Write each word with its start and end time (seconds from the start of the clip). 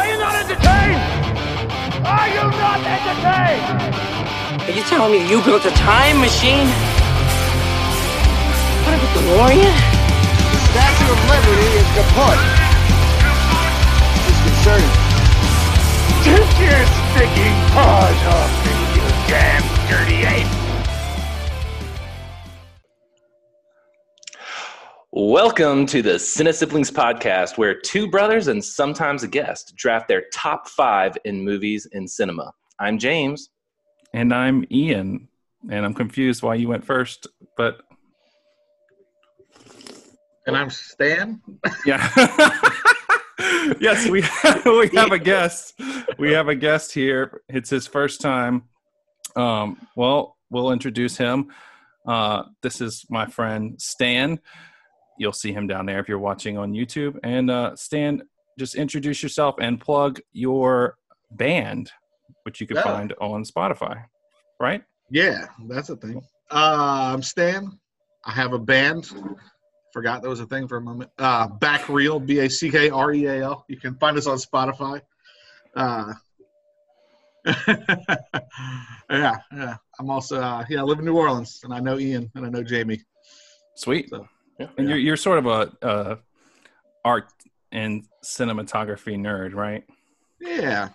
Are 0.00 0.08
you 0.08 0.16
not 0.16 0.34
entertained? 0.34 0.96
Are 2.06 2.28
you 2.32 2.44
not 2.56 2.80
entertained? 2.80 4.62
Are 4.62 4.70
you 4.72 4.82
telling 4.84 5.12
me 5.12 5.28
you 5.28 5.44
built 5.44 5.66
a 5.66 5.70
time 5.72 6.20
machine? 6.20 6.66
What 8.80 8.96
about 8.96 9.12
DeLorean? 9.12 9.76
The 10.56 10.60
Statue 10.72 11.12
of 11.12 11.20
Liberty 11.28 11.68
is 11.76 11.88
kaput. 11.92 12.40
Disconcerting. 14.24 14.94
Take 16.24 16.54
your 16.64 16.80
stinking 17.12 17.56
paws 17.76 18.20
off 18.24 18.52
me, 18.64 18.72
you 18.96 19.04
damn 19.28 19.60
dirty 19.90 20.24
ape! 20.24 20.59
Welcome 25.12 25.86
to 25.86 26.02
the 26.02 26.10
Cine 26.20 26.54
Siblings 26.54 26.88
podcast, 26.88 27.58
where 27.58 27.74
two 27.74 28.08
brothers 28.08 28.46
and 28.46 28.64
sometimes 28.64 29.24
a 29.24 29.28
guest 29.28 29.74
draft 29.74 30.06
their 30.06 30.26
top 30.32 30.68
five 30.68 31.18
in 31.24 31.42
movies 31.42 31.86
in 31.90 32.06
cinema. 32.06 32.52
I'm 32.78 32.96
James. 32.96 33.50
And 34.14 34.32
I'm 34.32 34.64
Ian. 34.70 35.26
And 35.68 35.84
I'm 35.84 35.94
confused 35.94 36.44
why 36.44 36.54
you 36.54 36.68
went 36.68 36.84
first, 36.84 37.26
but 37.56 37.80
And 40.46 40.56
I'm 40.56 40.70
Stan. 40.70 41.40
yeah. 41.84 42.08
yes, 43.80 44.08
we 44.08 44.20
we 44.64 44.88
have 44.94 45.10
a 45.10 45.18
guest. 45.22 45.74
We 46.18 46.30
have 46.34 46.46
a 46.46 46.54
guest 46.54 46.92
here. 46.92 47.42
It's 47.48 47.68
his 47.68 47.88
first 47.88 48.20
time. 48.20 48.62
Um, 49.34 49.88
well, 49.96 50.36
we'll 50.50 50.70
introduce 50.70 51.16
him. 51.16 51.48
Uh, 52.06 52.44
this 52.62 52.80
is 52.80 53.04
my 53.10 53.26
friend 53.26 53.74
Stan. 53.82 54.38
You'll 55.20 55.34
see 55.34 55.52
him 55.52 55.66
down 55.66 55.84
there 55.84 56.00
if 56.00 56.08
you're 56.08 56.18
watching 56.18 56.56
on 56.56 56.72
YouTube. 56.72 57.18
And 57.22 57.50
uh, 57.50 57.76
Stan, 57.76 58.22
just 58.58 58.74
introduce 58.74 59.22
yourself 59.22 59.56
and 59.60 59.78
plug 59.78 60.18
your 60.32 60.96
band, 61.32 61.92
which 62.44 62.58
you 62.58 62.66
can 62.66 62.78
Yeah. 62.78 62.84
find 62.84 63.12
on 63.20 63.44
Spotify. 63.44 64.02
Right? 64.58 64.82
Yeah, 65.10 65.44
that's 65.68 65.90
a 65.90 65.96
thing. 65.96 66.22
Uh, 66.50 67.12
I'm 67.12 67.22
Stan. 67.22 67.78
I 68.24 68.32
have 68.32 68.54
a 68.54 68.58
band. 68.58 69.10
Forgot 69.92 70.22
that 70.22 70.28
was 70.30 70.40
a 70.40 70.46
thing 70.46 70.66
for 70.66 70.78
a 70.78 70.80
moment. 70.80 71.10
Uh, 71.18 71.48
Back 71.48 71.90
Reel, 71.90 72.18
B 72.18 72.38
A 72.38 72.48
C 72.48 72.70
K 72.70 72.88
R 72.88 73.12
E 73.12 73.26
A 73.26 73.42
L. 73.44 73.66
You 73.68 73.76
can 73.76 73.96
find 73.96 74.16
us 74.16 74.26
on 74.26 74.38
Spotify. 74.38 75.02
Uh, 75.76 76.14
yeah, 79.10 79.36
yeah. 79.52 79.76
I'm 79.98 80.10
also 80.10 80.40
uh, 80.40 80.64
yeah. 80.70 80.80
I 80.80 80.82
live 80.82 80.98
in 80.98 81.04
New 81.04 81.16
Orleans, 81.16 81.60
and 81.64 81.74
I 81.74 81.80
know 81.80 81.98
Ian, 81.98 82.30
and 82.34 82.46
I 82.46 82.48
know 82.48 82.62
Jamie. 82.62 83.02
Sweet. 83.76 84.08
So, 84.10 84.26
Yeah. 84.60 84.66
And 84.76 84.88
you're 84.88 84.98
you're 84.98 85.16
sort 85.16 85.38
of 85.38 85.46
a 85.46 85.72
uh, 85.82 86.16
art 87.02 87.32
and 87.72 88.04
cinematography 88.22 89.16
nerd, 89.18 89.54
right? 89.54 89.84
Yeah, 90.38 90.90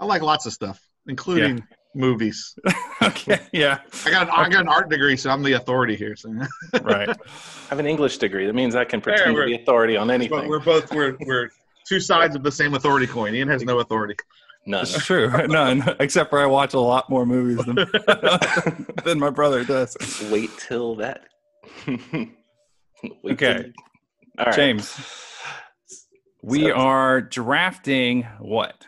I 0.00 0.06
like 0.06 0.22
lots 0.22 0.46
of 0.46 0.54
stuff, 0.54 0.80
including 1.06 1.62
movies. 1.94 2.58
okay, 3.02 3.40
yeah, 3.52 3.80
I 4.06 4.10
got 4.10 4.22
an, 4.28 4.34
I 4.34 4.48
got 4.48 4.62
an 4.62 4.68
art 4.68 4.88
degree, 4.88 5.18
so 5.18 5.28
I'm 5.28 5.42
the 5.42 5.52
authority 5.52 5.94
here. 5.94 6.16
So. 6.16 6.32
right. 6.82 7.10
I 7.10 7.14
have 7.68 7.78
an 7.78 7.86
English 7.86 8.16
degree. 8.16 8.46
That 8.46 8.54
means 8.54 8.74
I 8.74 8.86
can 8.86 9.02
pretend 9.02 9.36
to 9.36 9.44
be 9.44 9.56
authority 9.56 9.98
on 9.98 10.06
But 10.06 10.14
anything. 10.14 10.48
we're 10.48 10.60
both 10.60 10.90
we're 10.90 11.16
we're 11.26 11.50
two 11.86 12.00
sides 12.00 12.34
of 12.34 12.42
the 12.42 12.52
same 12.52 12.72
authority 12.72 13.06
coin. 13.06 13.34
Ian 13.34 13.48
has 13.48 13.62
no 13.62 13.80
authority. 13.80 14.16
None. 14.64 14.82
It's 14.82 15.04
true. 15.04 15.28
None, 15.48 15.96
except 16.00 16.30
for 16.30 16.40
I 16.40 16.46
watch 16.46 16.72
a 16.72 16.80
lot 16.80 17.10
more 17.10 17.26
movies 17.26 17.62
than 17.66 17.76
than 19.04 19.18
my 19.18 19.28
brother 19.28 19.64
does. 19.64 19.98
Wait 20.30 20.50
till 20.58 20.94
that. 20.96 21.24
Okay. 23.04 23.54
till- 23.54 23.72
All 24.38 24.46
right. 24.46 24.54
James, 24.54 24.96
we 26.42 26.64
So- 26.64 26.72
are 26.72 27.20
drafting 27.20 28.22
what? 28.38 28.86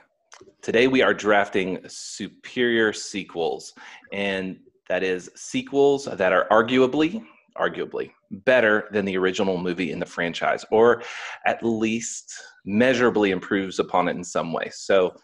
Today 0.63 0.87
we 0.87 1.03
are 1.03 1.13
drafting 1.13 1.79
superior 1.89 2.93
sequels, 2.93 3.75
and 4.13 4.59
that 4.89 5.03
is 5.03 5.31
sequels 5.35 6.07
that 6.07 6.33
are 6.33 6.49
arguably, 6.51 7.25
arguably 7.57 8.11
better 8.31 8.89
than 8.91 9.05
the 9.05 9.17
original 9.17 9.59
movie 9.59 9.93
in 9.93 9.99
the 9.99 10.07
franchise, 10.07 10.65
or 10.71 11.03
at 11.47 11.63
least 11.63 12.33
measurably 12.65 13.31
improves 13.31 13.79
upon 13.79 14.09
it 14.09 14.17
in 14.17 14.25
some 14.25 14.53
way. 14.53 14.71
So 14.73 15.15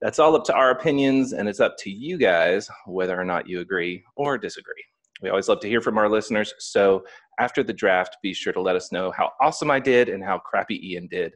that's 0.00 0.18
all 0.18 0.36
up 0.36 0.44
to 0.44 0.54
our 0.54 0.70
opinions, 0.70 1.32
and 1.32 1.48
it's 1.48 1.60
up 1.60 1.76
to 1.78 1.90
you 1.90 2.16
guys 2.16 2.68
whether 2.86 3.18
or 3.18 3.24
not 3.24 3.48
you 3.48 3.60
agree 3.60 4.04
or 4.16 4.38
disagree. 4.38 4.84
We 5.22 5.30
always 5.30 5.48
love 5.48 5.60
to 5.60 5.68
hear 5.68 5.80
from 5.80 5.98
our 5.98 6.08
listeners. 6.08 6.54
So 6.58 7.04
after 7.38 7.62
the 7.62 7.72
draft, 7.72 8.16
be 8.22 8.32
sure 8.32 8.52
to 8.52 8.60
let 8.60 8.76
us 8.76 8.92
know 8.92 9.12
how 9.16 9.30
awesome 9.40 9.70
I 9.70 9.80
did 9.80 10.08
and 10.08 10.22
how 10.22 10.38
crappy 10.38 10.92
Ian 10.92 11.08
did. 11.08 11.34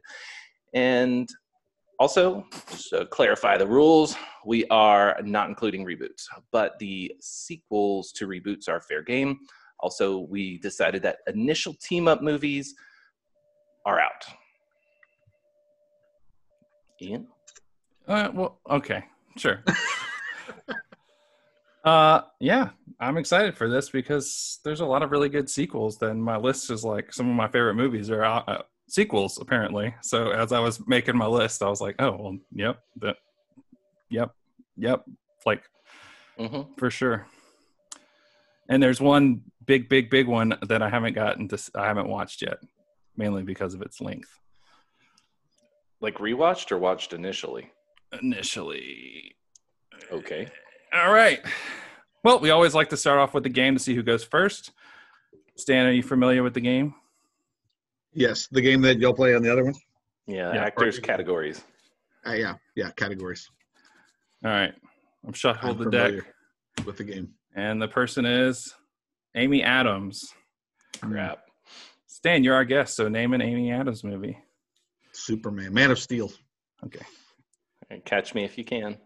And 0.73 1.27
also, 1.99 2.45
to 2.89 3.05
clarify 3.07 3.57
the 3.57 3.67
rules, 3.67 4.15
we 4.45 4.65
are 4.67 5.19
not 5.23 5.49
including 5.49 5.85
reboots, 5.85 6.23
but 6.51 6.79
the 6.79 7.11
sequels 7.19 8.13
to 8.13 8.27
reboots 8.27 8.69
are 8.69 8.79
fair 8.79 9.03
game. 9.03 9.39
Also, 9.81 10.19
we 10.19 10.57
decided 10.59 11.01
that 11.03 11.17
initial 11.27 11.73
team 11.73 12.07
up 12.07 12.21
movies 12.21 12.73
are 13.85 13.99
out. 13.99 14.25
Ian? 17.01 17.27
Uh, 18.07 18.29
well, 18.33 18.59
okay, 18.69 19.03
sure. 19.37 19.63
uh, 21.89 22.21
yeah, 22.39 22.69
I'm 22.99 23.17
excited 23.17 23.57
for 23.57 23.67
this 23.67 23.89
because 23.89 24.59
there's 24.63 24.81
a 24.81 24.85
lot 24.85 25.01
of 25.01 25.09
really 25.09 25.29
good 25.29 25.49
sequels. 25.49 25.97
Then 25.97 26.21
my 26.21 26.37
list 26.37 26.69
is 26.69 26.83
like 26.83 27.11
some 27.11 27.27
of 27.27 27.35
my 27.35 27.47
favorite 27.47 27.73
movies 27.73 28.11
are 28.11 28.23
uh, 28.23 28.43
uh, 28.47 28.61
sequels 28.87 29.39
apparently. 29.41 29.95
So 30.01 30.29
as 30.29 30.51
I 30.51 30.59
was 30.59 30.85
making 30.87 31.17
my 31.17 31.25
list, 31.25 31.63
I 31.63 31.69
was 31.69 31.81
like, 31.81 31.95
oh, 31.97 32.15
well, 32.15 32.37
yep, 32.53 32.79
that, 32.97 33.15
yep, 34.11 34.31
yep, 34.77 35.03
like 35.47 35.63
hmm 36.37 36.61
for 36.77 36.91
sure. 36.91 37.25
And 38.69 38.83
there's 38.83 39.01
one 39.01 39.41
big, 39.65 39.89
big, 39.89 40.11
big 40.11 40.27
one 40.27 40.59
that 40.67 40.83
I 40.83 40.89
haven't 40.89 41.13
gotten 41.13 41.47
to. 41.47 41.71
I 41.73 41.87
haven't 41.87 42.07
watched 42.07 42.43
yet, 42.43 42.59
mainly 43.17 43.41
because 43.41 43.73
of 43.73 43.81
its 43.81 43.99
length. 43.99 44.29
Like 46.01 46.17
rewatched 46.19 46.71
or 46.71 46.77
watched 46.77 47.13
initially? 47.13 47.71
Initially, 48.21 49.35
Okay. 50.11 50.47
All 50.93 51.11
right. 51.11 51.39
Well, 52.23 52.39
we 52.39 52.49
always 52.49 52.73
like 52.75 52.89
to 52.89 52.97
start 52.97 53.19
off 53.19 53.33
with 53.33 53.43
the 53.43 53.49
game 53.49 53.75
to 53.75 53.79
see 53.79 53.95
who 53.95 54.03
goes 54.03 54.23
first. 54.23 54.71
Stan, 55.55 55.85
are 55.85 55.91
you 55.91 56.03
familiar 56.03 56.43
with 56.43 56.53
the 56.53 56.61
game? 56.61 56.93
Yes, 58.13 58.47
the 58.47 58.61
game 58.61 58.81
that 58.81 58.99
you'll 58.99 59.13
play 59.13 59.35
on 59.35 59.41
the 59.43 59.51
other 59.51 59.63
one. 59.63 59.75
Yeah, 60.25 60.53
Yeah. 60.53 60.63
actors 60.63 60.99
categories. 60.99 61.63
Uh, 62.27 62.33
yeah, 62.33 62.55
yeah, 62.75 62.91
categories. 62.91 63.49
All 64.43 64.51
right. 64.51 64.73
I'm 65.25 65.33
shuffled 65.33 65.77
I'm 65.77 65.83
the 65.83 65.91
deck, 65.91 66.05
familiar 66.07 66.25
with 66.85 66.97
the 66.97 67.03
game. 67.03 67.33
and 67.55 67.81
the 67.81 67.87
person 67.87 68.25
is 68.25 68.73
Amy 69.35 69.63
Adams. 69.63 70.33
Crap. 71.01 71.39
Stan, 72.07 72.43
you're 72.43 72.55
our 72.55 72.65
guest, 72.65 72.95
so 72.95 73.07
name 73.07 73.33
an 73.33 73.41
Amy 73.41 73.71
Adams 73.71 74.03
movie. 74.03 74.37
Superman, 75.11 75.73
Man 75.73 75.91
of 75.91 75.99
Steel. 75.99 76.31
Okay. 76.85 77.05
Catch 78.05 78.33
me 78.35 78.43
if 78.43 78.57
you 78.57 78.63
can. 78.63 78.97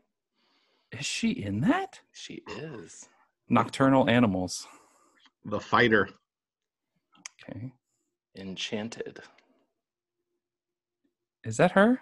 Is 0.93 1.05
she 1.05 1.31
in 1.31 1.61
that? 1.61 1.99
She 2.11 2.43
is. 2.47 3.09
Nocturnal 3.49 4.09
Animals. 4.09 4.67
The 5.45 5.59
Fighter. 5.59 6.09
Okay. 7.49 7.71
Enchanted. 8.37 9.19
Is 11.43 11.57
that 11.57 11.71
her? 11.71 11.99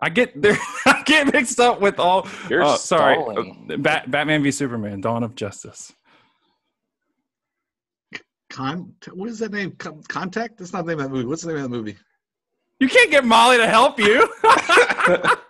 I 0.00 0.08
get 0.08 0.40
there. 0.40 0.58
I 0.86 1.02
get 1.04 1.32
mixed 1.32 1.60
up 1.60 1.80
with 1.80 1.98
all. 1.98 2.26
You're 2.48 2.64
oh, 2.64 2.76
sorry. 2.76 3.16
Bat, 3.78 4.10
Batman 4.10 4.42
v 4.42 4.50
Superman: 4.50 5.00
Dawn 5.00 5.22
of 5.22 5.34
Justice. 5.34 5.92
Con. 8.50 8.94
What 9.12 9.28
is 9.28 9.38
that 9.38 9.52
name? 9.52 9.72
Con- 9.72 10.02
Contact. 10.08 10.58
That's 10.58 10.72
not 10.72 10.84
the 10.84 10.92
name 10.92 11.00
of 11.00 11.10
that 11.10 11.14
movie. 11.14 11.26
What's 11.26 11.42
the 11.42 11.48
name 11.48 11.64
of 11.64 11.70
that 11.70 11.76
movie? 11.76 11.96
You 12.80 12.88
can't 12.88 13.10
get 13.10 13.24
Molly 13.24 13.58
to 13.58 13.68
help 13.68 13.98
you. 13.98 14.28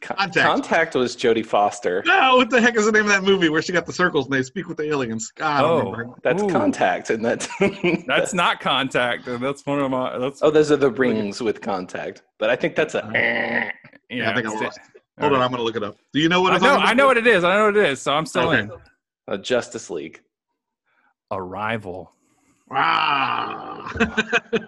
Con- 0.00 0.16
Contact. 0.16 0.34
Contact 0.46 0.94
was 0.94 1.16
Jodie 1.16 1.44
Foster. 1.44 2.02
No, 2.06 2.36
what 2.36 2.48
the 2.50 2.60
heck 2.60 2.76
is 2.76 2.86
the 2.86 2.92
name 2.92 3.02
of 3.02 3.08
that 3.08 3.22
movie 3.24 3.48
where 3.48 3.60
she 3.62 3.72
got 3.72 3.84
the 3.86 3.92
circles 3.92 4.26
and 4.26 4.34
they 4.34 4.42
speak 4.42 4.68
with 4.68 4.76
the 4.76 4.84
aliens? 4.84 5.30
God, 5.34 5.46
I 5.58 5.60
don't 5.62 5.86
Oh. 5.86 5.90
remember. 5.90 6.14
That's 6.22 6.42
Ooh. 6.42 6.48
Contact, 6.48 7.10
and 7.10 7.24
that's 7.24 7.48
That's 8.06 8.32
not 8.32 8.60
contact. 8.60 9.24
That's 9.26 9.66
one 9.66 9.80
of 9.80 9.90
my. 9.90 10.18
That's 10.18 10.42
oh, 10.42 10.50
those 10.50 10.70
are 10.72 10.76
the 10.76 10.90
rings 10.90 11.40
with 11.42 11.60
Contact. 11.60 12.22
But 12.38 12.50
I 12.50 12.56
think 12.56 12.76
that's 12.76 12.94
a. 12.94 13.10
yeah. 13.12 13.70
Yeah, 14.08 14.30
I 14.30 14.34
think 14.34 14.46
I 14.46 14.50
lost. 14.50 14.78
all 15.18 15.28
Hold 15.28 15.32
on, 15.34 15.38
right. 15.40 15.44
I'm 15.44 15.50
gonna 15.50 15.62
look 15.62 15.76
it 15.76 15.82
up. 15.82 15.96
Do 16.12 16.20
you 16.20 16.28
know 16.28 16.40
what? 16.40 16.52
I 16.54 16.58
know. 16.58 16.76
I 16.76 16.94
know 16.94 17.06
what 17.06 17.16
it 17.18 17.26
is. 17.26 17.44
I 17.44 17.56
know 17.56 17.66
what 17.66 17.76
it 17.76 17.84
is. 17.90 18.00
So 18.02 18.12
I'm 18.12 18.26
still 18.26 18.48
Okay. 18.48 18.60
in. 18.60 18.70
a 19.28 19.36
Justice 19.38 19.90
League. 19.90 20.20
Arrival. 21.30 22.12
Ah. 22.72 23.92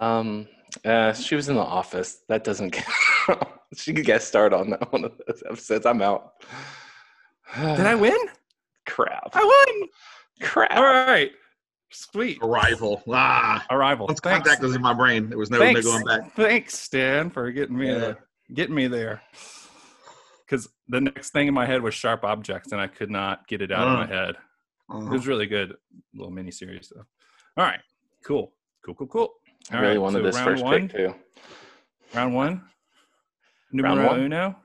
Um, 0.00 0.48
uh, 0.84 1.12
she 1.12 1.34
was 1.34 1.48
in 1.48 1.56
the 1.56 1.62
office. 1.62 2.18
That 2.28 2.44
doesn't 2.44 2.70
count. 3.26 3.42
she 3.76 3.92
could 3.92 4.04
get 4.04 4.22
start 4.22 4.52
on 4.52 4.70
that 4.70 4.92
one 4.92 5.04
of 5.04 5.12
those 5.26 5.42
episodes. 5.46 5.86
I'm 5.86 6.02
out. 6.02 6.32
Did 7.56 7.80
I 7.80 7.94
win? 7.94 8.16
Crap. 8.86 9.30
I 9.34 9.42
won. 9.44 9.88
Crap. 10.42 10.72
All 10.76 10.82
right. 10.82 11.32
Sweet. 11.90 12.38
Arrival. 12.42 13.02
Ah. 13.08 13.64
Arrival. 13.70 14.06
Once 14.08 14.20
Thanks. 14.20 14.46
contact 14.48 14.62
was 14.62 14.74
in 14.74 14.82
my 14.82 14.92
brain, 14.92 15.28
there 15.28 15.38
was 15.38 15.50
no, 15.50 15.58
no 15.58 15.80
going 15.80 16.04
back. 16.04 16.34
Thanks, 16.34 16.78
Stan, 16.78 17.30
for 17.30 17.50
getting 17.52 17.76
me 17.78 17.86
Yeah. 17.88 17.98
there. 17.98 18.18
Getting 18.52 18.74
me 18.74 18.88
there. 18.88 19.22
Because 20.44 20.68
the 20.88 21.00
next 21.00 21.30
thing 21.30 21.48
in 21.48 21.54
my 21.54 21.64
head 21.66 21.82
was 21.82 21.94
sharp 21.94 22.24
objects, 22.24 22.72
and 22.72 22.80
I 22.80 22.88
could 22.88 23.10
not 23.10 23.46
get 23.48 23.62
it 23.62 23.72
out 23.72 23.86
of 23.88 23.94
Oh. 23.94 23.96
my 24.00 24.06
head. 24.06 24.30
It 24.30 24.36
Uh, 24.94 24.98
was 25.10 25.26
really 25.26 25.46
good 25.46 25.76
little 26.12 26.30
mini 26.32 26.50
series 26.50 26.92
though. 26.94 27.04
All 27.56 27.64
right, 27.64 27.80
cool, 28.26 28.52
cool, 28.84 28.94
cool, 28.94 29.06
cool. 29.06 29.34
I 29.70 29.76
really 29.78 29.92
right, 29.94 30.00
wanted 30.00 30.18
so 30.18 30.22
this 30.24 30.36
round 30.36 30.44
first 30.48 30.62
one, 30.64 30.88
pick 30.88 30.96
too. 30.96 31.14
round 32.14 32.34
one, 32.34 32.62
numero 33.72 33.96
Round 33.96 34.06
one? 34.06 34.20
uno. 34.20 34.56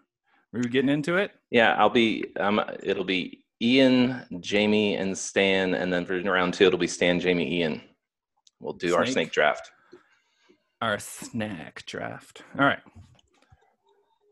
We 0.52 0.60
were 0.60 0.68
getting 0.68 0.90
into 0.90 1.16
it. 1.18 1.32
Yeah, 1.52 1.76
I'll 1.78 1.90
be. 1.90 2.26
Um, 2.40 2.62
it'll 2.84 3.04
be 3.06 3.44
Ian, 3.62 4.26
Jamie, 4.40 4.96
and 4.96 5.18
Stan, 5.18 5.74
and 5.74 5.92
then 5.94 6.06
for 6.06 6.20
round 6.22 6.54
two, 6.56 6.66
it'll 6.66 6.80
be 6.80 6.88
Stan, 6.88 7.20
Jamie, 7.20 7.60
Ian. 7.60 7.82
We'll 8.60 8.74
do 8.74 8.96
our 8.96 9.06
Snake. 9.06 9.14
snake 9.14 9.32
draft. 9.32 9.72
Our 10.82 10.98
snack 11.00 11.86
draft. 11.86 12.42
All 12.58 12.66
right. 12.66 12.80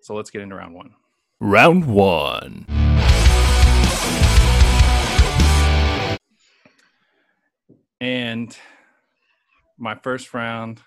So 0.01 0.15
let's 0.15 0.29
get 0.29 0.41
into 0.41 0.55
round 0.55 0.73
one. 0.73 0.93
Round 1.39 1.85
one. 1.85 2.65
And 7.99 8.55
my 9.77 9.95
first 9.95 10.33
round, 10.33 10.81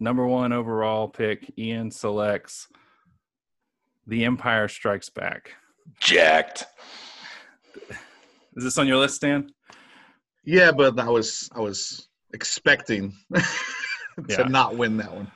number 0.00 0.26
one 0.26 0.52
overall 0.52 1.08
pick, 1.08 1.52
Ian 1.58 1.90
selects 1.90 2.68
The 4.06 4.24
Empire 4.24 4.68
Strikes 4.68 5.08
Back. 5.10 5.52
Jacked. 6.00 6.66
Is 8.56 8.64
this 8.64 8.78
on 8.78 8.86
your 8.88 8.96
list, 8.98 9.16
Stan? 9.16 9.50
yeah, 10.44 10.72
but 10.72 10.98
I 10.98 11.08
was 11.08 11.48
I 11.54 11.60
was 11.60 12.08
expecting 12.34 13.12
to 13.34 13.42
Yeah. 14.28 14.42
not 14.48 14.76
win 14.76 14.96
that 14.96 15.14
one. 15.14 15.30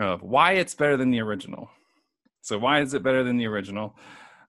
Uh, 0.00 0.16
why 0.16 0.52
it's 0.52 0.74
better 0.74 0.96
than 0.96 1.10
the 1.10 1.20
original. 1.20 1.70
So 2.40 2.58
why 2.58 2.80
is 2.80 2.94
it 2.94 3.02
better 3.02 3.22
than 3.22 3.36
the 3.36 3.46
original? 3.46 3.96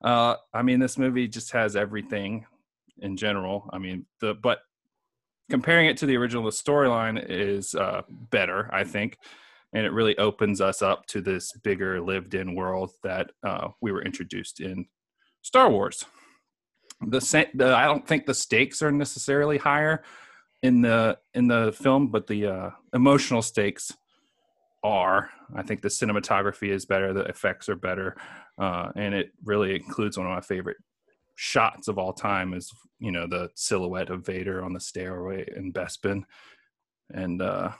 Uh, 0.02 0.36
I 0.52 0.62
mean, 0.62 0.80
this 0.80 0.98
movie 0.98 1.28
just 1.28 1.52
has 1.52 1.76
everything 1.76 2.46
in 2.98 3.16
general. 3.16 3.68
I 3.72 3.78
mean, 3.78 4.06
the 4.20 4.34
but 4.34 4.58
comparing 5.50 5.86
it 5.86 5.96
to 5.98 6.06
the 6.06 6.16
original, 6.16 6.44
the 6.44 6.50
storyline 6.50 7.24
is 7.28 7.74
uh, 7.74 8.02
better, 8.08 8.68
I 8.72 8.84
think, 8.84 9.18
and 9.72 9.84
it 9.84 9.92
really 9.92 10.16
opens 10.18 10.60
us 10.60 10.82
up 10.82 11.06
to 11.06 11.20
this 11.20 11.52
bigger 11.62 12.00
lived-in 12.00 12.54
world 12.54 12.92
that 13.02 13.30
uh, 13.42 13.68
we 13.80 13.92
were 13.92 14.02
introduced 14.02 14.60
in 14.60 14.86
Star 15.42 15.70
Wars. 15.70 16.04
The, 17.06 17.20
sa- 17.20 17.44
the 17.54 17.74
I 17.74 17.84
don't 17.84 18.06
think 18.06 18.24
the 18.24 18.34
stakes 18.34 18.80
are 18.82 18.92
necessarily 18.92 19.58
higher 19.58 20.02
in 20.62 20.80
the 20.80 21.18
in 21.34 21.48
the 21.48 21.76
film, 21.78 22.08
but 22.08 22.26
the 22.26 22.46
uh, 22.46 22.70
emotional 22.94 23.42
stakes 23.42 23.92
are. 24.82 25.30
I 25.54 25.62
think 25.62 25.82
the 25.82 25.88
cinematography 25.88 26.70
is 26.70 26.86
better, 26.86 27.12
the 27.12 27.24
effects 27.24 27.68
are 27.68 27.76
better, 27.76 28.16
uh, 28.58 28.90
and 28.96 29.14
it 29.14 29.32
really 29.44 29.74
includes 29.74 30.16
one 30.16 30.26
of 30.26 30.32
my 30.32 30.40
favorite 30.40 30.78
shots 31.34 31.88
of 31.88 31.98
all 31.98 32.12
time 32.12 32.54
is 32.54 32.70
you 32.98 33.10
know 33.10 33.26
the 33.26 33.50
silhouette 33.54 34.10
of 34.10 34.24
Vader 34.26 34.62
on 34.64 34.72
the 34.72 34.80
stairway 34.80 35.44
in 35.56 35.72
Bespin, 35.72 36.22
and 37.10 37.42
uh, 37.42 37.70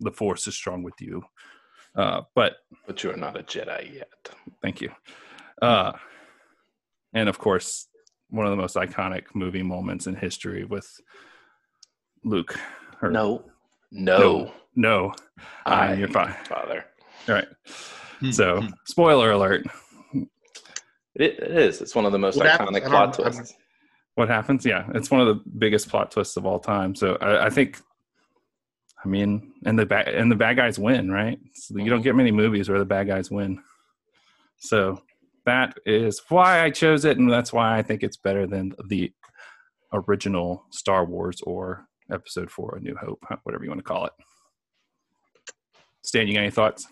the 0.00 0.10
Force 0.12 0.46
is 0.46 0.54
strong 0.54 0.82
with 0.82 0.94
you. 1.00 1.22
Uh, 1.94 2.22
but 2.34 2.56
But 2.86 3.02
you 3.02 3.10
are 3.10 3.16
not 3.16 3.38
a 3.38 3.42
Jedi 3.42 3.94
yet. 3.94 4.08
thank 4.62 4.80
you, 4.80 4.90
uh, 5.62 5.92
and 7.14 7.28
of 7.28 7.38
course, 7.38 7.88
one 8.30 8.46
of 8.46 8.50
the 8.50 8.56
most 8.60 8.76
iconic 8.76 9.24
movie 9.34 9.62
moments 9.62 10.06
in 10.06 10.14
history 10.14 10.64
with 10.64 10.88
Luke. 12.24 12.58
or- 13.02 13.10
No, 13.10 13.44
no, 13.90 14.52
no, 14.74 15.14
I 15.64 15.88
I'm 15.92 15.98
your 15.98 16.08
fa- 16.08 16.36
father. 16.48 16.84
All 17.28 17.34
right. 17.34 17.48
Hmm. 18.20 18.30
So, 18.30 18.62
spoiler 18.86 19.30
alert. 19.32 19.66
It, 21.18 21.38
it 21.40 21.50
is. 21.56 21.80
It's 21.80 21.94
one 21.94 22.06
of 22.06 22.12
the 22.12 22.18
most 22.18 22.36
What 22.36 22.46
iconic 22.46 22.84
I 22.84 22.88
plot 22.88 23.16
don't- 23.16 23.26
I 23.26 23.30
twists. 23.30 23.54
What 24.14 24.28
happens? 24.28 24.64
Yeah, 24.64 24.86
it's 24.94 25.10
one 25.10 25.20
of 25.20 25.26
the 25.26 25.42
biggest 25.58 25.90
plot 25.90 26.10
twists 26.10 26.38
of 26.38 26.46
all 26.46 26.58
time. 26.58 26.94
So, 26.94 27.18
I, 27.20 27.46
I 27.46 27.50
think, 27.50 27.78
I 29.04 29.08
mean, 29.08 29.52
and 29.66 29.78
the 29.78 29.84
bad 29.84 30.08
and 30.08 30.32
the 30.32 30.36
bad 30.36 30.56
guys 30.56 30.78
win, 30.78 31.10
right? 31.10 31.38
So 31.52 31.76
you 31.76 31.90
don't 31.90 32.00
get 32.00 32.14
many 32.16 32.32
movies 32.32 32.70
where 32.70 32.78
the 32.78 32.86
bad 32.86 33.08
guys 33.08 33.30
win. 33.30 33.62
So 34.58 35.02
that 35.44 35.76
is 35.84 36.22
why 36.30 36.62
I 36.62 36.70
chose 36.70 37.04
it, 37.04 37.18
and 37.18 37.30
that's 37.30 37.52
why 37.52 37.76
I 37.76 37.82
think 37.82 38.02
it's 38.02 38.16
better 38.16 38.46
than 38.46 38.72
the 38.88 39.12
original 39.92 40.64
Star 40.70 41.04
Wars 41.04 41.42
or 41.42 41.86
Episode 42.10 42.50
Four: 42.50 42.76
A 42.76 42.80
New 42.80 42.96
Hope, 42.96 43.22
whatever 43.42 43.64
you 43.64 43.70
want 43.70 43.80
to 43.80 43.84
call 43.84 44.06
it. 44.06 44.12
Stan, 46.04 46.26
you 46.26 46.32
got 46.32 46.40
any 46.40 46.50
thoughts? 46.50 46.86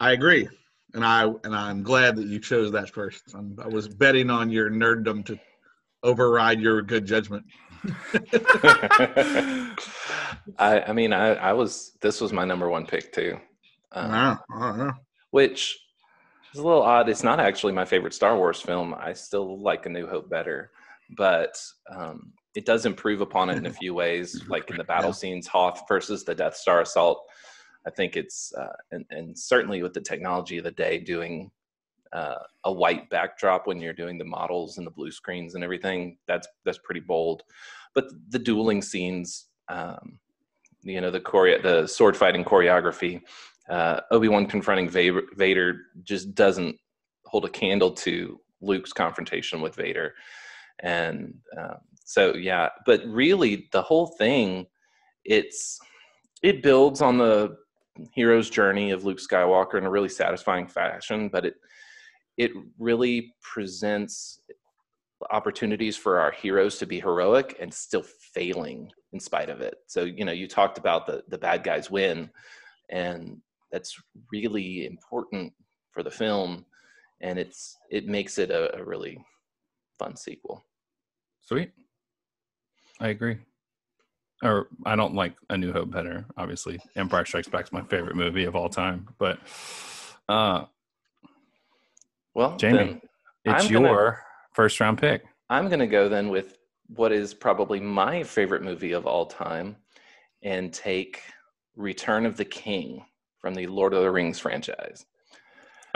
I 0.00 0.12
agree, 0.12 0.48
and 0.94 1.04
I 1.04 1.24
and 1.44 1.54
I'm 1.54 1.82
glad 1.82 2.16
that 2.16 2.26
you 2.26 2.38
chose 2.40 2.72
that 2.72 2.90
first. 2.90 3.22
I'm, 3.34 3.56
I 3.62 3.68
was 3.68 3.88
betting 3.88 4.30
on 4.30 4.50
your 4.50 4.70
nerddom 4.70 5.24
to 5.26 5.38
override 6.02 6.60
your 6.60 6.82
good 6.82 7.06
judgment. 7.06 7.44
I, 10.58 10.84
I 10.88 10.92
mean, 10.92 11.12
I, 11.12 11.34
I 11.34 11.52
was. 11.52 11.92
This 12.00 12.20
was 12.20 12.32
my 12.32 12.44
number 12.44 12.68
one 12.68 12.86
pick 12.86 13.12
too, 13.12 13.38
um, 13.92 14.10
I 14.12 14.38
don't 14.48 14.94
which 15.30 15.78
is 16.52 16.60
a 16.60 16.66
little 16.66 16.82
odd. 16.82 17.08
It's 17.08 17.22
not 17.22 17.40
actually 17.40 17.72
my 17.72 17.84
favorite 17.84 18.14
Star 18.14 18.36
Wars 18.36 18.60
film. 18.60 18.94
I 18.98 19.12
still 19.12 19.60
like 19.62 19.86
A 19.86 19.88
New 19.88 20.06
Hope 20.06 20.28
better, 20.28 20.70
but 21.16 21.56
um, 21.94 22.32
it 22.54 22.66
does 22.66 22.86
improve 22.86 23.20
upon 23.20 23.50
it 23.50 23.58
in 23.58 23.66
a 23.66 23.70
few 23.80 23.94
ways, 23.94 24.42
like 24.48 24.70
in 24.70 24.76
the 24.76 24.84
battle 24.84 25.10
Yeah. 25.10 25.14
scenes, 25.14 25.46
Hoth 25.46 25.82
versus 25.88 26.24
the 26.24 26.34
Death 26.34 26.56
Star 26.56 26.80
assault. 26.80 27.22
I 27.86 27.90
think 27.90 28.16
it's 28.16 28.52
uh, 28.54 28.76
and, 28.90 29.04
and 29.10 29.38
certainly 29.38 29.82
with 29.82 29.94
the 29.94 30.00
technology 30.00 30.58
of 30.58 30.64
the 30.64 30.70
day, 30.70 30.98
doing 30.98 31.50
uh, 32.12 32.36
a 32.64 32.72
white 32.72 33.08
backdrop 33.10 33.66
when 33.66 33.80
you're 33.80 33.92
doing 33.92 34.18
the 34.18 34.24
models 34.24 34.78
and 34.78 34.86
the 34.86 34.90
blue 34.90 35.10
screens 35.10 35.54
and 35.54 35.64
everything. 35.64 36.18
That's 36.26 36.48
that's 36.64 36.78
pretty 36.78 37.00
bold. 37.00 37.42
But 37.94 38.06
the 38.28 38.38
dueling 38.38 38.82
scenes, 38.82 39.46
um, 39.68 40.18
you 40.82 41.00
know, 41.00 41.10
the 41.10 41.20
choreo- 41.20 41.62
the 41.62 41.86
sword 41.86 42.16
fighting 42.16 42.44
choreography, 42.44 43.22
uh, 43.68 44.00
Obi 44.10 44.28
Wan 44.28 44.46
confronting 44.46 44.88
Vader 44.88 45.82
just 46.02 46.34
doesn't 46.34 46.76
hold 47.26 47.44
a 47.44 47.50
candle 47.50 47.92
to 47.92 48.40
Luke's 48.60 48.92
confrontation 48.92 49.60
with 49.60 49.74
Vader, 49.74 50.14
and 50.80 51.34
um, 51.56 51.76
so 52.04 52.34
yeah. 52.34 52.68
But 52.86 53.02
really, 53.06 53.68
the 53.72 53.82
whole 53.82 54.08
thing, 54.18 54.66
it's 55.24 55.78
it 56.42 56.62
builds 56.62 57.00
on 57.00 57.18
the 57.18 57.56
hero's 58.12 58.50
journey 58.50 58.90
of 58.90 59.04
Luke 59.04 59.18
Skywalker 59.18 59.78
in 59.78 59.84
a 59.84 59.90
really 59.90 60.08
satisfying 60.08 60.66
fashion, 60.66 61.28
but 61.28 61.46
it 61.46 61.54
it 62.36 62.52
really 62.78 63.34
presents 63.42 64.40
opportunities 65.30 65.96
for 65.96 66.18
our 66.18 66.30
heroes 66.30 66.78
to 66.78 66.86
be 66.86 66.98
heroic 66.98 67.56
and 67.60 67.72
still 67.72 68.04
failing 68.34 68.90
in 69.12 69.20
spite 69.20 69.50
of 69.50 69.60
it. 69.60 69.74
So, 69.86 70.04
you 70.04 70.24
know, 70.24 70.32
you 70.32 70.48
talked 70.48 70.78
about 70.78 71.06
the 71.06 71.22
the 71.28 71.38
bad 71.38 71.62
guys 71.62 71.90
win 71.90 72.30
and 72.88 73.36
that's 73.70 73.94
really 74.32 74.86
important 74.86 75.52
for 75.92 76.02
the 76.02 76.10
film 76.10 76.64
and 77.20 77.38
it's 77.38 77.76
it 77.90 78.06
makes 78.06 78.38
it 78.38 78.50
a, 78.50 78.76
a 78.78 78.84
really 78.84 79.22
fun 79.98 80.16
sequel. 80.16 80.64
Sweet. 81.42 81.72
I 83.00 83.08
agree. 83.08 83.38
Or 84.42 84.68
I 84.86 84.96
don't 84.96 85.14
like 85.14 85.34
A 85.50 85.56
New 85.58 85.72
Hope 85.72 85.90
better. 85.90 86.24
Obviously, 86.36 86.80
Empire 86.96 87.24
Strikes 87.26 87.48
Back 87.48 87.64
is 87.64 87.72
my 87.72 87.82
favorite 87.82 88.16
movie 88.16 88.44
of 88.44 88.56
all 88.56 88.68
time. 88.70 89.06
But 89.18 89.38
uh, 90.28 90.64
Well, 92.34 92.56
Jamie, 92.56 93.00
it's 93.44 93.64
I'm 93.64 93.72
gonna- 93.72 93.88
your 93.88 94.22
first 94.54 94.80
round 94.80 94.98
pick. 94.98 95.24
I'm 95.50 95.66
going 95.68 95.80
to 95.80 95.86
go 95.86 96.08
then 96.08 96.28
with 96.28 96.58
what 96.94 97.12
is 97.12 97.34
probably 97.34 97.80
my 97.80 98.22
favorite 98.22 98.62
movie 98.62 98.92
of 98.92 99.06
all 99.06 99.26
time 99.26 99.76
and 100.42 100.72
take 100.72 101.20
Return 101.76 102.24
of 102.24 102.36
the 102.36 102.44
King 102.44 103.04
from 103.40 103.54
the 103.54 103.66
Lord 103.66 103.92
of 103.92 104.02
the 104.02 104.10
Rings 104.10 104.38
franchise. 104.38 105.06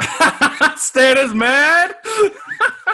Stan 0.77 1.19
is 1.19 1.33
mad. 1.35 1.95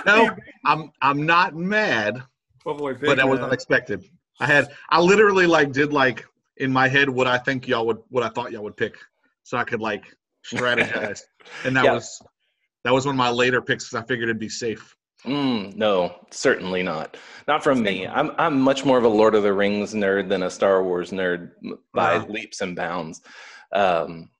No, 0.07 0.31
I'm 0.65 0.91
I'm 1.03 1.27
not 1.27 1.55
mad, 1.55 2.23
Oh 2.65 2.73
boy, 2.73 2.95
but 2.95 3.17
that 3.19 3.29
was 3.29 3.41
unexpected. 3.41 4.03
I 4.41 4.47
had 4.47 4.69
I 4.89 5.01
literally 5.01 5.47
like 5.47 5.73
did 5.73 5.93
like 5.93 6.25
in 6.57 6.73
my 6.73 6.89
head 6.89 7.09
what 7.09 7.27
I 7.27 7.39
think 7.39 7.69
y'all 7.69 7.87
would 7.87 7.99
what 8.09 8.23
I 8.25 8.29
thought 8.29 8.53
y'all 8.53 8.63
would 8.65 8.77
pick, 8.77 8.97
so 9.43 9.57
I 9.59 9.65
could 9.65 9.81
like 9.81 10.05
strategize, 10.45 11.21
and 11.65 11.77
that 11.77 11.85
Yeah. 11.85 11.95
was 11.95 12.21
that 12.85 12.93
was 12.93 13.07
one 13.07 13.15
of 13.15 13.19
my 13.19 13.31
later 13.31 13.61
picks 13.61 13.85
because 13.89 14.03
I 14.03 14.07
figured 14.07 14.29
it'd 14.29 14.41
be 14.41 14.49
safe. 14.49 14.97
Mm, 15.27 15.77
no, 15.77 16.27
certainly 16.31 16.83
not. 16.83 17.19
Not 17.47 17.63
from 17.63 17.83
me. 17.83 18.07
I'm 18.07 18.31
I'm 18.39 18.59
much 18.61 18.87
more 18.87 18.97
of 18.97 19.05
a 19.05 19.09
Lord 19.09 19.35
of 19.35 19.43
the 19.43 19.53
Rings 19.53 19.93
nerd 19.93 20.29
than 20.31 20.43
a 20.45 20.51
Star 20.51 20.83
Wars 20.83 21.11
nerd 21.11 21.51
by 21.93 22.19
Wow. 22.19 22.27
leaps 22.29 22.63
and 22.63 22.75
bounds, 22.75 23.21
um, 23.75 24.31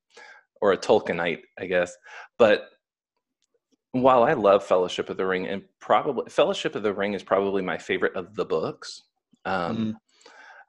or 0.63 0.73
a 0.73 0.79
Tolkienite, 0.79 1.43
I 1.59 1.67
guess. 1.67 1.95
But 2.39 2.71
while 3.93 4.23
I 4.23 4.33
love 4.33 4.65
Fellowship 4.65 5.11
of 5.11 5.17
the 5.19 5.27
Ring, 5.27 5.49
and 5.49 5.63
probably 5.81 6.31
Fellowship 6.31 6.75
of 6.77 6.83
the 6.83 6.95
Ring 6.95 7.13
is 7.13 7.23
probably 7.23 7.61
my 7.63 7.77
favorite 7.77 8.15
of 8.17 8.35
the 8.35 8.45
books. 8.47 9.03
Um, 9.45 9.97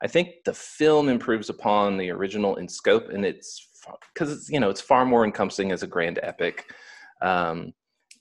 I 0.02 0.08
think 0.08 0.44
the 0.46 0.54
film 0.54 1.10
improves 1.10 1.50
upon 1.50 1.98
the 1.98 2.10
original 2.10 2.56
in 2.56 2.68
scope, 2.68 3.10
and 3.10 3.26
it's 3.26 3.68
because 4.14 4.32
it's 4.32 4.50
you 4.50 4.60
know 4.60 4.70
it's 4.70 4.82
far 4.82 5.06
more 5.06 5.26
encompassing 5.26 5.72
as 5.72 5.84
a 5.84 5.88
grand 5.88 6.20
epic, 6.24 6.72
um, 7.22 7.74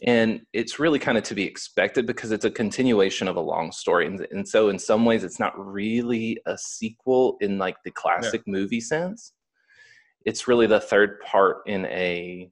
and 0.02 0.42
it's 0.52 0.78
really 0.78 0.98
kind 0.98 1.16
of 1.16 1.24
to 1.24 1.34
be 1.34 1.44
expected 1.44 2.06
because 2.06 2.32
it's 2.32 2.44
a 2.44 2.50
continuation 2.50 3.28
of 3.28 3.36
a 3.36 3.40
long 3.40 3.72
story, 3.72 4.06
and, 4.06 4.26
and 4.30 4.46
so 4.46 4.68
in 4.68 4.78
some 4.78 5.06
ways 5.06 5.24
it's 5.24 5.40
not 5.40 5.58
really 5.58 6.38
a 6.46 6.56
sequel 6.58 7.38
in 7.40 7.58
like 7.58 7.76
the 7.84 7.90
classic 7.90 8.42
movie 8.46 8.80
sense. 8.80 9.32
It's 10.26 10.46
really 10.46 10.66
the 10.66 10.80
third 10.80 11.20
part 11.20 11.58
in 11.66 11.86
a 11.86 12.50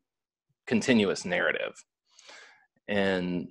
continuous 0.66 1.26
narrative, 1.26 1.74
and 2.88 3.48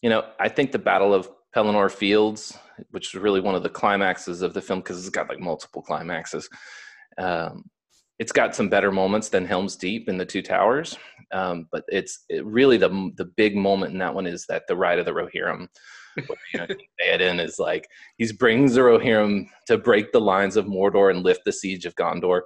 you 0.00 0.08
know 0.08 0.24
I 0.38 0.48
think 0.48 0.72
the 0.72 0.78
Battle 0.78 1.12
of 1.12 1.28
Pelennor 1.54 1.90
Fields, 1.90 2.56
which 2.90 3.14
is 3.14 3.20
really 3.20 3.40
one 3.40 3.54
of 3.54 3.62
the 3.62 3.68
climaxes 3.68 4.42
of 4.42 4.54
the 4.54 4.60
film 4.60 4.80
because 4.80 4.98
it's 4.98 5.08
got 5.08 5.28
like 5.28 5.40
multiple 5.40 5.82
climaxes. 5.82 6.48
Um, 7.18 7.64
it's 8.18 8.32
got 8.32 8.54
some 8.54 8.68
better 8.68 8.92
moments 8.92 9.30
than 9.30 9.46
Helm's 9.46 9.76
Deep 9.76 10.08
in 10.08 10.18
the 10.18 10.26
Two 10.26 10.42
Towers, 10.42 10.96
um, 11.32 11.66
but 11.72 11.84
it's 11.88 12.24
it 12.28 12.44
really 12.44 12.76
the 12.76 13.10
the 13.16 13.24
big 13.24 13.56
moment 13.56 13.92
in 13.92 13.98
that 13.98 14.14
one 14.14 14.26
is 14.26 14.44
that 14.46 14.64
the 14.68 14.76
ride 14.76 14.98
of 14.98 15.06
the 15.06 15.12
Rohirrim. 15.12 15.66
Where, 16.26 16.38
you 16.52 16.60
know, 16.60 16.66
is 17.42 17.58
like 17.58 17.88
he 18.18 18.30
brings 18.32 18.74
the 18.74 18.82
Rohirrim 18.82 19.46
to 19.68 19.78
break 19.78 20.12
the 20.12 20.20
lines 20.20 20.56
of 20.56 20.66
Mordor 20.66 21.10
and 21.10 21.24
lift 21.24 21.42
the 21.46 21.52
siege 21.52 21.86
of 21.86 21.94
Gondor, 21.94 22.42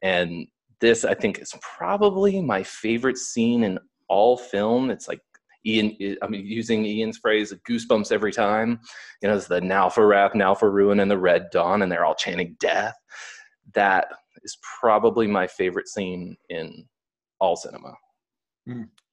and 0.00 0.46
this 0.80 1.04
I 1.04 1.14
think 1.14 1.40
is 1.40 1.54
probably 1.60 2.40
my 2.40 2.62
favorite 2.62 3.18
scene 3.18 3.64
in 3.64 3.80
all 4.08 4.36
film. 4.36 4.90
It's 4.90 5.08
like 5.08 5.20
Ian, 5.66 6.16
I 6.22 6.28
mean, 6.28 6.46
using 6.46 6.84
Ian's 6.86 7.18
phrase, 7.18 7.52
goosebumps 7.68 8.12
every 8.12 8.32
time. 8.32 8.78
You 9.20 9.28
know, 9.28 9.36
it's 9.36 9.48
the 9.48 9.60
now 9.60 9.88
for 9.88 10.06
wrath, 10.06 10.34
now 10.34 10.54
for 10.54 10.70
ruin, 10.70 11.00
and 11.00 11.10
the 11.10 11.18
red 11.18 11.48
dawn, 11.50 11.82
and 11.82 11.90
they're 11.90 12.04
all 12.04 12.14
chanting 12.14 12.56
death. 12.60 12.94
That 13.74 14.06
is 14.44 14.56
probably 14.80 15.26
my 15.26 15.46
favorite 15.46 15.88
scene 15.88 16.36
in 16.48 16.86
all 17.40 17.56
cinema. 17.56 17.94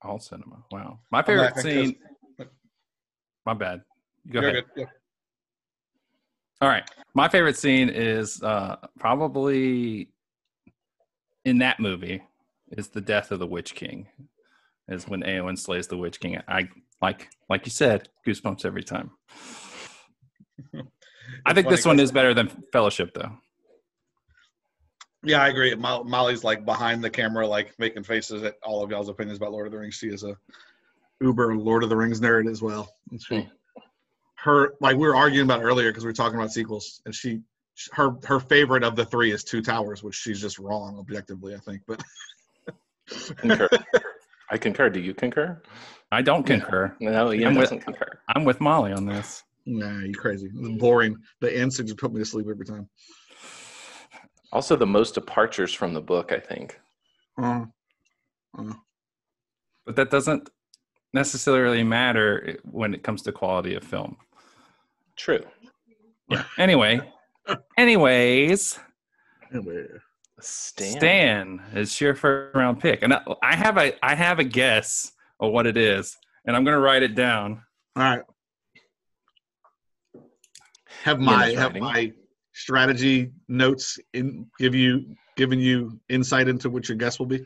All 0.03 0.19
cinema. 0.19 0.63
Wow. 0.72 1.00
My 1.12 1.22
favorite 1.24 1.55
scene. 1.57 1.86
scene. 1.86 1.95
'cause- 2.38 2.48
My 3.45 3.53
bad. 3.53 3.83
Go 4.29 4.41
You're 4.41 4.50
ahead. 4.51 4.63
Yeah. 4.75 4.86
All 6.62 6.69
right. 6.69 6.89
My 7.13 7.27
favorite 7.27 7.57
scene 7.57 7.89
is 7.89 8.41
uh, 8.41 8.77
probably 9.00 10.10
in 11.45 11.57
that 11.60 11.79
movie 11.79 12.22
is 12.72 12.88
the 12.89 13.01
death 13.01 13.31
of 13.31 13.39
the 13.39 13.48
Witch 13.48 13.75
King. 13.75 14.07
Is 14.89 15.07
when 15.07 15.21
Eowyn 15.21 15.57
slays 15.57 15.87
the 15.87 15.97
Witch 15.97 16.19
King. 16.19 16.39
I 16.47 16.67
like 17.01 17.29
like 17.49 17.65
you 17.65 17.71
said, 17.71 18.09
goosebumps 18.27 18.65
every 18.65 18.83
time. 18.83 19.11
I 21.45 21.53
think 21.53 21.69
this 21.69 21.85
one 21.85 21.99
is 21.99 22.11
better 22.11 22.33
than 22.33 22.49
Fellowship 22.71 23.13
though. 23.13 23.31
Yeah, 25.23 25.41
I 25.41 25.47
agree. 25.47 25.73
Mo- 25.75 26.03
Molly's 26.03 26.43
like 26.43 26.65
behind 26.65 27.03
the 27.03 27.09
camera, 27.09 27.47
like 27.47 27.73
making 27.79 28.03
faces 28.03 28.43
at 28.43 28.55
all 28.61 28.83
of 28.83 28.91
y'all's 28.91 29.07
opinions 29.07 29.37
about 29.37 29.53
Lord 29.53 29.67
of 29.67 29.71
the 29.71 29.79
Rings. 29.79 29.95
She 29.95 30.07
is 30.07 30.23
a 30.23 30.35
uber 31.21 31.55
Lord 31.55 31.83
of 31.83 31.89
the 31.89 31.95
Rings 31.95 32.19
nerd 32.19 32.49
as 32.49 32.61
well. 32.61 32.93
And 33.09 33.21
she, 33.21 33.41
hmm. 33.41 33.47
her, 34.35 34.73
like 34.81 34.97
we 34.97 35.07
were 35.07 35.15
arguing 35.15 35.45
about 35.45 35.63
earlier 35.63 35.91
because 35.91 36.03
we 36.03 36.09
were 36.09 36.13
talking 36.13 36.37
about 36.37 36.51
sequels, 36.51 37.01
and 37.05 37.15
she, 37.15 37.39
her, 37.93 38.17
her 38.25 38.41
favorite 38.41 38.83
of 38.83 38.97
the 38.97 39.05
three 39.05 39.31
is 39.31 39.45
Two 39.45 39.61
Towers, 39.61 40.03
which 40.03 40.15
she's 40.15 40.41
just 40.41 40.59
wrong 40.59 40.99
objectively, 40.99 41.55
I 41.55 41.59
think. 41.59 41.81
But. 41.87 42.03
I 44.50 44.57
concur. 44.57 44.89
Do 44.89 45.00
you 45.00 45.13
concur? 45.13 45.62
I 46.12 46.21
don't 46.21 46.45
concur. 46.45 46.95
No, 47.00 47.31
Ian 47.33 47.47
I'm 47.50 47.55
with- 47.55 47.63
doesn't 47.65 47.79
concur. 47.81 48.19
I'm 48.35 48.43
with 48.43 48.62
Molly 48.62 48.91
on 48.93 49.05
this. 49.05 49.43
nah, 49.65 50.00
you 50.00 50.13
crazy. 50.13 50.50
It's 50.55 50.79
boring. 50.81 51.15
The 51.41 51.55
ends 51.55 51.77
just 51.77 51.97
put 51.97 52.13
me 52.13 52.19
to 52.19 52.25
sleep 52.25 52.47
every 52.50 52.65
time. 52.65 52.88
Also, 54.51 54.75
the 54.75 54.85
most 54.85 55.15
departures 55.15 55.73
from 55.73 55.93
the 55.93 56.01
book, 56.01 56.31
I 56.31 56.39
think. 56.39 56.79
Uh, 57.41 57.65
uh, 58.57 58.73
But 59.85 59.95
that 59.95 60.12
doesn't 60.12 60.50
necessarily 61.13 61.83
matter 61.83 62.57
when 62.63 62.93
it 62.93 63.01
comes 63.03 63.23
to 63.23 63.31
quality 63.31 63.73
of 63.73 63.83
film. 63.83 64.17
True. 65.15 65.43
Yeah. 66.29 66.43
Anyway, 66.59 67.01
anyways, 67.77 68.79
anyway. 69.51 69.85
Stan. 70.43 70.97
Stan 70.97 71.62
is 71.73 72.00
your 72.00 72.15
first 72.15 72.55
round 72.55 72.79
pick, 72.79 73.01
and 73.01 73.13
I, 73.13 73.21
I 73.41 73.55
have 73.55 73.77
a 73.77 73.93
I 74.05 74.15
have 74.15 74.39
a 74.39 74.43
guess 74.43 75.12
of 75.39 75.51
what 75.51 75.65
it 75.65 75.77
is, 75.77 76.17
and 76.45 76.55
I'm 76.55 76.63
gonna 76.63 76.79
write 76.79 77.03
it 77.03 77.15
down. 77.15 77.62
All 77.95 78.03
right. 78.03 78.23
Have 81.03 81.19
my 81.19 81.47
is 81.47 81.59
have 81.59 81.75
my 81.75 82.12
strategy 82.53 83.31
notes 83.47 84.00
in 84.13 84.50
give 84.59 84.75
you 84.75 85.15
giving 85.35 85.59
you 85.59 86.00
insight 86.09 86.47
into 86.47 86.69
what 86.69 86.88
your 86.88 86.97
guess 86.97 87.19
will 87.19 87.25
be. 87.25 87.43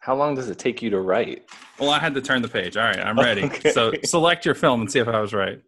How 0.00 0.16
long 0.16 0.34
does 0.34 0.50
it 0.50 0.58
take 0.58 0.82
you 0.82 0.90
to 0.90 1.00
write? 1.00 1.48
Well, 1.78 1.90
I 1.90 2.00
had 2.00 2.12
to 2.14 2.20
turn 2.20 2.42
the 2.42 2.48
page. 2.48 2.76
All 2.76 2.84
right, 2.84 2.98
I'm 2.98 3.16
ready. 3.18 3.44
Okay. 3.44 3.70
So 3.70 3.92
select 4.04 4.44
your 4.44 4.56
film 4.56 4.80
and 4.80 4.90
see 4.90 4.98
if 4.98 5.08
I 5.08 5.20
was 5.20 5.32
right. 5.32 5.60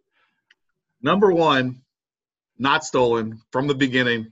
Number 1.01 1.31
one, 1.31 1.81
not 2.57 2.83
stolen 2.83 3.39
from 3.51 3.67
the 3.67 3.75
beginning. 3.75 4.31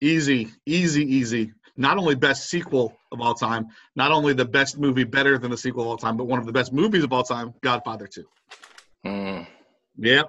Easy, 0.00 0.48
easy, 0.66 1.02
easy. 1.04 1.52
Not 1.76 1.96
only 1.96 2.14
best 2.14 2.50
sequel 2.50 2.96
of 3.12 3.20
all 3.20 3.34
time, 3.34 3.68
not 3.96 4.10
only 4.10 4.32
the 4.34 4.44
best 4.44 4.78
movie 4.78 5.04
better 5.04 5.38
than 5.38 5.50
the 5.50 5.56
sequel 5.56 5.82
of 5.82 5.88
all 5.88 5.96
time, 5.96 6.16
but 6.16 6.24
one 6.24 6.38
of 6.38 6.46
the 6.46 6.52
best 6.52 6.72
movies 6.72 7.04
of 7.04 7.12
all 7.12 7.22
time, 7.22 7.54
Godfather 7.62 8.06
2. 8.06 8.24
Hmm. 9.04 9.40
Yep. 9.98 10.28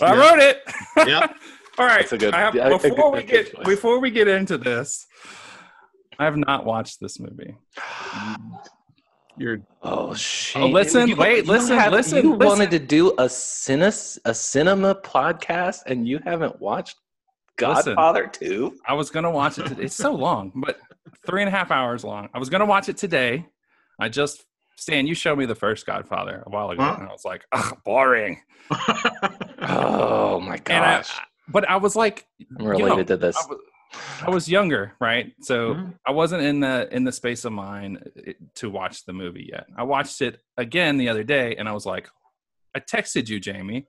I 0.00 0.14
Yeah. 0.14 0.30
wrote 0.30 0.38
it. 0.40 0.62
Yep. 1.08 1.34
All 1.78 1.86
right. 1.86 1.98
That's 2.00 2.12
a 2.12 2.18
good- 2.18 2.34
I 2.34 2.38
have- 2.40 2.54
yeah, 2.54 2.66
a 2.66 2.70
good- 2.78 2.82
before 2.90 3.12
we 3.12 3.18
a 3.18 3.22
good 3.22 3.28
get 3.30 3.54
choice. 3.54 3.64
before 3.66 3.98
we 4.00 4.10
get 4.10 4.28
into 4.28 4.58
this, 4.58 5.06
I 6.18 6.24
have 6.24 6.36
not 6.36 6.64
watched 6.64 7.00
this 7.00 7.18
movie. 7.20 7.54
You're 9.38 9.58
Oh, 9.82 10.08
oh 10.10 10.14
shit! 10.14 10.60
Oh, 10.62 10.66
listen, 10.66 11.16
wait, 11.16 11.46
listen, 11.46 11.76
listen, 11.90 12.24
You 12.24 12.34
listen. 12.34 12.38
wanted 12.46 12.70
to 12.72 12.78
do 12.80 13.10
a 13.12 13.24
cine, 13.26 14.18
a 14.24 14.34
cinema 14.34 14.94
podcast, 14.96 15.80
and 15.86 16.06
you 16.08 16.18
haven't 16.24 16.60
watched 16.60 16.96
Listen. 17.60 17.94
Godfather 17.94 18.26
Two. 18.26 18.76
I 18.86 18.94
was 18.94 19.10
gonna 19.10 19.30
watch 19.30 19.58
it. 19.58 19.66
Today. 19.66 19.84
It's 19.84 19.94
so 19.94 20.12
long, 20.12 20.52
but 20.56 20.78
three 21.26 21.42
and 21.42 21.48
a 21.48 21.52
half 21.56 21.70
hours 21.70 22.02
long. 22.04 22.28
I 22.34 22.38
was 22.38 22.48
gonna 22.50 22.66
watch 22.66 22.88
it 22.88 22.96
today. 22.96 23.46
I 24.00 24.08
just 24.08 24.44
Stan, 24.76 25.06
you 25.08 25.14
showed 25.14 25.38
me 25.38 25.46
the 25.46 25.54
first 25.56 25.86
Godfather 25.86 26.42
a 26.46 26.50
while 26.50 26.70
ago, 26.70 26.82
Huh? 26.82 26.96
and 27.00 27.08
I 27.08 27.12
was 27.12 27.24
like, 27.24 27.44
Ugh, 27.52 27.78
boring. 27.84 28.40
Oh 29.60 30.40
my 30.40 30.54
And 30.66 30.84
I, 30.84 30.96
gosh! 30.98 31.18
but 31.48 31.68
I 31.68 31.76
was 31.76 31.94
like, 31.96 32.26
I'm 32.58 32.66
related 32.66 33.06
to 33.08 33.16
this. 33.16 33.36
I 33.36 33.46
was, 33.48 33.58
I 34.22 34.30
was 34.30 34.48
younger, 34.48 34.92
right? 35.00 35.32
So 35.40 35.74
Mhm. 35.74 35.94
I 36.06 36.10
wasn't 36.10 36.42
in 36.42 36.60
the 36.60 36.88
in 36.94 37.04
the 37.04 37.12
space 37.12 37.44
of 37.44 37.52
mind 37.52 37.98
uh, 38.28 38.32
to 38.56 38.68
watch 38.70 39.04
the 39.04 39.12
movie 39.12 39.48
yet. 39.50 39.66
I 39.76 39.82
watched 39.84 40.20
it 40.22 40.42
again 40.56 40.98
the 40.98 41.08
other 41.08 41.24
day, 41.24 41.56
and 41.56 41.68
I 41.68 41.72
was 41.72 41.86
like, 41.86 42.08
I 42.74 42.80
texted 42.80 43.28
you, 43.28 43.40
Jamie, 43.40 43.86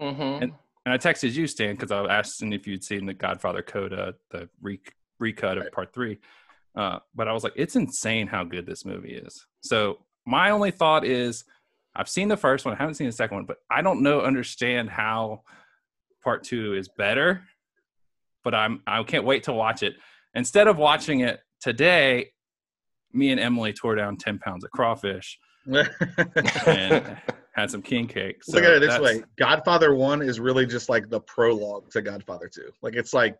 Mhm. 0.00 0.42
and 0.42 0.52
I 0.86 0.98
texted 0.98 1.32
you, 1.34 1.46
Stan, 1.46 1.74
because 1.74 1.90
I 1.90 2.00
was 2.00 2.10
asking 2.10 2.52
if 2.52 2.66
you'd 2.66 2.84
seen 2.84 3.06
the 3.06 3.14
Godfather 3.14 3.62
Coda, 3.62 4.14
the 4.30 4.48
re- 4.60 4.80
recut 5.18 5.58
of 5.58 5.72
Part 5.72 5.92
Three. 5.92 6.18
Uh, 6.76 7.00
but 7.14 7.26
I 7.26 7.32
was 7.32 7.42
like, 7.42 7.54
it's 7.56 7.74
insane 7.76 8.28
how 8.28 8.44
good 8.44 8.66
this 8.66 8.84
movie 8.84 9.14
is. 9.14 9.46
So 9.62 9.98
my 10.26 10.50
only 10.50 10.70
thought 10.70 11.04
is, 11.04 11.44
I've 11.96 12.08
seen 12.08 12.28
the 12.28 12.36
first 12.36 12.64
one, 12.64 12.74
I 12.74 12.78
haven't 12.78 12.94
seen 12.94 13.08
the 13.08 13.12
second 13.12 13.36
one, 13.38 13.46
but 13.46 13.58
I 13.68 13.82
don't 13.82 14.02
know, 14.02 14.20
understand 14.20 14.90
how 14.90 15.42
Part 16.22 16.44
Two 16.44 16.74
is 16.74 16.88
better. 16.88 17.42
But 18.48 18.54
I'm 18.54 18.80
I 18.86 19.02
can't 19.02 19.26
wait 19.26 19.42
to 19.42 19.52
watch 19.52 19.82
it. 19.82 19.92
Instead 20.34 20.68
of 20.68 20.78
watching 20.78 21.20
it 21.20 21.38
today, 21.60 22.30
me 23.12 23.30
and 23.30 23.38
Emily 23.38 23.74
tore 23.74 23.94
down 23.94 24.16
ten 24.16 24.38
pounds 24.38 24.64
of 24.64 24.70
crawfish 24.70 25.38
and 26.66 27.18
had 27.54 27.70
some 27.70 27.82
king 27.82 28.06
cake. 28.06 28.42
So 28.42 28.56
Look 28.56 28.64
at 28.64 28.72
it 28.72 28.80
this 28.80 28.98
way: 28.98 29.22
Godfather 29.36 29.94
One 29.94 30.22
is 30.22 30.40
really 30.40 30.64
just 30.64 30.88
like 30.88 31.10
the 31.10 31.20
prologue 31.20 31.90
to 31.90 32.00
Godfather 32.00 32.48
Two. 32.48 32.70
Like 32.80 32.94
it's 32.94 33.12
like 33.12 33.36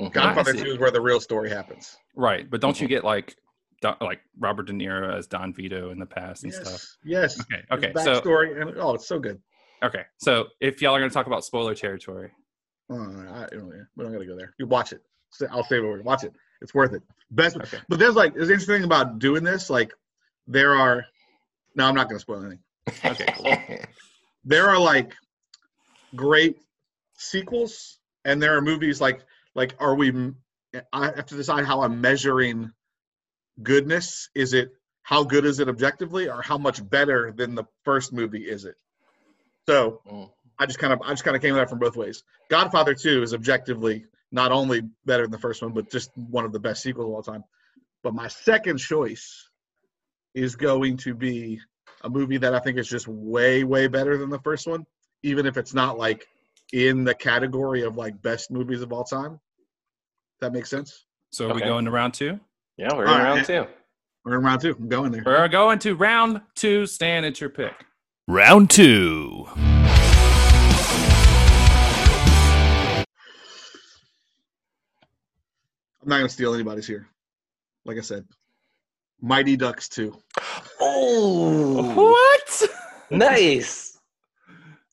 Mhm. 0.00 0.14
Godfather. 0.14 0.54
Two 0.54 0.70
is 0.72 0.78
where 0.78 0.90
the 0.90 1.00
real 1.02 1.20
story 1.20 1.50
happens. 1.50 1.98
Right, 2.16 2.48
but 2.48 2.62
don't 2.62 2.72
Mm-hmm. 2.74 2.84
you 2.84 2.88
get 2.88 3.04
like 3.04 3.36
Don, 3.82 3.96
like 4.00 4.20
Robert 4.38 4.62
De 4.68 4.72
Niro 4.72 5.14
as 5.14 5.26
Don 5.26 5.52
Vito 5.52 5.90
in 5.90 5.98
the 5.98 6.06
past 6.06 6.44
and 6.44 6.54
stuff? 6.54 6.96
Yes, 7.04 7.36
yes. 7.36 7.40
Okay, 7.42 7.62
His 7.70 7.84
okay, 7.84 7.92
so 8.02 8.22
backstory 8.22 8.62
and 8.62 8.78
oh, 8.78 8.94
it's 8.94 9.06
so 9.06 9.18
good. 9.18 9.42
okay, 9.84 10.04
so 10.16 10.46
if 10.58 10.80
y'all 10.80 10.94
are 10.96 11.00
gonna 11.00 11.10
talk 11.10 11.26
about 11.26 11.44
spoiler 11.44 11.74
territory, 11.74 12.30
Oh, 12.90 12.96
I, 12.96 13.44
I 13.44 13.46
don't, 13.50 13.68
we 13.96 14.04
don't 14.04 14.12
gotta 14.12 14.26
go 14.26 14.36
there. 14.36 14.54
You 14.58 14.66
watch 14.66 14.92
it. 14.92 15.02
I'll 15.50 15.64
save 15.64 15.84
it. 15.84 16.04
Watch 16.04 16.24
it. 16.24 16.32
It's 16.62 16.74
worth 16.74 16.92
it. 16.94 17.02
Best. 17.30 17.56
Okay. 17.56 17.78
But 17.88 17.98
there's 17.98 18.14
like 18.14 18.34
there's 18.34 18.50
interesting 18.50 18.84
about 18.84 19.18
doing 19.18 19.44
this. 19.44 19.68
Like 19.70 19.92
there 20.46 20.74
are. 20.74 21.04
No, 21.74 21.86
I'm 21.86 21.94
not 21.94 22.08
gonna 22.08 22.20
spoil 22.20 22.40
anything. 22.40 22.60
okay, 23.04 23.26
cool. 23.36 23.78
There 24.44 24.70
are 24.70 24.78
like 24.78 25.14
great 26.14 26.56
sequels, 27.18 27.98
and 28.24 28.42
there 28.42 28.56
are 28.56 28.62
movies 28.62 29.00
like 29.00 29.20
like 29.54 29.74
are 29.78 29.94
we? 29.94 30.32
I 30.92 31.06
have 31.06 31.26
to 31.26 31.36
decide 31.36 31.66
how 31.66 31.82
I'm 31.82 32.00
measuring 32.00 32.72
goodness. 33.62 34.30
Is 34.34 34.54
it 34.54 34.72
how 35.02 35.24
good 35.24 35.44
is 35.44 35.60
it 35.60 35.68
objectively, 35.68 36.28
or 36.28 36.40
how 36.42 36.56
much 36.58 36.86
better 36.88 37.32
than 37.36 37.54
the 37.54 37.64
first 37.84 38.12
movie 38.12 38.48
is 38.48 38.64
it? 38.64 38.76
So 39.66 40.00
Mm. 40.10 40.30
I 40.58 40.66
just 40.66 40.78
kind 40.78 40.92
of 40.92 41.00
I 41.02 41.10
just 41.10 41.24
kind 41.24 41.36
of 41.36 41.42
came 41.42 41.54
at 41.56 41.62
it 41.62 41.68
from 41.70 41.78
both 41.78 41.96
ways. 41.96 42.22
Godfather 42.50 42.94
Two 42.94 43.22
is 43.22 43.34
objectively 43.34 44.04
not 44.32 44.52
only 44.52 44.82
better 45.06 45.22
than 45.22 45.30
the 45.30 45.38
first 45.38 45.62
one, 45.62 45.72
but 45.72 45.90
just 45.90 46.10
one 46.16 46.44
of 46.44 46.52
the 46.52 46.60
best 46.60 46.82
sequels 46.82 47.06
of 47.06 47.12
all 47.14 47.22
time. 47.22 47.44
But 48.02 48.14
my 48.14 48.28
second 48.28 48.78
choice 48.78 49.48
is 50.34 50.56
going 50.56 50.96
to 50.98 51.14
be 51.14 51.60
a 52.02 52.10
movie 52.10 52.38
that 52.38 52.54
I 52.54 52.58
think 52.58 52.78
is 52.78 52.88
just 52.88 53.08
way 53.08 53.64
way 53.64 53.86
better 53.88 54.16
than 54.18 54.30
the 54.30 54.38
first 54.40 54.66
one, 54.66 54.84
even 55.22 55.46
if 55.46 55.56
it's 55.56 55.74
not 55.74 55.98
like 55.98 56.26
in 56.72 57.04
the 57.04 57.14
category 57.14 57.82
of 57.82 57.96
like 57.96 58.20
best 58.22 58.50
movies 58.50 58.82
of 58.82 58.92
all 58.92 59.04
time. 59.04 59.40
That 60.40 60.52
makes 60.52 60.70
sense. 60.70 61.04
So 61.32 61.46
are 61.46 61.54
we 61.54 61.60
Okay. 61.60 61.68
going 61.68 61.84
to 61.86 61.90
round 61.90 62.14
two? 62.14 62.38
Yeah, 62.76 62.94
we're 62.94 63.04
in 63.04 63.08
All 63.10 63.18
right. 63.18 63.24
round 63.24 63.44
two. 63.46 63.66
We're 64.24 64.36
in 64.38 64.44
round 64.44 64.60
two. 64.60 64.76
I'm 64.78 64.88
going 64.88 65.10
there. 65.12 65.22
We're 65.24 65.48
going 65.48 65.78
to 65.80 65.94
round 65.96 66.42
two. 66.54 66.86
Stan, 66.86 67.24
it's 67.24 67.40
your 67.40 67.50
pick. 67.50 67.72
Round 68.28 68.68
two. 68.70 69.46
I'm 76.02 76.08
not 76.08 76.16
gonna 76.18 76.28
steal 76.28 76.54
anybody's 76.54 76.86
here. 76.86 77.08
Like 77.84 77.98
I 77.98 78.02
said, 78.02 78.24
Mighty 79.20 79.56
Ducks 79.56 79.88
Two. 79.88 80.16
Oh, 80.80 81.94
What? 81.94 82.70
nice. 83.10 83.98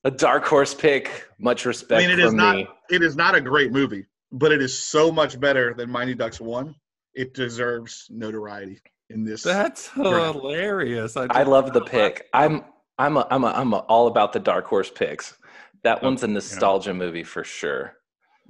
A 0.04 0.12
dark 0.12 0.46
horse 0.46 0.74
pick. 0.74 1.28
Much 1.40 1.66
respect 1.66 2.04
I 2.04 2.08
mean, 2.08 2.12
it 2.12 2.22
from 2.22 2.28
is 2.28 2.34
not 2.34 2.56
me. 2.58 2.68
it 2.90 3.02
is 3.02 3.16
not 3.16 3.36
a 3.36 3.42
great 3.42 3.72
movie, 3.72 4.06
but 4.32 4.52
it 4.52 4.62
is 4.62 4.78
so 4.78 5.12
much 5.12 5.40
better 5.40 5.74
than 5.74 5.90
Mighty 5.90 6.14
Ducks 6.16 6.40
One. 6.40 6.76
It 7.14 7.34
deserves 7.34 8.08
notoriety 8.10 8.80
in 9.10 9.24
this. 9.24 9.42
That's 9.44 9.90
hilarious. 9.90 11.16
I 11.18 11.44
love 11.44 11.74
the 11.74 11.82
pick. 11.82 12.28
I'm 12.34 12.64
I'm 12.98 13.18
a, 13.18 13.28
I'm 13.30 13.44
a, 13.44 13.48
I'm 13.48 13.74
a, 13.74 13.78
all 13.80 14.08
about 14.08 14.32
the 14.34 14.40
dark 14.40 14.66
horse 14.66 14.90
picks. 14.90 15.38
That 15.84 16.02
one's 16.02 16.24
a 16.24 16.28
yeah. 16.28 16.34
nostalgia 16.34 16.94
movie 16.94 17.24
for 17.24 17.44
sure. 17.44 17.94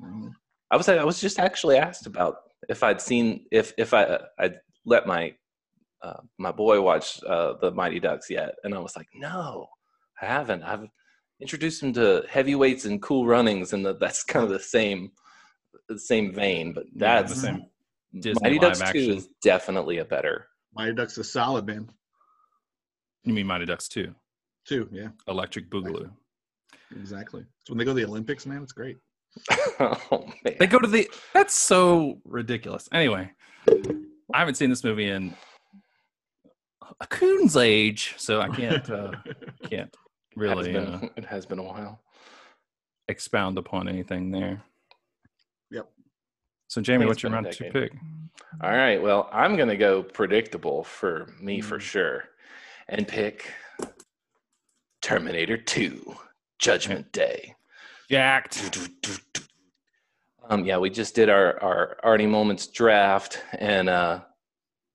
Mhm. 0.02 0.32
I 0.72 0.78
was 0.78 0.90
I 0.90 1.04
was 1.04 1.22
just 1.22 1.40
actually 1.40 1.78
asked 1.78 2.08
about 2.08 2.38
if 2.70 2.84
I'd 2.84 3.02
seen 3.02 3.46
if 3.52 3.74
if 3.78 3.94
I 3.94 4.20
I'd 4.40 4.60
let 4.86 5.08
my 5.08 5.34
uh, 6.02 6.22
my 6.38 6.52
boy 6.52 6.82
watch 6.82 7.24
uh, 7.24 7.54
the 7.62 7.72
Mighty 7.72 8.00
Ducks 8.00 8.30
yet, 8.30 8.56
and 8.64 8.76
I 8.76 8.80
was 8.80 8.96
like, 8.96 9.08
no, 9.16 9.68
I 10.22 10.26
haven't. 10.26 10.64
I've 10.64 10.88
introduced 11.42 11.82
him 11.82 11.94
to 11.94 12.24
heavyweights 12.30 12.86
and 12.86 13.02
cool 13.02 13.26
runnings, 13.26 13.74
and 13.74 13.86
the, 13.86 13.96
that's 13.96 14.24
kind 14.24 14.44
of 14.44 14.50
the 14.50 14.60
same 14.60 15.12
the 15.90 16.00
same 16.00 16.34
vein. 16.34 16.74
But 16.74 16.86
Yeah, 16.94 17.22
that's 17.22 17.34
the 17.36 17.42
same 17.42 17.66
Disney 18.20 18.42
Mighty 18.44 18.60
Ducks 18.60 18.80
live 18.80 18.94
Two 18.94 19.00
is 19.00 19.30
definitely 19.44 20.00
a 20.00 20.06
better. 20.06 20.48
Mighty 20.76 20.94
Ducks 20.94 21.18
is 21.18 21.32
solid, 21.32 21.66
man. 21.66 21.90
You 23.24 23.34
mean 23.34 23.48
Mighty 23.48 23.66
Ducks 23.66 23.88
2? 23.88 24.14
Two, 24.66 24.88
yeah, 24.92 25.10
Electric 25.28 25.70
Boogaloo. 25.70 26.12
exactly. 26.96 27.44
So 27.64 27.74
when 27.74 27.78
they 27.78 27.86
go 27.86 27.92
to 27.92 27.96
the 27.96 28.06
Olympics, 28.06 28.46
man, 28.46 28.62
it's 28.62 28.72
great. 28.72 28.98
oh 29.80 30.26
man. 30.44 30.56
They 30.60 30.68
go 30.68 30.80
to 30.80 30.88
the. 30.88 31.10
That's 31.34 31.54
so 31.54 32.20
ridiculous. 32.26 32.88
Anyway, 32.92 33.32
I 34.34 34.40
haven't 34.40 34.56
seen 34.56 34.70
this 34.70 34.84
movie 34.84 35.10
in 35.10 35.36
a 37.02 37.08
coon's 37.08 37.58
age, 37.58 38.14
so 38.18 38.42
I 38.42 38.50
can't 38.50 38.90
uh, 38.90 39.12
can't 39.70 39.94
It 39.94 39.96
has 39.96 40.38
really 40.38 40.72
been- 40.74 40.86
uh, 40.88 41.08
it 41.18 41.26
has 41.26 41.46
been 41.46 41.60
a 41.60 41.64
while. 41.64 42.00
expound 43.08 43.58
upon 43.58 43.88
anything 43.88 44.32
there. 44.32 44.62
Yep. 45.72 45.90
So, 46.68 46.82
Jamie, 46.82 47.00
think 47.00 47.10
what's 47.10 47.24
your 47.24 47.32
been 47.32 47.44
round 47.44 47.56
two 47.56 47.70
pick? 47.72 47.92
All 48.64 48.72
right. 48.72 49.02
Well, 49.02 49.30
I'm 49.32 49.56
going 49.58 49.70
to 49.70 49.78
go 49.78 50.02
predictable 50.04 50.84
for 50.84 51.28
me 51.42 51.62
for 51.62 51.78
Mm. 51.78 51.82
sure 51.82 52.24
and 52.88 53.08
pick 53.08 53.52
Terminator 55.02 55.58
2 55.58 56.16
Judgment 56.60 57.12
Day. 57.12 57.56
Jacked. 58.10 58.90
Um, 60.50 60.64
yeah, 60.64 60.78
we 60.78 60.90
just 60.90 61.16
did 61.16 61.30
our, 61.30 61.62
our 61.64 61.98
Arnie 62.04 62.30
Moments 62.30 62.68
draft. 62.68 63.42
And 63.58 63.90
uh, 63.90 64.22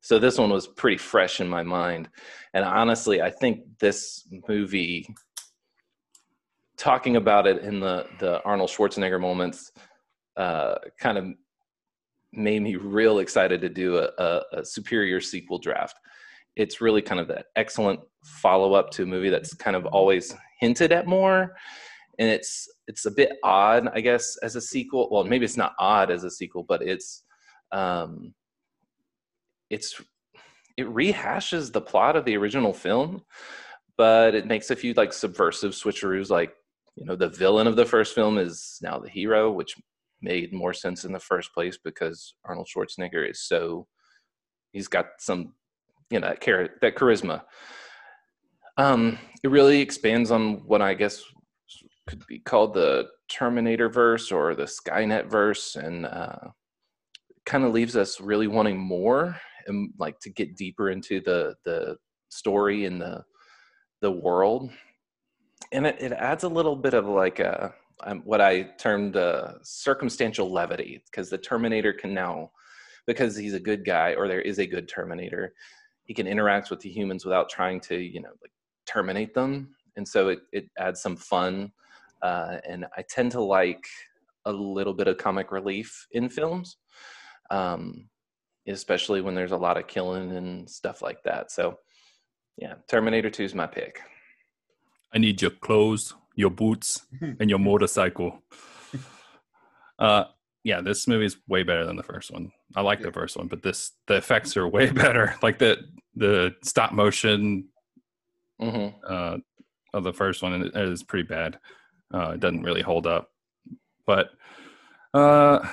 so 0.01 0.19
this 0.19 0.39
one 0.39 0.51
was 0.51 0.69
pretty 0.69 0.97
fresh 0.97 1.41
in 1.41 1.49
my 1.49 1.63
mind. 1.63 2.09
And 2.55 2.65
honestly, 2.65 3.21
I 3.21 3.31
think 3.31 3.63
this 3.81 4.29
movie, 4.49 5.13
talking 6.77 7.17
about 7.17 7.47
it 7.47 7.63
in 7.63 7.81
the, 7.81 8.07
the 8.21 8.43
Arnold 8.45 8.71
Schwarzenegger 8.71 9.21
moments, 9.21 9.73
uh, 10.37 10.77
kind 10.99 11.19
of 11.19 11.27
made 12.33 12.63
me 12.63 12.77
real 12.77 13.19
excited 13.19 13.61
to 13.61 13.69
do 13.69 13.99
a, 13.99 14.09
a, 14.19 14.43
a 14.59 14.65
superior 14.65 15.21
sequel 15.21 15.59
draft. 15.59 15.97
It's 16.55 16.81
really 16.81 17.03
kind 17.03 17.21
of 17.21 17.27
that 17.29 17.47
excellent 17.57 18.01
follow 18.25 18.75
up 18.75 18.91
to 18.93 19.03
a 19.03 19.07
movie 19.07 19.31
that's 19.31 19.53
kind 19.55 19.75
of 19.75 19.85
always 19.87 20.35
hinted 20.61 20.93
at 20.93 21.09
more, 21.09 21.57
and 22.21 22.29
it's 22.29 22.69
it's 22.87 23.07
a 23.07 23.11
bit 23.11 23.33
odd, 23.43 23.89
I 23.95 24.01
guess, 24.03 24.37
as 24.43 24.55
a 24.55 24.61
sequel. 24.61 25.09
Well, 25.11 25.25
maybe 25.25 25.47
it's 25.47 25.57
not 25.57 25.73
odd 25.79 26.11
as 26.11 26.23
a 26.23 26.31
sequel, 26.31 26.65
but 26.69 26.83
it's 26.83 27.25
um, 27.73 28.35
it's 29.71 30.01
it 30.77 30.87
rehashes 30.87 31.73
the 31.73 31.81
plot 31.81 32.17
of 32.17 32.27
the 32.27 32.37
original 32.37 32.75
film, 32.75 33.23
but 33.97 34.35
it 34.35 34.47
makes 34.47 34.71
a 34.71 34.77
few 34.77 34.93
like 34.93 35.15
subversive 35.15 35.73
switcheroos, 35.73 36.29
like 36.29 36.53
you 36.95 37.07
know 37.07 37.17
the 37.17 37.29
villain 37.29 37.67
of 37.67 37.77
the 37.77 37.87
first 37.87 38.15
film 38.15 38.37
is 38.37 38.79
now 38.83 38.99
the 38.99 39.09
hero, 39.09 39.51
which 39.51 39.75
made 40.21 40.53
more 40.53 40.75
sense 40.75 41.05
in 41.05 41.13
the 41.13 41.19
first 41.19 41.55
place 41.55 41.79
because 41.83 42.35
Arnold 42.45 42.69
Schwarzenegger 42.69 43.29
is 43.31 43.41
so 43.41 43.87
he's 44.73 44.89
got 44.89 45.07
some 45.19 45.55
you 46.11 46.21
know 46.21 46.29
that 46.29 46.43
char- 46.43 46.77
that 46.83 46.97
charisma. 46.97 47.43
Um, 48.77 49.19
it 49.43 49.49
really 49.49 49.81
expands 49.81 50.31
on 50.31 50.67
what 50.67 50.83
I 50.83 50.93
guess 50.93 51.23
could 52.11 52.27
be 52.27 52.41
called 52.41 52.75
the 52.75 53.07
Terminator 53.29 53.89
verse 53.89 54.33
or 54.33 54.55
the 54.55 54.65
Skynet 54.65 55.31
verse, 55.31 55.77
and 55.77 56.05
uh, 56.07 56.51
kind 57.47 57.65
of 57.65 57.73
leaves 57.73 57.97
us 57.97 58.21
really 58.21 58.49
wanting 58.49 58.79
more 58.79 59.37
and 59.67 59.93
like 59.99 60.19
to 60.21 60.31
get 60.31 60.57
deeper 60.57 60.91
into 60.91 61.21
the 61.21 61.55
the 61.65 61.97
story 62.29 62.85
and 62.85 63.01
the 63.01 63.23
the 64.01 64.11
world. 64.11 64.71
And 65.73 65.87
it, 65.87 65.97
it 66.01 66.13
adds 66.13 66.45
a 66.45 66.49
little 66.49 66.75
bit 66.75 66.95
of 66.95 67.07
like 67.07 67.39
a 67.39 67.73
um, 68.03 68.23
what 68.25 68.41
I 68.41 68.63
termed 68.79 69.17
uh, 69.17 69.55
circumstantial 69.63 70.51
levity, 70.51 71.03
because 71.07 71.31
the 71.31 71.39
Terminator 71.39 71.93
can 71.93 72.13
now, 72.13 72.51
because 73.07 73.37
he's 73.37 73.55
a 73.55 73.61
good 73.61 73.85
guy 73.85 74.15
or 74.15 74.27
there 74.27 74.41
is 74.41 74.59
a 74.59 74.67
good 74.67 74.89
Terminator, 74.89 75.55
he 76.05 76.15
can 76.15 76.27
interact 76.27 76.71
with 76.71 76.81
the 76.81 76.91
humans 76.91 77.25
without 77.25 77.49
trying 77.49 77.79
to, 77.83 77.97
you 77.97 78.21
know, 78.21 78.35
like 78.43 78.53
terminate 78.87 79.35
them, 79.35 79.77
and 79.97 80.09
so 80.09 80.29
it 80.29 80.41
it 80.53 80.67
adds 80.79 81.01
some 81.01 81.17
fun. 81.17 81.71
Uh, 82.23 82.59
and 82.69 82.87
I 82.97 83.05
tend 83.09 83.33
to 83.33 83.41
like 83.41 83.85
a 84.45 84.53
little 84.53 84.95
bit 84.95 85.09
of 85.09 85.19
comic 85.19 85.53
relief 85.53 86.07
in 86.13 86.29
films, 86.29 86.77
um, 87.51 88.09
especially 88.67 89.21
when 89.21 89.35
there's 89.35 89.53
a 89.53 89.57
lot 89.57 89.77
of 89.77 89.87
killing 89.87 90.33
and 90.33 90.69
stuff 90.69 91.03
like 91.03 91.23
that. 91.25 91.51
So, 91.51 91.79
yeah, 92.57 92.75
Terminator 92.89 93.31
Two 93.31 93.45
is 93.45 93.55
my 93.55 93.67
pick. 93.67 94.01
I 95.13 95.19
need 95.19 95.43
your 95.43 95.51
clothes, 95.51 96.15
your 96.37 96.51
boots, 96.51 97.07
and 97.21 97.51
your 97.51 97.59
motorcycle. 97.59 98.43
Uh, 99.99 100.25
yeah, 100.65 100.81
this 100.81 101.07
movie 101.07 101.25
is 101.27 101.37
way 101.49 101.63
better 101.63 101.87
than 101.87 101.97
the 101.97 102.03
first 102.03 102.31
one. 102.31 102.53
I 102.77 102.83
like 102.83 103.01
the 103.01 103.13
first 103.13 103.37
one, 103.37 103.49
but 103.49 103.63
this 103.63 103.93
the 104.07 104.17
effects 104.17 104.57
are 104.57 104.69
way 104.69 104.91
better. 104.91 105.35
Like 105.43 105.59
the 105.59 105.79
the 106.15 106.55
stop 106.63 106.93
motion 106.93 107.69
hmm 108.59 108.89
uh, 109.09 109.39
of 109.95 110.05
the 110.05 110.13
first 110.13 110.43
one 110.43 110.71
is 110.75 111.03
pretty 111.03 111.27
bad. 111.27 111.59
Uh, 112.13 112.33
it 112.35 112.41
doesn't 112.41 112.63
really 112.63 112.83
hold 112.83 113.07
up, 113.07 113.31
but 114.07 114.31
uh, 115.15 115.67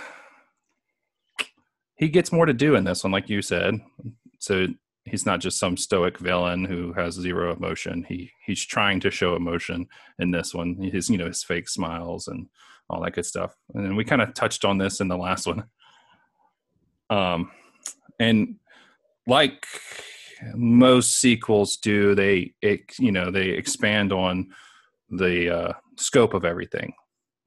he 1.96 2.10
gets 2.10 2.32
more 2.32 2.46
to 2.46 2.54
do 2.54 2.76
in 2.76 2.84
this 2.84 3.04
one, 3.04 3.12
like 3.12 3.30
you 3.30 3.42
said. 3.42 3.80
So 4.40 4.68
he's 5.06 5.26
not 5.26 5.40
just 5.40 5.60
some 5.60 5.78
stoic 5.78 6.20
villain 6.20 6.66
who 6.66 6.94
has 6.94 7.16
zero 7.16 7.54
emotion. 7.54 8.06
He 8.08 8.32
he's 8.46 8.64
trying 8.64 9.00
to 9.02 9.12
show 9.12 9.36
emotion 9.36 9.88
in 10.20 10.32
this 10.32 10.54
one. 10.54 10.76
His 10.82 11.10
you 11.10 11.18
know 11.18 11.28
his 11.28 11.44
fake 11.44 11.70
smiles 11.70 12.28
and 12.28 12.48
all 12.90 13.02
that 13.02 13.14
good 13.14 13.26
stuff. 13.26 13.56
And 13.74 13.98
we 13.98 14.06
kind 14.06 14.22
of 14.22 14.34
touched 14.34 14.64
on 14.64 14.78
this 14.78 15.02
in 15.02 15.08
the 15.08 15.18
last 15.18 15.48
one. 15.48 15.66
Um, 17.10 17.52
and 18.20 18.56
like 19.26 19.66
most 20.56 21.20
sequels 21.20 21.78
do, 21.78 22.16
they 22.16 22.54
it, 22.62 22.98
you 23.00 23.12
know 23.12 23.32
they 23.32 23.50
expand 23.50 24.14
on 24.14 24.50
the 25.10 25.56
uh, 25.56 25.74
scope 25.98 26.34
of 26.34 26.46
everything. 26.46 26.94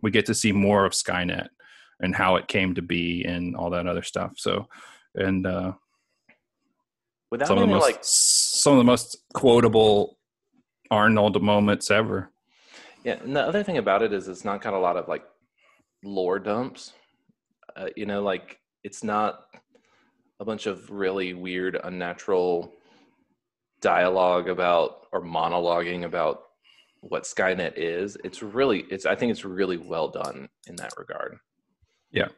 We 0.03 0.11
get 0.11 0.27
to 0.27 0.35
see 0.35 0.53
more 0.53 0.85
of 0.85 0.93
Skynet 0.93 1.49
and 2.01 2.15
how 2.15 2.37
it 2.37 2.49
came 2.49 2.75
to 2.75 2.83
be 2.83 3.25
and 3.25 3.55
all 3.55 3.71
that 3.71 3.87
other 3.87 4.03
stuff. 4.03 4.33
So, 4.37 4.67
and 5.15 5.47
uh, 5.47 5.73
Without 7.31 7.49
some 7.49 7.59
of 7.59 7.69
the 7.69 7.75
most 7.75 7.83
like 7.83 7.99
some 8.03 8.73
of 8.73 8.79
the 8.79 8.85
most 8.85 9.19
quotable 9.35 10.19
Arnold 10.91 11.41
moments 11.41 11.91
ever. 11.91 12.31
Yeah, 13.05 13.19
and 13.23 13.37
the 13.37 13.43
other 13.43 13.63
thing 13.63 13.79
about 13.79 14.03
it 14.03 14.13
is 14.13 14.27
it's 14.27 14.45
not 14.45 14.61
got 14.61 14.75
a 14.75 14.79
lot 14.79 14.97
of 14.97 15.07
like 15.07 15.23
lore 16.03 16.41
dumps. 16.41 16.93
Uh, 17.77 17.87
you 17.97 18.07
know, 18.07 18.23
like 18.23 18.59
it's 18.83 19.05
not 19.05 19.45
a 20.41 20.45
bunch 20.45 20.67
of 20.67 20.91
really 20.91 21.35
weird, 21.35 21.79
unnatural 21.85 22.73
dialogue 23.81 24.49
about 24.49 25.07
or 25.13 25.23
monologuing 25.23 26.05
about 26.05 26.43
what 27.01 27.25
Skynet 27.25 27.75
is, 27.77 28.17
it's 28.25 28.43
really 28.43 28.85
it's 28.91 29.07
I 29.07 29.15
think 29.15 29.31
it's 29.31 29.45
really 29.45 29.77
well 29.77 30.09
done 30.09 30.49
in 30.67 30.77
that 30.77 30.93
regard. 30.97 31.39
Yeah. 32.11 32.29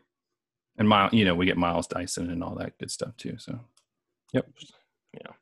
And 0.78 0.88
Mile, 0.88 1.10
you 1.12 1.24
know, 1.24 1.34
we 1.34 1.46
get 1.46 1.56
Miles 1.56 1.86
Dyson 1.86 2.30
and 2.30 2.42
all 2.42 2.54
that 2.56 2.78
good 2.78 2.90
stuff 2.90 3.16
too. 3.16 3.36
So, 3.38 3.60
yep. 4.32 4.48
Yeah. 5.14 5.32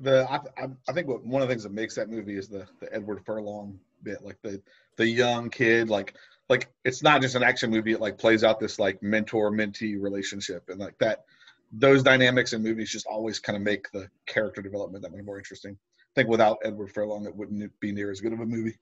The 0.00 0.30
I, 0.30 0.36
I, 0.62 0.68
I 0.88 0.92
think 0.92 1.08
what 1.08 1.24
one 1.24 1.42
of 1.42 1.48
the 1.48 1.52
things 1.52 1.64
that 1.64 1.72
makes 1.72 1.94
that 1.96 2.08
movie 2.08 2.36
is 2.36 2.48
the 2.48 2.66
the 2.80 2.92
Edward 2.94 3.24
Furlong 3.24 3.78
bit, 4.02 4.22
like 4.22 4.38
the 4.42 4.62
the 4.96 5.06
young 5.06 5.50
kid, 5.50 5.88
like 5.88 6.14
like 6.48 6.68
it's 6.84 7.02
not 7.02 7.20
just 7.20 7.34
an 7.34 7.42
action 7.42 7.70
movie. 7.70 7.92
It 7.92 8.00
like 8.00 8.18
plays 8.18 8.44
out 8.44 8.60
this 8.60 8.78
like 8.78 9.02
mentor 9.02 9.50
mentee 9.50 10.00
relationship, 10.00 10.68
and 10.68 10.78
like 10.78 10.96
that 10.98 11.24
those 11.72 12.02
dynamics 12.02 12.52
in 12.52 12.62
movies 12.62 12.90
just 12.90 13.06
always 13.06 13.38
kind 13.38 13.56
of 13.56 13.62
make 13.62 13.90
the 13.92 14.08
character 14.26 14.62
development 14.62 15.02
that 15.02 15.12
much 15.12 15.24
more 15.24 15.38
interesting. 15.38 15.76
I 16.16 16.20
think 16.20 16.28
without 16.28 16.58
Edward 16.64 16.90
Furlong, 16.92 17.26
it 17.26 17.34
wouldn't 17.34 17.70
be 17.80 17.92
near 17.92 18.10
as 18.10 18.20
good 18.20 18.32
of 18.32 18.40
a 18.40 18.46
movie. 18.46 18.76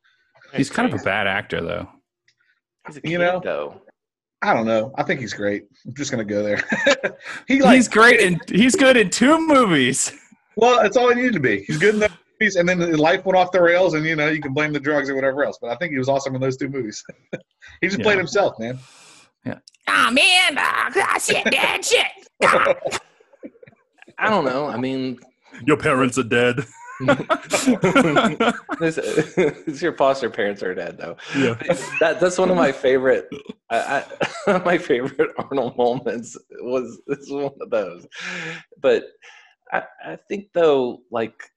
He's 0.55 0.71
kind 0.71 0.93
of 0.93 0.99
a 1.01 1.03
bad 1.05 1.27
actor 1.27 1.61
though. 1.61 1.89
He's 2.87 2.97
a 2.99 3.01
You 3.05 3.19
know, 3.19 3.41
though. 3.43 3.83
I 4.43 4.55
don't 4.55 4.67
know. 4.67 4.93
I 4.97 5.03
think 5.03 5.21
he's 5.21 5.33
great. 5.35 5.65
I'm 5.87 5.95
just 5.95 6.11
gonna 6.11 6.25
go 6.25 6.43
there. 6.43 6.62
he 7.49 7.61
like 7.61 7.75
he's 7.77 7.89
great 7.89 8.21
and 8.21 8.41
he's 8.49 8.77
good 8.77 8.97
in 8.97 9.11
two 9.11 9.45
movies. 9.47 10.12
Well, 10.57 10.81
that's 10.83 10.97
all 10.97 11.09
he 11.09 11.15
needed 11.17 11.35
to 11.35 11.41
be. 11.41 11.65
He's 11.67 11.79
good 11.79 11.95
in 11.95 12.01
those 12.01 12.11
movies, 12.41 12.57
and 12.57 12.69
then 12.69 12.79
life 12.97 13.25
went 13.27 13.37
off 13.37 13.51
the 13.51 13.61
rails, 13.61 13.95
and 13.95 14.05
you 14.07 14.15
know 14.17 14.29
you 14.29 14.41
can 14.41 14.53
blame 14.55 14.73
the 14.73 14.81
drugs 14.81 15.11
or 15.11 15.15
whatever 15.15 15.45
else. 15.45 15.59
But 15.61 15.71
I 15.71 15.77
think 15.77 15.93
he 15.93 15.99
was 15.99 16.09
awesome 16.09 16.35
in 16.35 16.41
those 16.41 16.57
two 16.57 16.69
movies. 16.69 17.03
he 17.81 17.89
just 17.89 17.99
Yeah. 17.99 18.05
played 18.05 18.19
himself, 18.19 18.59
man. 18.59 18.79
Yeah. 19.45 19.59
Ah, 19.89 20.11
man. 20.12 20.57
Ah, 20.59 21.19
shit, 21.19 21.45
dad, 21.47 21.85
shit. 21.85 22.07
I 24.19 24.31
don't 24.31 24.45
know. 24.45 24.67
I 24.67 24.77
mean, 24.77 25.19
Your 25.67 25.77
parents 25.77 26.19
are 26.19 26.23
dead. 26.23 26.65
this, 28.81 28.97
this 28.97 29.83
your 29.83 29.93
foster 29.93 30.31
parents 30.31 30.63
are 30.63 30.75
dead 30.75 30.99
though. 30.99 31.17
Yeah. 31.37 31.55
That 32.01 32.21
that's 32.21 32.39
one 32.39 32.51
of 32.51 32.57
my 32.57 32.73
favorite. 32.73 33.29
I, 33.71 34.05
I, 34.47 34.59
my 34.65 34.79
favorite 34.79 35.31
Arnold 35.39 35.77
moments 35.77 36.37
was 36.61 37.01
this 37.07 37.19
is 37.19 37.31
one 37.31 37.53
of 37.61 37.71
those. 37.71 38.07
But 38.81 39.05
I, 39.73 39.83
I 40.05 40.19
think 40.29 40.49
though, 40.55 41.03
like, 41.11 41.51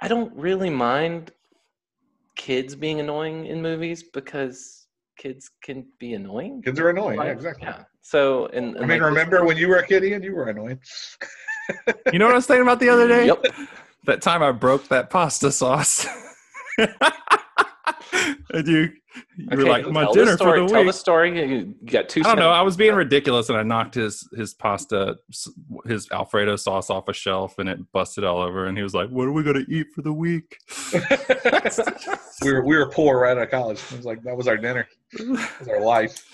I 0.00 0.08
don't 0.08 0.34
really 0.34 0.70
mind 0.70 1.32
kids 2.36 2.74
being 2.74 3.00
annoying 3.00 3.46
in 3.46 3.60
movies 3.60 4.04
because 4.14 4.86
kids 5.18 5.50
can 5.62 5.84
be 5.98 6.14
annoying. 6.14 6.62
Kids 6.62 6.80
are 6.80 6.88
annoying. 6.88 7.20
Yeah, 7.20 7.26
exactly. 7.26 7.66
Yeah. 7.66 7.84
So 8.00 8.46
and, 8.46 8.76
I 8.78 8.80
mean, 8.80 8.88
like, 8.88 9.02
remember 9.02 9.44
when 9.44 9.58
you 9.58 9.68
were 9.68 9.76
a 9.76 9.86
kid, 9.86 10.04
Ian? 10.04 10.22
You 10.22 10.34
were 10.34 10.48
annoying. 10.48 10.80
You 12.12 12.18
know 12.18 12.26
what 12.26 12.32
I 12.32 12.36
was 12.38 12.46
thinking 12.46 12.62
about 12.62 12.80
the 12.80 12.88
other 12.88 13.08
day? 13.08 13.26
Yep. 13.26 13.46
That 14.04 14.22
time 14.22 14.42
I 14.42 14.52
broke 14.52 14.88
that 14.88 15.10
pasta 15.10 15.52
sauce. 15.52 16.06
and 16.78 18.66
you, 18.66 18.90
you 19.36 19.46
were 19.50 19.60
Okay, 19.60 19.68
like, 19.68 19.86
my 19.88 20.02
tell 20.04 20.14
dinner 20.14 20.32
the 20.32 20.36
story, 20.36 20.58
for 20.60 20.66
the 20.66 20.72
Tell 20.72 20.80
week. 20.82 20.88
the 20.88 20.92
story. 20.92 21.50
You 21.50 21.74
got 21.84 22.08
two. 22.08 22.20
I 22.20 22.24
don't 22.24 22.38
know. 22.38 22.50
I 22.50 22.62
was 22.62 22.76
being 22.76 22.94
ridiculous, 22.94 23.48
and 23.48 23.58
I 23.58 23.62
knocked 23.62 23.94
his 23.94 24.28
his 24.36 24.54
pasta, 24.54 25.16
his 25.86 26.10
Alfredo 26.10 26.56
sauce 26.56 26.90
off 26.90 27.08
a 27.08 27.12
shelf, 27.12 27.58
and 27.58 27.68
it 27.68 27.78
busted 27.92 28.24
all 28.24 28.40
over. 28.40 28.66
And 28.66 28.76
he 28.76 28.82
was 28.82 28.94
like, 28.94 29.08
"What 29.10 29.26
are 29.28 29.32
we 29.32 29.42
gonna 29.42 29.64
eat 29.68 29.88
for 29.94 30.02
the 30.02 30.12
week?" 30.12 30.58
we 32.42 32.52
were 32.52 32.64
we 32.64 32.76
were 32.76 32.88
poor 32.90 33.20
right 33.20 33.36
out 33.36 33.42
of 33.42 33.50
college. 33.50 33.80
It 33.90 33.96
was 33.96 34.06
like 34.06 34.22
that 34.22 34.36
was 34.36 34.48
our 34.48 34.56
dinner. 34.56 34.86
That 35.12 35.50
was 35.60 35.68
our 35.68 35.80
life. 35.80 36.24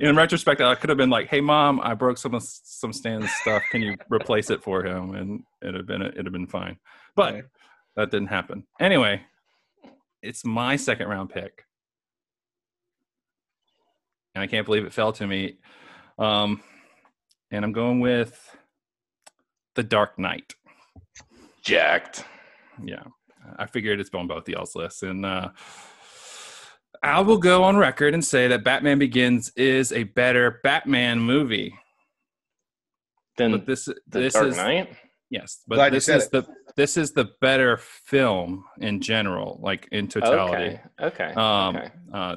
In 0.00 0.14
retrospect, 0.16 0.60
I 0.60 0.74
could 0.74 0.90
have 0.90 0.98
been 0.98 1.10
like, 1.10 1.28
"Hey, 1.28 1.40
mom, 1.40 1.80
I 1.82 1.94
broke 1.94 2.18
some 2.18 2.34
of 2.34 2.42
some 2.42 2.92
Stan's 2.92 3.30
stuff. 3.40 3.62
Can 3.70 3.80
you 3.82 3.96
replace 4.10 4.50
it 4.50 4.62
for 4.62 4.84
him?" 4.84 5.14
And 5.14 5.42
it'd 5.62 5.74
have 5.74 5.86
been 5.86 6.02
it'd 6.02 6.26
have 6.26 6.32
been 6.32 6.46
fine. 6.46 6.78
But 7.16 7.34
Right. 7.34 7.44
that 7.96 8.10
didn't 8.10 8.28
happen. 8.28 8.66
Anyway, 8.78 9.22
it's 10.22 10.44
my 10.44 10.76
second 10.76 11.08
round 11.08 11.30
pick, 11.30 11.64
and 14.34 14.42
I 14.42 14.46
can't 14.46 14.66
believe 14.66 14.84
it 14.84 14.92
fell 14.92 15.12
to 15.14 15.26
me. 15.26 15.58
Um, 16.18 16.62
and 17.50 17.64
I'm 17.64 17.72
going 17.72 18.00
with 18.00 18.56
the 19.74 19.82
Dark 19.82 20.18
Knight. 20.18 20.54
jacked. 21.62 22.24
Yeah, 22.82 23.04
I 23.58 23.66
figured 23.66 24.00
it's 24.00 24.10
on 24.14 24.26
both 24.26 24.48
y'all's 24.48 24.74
lists, 24.74 25.02
and 25.02 25.24
uh, 25.26 25.50
I 27.02 27.20
will 27.20 27.38
go 27.38 27.64
on 27.64 27.76
record 27.76 28.14
and 28.14 28.24
say 28.24 28.48
that 28.48 28.64
Batman 28.64 28.98
Begins 28.98 29.50
is 29.56 29.92
a 29.92 30.04
better 30.04 30.60
Batman 30.64 31.20
movie. 31.20 31.74
Then 33.36 33.52
But 33.52 33.66
this 33.66 33.84
the 33.84 33.96
this 34.08 34.34
Dark 34.34 34.46
is 34.48 34.56
Knight. 34.56 34.96
yes, 35.30 35.62
but 35.66 35.76
Glad 35.76 35.92
this 35.92 36.08
is 36.08 36.24
it. 36.24 36.30
the 36.32 36.46
this 36.76 36.96
is 36.96 37.12
the 37.12 37.30
better 37.40 37.76
film 37.76 38.64
in 38.80 39.00
general, 39.00 39.58
like 39.62 39.88
in 39.92 40.08
totality. 40.08 40.80
Okay. 41.00 41.26
Okay. 41.26 41.32
Um, 41.34 41.76
okay. 41.76 41.90
uh, 42.12 42.36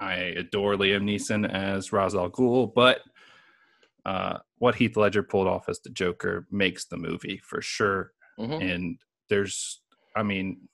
I 0.00 0.14
adore 0.14 0.74
Liam 0.74 1.04
Neeson 1.04 1.48
as 1.48 1.92
Ra's 1.92 2.14
al 2.16 2.30
Ghul, 2.30 2.72
but 2.74 3.00
uh, 4.04 4.38
what 4.58 4.74
Heath 4.74 4.96
Ledger 4.96 5.22
pulled 5.22 5.46
off 5.46 5.68
as 5.68 5.78
the 5.80 5.90
Joker 5.90 6.46
makes 6.50 6.86
the 6.86 6.96
movie 6.96 7.40
for 7.44 7.62
sure. 7.62 8.12
Mhm. 8.38 8.74
And 8.74 8.98
there's, 9.28 9.80
I 10.16 10.24
mean, 10.24 10.68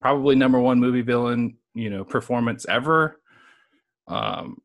probably 0.00 0.36
number 0.36 0.60
one 0.60 0.78
movie 0.78 1.02
villain, 1.02 1.56
you 1.74 1.90
know, 1.90 2.04
performance 2.04 2.64
ever. 2.68 3.20
Um, 4.06 4.60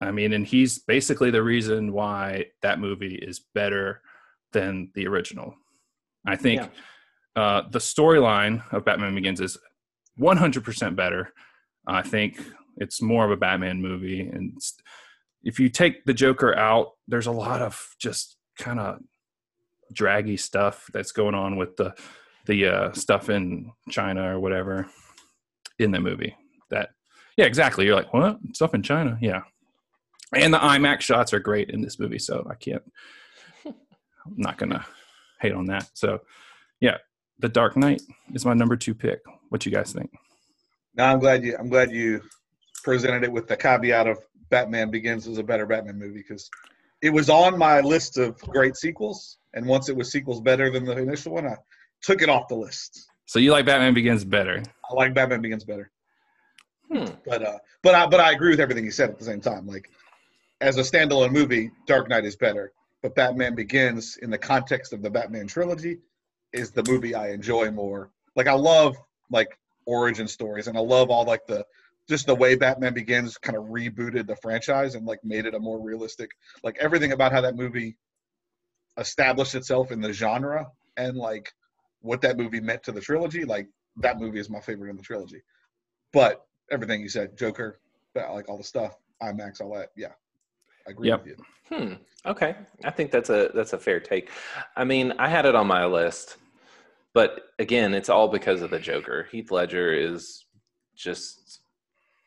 I 0.00 0.10
mean, 0.10 0.32
and 0.32 0.46
he's 0.46 0.78
basically 0.78 1.30
the 1.30 1.42
reason 1.42 1.92
why 1.92 2.46
that 2.62 2.80
movie 2.80 3.14
is 3.14 3.40
better 3.54 4.00
than 4.52 4.90
the 4.94 5.06
original. 5.06 5.54
I 6.26 6.36
think 6.36 6.62
uh, 7.36 7.62
the 7.70 7.78
storyline 7.78 8.62
of 8.72 8.84
Batman 8.84 9.14
Begins 9.14 9.40
is 9.40 9.58
100% 10.18 10.96
better. 10.96 11.32
I 11.86 12.02
think 12.02 12.40
it's 12.76 13.00
more 13.00 13.24
of 13.24 13.30
a 13.30 13.36
Batman 13.36 13.80
movie. 13.80 14.20
And 14.20 14.60
if 15.42 15.60
you 15.60 15.68
take 15.68 16.04
the 16.04 16.14
Joker 16.14 16.56
out, 16.56 16.92
there's 17.06 17.26
a 17.26 17.32
lot 17.32 17.62
of 17.62 17.94
just 17.98 18.36
kind 18.58 18.80
of 18.80 19.00
draggy 19.92 20.36
stuff 20.36 20.88
that's 20.92 21.12
going 21.12 21.34
on 21.34 21.56
with 21.56 21.76
the 21.76 21.94
the 22.46 22.66
uh, 22.66 22.92
stuff 22.92 23.30
in 23.30 23.70
China 23.88 24.34
or 24.34 24.40
whatever 24.40 24.88
in 25.82 25.90
the 25.90 26.00
movie. 26.00 26.36
That 26.70 26.90
yeah, 27.36 27.46
exactly. 27.46 27.86
You're 27.86 27.96
like, 27.96 28.12
what 28.12 28.38
stuff 28.52 28.74
in 28.74 28.82
China? 28.82 29.18
Yeah, 29.20 29.42
and 30.34 30.52
the 30.52 30.58
IMAX 30.58 31.00
shots 31.00 31.32
are 31.32 31.40
great 31.40 31.70
in 31.70 31.80
this 31.80 31.98
movie, 31.98 32.18
so 32.18 32.46
I 32.50 32.54
can't. 32.54 32.82
I'm 33.66 33.74
not 34.36 34.58
gonna 34.58 34.84
hate 35.40 35.52
on 35.52 35.66
that. 35.66 35.90
So 35.94 36.20
yeah, 36.80 36.98
The 37.38 37.48
Dark 37.48 37.76
Knight 37.76 38.02
is 38.32 38.44
my 38.44 38.54
number 38.54 38.76
two 38.76 38.94
pick. 38.94 39.20
What 39.48 39.66
you 39.66 39.72
guys 39.72 39.92
think? 39.92 40.10
Now 40.94 41.12
I'm 41.12 41.18
glad 41.18 41.44
you 41.44 41.56
I'm 41.58 41.68
glad 41.68 41.90
you 41.90 42.22
presented 42.82 43.24
it 43.24 43.32
with 43.32 43.48
the 43.48 43.56
caveat 43.56 44.06
of 44.06 44.18
Batman 44.50 44.90
Begins 44.90 45.26
is 45.26 45.38
a 45.38 45.42
better 45.42 45.66
Batman 45.66 45.98
movie 45.98 46.18
because 46.18 46.50
it 47.00 47.10
was 47.10 47.30
on 47.30 47.58
my 47.58 47.80
list 47.80 48.18
of 48.18 48.38
great 48.40 48.76
sequels, 48.76 49.38
and 49.54 49.66
once 49.66 49.88
it 49.88 49.96
was 49.96 50.12
sequels 50.12 50.40
better 50.40 50.70
than 50.70 50.84
the 50.84 50.96
initial 50.96 51.32
one, 51.32 51.46
I 51.46 51.56
took 52.02 52.22
it 52.22 52.28
off 52.28 52.48
the 52.48 52.54
list. 52.54 53.08
So 53.32 53.38
you 53.38 53.50
like 53.50 53.64
Batman 53.64 53.94
Begins 53.94 54.26
better? 54.26 54.62
I 54.90 54.92
like 54.92 55.14
Batman 55.14 55.40
Begins 55.40 55.64
better, 55.64 55.90
Hmm. 56.92 57.06
but 57.24 57.42
uh, 57.42 57.58
but 57.82 57.94
I 57.94 58.06
but 58.06 58.20
I 58.20 58.32
agree 58.32 58.50
with 58.50 58.60
everything 58.60 58.84
you 58.84 58.90
said 58.90 59.08
at 59.08 59.18
the 59.18 59.24
same 59.24 59.40
time. 59.40 59.66
Like 59.66 59.88
as 60.60 60.76
a 60.76 60.82
standalone 60.82 61.32
movie, 61.32 61.70
Dark 61.86 62.10
Knight 62.10 62.26
is 62.26 62.36
better, 62.36 62.72
but 63.02 63.14
Batman 63.14 63.54
Begins 63.54 64.18
in 64.18 64.28
the 64.28 64.36
context 64.36 64.92
of 64.92 65.00
the 65.00 65.08
Batman 65.08 65.46
trilogy 65.46 66.00
is 66.52 66.72
the 66.72 66.84
movie 66.86 67.14
I 67.14 67.30
enjoy 67.30 67.70
more. 67.70 68.10
Like 68.36 68.48
I 68.48 68.52
love 68.52 68.98
like 69.30 69.58
origin 69.86 70.28
stories, 70.28 70.66
and 70.66 70.76
I 70.76 70.82
love 70.82 71.08
all 71.08 71.24
like 71.24 71.46
the 71.46 71.64
just 72.10 72.26
the 72.26 72.34
way 72.34 72.54
Batman 72.54 72.92
Begins 72.92 73.38
kind 73.38 73.56
of 73.56 73.64
rebooted 73.64 74.26
the 74.26 74.36
franchise 74.36 74.94
and 74.94 75.06
like 75.06 75.24
made 75.24 75.46
it 75.46 75.54
a 75.54 75.58
more 75.58 75.80
realistic. 75.80 76.32
Like 76.62 76.76
everything 76.80 77.12
about 77.12 77.32
how 77.32 77.40
that 77.40 77.56
movie 77.56 77.96
established 78.98 79.54
itself 79.54 79.90
in 79.90 80.02
the 80.02 80.12
genre 80.12 80.66
and 80.98 81.16
like 81.16 81.50
what 82.02 82.20
that 82.20 82.36
movie 82.36 82.60
meant 82.60 82.82
to 82.84 82.92
the 82.92 83.00
trilogy. 83.00 83.44
Like 83.44 83.68
that 83.96 84.18
movie 84.18 84.38
is 84.38 84.50
my 84.50 84.60
favorite 84.60 84.90
in 84.90 84.96
the 84.96 85.02
trilogy. 85.02 85.42
But 86.12 86.46
everything 86.70 87.00
you 87.00 87.08
said, 87.08 87.36
Joker, 87.38 87.80
like 88.14 88.48
all 88.48 88.58
the 88.58 88.64
stuff, 88.64 88.98
IMAX, 89.22 89.60
all 89.60 89.74
that, 89.74 89.90
yeah, 89.96 90.12
I 90.86 90.90
agree 90.90 91.08
Yep. 91.08 91.24
with 91.24 91.28
you. 91.28 91.76
Hmm. 91.76 91.94
Okay. 92.26 92.54
I 92.84 92.90
think 92.90 93.10
that's 93.10 93.30
a 93.30 93.50
that's 93.54 93.72
a 93.72 93.78
fair 93.78 94.00
take. 94.00 94.30
I 94.76 94.84
mean, 94.84 95.12
I 95.18 95.28
had 95.28 95.46
it 95.46 95.54
on 95.54 95.66
my 95.66 95.86
list, 95.86 96.36
but 97.14 97.50
again, 97.58 97.94
it's 97.94 98.08
all 98.08 98.28
because 98.28 98.62
of 98.62 98.70
the 98.70 98.78
Joker. 98.78 99.26
Heath 99.30 99.50
Ledger 99.50 99.92
is 99.92 100.44
just 100.94 101.60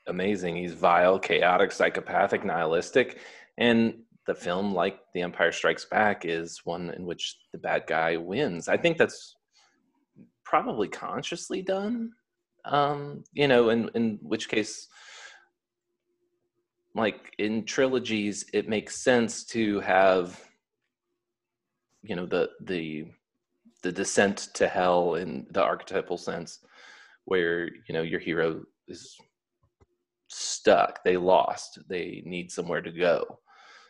amazing. 0.07 0.55
He's 0.55 0.73
vile, 0.73 1.19
chaotic, 1.19 1.71
psychopathic, 1.71 2.43
nihilistic, 2.43 3.19
and 3.57 3.99
the 4.25 4.35
film, 4.35 4.73
like 4.73 4.99
The 5.13 5.21
Empire 5.21 5.51
Strikes 5.51 5.85
Back, 5.85 6.25
is 6.25 6.61
one 6.65 6.89
in 6.91 7.05
which 7.05 7.37
the 7.51 7.59
bad 7.59 7.83
guy 7.87 8.17
wins. 8.17 8.67
I 8.67 8.77
think 8.77 8.97
that's 8.97 9.34
probably 10.45 10.87
consciously 10.87 11.61
done. 11.61 12.11
Um, 12.63 13.23
you 13.33 13.47
know, 13.47 13.69
in 13.69 13.89
in 13.95 14.19
which 14.21 14.47
case 14.47 14.87
like 16.95 17.33
in 17.37 17.65
trilogies 17.65 18.45
it 18.53 18.69
makes 18.69 19.03
sense 19.03 19.43
to 19.43 19.81
have 19.81 20.41
you 22.01 22.15
know 22.15 22.25
the 22.25 22.49
the 22.61 23.05
the 23.83 23.91
descent 23.91 24.47
to 24.55 24.67
hell 24.67 25.15
in 25.15 25.45
the 25.51 25.61
archetypal 25.61 26.17
sense, 26.17 26.59
where 27.25 27.65
you 27.87 27.93
know 27.93 28.01
your 28.01 28.19
hero 28.19 28.63
is 28.87 29.15
stuck, 30.27 31.03
they 31.03 31.17
lost, 31.17 31.79
they 31.87 32.23
need 32.25 32.51
somewhere 32.51 32.81
to 32.81 32.91
go. 32.91 33.39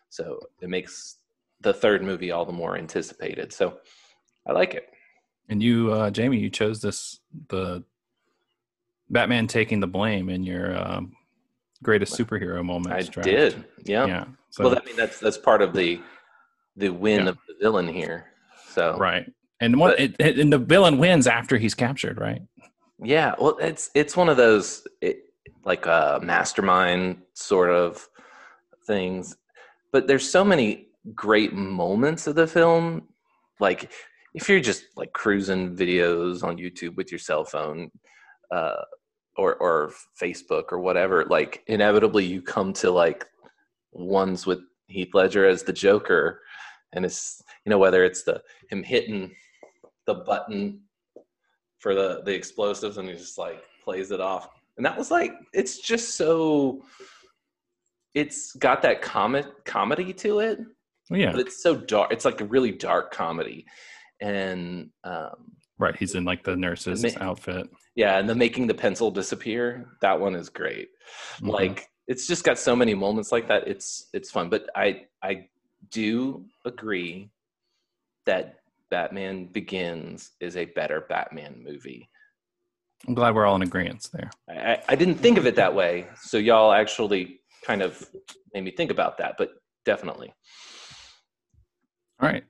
So 0.09 0.39
it 0.61 0.69
makes 0.69 1.17
the 1.61 1.73
third 1.73 2.03
movie 2.03 2.31
all 2.31 2.45
the 2.45 2.51
more 2.51 2.77
anticipated. 2.77 3.53
So 3.53 3.77
I 4.45 4.51
like 4.51 4.73
it. 4.73 4.89
And 5.49 5.62
you, 5.62 5.91
uh, 5.91 6.10
Jamie, 6.10 6.39
you 6.39 6.49
chose 6.49 6.81
this 6.81 7.19
the 7.49 7.84
Batman 9.10 9.47
taking 9.47 9.79
the 9.79 9.88
blame 9.88 10.29
in 10.29 10.43
your 10.43 10.75
um, 10.77 11.13
greatest 11.84 12.17
superhero 12.17 12.63
moment. 12.65 12.95
I 12.95 13.03
draft. 13.03 13.27
did, 13.27 13.65
yeah. 13.84 14.05
Yeah. 14.05 14.25
So, 14.49 14.63
Well, 14.63 14.79
I 14.81 14.86
mean 14.86 14.95
that's 14.95 15.19
that's 15.19 15.38
part 15.38 15.62
of 15.62 15.73
the 15.73 16.01
the 16.75 16.89
win 16.89 17.23
Yeah. 17.23 17.29
of 17.29 17.38
the 17.47 17.55
villain 17.62 17.88
here. 17.88 18.25
So 18.71 18.97
right. 18.97 19.31
And 19.60 19.79
what? 19.79 19.97
But- 19.97 20.15
It, 20.19 20.39
and 20.39 20.51
the 20.51 20.58
villain 20.58 20.97
wins 20.97 21.27
after 21.27 21.58
he's 21.58 21.73
captured, 21.75 22.19
right? 22.19 22.41
Yeah, 23.03 23.36
well, 23.39 23.58
it's 23.60 23.91
it's 23.93 24.15
one 24.17 24.29
of 24.29 24.38
those 24.38 24.88
it, 25.01 25.25
like 25.63 25.86
uh, 25.86 26.19
mastermind 26.23 27.21
sort 27.34 27.69
of 27.69 28.08
things, 28.88 29.36
but 29.91 30.08
there's 30.08 30.29
so 30.29 30.43
many 30.43 30.88
great 31.13 31.53
moments 31.53 32.25
of 32.27 32.36
the 32.36 32.47
film. 32.47 33.10
Like 33.60 33.91
if 34.36 34.50
you're 34.50 34.60
just 34.60 34.84
like 34.95 35.13
cruising 35.13 35.76
videos 35.76 36.43
on 36.43 36.58
YouTube 36.58 36.95
with 36.95 37.12
your 37.12 37.19
cell 37.19 37.45
phone, 37.45 37.89
uh, 38.52 38.84
or 39.38 39.56
or 39.56 39.91
Facebook 40.21 40.65
or 40.71 40.80
whatever, 40.80 41.26
like 41.26 41.63
inevitably 41.67 42.26
you 42.26 42.41
come 42.41 42.74
to 42.74 42.91
like 42.91 43.26
ones 43.91 44.45
with 44.45 44.60
Heath 44.88 45.13
Ledger 45.13 45.48
as 45.48 45.63
the 45.63 45.74
Joker, 45.74 46.41
and 46.93 47.06
it's 47.06 47.41
you 47.65 47.69
know 47.69 47.78
whether 47.80 48.04
it's 48.04 48.24
the 48.24 48.41
him 48.69 48.84
hitting 48.84 49.32
the 50.06 50.15
button 50.15 50.82
for 51.80 51.95
the 51.95 52.21
the 52.26 52.34
explosives 52.34 52.98
and 52.98 53.08
he 53.08 53.15
just 53.15 53.38
like 53.38 53.63
plays 53.84 54.12
it 54.12 54.19
off 54.19 54.50
and 54.78 54.86
that 54.86 54.98
was 54.98 55.12
like 55.12 55.34
it's 55.54 55.80
just 55.80 56.15
so 56.15 56.82
it's 58.13 58.54
got 58.54 58.82
that 58.82 59.02
comic 59.02 59.45
comedy 59.65 60.13
to 60.13 60.39
it 60.39 60.60
yeah. 61.10 61.32
but 61.32 61.39
it's 61.39 61.62
so 61.62 61.76
dark 61.76 62.12
it's 62.12 62.26
like 62.26 62.41
a 62.41 62.45
really 62.45 62.71
dark 62.71 63.12
comedy 63.12 63.65
and 64.21 64.89
um 65.04 65.51
Right. 65.78 65.95
He's 65.97 66.15
in 66.15 66.23
like 66.23 66.43
the 66.45 66.56
nurse's 66.56 67.04
Ma- 67.04 67.21
outfit. 67.25 67.69
yeah 67.95 68.17
and 68.17 68.30
the 68.30 68.36
making 68.36 68.67
the 68.67 68.73
pencil 68.73 69.12
disappear 69.12 69.89
that 70.01 70.17
one 70.19 70.34
is 70.36 70.47
great 70.49 70.89
Mhm. 71.41 71.49
like 71.51 71.88
it's 72.08 72.28
just 72.28 72.43
got 72.45 72.58
so 72.58 72.75
many 72.75 72.93
moments 72.93 73.32
like 73.32 73.47
that 73.49 73.67
it's 73.67 74.08
it's 74.13 74.32
fun 74.32 74.49
but 74.49 74.69
i 74.75 75.06
i 75.21 75.47
do 75.91 76.45
agree 76.63 77.30
that 78.25 78.60
batman 78.89 79.45
begins 79.47 80.32
is 80.39 80.56
a 80.56 80.65
better 80.65 81.01
batman 81.10 81.62
movie 81.63 82.10
I'm 83.08 83.13
glad 83.13 83.36
we're 83.36 83.45
all 83.45 83.56
in 83.58 83.62
agreement 83.62 84.10
there. 84.13 84.32
I- 84.49 84.82
I 84.89 84.95
didn't 84.95 85.15
think 85.19 85.38
of 85.38 85.45
it 85.45 85.56
that 85.58 85.75
way 85.75 86.08
so 86.21 86.38
y'all 86.38 86.71
actually 86.71 87.41
kind 87.65 87.82
of 87.82 88.10
made 88.54 88.63
me 88.63 88.71
think 88.71 88.91
about 88.91 89.17
that 89.17 89.36
but 89.38 89.49
definitely 89.84 90.34
All 92.21 92.30
right. 92.30 92.45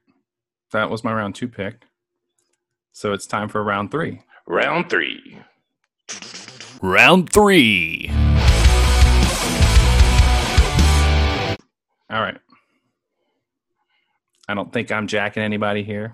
That 0.72 0.90
was 0.90 1.04
my 1.04 1.14
round 1.14 1.36
two 1.36 1.48
pick. 1.48 1.84
So 2.92 3.14
it's 3.14 3.28
time 3.28 3.50
for 3.50 3.64
round 3.64 3.92
three. 3.92 4.22
round 4.48 4.90
three 4.90 5.40
Round 6.82 7.32
three. 7.32 8.10
All 12.10 12.22
right. 12.22 12.38
I 14.48 14.54
don't 14.54 14.72
think 14.72 14.92
I'm 14.92 15.08
jacking 15.08 15.42
anybody 15.42 15.84
here, 15.84 16.14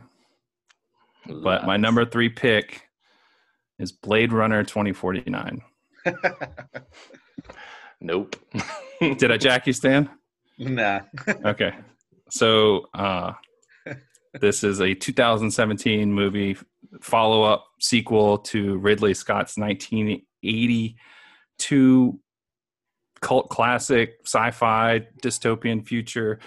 but 1.28 1.66
my 1.66 1.76
number 1.76 2.06
three 2.06 2.30
pick 2.30 2.84
is 3.78 3.92
Blade 3.92 4.32
Runner 4.32 4.64
2049. 4.64 5.62
nope 8.02 8.36
Did 9.00 9.32
I 9.32 9.38
jack 9.38 9.68
you, 9.68 9.74
Stan? 9.74 10.10
Nah. 10.58 11.02
Okay. 11.46 11.74
So 12.30 12.88
uh, 12.94 13.34
this 14.39 14.63
is 14.63 14.80
a 14.80 14.94
2017 14.94 16.13
movie 16.13 16.56
follow 17.02 17.44
up 17.44 17.65
sequel 17.80 18.38
to 18.38 18.78
Ridley 18.78 19.13
Scott's 19.13 19.58
1982 19.58 22.20
cult 23.22 23.50
classic 23.50 24.13
sci 24.26 24.52
fi 24.52 25.06
dystopian 25.22 25.86
future 25.86 26.39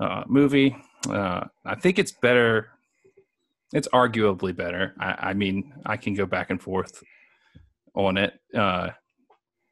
uh, 0.00 0.24
movie. 0.26 0.74
Uh, 1.08 1.44
I 1.64 1.76
think 1.76 1.98
it's 1.98 2.12
better. 2.12 2.68
It's 3.72 3.88
arguably 3.88 4.54
better. 4.56 4.94
I, 4.98 5.30
I 5.30 5.34
mean, 5.34 5.74
I 5.84 5.96
can 5.96 6.14
go 6.14 6.26
back 6.26 6.50
and 6.50 6.62
forth 6.62 7.02
on 7.94 8.16
it. 8.16 8.34
Uh, 8.54 8.90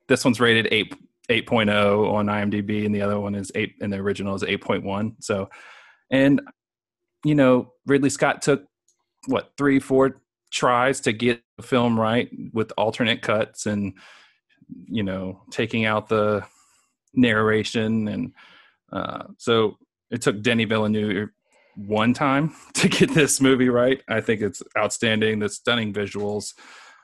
this 0.08 0.24
one's 0.24 0.40
rated 0.40 0.68
8 0.70 0.94
8.0 1.30 2.12
on 2.12 2.26
IMDb, 2.26 2.84
and 2.84 2.94
the 2.94 3.00
other 3.00 3.18
one 3.18 3.34
is 3.34 3.50
eight, 3.54 3.76
and 3.80 3.90
the 3.90 3.96
original 3.96 4.34
is 4.34 4.42
8.1. 4.42 5.14
So, 5.20 5.48
and 6.10 6.42
you 7.24 7.34
know, 7.34 7.72
Ridley 7.86 8.10
Scott 8.10 8.42
took 8.42 8.64
what 9.26 9.52
three, 9.56 9.80
four 9.80 10.20
tries 10.52 11.00
to 11.00 11.12
get 11.12 11.42
the 11.56 11.62
film 11.62 11.98
right 11.98 12.28
with 12.52 12.72
alternate 12.76 13.22
cuts 13.22 13.66
and 13.66 13.94
you 14.86 15.02
know 15.02 15.42
taking 15.50 15.84
out 15.84 16.08
the 16.08 16.44
narration, 17.14 18.08
and 18.08 18.32
uh, 18.92 19.24
so 19.38 19.76
it 20.10 20.22
took 20.22 20.42
Denis 20.42 20.68
Villeneuve 20.68 21.30
one 21.76 22.14
time 22.14 22.54
to 22.74 22.88
get 22.88 23.12
this 23.14 23.40
movie 23.40 23.68
right. 23.68 24.00
I 24.08 24.20
think 24.20 24.40
it's 24.40 24.62
outstanding. 24.78 25.38
The 25.38 25.48
stunning 25.48 25.92
visuals. 25.92 26.52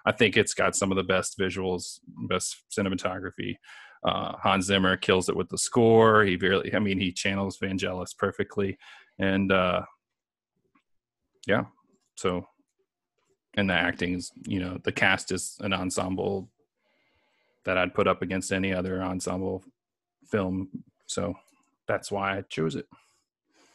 I 0.06 0.12
think 0.12 0.36
it's 0.36 0.54
got 0.54 0.76
some 0.76 0.90
of 0.90 0.96
the 0.96 1.02
best 1.02 1.38
visuals, 1.38 1.98
best 2.26 2.56
cinematography. 2.76 3.56
Uh, 4.02 4.32
Hans 4.42 4.64
Zimmer 4.64 4.96
kills 4.96 5.28
it 5.28 5.36
with 5.36 5.50
the 5.50 5.58
score. 5.58 6.24
He 6.24 6.36
really, 6.36 6.74
I 6.74 6.78
mean, 6.78 6.98
he 6.98 7.12
channels 7.12 7.58
Vangelis 7.58 8.16
perfectly, 8.16 8.78
and 9.18 9.52
uh, 9.52 9.82
yeah. 11.46 11.64
So, 12.16 12.46
and 13.54 13.68
the 13.68 13.74
acting 13.74 14.14
is, 14.14 14.30
you 14.46 14.60
know, 14.60 14.78
the 14.82 14.92
cast 14.92 15.32
is 15.32 15.56
an 15.60 15.72
ensemble 15.72 16.48
that 17.64 17.78
I'd 17.78 17.94
put 17.94 18.06
up 18.06 18.22
against 18.22 18.52
any 18.52 18.72
other 18.72 19.02
ensemble 19.02 19.64
film. 20.26 20.68
So 21.06 21.34
that's 21.86 22.10
why 22.10 22.38
I 22.38 22.42
chose 22.42 22.76
it. 22.76 22.86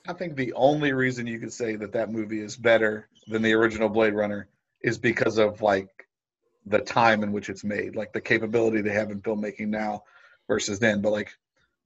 I 0.08 0.14
think 0.14 0.36
the 0.36 0.54
only 0.54 0.94
reason 0.94 1.28
you 1.28 1.40
could 1.40 1.54
say 1.54 1.76
that 1.78 1.94
that 1.94 2.12
movie 2.12 2.42
is 2.42 2.56
better 2.56 3.10
than 3.28 3.42
the 3.42 3.54
original 3.54 3.90
Blade 3.90 4.14
Runner 4.14 4.48
is 4.82 4.98
because 4.98 5.38
of 5.38 5.62
like 5.62 5.90
the 6.66 6.80
time 6.80 7.24
in 7.24 7.32
which 7.32 7.50
it's 7.50 7.64
made, 7.64 7.96
like 7.96 8.14
the 8.14 8.22
capability 8.22 8.82
they 8.82 8.94
have 8.94 9.10
in 9.10 9.22
filmmaking 9.22 9.68
now 9.68 10.04
versus 10.48 10.80
then. 10.80 11.02
But 11.02 11.12
like 11.12 11.32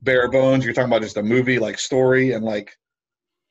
bare 0.02 0.30
bones, 0.30 0.66
you're 0.66 0.74
talking 0.74 0.90
about 0.90 1.02
just 1.02 1.18
a 1.18 1.24
movie, 1.24 1.60
like 1.60 1.80
story 1.80 2.34
and 2.34 2.44
like 2.44 2.78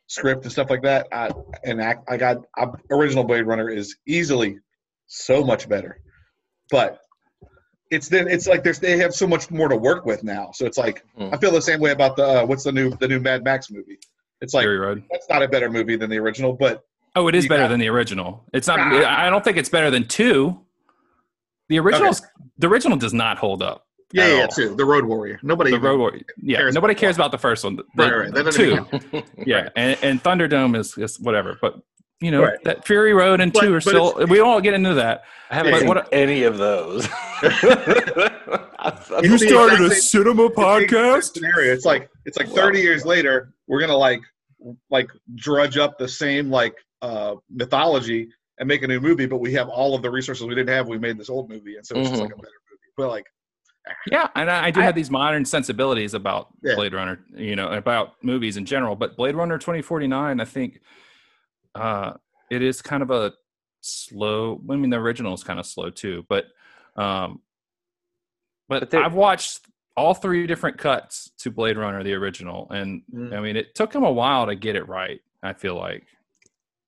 script 0.08 0.42
and 0.44 0.52
stuff 0.52 0.68
like 0.70 0.82
that. 0.82 1.06
I, 1.12 1.30
and 1.64 1.80
act, 1.80 2.04
I 2.10 2.16
got 2.16 2.38
I, 2.56 2.66
original 2.90 3.22
Blade 3.24 3.46
Runner 3.46 3.68
is 3.70 3.96
easily 4.06 4.58
so 5.06 5.44
much 5.44 5.68
better, 5.68 6.00
but 6.70 6.98
it's 7.90 8.08
then 8.08 8.28
it's 8.28 8.46
like 8.46 8.62
there's 8.64 8.78
they 8.78 8.98
have 8.98 9.14
so 9.14 9.26
much 9.26 9.50
more 9.50 9.68
to 9.68 9.76
work 9.76 10.04
with 10.04 10.22
now. 10.24 10.50
So 10.52 10.66
it's 10.66 10.76
like 10.76 11.04
Hmm. 11.16 11.28
I 11.32 11.38
feel 11.38 11.50
the 11.52 11.62
same 11.62 11.80
way 11.80 11.92
about 11.92 12.16
the 12.16 12.24
uh, 12.42 12.46
what's 12.46 12.64
the 12.64 12.72
new 12.72 12.90
the 12.96 13.08
new 13.08 13.20
Mad 13.20 13.44
Max 13.44 13.70
movie. 13.70 13.98
It's 14.40 14.52
like 14.54 14.66
that's 15.10 15.28
not 15.30 15.42
a 15.42 15.48
better 15.48 15.70
movie 15.70 15.96
than 15.96 16.10
the 16.10 16.18
original, 16.18 16.52
but 16.52 16.84
Oh, 17.16 17.26
it 17.26 17.34
is 17.34 17.48
better 17.48 17.64
got- 17.64 17.68
than 17.68 17.80
the 17.80 17.88
original. 17.88 18.44
It's 18.52 18.68
not. 18.68 18.78
Ah. 18.78 19.24
I 19.26 19.30
don't 19.30 19.42
think 19.42 19.56
it's 19.56 19.70
better 19.70 19.90
than 19.90 20.06
two. 20.06 20.60
The 21.68 21.78
original, 21.80 22.14
the 22.58 22.66
original 22.68 22.96
does 22.96 23.12
not 23.12 23.38
hold 23.38 23.62
up. 23.62 23.86
Yeah, 24.12 24.26
yeah, 24.28 24.42
all. 24.42 24.48
too. 24.48 24.74
The 24.74 24.84
Road 24.84 25.04
Warrior. 25.04 25.38
Nobody. 25.42 25.70
The 25.70 25.80
Road 25.80 25.98
Warrior. 26.00 26.22
Yeah, 26.40 26.58
cares 26.58 26.74
nobody 26.74 26.92
about 26.92 27.00
cares 27.00 27.16
about 27.16 27.30
the 27.32 27.38
first 27.38 27.64
one. 27.64 27.76
The, 27.76 27.84
Right, 27.96 28.12
right. 28.12 28.32
That 28.32 28.52
two. 28.52 28.86
even 29.12 29.24
yeah, 29.46 29.68
and, 29.76 29.98
and 30.02 30.22
Thunderdome 30.22 30.76
is, 30.76 30.96
is 30.98 31.18
whatever. 31.20 31.58
But 31.60 31.80
you 32.20 32.30
know 32.30 32.42
Right. 32.42 32.58
that 32.64 32.86
Fury 32.86 33.12
Road 33.14 33.40
and 33.40 33.52
But- 33.52 33.60
two 33.62 33.74
are 33.74 33.80
still. 33.80 34.14
We 34.28 34.38
don't 34.38 34.62
get 34.62 34.74
into 34.74 34.94
that. 34.94 35.22
i 35.50 35.54
haven't 35.54 35.72
Yeah, 35.72 35.78
seen 35.80 35.88
what- 35.88 36.08
any 36.12 36.42
of 36.44 36.58
those 36.58 37.06
You 39.22 39.30
You 39.32 39.38
started 39.38 39.80
a 39.80 39.90
cinema 39.94 40.46
It's 40.46 40.56
the 40.56 40.62
exact 40.62 40.92
podcast. 40.92 41.34
Scenario. 41.34 41.72
It's 41.72 41.84
like 41.84 42.10
it's 42.24 42.38
like 42.38 42.48
30 42.48 42.80
years 42.80 43.04
later, 43.04 43.52
we're 43.66 43.80
gonna 43.80 43.96
like 43.96 44.20
like 44.90 45.08
drudge 45.34 45.76
up 45.76 45.98
the 45.98 46.08
same 46.08 46.50
like 46.50 46.74
uh 47.02 47.36
mythology 47.50 48.28
and 48.58 48.66
make 48.66 48.82
a 48.82 48.86
new 48.88 49.00
movie, 49.00 49.26
but 49.26 49.38
we 49.38 49.52
have 49.52 49.68
all 49.68 49.94
of 49.94 50.02
the 50.02 50.10
resources 50.10 50.44
we 50.46 50.54
didn't 50.54 50.74
have. 50.74 50.88
We 50.88 50.98
made 50.98 51.16
this 51.18 51.30
old 51.30 51.48
movie, 51.48 51.76
and 51.76 51.86
so 51.86 51.96
it's 51.96 52.08
just 52.08 52.20
Mhm. 52.20 52.24
like 52.24 52.32
a 52.32 52.36
better 52.36 52.48
movie. 52.70 52.80
But 52.96 53.08
like, 53.08 53.26
Yeah, 54.11 54.29
and 54.35 54.51
I, 54.51 54.66
I 54.66 54.70
do 54.70 54.81
have 54.81 54.94
these 54.94 55.11
modern 55.11 55.44
sensibilities 55.44 56.14
about 56.14 56.48
Yeah. 56.62 56.74
Blade 56.74 56.94
Runner, 56.94 57.20
you 57.35 57.57
know, 57.57 57.68
about 57.68 58.14
movies 58.22 58.57
in 58.57 58.64
general. 58.64 58.96
But 58.96 59.16
Blade 59.16 59.35
Runner 59.35 59.59
2049, 59.59 60.40
I 60.40 60.44
think 60.44 60.81
uh, 61.74 62.12
it 62.51 62.62
is 62.62 62.81
kind 62.83 63.03
of 63.03 63.11
a 63.11 63.33
slow. 63.81 64.61
I 64.70 64.77
mean, 64.77 64.90
the 64.90 64.96
original 64.98 65.35
is 65.35 65.44
kind 65.44 65.59
of 65.61 65.66
slow 65.66 65.90
too, 65.90 66.24
but 66.29 66.46
um, 66.96 67.40
but, 68.68 68.81
But 68.81 68.90
there- 68.90 69.03
I've 69.05 69.14
watched 69.14 69.61
all 69.96 70.14
three 70.14 70.46
different 70.46 70.79
cuts 70.79 71.31
to 71.38 71.51
Blade 71.51 71.77
Runner, 71.77 72.03
the 72.05 72.14
original, 72.14 72.68
and 72.70 73.03
Mm. 73.12 73.37
I 73.37 73.40
mean, 73.40 73.57
it 73.57 73.74
took 73.74 73.94
him 73.94 74.05
a 74.05 74.12
while 74.12 74.46
to 74.46 74.55
get 74.55 74.77
it 74.77 74.87
right. 74.88 75.20
I 75.42 75.53
feel 75.53 75.74
like 75.77 76.05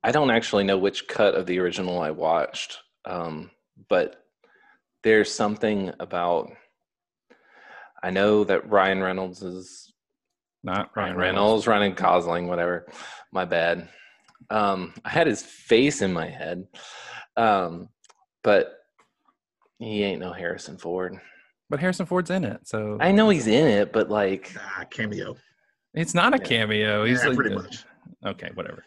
I 0.03 0.13
don't 0.13 0.31
actually 0.31 0.65
know 0.65 0.79
which 0.79 1.09
cut 1.09 1.35
of 1.35 1.47
the 1.47 1.59
original 1.59 2.01
I 2.01 2.11
watched, 2.11 2.79
um, 3.05 3.51
but 3.89 4.25
there's 5.03 5.33
something 5.33 5.93
about. 6.01 6.51
I 8.03 8.11
know 8.11 8.45
that 8.45 8.69
Ryan 8.69 9.03
Reynolds 9.03 9.43
is 9.43 9.93
Not 10.63 10.91
Ryan 10.97 11.17
Reynolds, 11.17 11.67
Ryan 11.67 11.95
Gosling, 11.95 12.49
whatever. 12.49 12.87
My 13.33 13.45
bad. 13.45 13.89
Um, 14.49 14.95
I 15.05 15.11
had 15.11 15.27
his 15.27 15.43
face 15.43 16.03
in 16.03 16.13
my 16.13 16.29
head, 16.29 16.67
um, 17.37 17.89
but 18.43 18.73
he 19.79 20.03
ain't 20.03 20.21
no 20.21 20.33
Harrison 20.33 20.77
Ford. 20.77 21.17
But 21.69 21.79
Harrison 21.79 22.07
Ford's 22.07 22.31
in 22.31 22.45
it, 22.45 22.67
so 22.67 22.97
I 23.01 23.13
know 23.13 23.29
he's 23.29 23.47
in 23.47 23.67
it, 23.67 23.93
but 23.93 24.11
like, 24.11 24.53
Ah, 24.59 24.85
cameo. 24.91 25.37
it's 25.95 26.15
not 26.15 26.35
a 26.35 26.39
Yeah. 26.39 26.45
cameo. 26.45 27.05
He's 27.05 27.23
yeah, 27.23 27.29
like, 27.29 27.37
pretty 27.37 27.55
much. 27.55 27.85
okay, 28.27 28.51
whatever. 28.55 28.83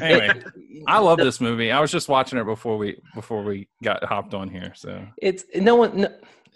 Anyway, 0.00 0.40
I 0.86 0.98
love 1.00 1.18
this 1.18 1.40
movie. 1.40 1.72
I 1.72 1.80
was 1.80 1.90
just 1.90 2.08
watching 2.08 2.38
it 2.38 2.44
before 2.44 2.76
we 2.76 3.00
before 3.14 3.42
we 3.42 3.68
got 3.82 4.04
hopped 4.04 4.32
on 4.34 4.48
here. 4.48 4.72
So 4.76 5.04
It's 5.16 5.44
no 5.56 5.74
one. 5.74 6.02
No, 6.02 6.08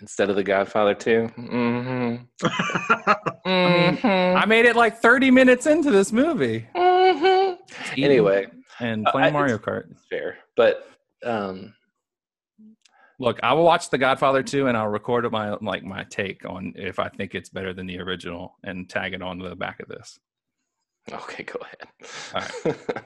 instead 0.05 0.29
of 0.29 0.37
The 0.37 0.43
Godfather 0.45 0.95
2 0.95 1.31
Mm-hmm. 1.39 2.47
Mm-hmm. 3.49 4.37
I 4.37 4.45
made 4.45 4.67
it 4.67 4.77
like 4.77 4.99
30 4.99 5.31
minutes 5.31 5.65
into 5.67 5.91
this 5.91 6.13
movie. 6.13 6.67
Mhm. 6.77 7.57
Anyway, 7.97 8.47
and 8.81 9.07
Uh, 9.07 9.13
playing 9.13 9.29
I- 9.29 9.31
Mario 9.39 9.57
Kart. 9.59 9.91
it's 9.91 10.05
fair, 10.11 10.37
but 10.57 10.87
um, 11.25 11.75
Look, 13.19 13.39
I 13.43 13.53
will 13.55 13.65
watch 13.65 13.89
The 13.91 13.97
Godfather 13.99 14.43
2 14.43 14.67
and 14.67 14.77
I'll 14.77 14.89
record 14.89 15.31
my 15.33 15.57
like 15.63 15.85
my 15.85 16.05
take 16.11 16.45
on 16.45 16.73
if 16.77 16.99
I 16.99 17.09
think 17.09 17.35
it's 17.35 17.49
better 17.49 17.73
than 17.73 17.87
the 17.87 17.99
original 18.01 18.59
and 18.65 18.91
tag 18.91 19.15
it 19.15 19.23
on 19.23 19.39
the 19.39 19.55
back 19.57 19.81
of 19.81 19.89
this. 19.89 20.19
okay, 21.13 21.45
go 21.45 21.61
ahead. 22.35 22.77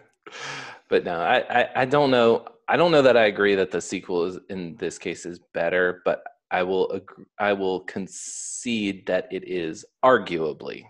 but 0.88 1.04
no, 1.04 1.20
I, 1.20 1.60
I 1.60 1.68
I 1.82 1.84
don't 1.84 2.10
know. 2.10 2.46
I 2.68 2.76
don't 2.76 2.90
know 2.90 3.02
that 3.02 3.16
I 3.16 3.26
agree 3.26 3.54
that 3.54 3.70
the 3.70 3.80
sequel 3.80 4.24
is 4.24 4.38
in 4.48 4.76
this 4.76 4.98
case 4.98 5.24
is 5.26 5.38
better, 5.54 6.00
but 6.04 6.22
I 6.50 6.62
will 6.62 6.90
agree, 6.92 7.24
I 7.38 7.52
will 7.52 7.80
concede 7.80 9.06
that 9.06 9.28
it 9.30 9.46
is 9.46 9.84
arguably 10.04 10.84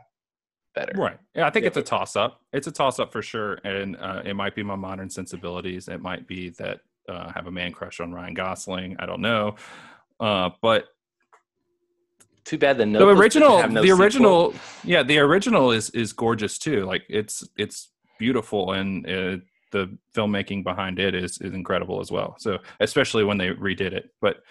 better. 0.75 0.93
Right. 0.97 1.19
Yeah, 1.35 1.47
I 1.47 1.51
think 1.51 1.65
Yeah. 1.65 1.69
it's 1.69 1.77
a 1.77 1.83
toss 1.83 2.15
up. 2.17 2.41
It's 2.53 2.67
a 2.67 2.73
toss 2.73 2.99
up 3.01 3.13
for 3.13 3.23
sure. 3.23 3.55
And 3.65 3.97
uh, 3.97 4.23
it 4.25 4.35
might 4.35 4.55
be 4.55 4.63
my 4.63 4.77
modern 4.77 5.11
sensibilities. 5.11 5.89
It 5.89 6.01
might 6.01 6.27
be 6.29 6.51
that 6.51 6.81
uh, 7.09 7.25
I 7.29 7.33
have 7.35 7.47
a 7.47 7.51
man 7.51 7.73
crush 7.73 8.01
on 8.01 8.13
Ryan 8.13 8.35
Gosling. 8.35 8.97
I 8.99 9.07
don't 9.07 9.21
know. 9.21 9.57
Uh, 10.21 10.51
but 10.63 10.87
Too 12.45 12.59
bad 12.59 12.79
the 12.79 12.87
the 12.87 13.07
original, 13.09 13.59
have 13.59 13.73
no 13.73 13.83
the 13.83 13.89
sequel. 13.89 14.03
original, 14.03 14.55
yeah, 14.85 15.03
the 15.03 15.19
original 15.19 15.71
is 15.71 15.91
is 15.91 16.13
gorgeous 16.13 16.59
too. 16.59 16.85
Like 16.87 17.03
it's 17.09 17.47
it's 17.57 17.91
beautiful, 18.19 18.73
and 18.73 19.07
uh, 19.07 19.37
the 19.71 19.99
filmmaking 20.15 20.65
behind 20.65 20.99
it 20.99 21.15
is 21.15 21.39
is 21.41 21.53
incredible 21.53 22.01
as 22.01 22.11
well. 22.11 22.37
So 22.39 22.59
especially 22.81 23.25
when 23.25 23.37
they 23.39 23.49
redid 23.51 23.93
it, 23.93 24.11
but 24.21 24.43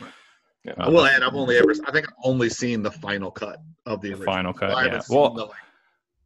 Yeah. 0.68 0.74
I 0.78 0.90
will 0.90 1.06
add, 1.06 1.24
I've 1.24 1.34
only 1.34 1.58
ever, 1.58 1.72
I 1.88 1.92
think 1.92 2.08
I've 2.08 2.16
only 2.24 2.50
seen 2.50 2.84
the 2.84 2.92
final 2.92 3.32
cut 3.32 3.62
of 3.86 4.02
the 4.02 4.10
the 4.10 4.14
original. 4.16 4.34
final 4.34 4.54
cut, 4.54 4.72
I 4.72 4.86
yeah. 4.88 5.02
Well, 5.10 5.34
the, 5.34 5.46
like, 5.46 5.56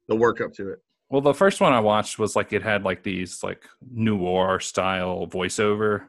the 0.08 0.16
work 0.16 0.42
up 0.42 0.52
to 0.56 0.72
it. 0.72 0.80
Well, 1.10 1.22
the 1.22 1.34
first 1.34 1.62
one 1.62 1.74
I 1.74 1.80
watched 1.80 2.18
was 2.18 2.36
like 2.36 2.52
it 2.54 2.64
had 2.64 2.84
like 2.84 3.04
these 3.04 3.44
like 3.44 3.64
noir 3.92 4.60
style 4.60 5.28
voiceover 5.28 6.04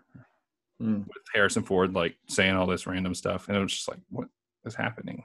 Mm. 0.80 1.06
with 1.06 1.22
Harrison 1.32 1.62
Ford 1.62 1.94
like 1.94 2.16
saying 2.26 2.56
all 2.56 2.66
this 2.66 2.88
random 2.88 3.14
stuff, 3.14 3.46
and 3.46 3.56
it 3.56 3.60
was 3.60 3.72
just 3.72 3.86
like, 3.88 4.00
what 4.08 4.26
is 4.64 4.74
happening? 4.74 5.22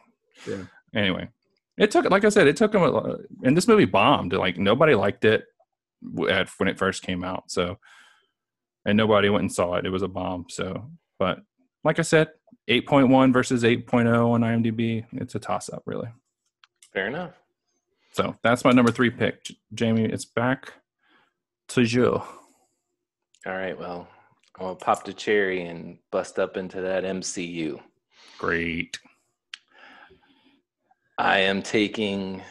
Yeah. 0.48 0.64
Anyway, 0.94 1.30
it 1.78 1.90
took 1.90 2.08
like 2.12 2.26
I 2.26 2.30
said, 2.30 2.46
it 2.48 2.58
took 2.58 2.76
him, 2.76 2.84
a, 2.84 3.16
and 3.44 3.58
this 3.58 3.68
movie 3.68 3.86
bombed. 3.86 4.34
Like 4.34 4.60
nobody 4.60 4.94
liked 4.94 5.26
it 5.26 5.46
at 6.30 6.50
when 6.60 6.68
it 6.70 6.78
first 6.78 7.02
came 7.02 7.24
out. 7.24 7.50
So, 7.50 7.80
and 8.86 8.96
nobody 8.98 9.30
went 9.30 9.42
and 9.44 9.52
saw 9.52 9.74
it. 9.76 9.86
It 9.88 9.90
was 9.90 10.04
a 10.04 10.08
bomb. 10.08 10.46
So, 10.50 10.92
but 11.18 11.40
like 11.88 12.00
I 12.00 12.02
said, 12.02 12.28
eight 12.68 12.86
point 12.86 13.08
one 13.08 13.32
versus 13.32 13.64
eight 13.64 13.88
oh 13.94 14.32
on 14.34 14.42
IMDb. 14.42 15.06
It's 15.14 15.36
a 15.36 15.40
toss 15.40 15.70
up, 15.70 15.84
really. 15.86 16.10
Fair 16.92 17.08
enough. 17.08 17.32
So 18.12 18.36
that's 18.44 18.66
my 18.66 18.72
number 18.72 18.92
three 18.92 19.10
pick. 19.10 19.46
J- 19.46 19.58
Jamie, 19.74 20.04
it's 20.04 20.26
back 20.26 20.74
to 21.70 21.84
you. 21.84 22.16
All 22.16 22.26
right. 23.46 23.80
Well, 23.80 24.06
I'll 24.60 24.76
pop 24.76 25.06
the 25.06 25.14
cherry 25.14 25.64
and 25.64 25.98
bust 26.12 26.40
up 26.40 26.58
into 26.58 26.82
that 26.82 27.06
MCU. 27.06 27.80
Great. 28.38 29.00
I 31.18 31.40
am 31.40 31.62
taking 31.62 32.44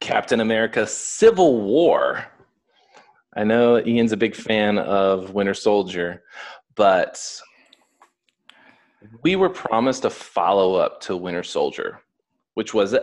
Captain 0.00 0.40
America 0.40 0.88
Civil 0.88 1.62
War. 1.62 2.26
I 3.36 3.44
know 3.44 3.78
Ian's 3.78 4.10
a 4.10 4.16
big 4.16 4.34
fan 4.34 4.78
of 4.78 5.34
Winter 5.34 5.54
Soldier, 5.54 6.24
but 6.74 7.22
we 9.22 9.36
were 9.36 9.50
promised 9.50 10.04
a 10.04 10.10
follow 10.10 10.74
up 10.74 11.00
to 11.02 11.16
Winter 11.16 11.42
Soldier, 11.42 12.00
which 12.54 12.74
was 12.74 12.96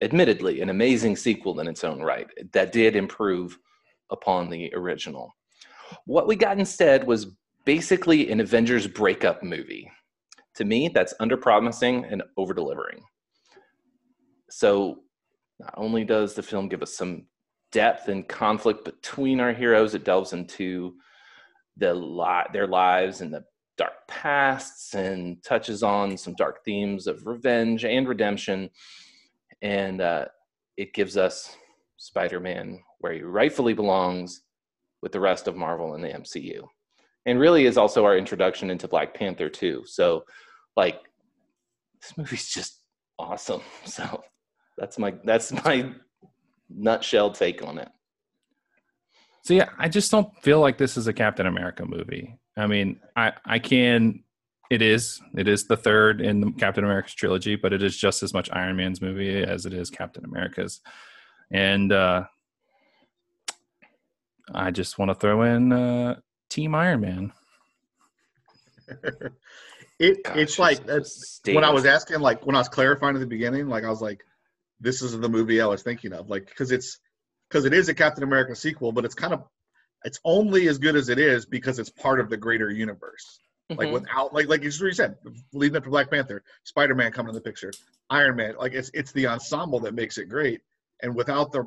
admittedly 0.00 0.60
an 0.60 0.70
amazing 0.70 1.16
sequel 1.16 1.60
in 1.60 1.68
its 1.68 1.84
own 1.84 2.00
right 2.00 2.26
that 2.52 2.72
did 2.72 2.96
improve 2.96 3.58
upon 4.10 4.48
the 4.48 4.72
original. 4.74 5.34
What 6.06 6.26
we 6.26 6.36
got 6.36 6.58
instead 6.58 7.06
was 7.06 7.26
basically 7.64 8.30
an 8.30 8.40
Avengers 8.40 8.86
breakup 8.86 9.42
movie. 9.42 9.90
To 10.56 10.64
me, 10.64 10.88
that's 10.88 11.14
under 11.20 11.36
promising 11.36 12.04
and 12.04 12.22
over 12.36 12.54
delivering. 12.54 13.02
So, 14.50 15.00
not 15.58 15.74
only 15.76 16.04
does 16.04 16.34
the 16.34 16.42
film 16.42 16.68
give 16.68 16.82
us 16.82 16.96
some 16.96 17.26
depth 17.70 18.08
and 18.08 18.28
conflict 18.28 18.84
between 18.84 19.40
our 19.40 19.52
heroes, 19.52 19.94
it 19.94 20.04
delves 20.04 20.32
into 20.32 20.94
the 21.76 21.94
li- 21.94 22.46
their 22.52 22.66
lives 22.66 23.20
and 23.20 23.32
the 23.32 23.44
dark 23.78 24.06
pasts 24.08 24.94
and 24.94 25.42
touches 25.42 25.82
on 25.82 26.16
some 26.16 26.34
dark 26.34 26.64
themes 26.64 27.06
of 27.06 27.26
revenge 27.26 27.84
and 27.84 28.08
redemption. 28.08 28.70
And 29.62 30.00
uh, 30.00 30.26
it 30.76 30.92
gives 30.94 31.16
us 31.16 31.56
Spider 31.96 32.40
Man 32.40 32.80
where 33.00 33.12
he 33.12 33.22
rightfully 33.22 33.74
belongs 33.74 34.42
with 35.02 35.12
the 35.12 35.20
rest 35.20 35.48
of 35.48 35.56
Marvel 35.56 35.94
and 35.94 36.04
the 36.04 36.08
MCU. 36.08 36.62
And 37.26 37.38
really 37.38 37.66
is 37.66 37.76
also 37.76 38.04
our 38.04 38.16
introduction 38.16 38.70
into 38.70 38.88
Black 38.88 39.14
Panther, 39.14 39.48
too. 39.48 39.82
So, 39.86 40.24
like, 40.76 41.00
this 42.00 42.16
movie's 42.16 42.48
just 42.48 42.80
awesome. 43.18 43.62
So, 43.84 44.22
that's 44.78 44.98
my 44.98 45.14
that's 45.24 45.52
my 45.64 45.92
nutshell 46.68 47.30
take 47.30 47.62
on 47.62 47.78
it. 47.78 47.88
See, 49.44 49.60
I 49.60 49.88
just 49.88 50.10
don't 50.10 50.30
feel 50.42 50.60
like 50.60 50.78
this 50.78 50.96
is 50.96 51.06
a 51.08 51.12
Captain 51.12 51.46
America 51.46 51.84
movie. 51.84 52.38
I 52.56 52.66
mean, 52.66 53.00
I 53.16 53.32
I 53.44 53.58
can. 53.58 54.24
It 54.70 54.82
is. 54.82 55.20
It 55.36 55.48
is 55.48 55.66
the 55.66 55.76
third 55.76 56.20
in 56.20 56.40
the 56.40 56.52
Captain 56.52 56.84
America's 56.84 57.14
trilogy, 57.14 57.56
but 57.56 57.72
it 57.72 57.82
is 57.82 57.96
just 57.96 58.22
as 58.22 58.32
much 58.32 58.48
Iron 58.52 58.76
Man's 58.76 59.02
movie 59.02 59.42
as 59.42 59.66
it 59.66 59.74
is 59.74 59.90
Captain 59.90 60.24
America's. 60.24 60.80
And 61.50 61.92
uh, 61.92 62.24
I 64.54 64.70
just 64.70 64.98
want 64.98 65.10
to 65.10 65.14
throw 65.14 65.42
in 65.42 65.72
uh, 65.72 66.20
Team 66.48 66.74
Iron 66.74 67.00
Man. 67.00 67.32
It 70.02 70.24
Gosh, 70.24 70.36
it's 70.36 70.58
like 70.58 70.84
that's 70.84 71.38
just 71.44 71.54
when 71.54 71.62
I 71.62 71.70
was 71.70 71.86
asking, 71.86 72.18
like 72.18 72.44
when 72.44 72.56
I 72.56 72.58
was 72.58 72.68
clarifying 72.68 73.14
at 73.14 73.20
the 73.20 73.26
beginning, 73.26 73.68
like 73.68 73.84
I 73.84 73.88
was 73.88 74.02
like, 74.02 74.24
this 74.80 75.00
is 75.00 75.16
the 75.16 75.28
movie 75.28 75.60
I 75.60 75.66
was 75.66 75.84
thinking 75.84 76.12
of, 76.12 76.28
like 76.28 76.46
because 76.46 76.72
it's 76.72 76.98
because 77.48 77.66
it 77.66 77.72
is 77.72 77.88
a 77.88 77.94
Captain 77.94 78.24
America 78.24 78.56
sequel, 78.56 78.90
but 78.90 79.04
it's 79.04 79.14
kind 79.14 79.32
of 79.32 79.44
it's 80.04 80.20
only 80.24 80.68
as 80.68 80.78
good 80.78 80.96
as 80.96 81.08
it 81.08 81.18
is 81.18 81.46
because 81.46 81.78
it's 81.78 81.90
part 81.90 82.20
of 82.20 82.28
the 82.30 82.36
greater 82.36 82.70
universe. 82.70 83.38
Like 83.70 83.88
Mhm. 83.88 83.92
without 83.92 84.34
like 84.34 84.48
like 84.48 84.62
you 84.62 84.70
said, 84.70 85.16
leading 85.52 85.76
up 85.76 85.84
to 85.84 85.90
Black 85.90 86.10
Panther, 86.10 86.42
Spider 86.64 86.94
Man 86.94 87.10
coming 87.12 87.30
in 87.30 87.34
the 87.34 87.40
picture, 87.40 87.72
Iron 88.10 88.36
Man, 88.36 88.54
like 88.58 88.72
it's 88.74 88.90
it's 88.92 89.12
the 89.12 89.26
ensemble 89.26 89.80
that 89.80 89.94
makes 89.94 90.18
it 90.18 90.26
great, 90.26 90.60
and 91.00 91.14
without 91.14 91.52
the 91.52 91.64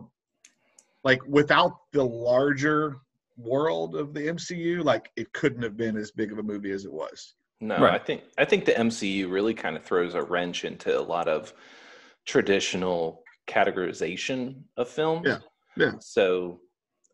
like 1.04 1.20
without 1.26 1.80
the 1.94 2.04
larger 2.04 2.98
world 3.38 3.96
of 3.96 4.14
the 4.14 4.28
MCU, 4.28 4.84
like 4.84 5.12
it 5.16 5.32
couldn't 5.34 5.64
have 5.64 5.78
been 5.78 5.98
as 5.98 6.12
big 6.12 6.32
of 6.32 6.38
a 6.38 6.44
movie 6.44 6.72
as 6.72 6.86
it 6.86 6.92
was. 6.94 7.34
No, 7.62 7.78
Right. 7.82 8.00
I 8.00 8.04
think 8.04 8.24
I 8.38 8.46
think 8.46 8.66
the 8.66 8.74
MCU 8.78 9.28
really 9.32 9.54
kind 9.56 9.76
of 9.76 9.84
throws 9.84 10.14
a 10.14 10.22
wrench 10.22 10.64
into 10.64 10.98
a 11.00 11.02
lot 11.02 11.28
of 11.28 11.54
traditional 12.26 13.24
categorization 13.48 14.64
of 14.78 14.90
film. 14.90 15.24
Yeah, 15.26 15.40
yeah. 15.76 15.94
So, 16.00 16.60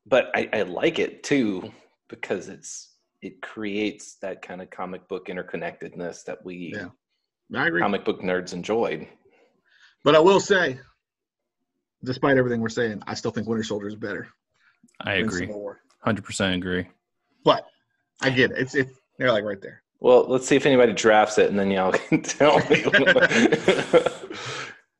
but 0.06 0.32
I, 0.36 0.50
I 0.54 0.62
like 0.64 1.00
it 1.00 1.24
too 1.24 1.72
because 2.10 2.50
it's 2.50 2.96
it 3.22 3.42
creates 3.42 4.16
that 4.22 4.42
kind 4.42 4.62
of 4.62 4.70
comic 4.70 5.08
book 5.08 5.28
interconnectedness 5.28 6.24
that 6.26 6.44
we 6.44 6.74
Yeah. 6.76 6.90
I 7.54 7.68
agree. 7.68 7.82
comic 7.82 8.06
book 8.06 8.22
nerds 8.22 8.54
enjoyed. 8.54 9.08
But 10.04 10.16
I 10.16 10.20
will 10.20 10.40
say, 10.40 10.80
despite 12.04 12.38
everything 12.38 12.62
we're 12.62 12.70
saying, 12.70 13.04
I 13.06 13.14
still 13.14 13.32
think 13.32 13.48
Winter 13.48 13.64
Soldier 13.64 13.88
is 13.88 13.96
better. 13.96 14.28
I 15.02 15.16
agree, 15.16 15.50
hundred 16.00 16.24
percent 16.24 16.56
agree. 16.56 16.88
But 17.44 17.66
I 18.22 18.30
get 18.30 18.52
it. 18.52 18.58
It's 18.58 18.76
it's 18.76 19.00
they're 19.20 19.32
like 19.32 19.44
right 19.44 19.62
there. 19.62 19.84
Well, 20.00 20.26
let's 20.28 20.48
see 20.48 20.56
if 20.56 20.66
anybody 20.66 20.94
drafts 20.94 21.38
it, 21.38 21.50
and 21.50 21.60
then 21.60 21.70
y'all 21.70 21.92
can 22.10 22.24
tell 22.24 22.58
me. 22.70 22.84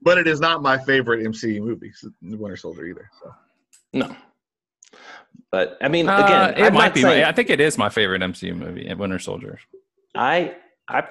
But 0.02 0.18
it 0.18 0.28
is 0.28 0.40
not 0.40 0.64
my 0.64 0.78
favorite 0.80 1.26
MCU 1.26 1.62
movie, 1.62 1.92
Winter 2.22 2.58
Soldier 2.58 2.86
either. 2.86 3.10
So 3.22 3.32
no, 3.94 4.16
But 5.52 5.78
I 5.82 5.88
mean, 5.90 6.08
Uh, 6.08 6.24
again, 6.26 6.54
it 6.58 6.68
I'm 6.68 6.74
might 6.74 6.94
be. 6.94 7.02
saying- 7.02 7.24
My, 7.24 7.30
I 7.30 7.32
think 7.34 7.50
it 7.50 7.60
is 7.60 7.78
my 7.78 7.90
favorite 7.90 8.22
MCU 8.22 8.56
movie, 8.56 8.92
Winter 8.94 9.20
Soldier. 9.20 9.60
I 10.16 10.56
I 10.88 11.04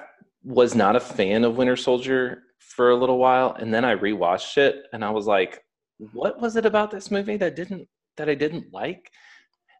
was 0.43 0.73
not 0.75 0.95
a 0.95 0.99
fan 0.99 1.43
of 1.43 1.57
Winter 1.57 1.75
Soldier 1.75 2.43
for 2.59 2.89
a 2.91 2.95
little 2.95 3.17
while, 3.17 3.53
and 3.59 3.73
then 3.73 3.85
I 3.85 3.95
rewatched 3.95 4.57
it, 4.57 4.85
and 4.93 5.03
I 5.05 5.09
was 5.11 5.27
like, 5.27 5.63
"What 6.13 6.39
was 6.41 6.55
it 6.55 6.65
about 6.65 6.89
this 6.91 7.11
movie 7.11 7.37
that 7.37 7.55
didn't 7.55 7.87
that 8.17 8.29
I 8.29 8.35
didn't 8.35 8.71
like?" 8.73 9.11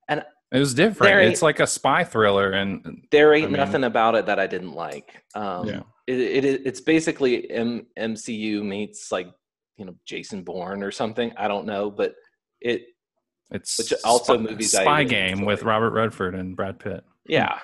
And 0.09 0.23
it 0.51 0.59
was 0.59 0.73
different. 0.73 1.21
It's 1.31 1.41
like 1.41 1.59
a 1.59 1.67
spy 1.67 2.03
thriller, 2.03 2.51
and 2.51 3.03
There 3.11 3.33
ain't 3.33 3.45
I 3.45 3.47
mean- 3.47 3.57
nothing 3.57 3.83
about 3.83 4.15
it 4.15 4.25
that 4.27 4.39
I 4.39 4.47
didn't 4.47 4.73
like. 4.73 5.23
Um, 5.33 5.67
Yeah. 5.67 5.81
it, 6.07 6.19
it 6.45 6.61
it's 6.65 6.81
basically 6.81 7.49
M- 7.49 7.87
MCU 7.97 8.61
meets 8.63 9.11
like 9.11 9.27
you 9.77 9.85
know 9.85 9.95
Jason 10.05 10.43
Bourne 10.43 10.83
or 10.83 10.91
something. 10.91 11.31
I 11.37 11.47
don't 11.47 11.65
know, 11.65 11.89
but 11.89 12.13
it 12.59 12.83
it's 13.51 13.77
Which 13.77 13.93
also 14.03 14.35
spy, 14.35 14.41
movies 14.43 14.73
I 14.75 14.81
Spy 14.83 14.97
really 14.99 15.09
Game 15.09 15.45
with. 15.45 15.63
Robert 15.63 15.91
Redford 15.91 16.35
and 16.35 16.55
Brad 16.55 16.79
Pitt. 16.79 17.03
yeah, 17.27 17.59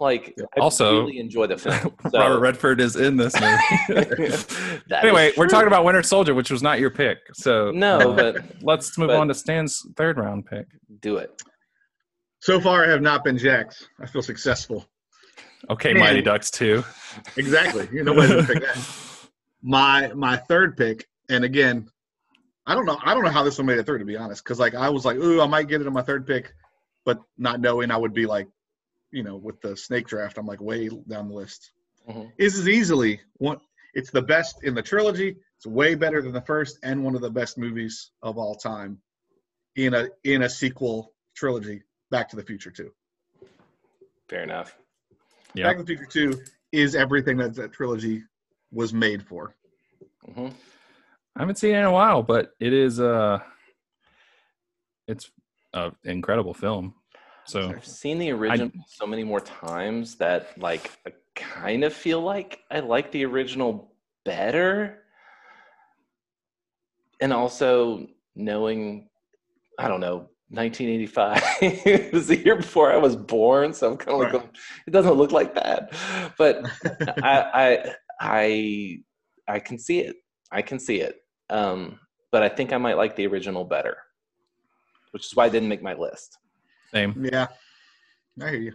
like 0.00 0.34
I 0.56 0.60
Also- 0.60 1.00
really 1.04 1.18
enjoy 1.18 1.46
the 1.46 1.56
film. 1.56 1.94
So- 2.10 2.18
Robert 2.18 2.40
Redford 2.40 2.80
is 2.80 2.96
in 2.96 3.16
this 3.16 3.34
movie. 3.40 4.32
Anyway, 4.90 5.32
we're 5.36 5.48
talking 5.48 5.66
about 5.68 5.84
Winter 5.84 6.02
Soldier, 6.02 6.34
which 6.34 6.50
was 6.50 6.62
not 6.62 6.80
your 6.80 6.90
pick. 6.90 7.18
So 7.34 7.70
no, 7.72 7.98
uh, 8.12 8.16
but 8.32 8.36
let's 8.62 8.96
move 8.98 9.08
but- 9.08 9.16
on 9.16 9.28
to 9.28 9.34
Stan's 9.34 9.82
third 9.96 10.16
round 10.18 10.46
pick. 10.46 10.66
do 11.00 11.16
it. 11.18 11.30
So 12.40 12.60
far, 12.60 12.84
I 12.84 12.88
have 12.90 13.02
not 13.02 13.24
been 13.24 13.36
jacked. 13.36 13.88
I 14.00 14.06
feel 14.06 14.22
successful. 14.22 14.88
Okay, 15.70 15.92
Man. 15.92 16.02
Mighty 16.04 16.22
Ducks 16.22 16.50
two. 16.52 16.84
Exactly. 17.36 17.88
You 17.92 18.04
know, 18.04 18.12
nobody's 18.12 18.30
gonna 18.30 18.46
pick 18.46 18.62
that. 18.62 18.78
My 19.62 20.12
my 20.14 20.36
third 20.36 20.76
pick, 20.76 21.06
and 21.28 21.42
again, 21.44 21.88
I 22.68 22.74
don't 22.74 22.84
know. 22.84 22.98
I 23.02 23.14
don't 23.14 23.24
know 23.24 23.30
how 23.30 23.44
this 23.44 23.56
one 23.56 23.66
made 23.66 23.78
it 23.78 23.86
through, 23.86 24.00
to 24.00 24.04
be 24.04 24.18
honest. 24.18 24.44
Because 24.44 24.58
like 24.58 24.74
I 24.74 24.90
was 24.90 25.06
like, 25.06 25.16
ooh, 25.16 25.40
I 25.40 25.46
might 25.46 25.68
get 25.68 25.80
it 25.80 25.86
on 25.86 25.92
my 25.94 26.02
third 26.02 26.26
pick, 26.26 26.52
but 27.06 27.18
not 27.38 27.60
knowing 27.60 27.90
I 27.90 27.96
would 27.96 28.12
be 28.12 28.26
like, 28.26 28.46
you 29.10 29.22
know, 29.22 29.36
with 29.36 29.58
the 29.62 29.74
snake 29.74 30.06
draft, 30.06 30.36
I'm 30.36 30.46
like 30.46 30.60
way 30.60 30.88
down 31.08 31.28
the 31.28 31.34
list. 31.34 31.72
Mhm. 32.06 32.30
This 32.38 32.56
is 32.56 32.68
easily 32.68 33.22
one. 33.38 33.58
It's 33.94 34.10
the 34.10 34.20
best 34.20 34.62
in 34.64 34.74
the 34.74 34.82
trilogy. 34.82 35.36
It's 35.56 35.66
way 35.66 35.94
better 35.94 36.20
than 36.20 36.32
the 36.32 36.42
first, 36.42 36.78
and 36.82 37.02
one 37.02 37.14
of 37.14 37.22
the 37.22 37.30
best 37.30 37.56
movies 37.56 38.10
of 38.22 38.36
all 38.36 38.54
time. 38.54 39.00
In 39.74 39.94
a 39.94 40.08
in 40.22 40.42
a 40.42 40.48
sequel 40.50 41.14
trilogy, 41.34 41.82
Back 42.10 42.28
to 42.30 42.36
the 42.36 42.42
Future 42.44 42.70
Two. 42.70 42.92
Fair 44.28 44.42
enough. 44.42 44.76
Yeah. 45.54 45.64
Back 45.64 45.78
to 45.78 45.84
the 45.84 45.96
Future 45.96 46.10
Two 46.10 46.42
is 46.70 46.94
everything 46.94 47.38
that 47.38 47.54
that 47.54 47.72
trilogy 47.72 48.24
was 48.70 48.92
made 48.92 49.22
for. 49.22 49.54
hmm 50.34 50.48
I 51.38 51.42
haven't 51.42 51.56
seen 51.56 51.76
it 51.76 51.78
in 51.78 51.84
a 51.84 51.92
while, 51.92 52.24
but 52.24 52.50
it 52.58 52.72
is 52.72 52.98
uh 52.98 53.38
it's 55.06 55.30
an 55.72 55.92
incredible 56.02 56.52
film. 56.52 56.94
So 57.46 57.70
I've 57.70 57.86
seen 57.86 58.18
the 58.18 58.32
original 58.32 58.72
so 58.88 59.06
many 59.06 59.22
more 59.22 59.40
times 59.40 60.16
that 60.16 60.60
like 60.60 60.90
I 61.06 61.12
kind 61.36 61.84
of 61.84 61.92
feel 61.92 62.20
like 62.20 62.60
I 62.72 62.80
like 62.80 63.12
the 63.12 63.24
original 63.24 63.92
better. 64.24 65.04
And 67.20 67.32
also 67.32 68.08
knowing 68.34 69.08
I 69.78 69.86
don't 69.86 70.00
know 70.00 70.28
1985 70.50 71.40
it 71.62 72.12
was 72.12 72.26
the 72.26 72.36
year 72.36 72.56
before 72.56 72.92
I 72.92 72.96
was 72.96 73.14
born, 73.14 73.72
so 73.72 73.92
I'm 73.92 73.96
kind 73.96 74.14
of 74.14 74.18
like 74.18 74.32
Right. 74.32 74.42
going, 74.42 74.50
it 74.88 74.90
doesn't 74.90 75.14
look 75.14 75.30
like 75.30 75.54
that. 75.54 75.92
But 76.36 76.68
I 77.22 77.44
I 77.54 77.94
I 78.20 78.98
I 79.46 79.58
can 79.60 79.78
see 79.78 80.00
it. 80.00 80.16
I 80.50 80.62
can 80.62 80.80
see 80.80 81.00
it. 81.00 81.14
Um, 81.50 81.98
but 82.30 82.42
I 82.42 82.48
think 82.48 82.72
I 82.72 82.78
might 82.78 82.96
like 82.96 83.16
the 83.16 83.26
original 83.26 83.64
better, 83.64 83.96
which 85.12 85.26
is 85.26 85.34
why 85.36 85.46
I 85.46 85.48
didn't 85.48 85.68
make 85.68 85.82
my 85.82 85.94
list. 85.94 86.38
same. 86.92 87.14
Yeah, 87.32 87.46
I 88.42 88.50
hear 88.50 88.60
you. 88.60 88.72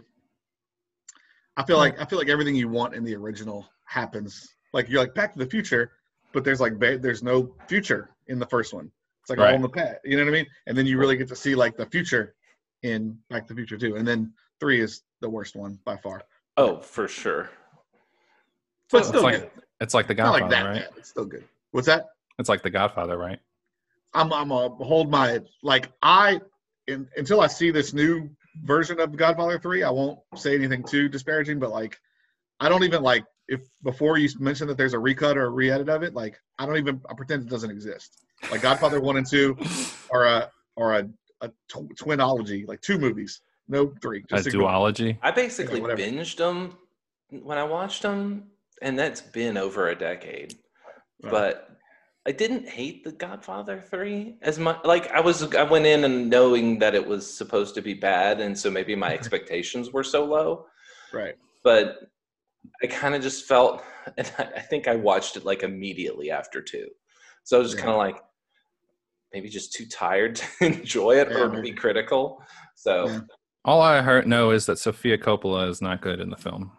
I 1.56 1.62
feel 1.64 1.76
like 1.78 2.00
I 2.00 2.04
feel 2.04 2.18
like 2.18 2.28
everything 2.28 2.56
you 2.56 2.68
want 2.68 2.94
in 2.94 3.04
the 3.04 3.14
original 3.14 3.66
happens. 3.84 4.48
Like 4.72 4.88
you're 4.88 5.00
like 5.00 5.14
Back 5.14 5.32
to 5.34 5.38
the 5.38 5.46
Future, 5.46 5.92
but 6.32 6.42
there's 6.44 6.60
like 6.60 6.78
ba- 6.78 6.98
there's 6.98 7.22
no 7.22 7.54
future 7.68 8.10
in 8.26 8.38
the 8.40 8.46
first 8.46 8.74
one. 8.74 8.90
It's 9.22 9.30
like 9.30 9.38
all 9.38 9.44
Right. 9.46 9.54
in 9.54 9.62
the 9.62 9.68
past. 9.68 9.98
You 10.04 10.16
know 10.16 10.24
what 10.24 10.30
I 10.30 10.36
mean? 10.38 10.46
And 10.66 10.76
then 10.76 10.84
you 10.86 10.98
really 10.98 11.16
get 11.16 11.28
to 11.28 11.36
see 11.36 11.54
like 11.54 11.76
the 11.76 11.86
future 11.86 12.34
in 12.82 13.16
Back 13.30 13.46
to 13.46 13.54
the 13.54 13.58
Future 13.58 13.78
too. 13.78 13.96
And 13.96 14.06
then 14.06 14.32
three 14.60 14.80
is 14.80 15.02
the 15.20 15.30
worst 15.30 15.54
one 15.54 15.78
by 15.84 15.96
far. 15.96 16.22
Oh, 16.56 16.80
for 16.80 17.06
sure. 17.08 17.50
But 18.90 18.98
It's 18.98 19.08
still 19.08 19.22
like 19.22 19.40
good. 19.40 19.50
it's 19.80 19.94
like 19.94 20.06
the 20.08 20.12
It's 20.12 20.18
not 20.18 20.40
Godfather, 20.40 20.42
like 20.42 20.50
that 20.50 20.68
right? 20.68 20.90
bad. 20.90 20.98
It's 20.98 21.08
still 21.08 21.24
good. 21.24 21.44
What's 21.70 21.86
that? 21.86 22.06
It's 22.38 22.48
like 22.48 22.62
the 22.62 22.70
Godfather, 22.70 23.16
right? 23.16 23.38
I'm 24.12 24.32
I'm 24.32 24.50
a 24.50 24.68
hold 24.68 25.10
my 25.10 25.40
like 25.62 25.90
I 26.02 26.40
in, 26.86 27.08
until 27.16 27.40
I 27.40 27.46
see 27.46 27.70
this 27.70 27.92
new 27.92 28.30
version 28.62 29.00
of 29.00 29.16
Godfather 29.16 29.58
three, 29.58 29.82
I 29.82 29.90
won't 29.90 30.18
say 30.36 30.54
anything 30.54 30.84
too 30.84 31.08
disparaging, 31.08 31.58
but 31.58 31.70
like 31.70 31.98
I 32.60 32.68
don't 32.68 32.84
even 32.84 33.02
like 33.02 33.24
if 33.48 33.60
before 33.82 34.16
you 34.18 34.28
mention 34.38 34.68
that 34.68 34.76
there's 34.76 34.94
a 34.94 34.98
recut 34.98 35.36
or 35.36 35.44
a 35.46 35.50
re-edit 35.50 35.88
of 35.88 36.02
it, 36.02 36.14
like 36.14 36.38
I 36.58 36.66
don't 36.66 36.76
even 36.76 37.00
I 37.10 37.14
pretend 37.14 37.42
it 37.42 37.48
doesn't 37.48 37.70
exist. 37.70 38.24
Like 38.50 38.62
Godfather 38.62 39.00
one 39.00 39.16
and 39.16 39.26
two 39.28 39.56
are 40.12 40.26
a 40.26 40.50
or 40.76 40.94
a, 40.94 41.08
a 41.40 41.48
tw- 41.68 41.94
twinology, 41.96 42.66
like 42.66 42.80
two 42.80 42.98
movies, 42.98 43.40
no 43.68 43.92
three. 44.00 44.24
A 44.30 44.36
Just 44.36 44.48
ignore- 44.48 44.68
duology. 44.70 45.18
I 45.22 45.30
basically 45.30 45.80
whatever. 45.80 46.00
binged 46.00 46.36
them 46.36 46.76
when 47.30 47.58
I 47.58 47.64
watched 47.64 48.02
them, 48.02 48.44
and 48.82 48.98
that's 48.98 49.20
been 49.20 49.56
over 49.56 49.88
a 49.88 49.94
decade. 49.94 50.54
Right. 51.22 51.30
But 51.30 51.73
I 52.26 52.32
didn't 52.32 52.66
hate 52.68 53.04
The 53.04 53.12
Godfather 53.12 53.82
3 53.90 54.36
as 54.40 54.58
much. 54.58 54.78
Like, 54.84 55.10
I 55.10 55.20
was, 55.20 55.54
I 55.54 55.62
went 55.62 55.84
in 55.84 56.04
and 56.04 56.30
knowing 56.30 56.78
that 56.78 56.94
it 56.94 57.06
was 57.06 57.32
supposed 57.32 57.74
to 57.74 57.82
be 57.82 57.92
bad, 57.94 58.40
and 58.40 58.58
so 58.58 58.70
maybe 58.70 58.96
my 58.96 59.12
expectations 59.18 59.90
were 59.92 60.04
so 60.04 60.24
low. 60.24 60.66
right. 61.12 61.34
But 61.62 62.10
I 62.82 62.86
kind 62.86 63.14
of 63.14 63.22
just 63.22 63.44
felt, 63.46 63.82
and 64.16 64.30
I, 64.38 64.44
I 64.56 64.60
think 64.60 64.88
I 64.88 64.96
watched 64.96 65.36
it 65.36 65.44
like 65.44 65.62
immediately 65.62 66.30
after 66.30 66.62
two. 66.62 66.88
So 67.44 67.56
I 67.58 67.60
was 67.60 67.68
just 67.72 67.78
Yeah. 67.78 67.84
kind 67.90 67.92
of 67.94 67.98
like, 67.98 68.22
maybe 69.34 69.48
just 69.48 69.72
too 69.74 69.84
tired 69.86 70.36
to 70.60 70.64
enjoy 70.64 71.16
it 71.20 71.28
Yeah, 71.30 71.38
or 71.38 71.48
maybe. 71.50 71.70
be 71.72 71.76
critical. 71.76 72.42
So. 72.74 73.06
Yeah. 73.08 73.20
All 73.66 73.80
I 73.80 74.02
heard 74.02 74.26
know 74.26 74.50
is 74.50 74.66
that 74.66 74.78
Sofia 74.78 75.16
Coppola 75.16 75.68
is 75.70 75.80
not 75.80 76.02
good 76.02 76.20
in 76.20 76.28
the 76.30 76.36
film. 76.36 76.72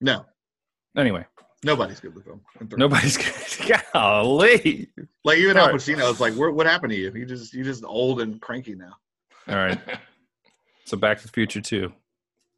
No, 0.00 0.24
Anyway, 0.96 1.24
nobody's 1.64 2.00
good 2.00 2.14
with 2.14 2.24
them. 2.24 2.40
in 2.60 2.68
three. 2.68 2.78
nobody's 2.78 3.16
good. 3.16 3.82
Golly. 3.92 4.88
Like 5.24 5.38
even 5.38 5.56
Al 5.56 5.66
Right. 5.66 5.74
Pacino 5.76 6.10
is 6.10 6.20
like, 6.20 6.34
what, 6.34 6.54
what 6.54 6.66
happened 6.66 6.92
to 6.92 6.98
you? 6.98 7.12
You 7.14 7.24
just 7.26 7.52
you 7.54 7.64
just 7.64 7.84
old 7.84 8.20
and 8.20 8.40
cranky 8.40 8.74
now. 8.74 8.92
All 9.48 9.56
right. 9.56 9.78
So 10.86 10.98
Back 10.98 11.16
to 11.20 11.22
the 11.26 11.32
Future 11.32 11.62
2. 11.62 11.90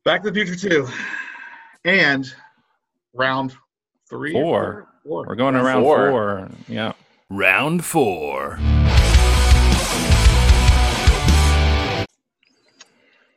Back 0.05 0.25
to 0.25 0.33
the 0.33 0.35
Future 0.45 0.57
two, 0.69 0.89
and 1.85 2.27
round 3.15 3.55
three, 4.11 4.35
or 4.35 4.43
Four. 4.43 4.89
four, 5.05 5.25
We're 5.29 5.37
going 5.37 5.55
to 5.55 5.63
round 5.63 5.85
Four. 5.85 6.11
four. 6.11 6.49
Yeah. 6.67 6.93
Round 7.31 7.85
four. 7.85 8.59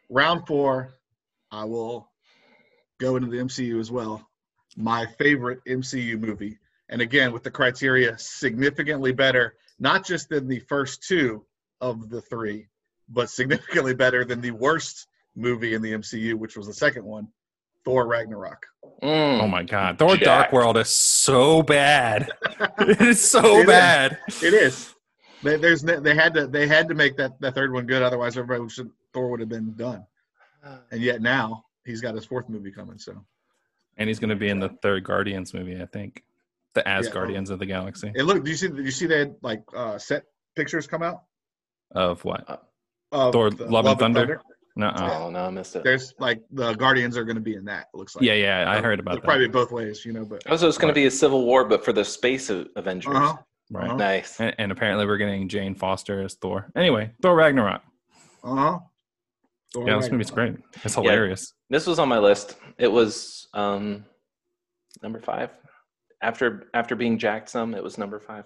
round 0.10 0.48
four. 0.48 0.96
I 1.52 1.66
will 1.66 2.10
go 3.00 3.16
into 3.16 3.30
the 3.30 3.38
MCU 3.38 3.80
as 3.80 3.92
well. 3.92 4.28
My 4.80 5.06
favorite 5.06 5.60
MCU 5.68 6.18
movie, 6.18 6.58
and 6.88 7.02
again 7.02 7.34
with 7.34 7.44
the 7.44 7.52
criteria 7.52 8.18
significantly 8.18 9.12
better, 9.12 9.56
not 9.78 10.06
just 10.06 10.30
than 10.30 10.48
the 10.48 10.60
first 10.62 11.04
two 11.04 11.46
of 11.82 12.10
the 12.10 12.22
three, 12.22 12.68
but 13.10 13.30
significantly 13.30 13.94
better 13.94 14.24
than 14.24 14.40
the 14.40 14.52
worst 14.52 15.08
movie 15.36 15.74
in 15.74 15.82
the 15.82 15.92
MCU, 15.92 16.34
which 16.36 16.56
was 16.56 16.66
the 16.68 16.74
second 16.74 17.04
one, 17.04 17.28
Thor 17.84 18.08
Ragnarok. 18.08 18.66
Mm. 19.04 19.42
Oh 19.42 19.48
my 19.48 19.64
God. 19.64 20.00
Thor 20.00 20.16
Jack. 20.16 20.24
Dark 20.24 20.54
World 20.54 20.78
is 20.78 20.90
so 20.90 21.62
bad. 21.62 22.30
it 22.80 23.02
is 23.02 23.20
so 23.22 23.42
It 23.58 23.60
is. 23.62 23.66
bad. 23.68 24.18
It 24.42 24.54
is. 24.54 24.96
They, 25.44 25.56
there's 25.58 25.82
they 25.82 26.16
had 26.16 26.34
to 26.36 26.48
they 26.48 26.68
had 26.68 26.88
to 26.90 26.96
make 26.96 27.16
that, 27.18 27.40
that 27.42 27.54
third 27.54 27.72
one 27.74 27.86
good, 27.86 28.02
otherwise 28.02 28.38
everybody 28.38 28.70
should 28.70 28.90
Thor 29.14 29.30
would 29.30 29.40
have 29.42 29.50
been 29.50 29.74
done. 29.74 30.06
And 30.92 31.02
yet 31.02 31.22
now 31.22 31.66
he's 31.86 32.00
got 32.02 32.16
his 32.16 32.26
fourth 32.26 32.48
movie 32.50 32.72
coming. 32.72 32.98
So 32.98 33.26
And 34.00 34.08
he's 34.08 34.18
going 34.20 34.30
to 34.32 34.36
be 34.36 34.50
in 34.50 34.60
the 34.60 34.70
third 34.82 35.04
Guardians 35.04 35.54
movie, 35.54 35.80
I 35.82 35.86
think. 35.86 36.24
The 36.74 36.88
As 36.88 37.08
Yeah. 37.08 37.14
Guardians 37.14 37.50
of 37.50 37.60
the 37.60 37.66
Galaxy. 37.66 38.12
and 38.16 38.26
look, 38.28 38.44
do 38.44 38.50
you 38.50 38.58
see? 38.58 38.68
Did 38.70 38.86
you 38.86 38.92
see 38.92 39.06
they 39.06 39.20
had 39.20 39.36
like 39.42 39.62
uh, 39.76 39.98
set 39.98 40.24
pictures 40.56 40.88
come 40.88 41.04
out? 41.04 41.24
Of 41.92 42.24
what? 42.24 42.64
Of 43.12 43.34
Thor, 43.34 43.50
the 43.50 43.66
Love 43.66 43.86
and 43.88 44.00
Thunder? 44.00 44.42
No. 44.76 44.94
Oh, 44.96 45.30
no, 45.30 45.46
I 45.46 45.50
missed 45.50 45.76
it. 45.76 45.84
There's 45.84 46.14
like 46.20 46.42
the 46.52 46.74
Guardians 46.76 47.18
are 47.18 47.26
going 47.26 47.36
to 47.36 47.42
be 47.42 47.56
in 47.56 47.66
that. 47.66 47.88
It 47.94 47.98
looks 47.98 48.16
like. 48.16 48.24
Yeah, 48.24 48.34
yeah. 48.36 48.72
I 48.72 48.78
So 48.78 48.84
heard 48.84 49.00
it'll 49.00 49.12
about 49.12 49.24
Probably 49.24 49.48
both 49.48 49.72
ways, 49.72 50.06
you 50.06 50.14
know. 50.14 50.24
But 50.24 50.48
Also, 50.48 50.68
it's 50.70 50.78
going 50.78 50.94
to 50.94 50.96
be 50.98 51.08
a 51.08 51.12
civil 51.12 51.44
war, 51.44 51.66
but 51.66 51.84
for 51.84 51.92
the 51.92 52.06
space 52.06 52.50
of 52.50 52.68
Avengers. 52.76 53.14
uh-huh, 53.16 53.38
Right. 53.72 53.88
uh-huh. 53.88 53.96
Nice. 53.98 54.40
And, 54.40 54.56
and 54.58 54.72
apparently 54.72 55.06
we're 55.06 55.18
getting 55.18 55.50
Jane 55.50 55.76
Foster 55.76 56.22
as 56.22 56.36
Thor. 56.36 56.72
Anyway, 56.76 57.12
Thor 57.22 57.36
Ragnarok. 57.36 57.82
uh-huh. 58.44 58.80
Thor 59.74 59.88
Yeah, 59.88 59.98
this 59.98 60.12
movie's 60.12 60.32
Ragnarok. 60.32 60.56
great. 60.72 60.84
It's 60.86 60.96
hilarious. 60.96 61.54
This 61.70 61.86
was 61.86 62.00
on 62.00 62.10
my 62.10 62.20
list. 62.20 62.56
It 62.78 62.92
was 62.92 63.48
um, 63.54 64.06
number 65.04 65.20
five. 65.20 65.52
After 66.22 66.70
after 66.74 66.96
being 66.96 67.18
jacked 67.18 67.50
some, 67.50 67.74
it 67.76 67.84
was 67.84 67.98
number 67.98 68.20
five. 68.20 68.46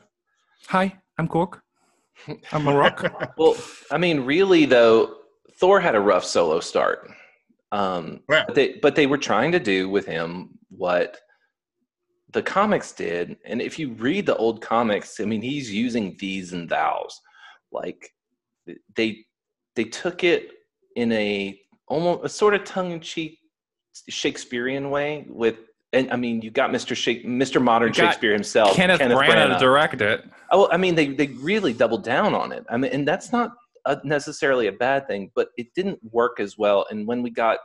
Hi, 0.68 0.96
I'm 1.18 1.28
Korg. 1.28 1.60
I'm 2.52 2.68
a 2.68 2.76
rock. 2.76 3.34
Well, 3.38 3.56
I 3.92 3.98
mean, 3.98 4.22
really 4.22 4.66
though, 4.66 5.16
Thor 5.60 5.80
had 5.80 5.96
a 5.96 6.00
rough 6.00 6.24
solo 6.26 6.60
start. 6.60 7.10
Um, 7.72 8.22
Yeah. 8.30 8.44
but, 8.46 8.56
they, 8.56 8.74
but 8.82 8.96
they 8.96 9.08
were 9.08 9.18
trying 9.18 9.52
to 9.54 9.60
do 9.60 9.90
with 9.90 10.06
him 10.06 10.50
what 10.70 11.20
the 12.32 12.44
comics 12.44 12.92
did. 12.92 13.38
And 13.46 13.62
if 13.62 13.80
you 13.80 13.94
read 13.94 14.28
the 14.28 14.36
old 14.36 14.62
comics, 14.62 15.20
I 15.20 15.26
mean, 15.26 15.42
he's 15.42 15.74
using 15.74 16.16
these 16.20 16.54
and 16.54 16.70
thous. 16.70 17.20
Like 17.72 18.12
they 18.96 19.26
they 19.76 19.86
took 19.86 20.24
it 20.24 20.52
in 20.96 21.12
a 21.12 21.60
almost 21.88 22.26
a 22.26 22.30
sort 22.30 22.54
of 22.54 22.64
tongue 22.64 22.92
in 22.92 23.00
cheek 23.00 23.40
Shakespearean 24.10 24.90
way 24.90 25.26
with. 25.30 25.58
And 25.92 26.12
I 26.12 26.16
mean, 26.16 26.42
you 26.42 26.50
got 26.50 26.72
Mr. 26.72 26.96
Shake, 26.96 27.24
Mr. 27.24 27.62
Modern 27.62 27.94
Shakespeare 27.94 28.34
himself, 28.34 28.76
Kenneth, 28.76 29.00
Branagh 29.00 29.54
to 29.54 29.60
direct 29.60 30.02
it. 30.02 30.26
Oh, 30.52 30.68
I 30.72 30.78
mean, 30.78 30.96
they 30.96 31.10
they 31.10 31.28
really 31.28 31.72
doubled 31.72 32.04
down 32.04 32.34
on 32.34 32.52
it. 32.52 32.66
I 32.70 32.78
mean, 32.78 32.92
and 32.92 33.08
that's 33.08 33.32
not 33.32 33.52
a, 33.86 34.00
necessarily 34.04 34.68
a 34.68 34.72
bad 34.72 35.08
thing, 35.08 35.32
but 35.36 35.50
it 35.56 35.68
didn't 35.76 36.00
work 36.12 36.40
as 36.40 36.58
well. 36.58 36.88
And 36.90 37.06
when 37.06 37.22
we 37.22 37.30
got 37.30 37.60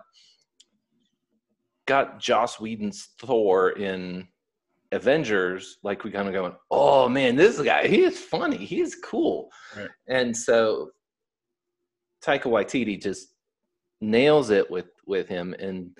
got 1.86 2.20
Joss 2.20 2.60
Whedon's 2.60 3.08
Thor 3.18 3.70
in 3.70 4.28
Avengers, 4.92 5.78
like 5.82 6.04
we 6.04 6.10
kind 6.10 6.28
of 6.28 6.34
going, 6.34 6.54
oh 6.70 7.08
man, 7.08 7.34
this 7.34 7.60
guy, 7.60 7.88
he 7.88 8.02
is 8.02 8.18
funny, 8.18 8.58
he 8.58 8.80
is 8.80 8.94
cool, 9.02 9.50
Right. 9.76 9.88
and 10.06 10.36
so 10.36 10.90
Taika 12.24 12.44
Waititi 12.44 13.00
just 13.00 13.28
nails 14.00 14.50
it 14.50 14.70
with 14.70 14.86
with 15.06 15.28
him 15.28 15.54
and 15.58 15.90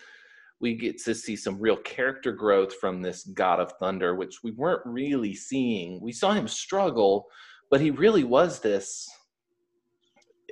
we 0.61 0.75
get 0.75 0.99
to 0.99 1.15
see 1.15 1.37
some 1.37 1.61
real 1.61 1.77
character 1.77 2.33
growth 2.33 2.75
from 2.75 3.01
this 3.01 3.25
god 3.35 3.61
of 3.61 3.73
thunder 3.81 4.15
which 4.15 4.43
we 4.43 4.53
weren't 4.53 4.83
really 4.85 5.35
seeing. 5.35 6.01
We 6.01 6.13
saw 6.13 6.33
him 6.33 6.49
struggle 6.49 7.27
but 7.71 7.81
he 7.81 7.91
really 7.91 8.25
was 8.25 8.61
this 8.61 9.09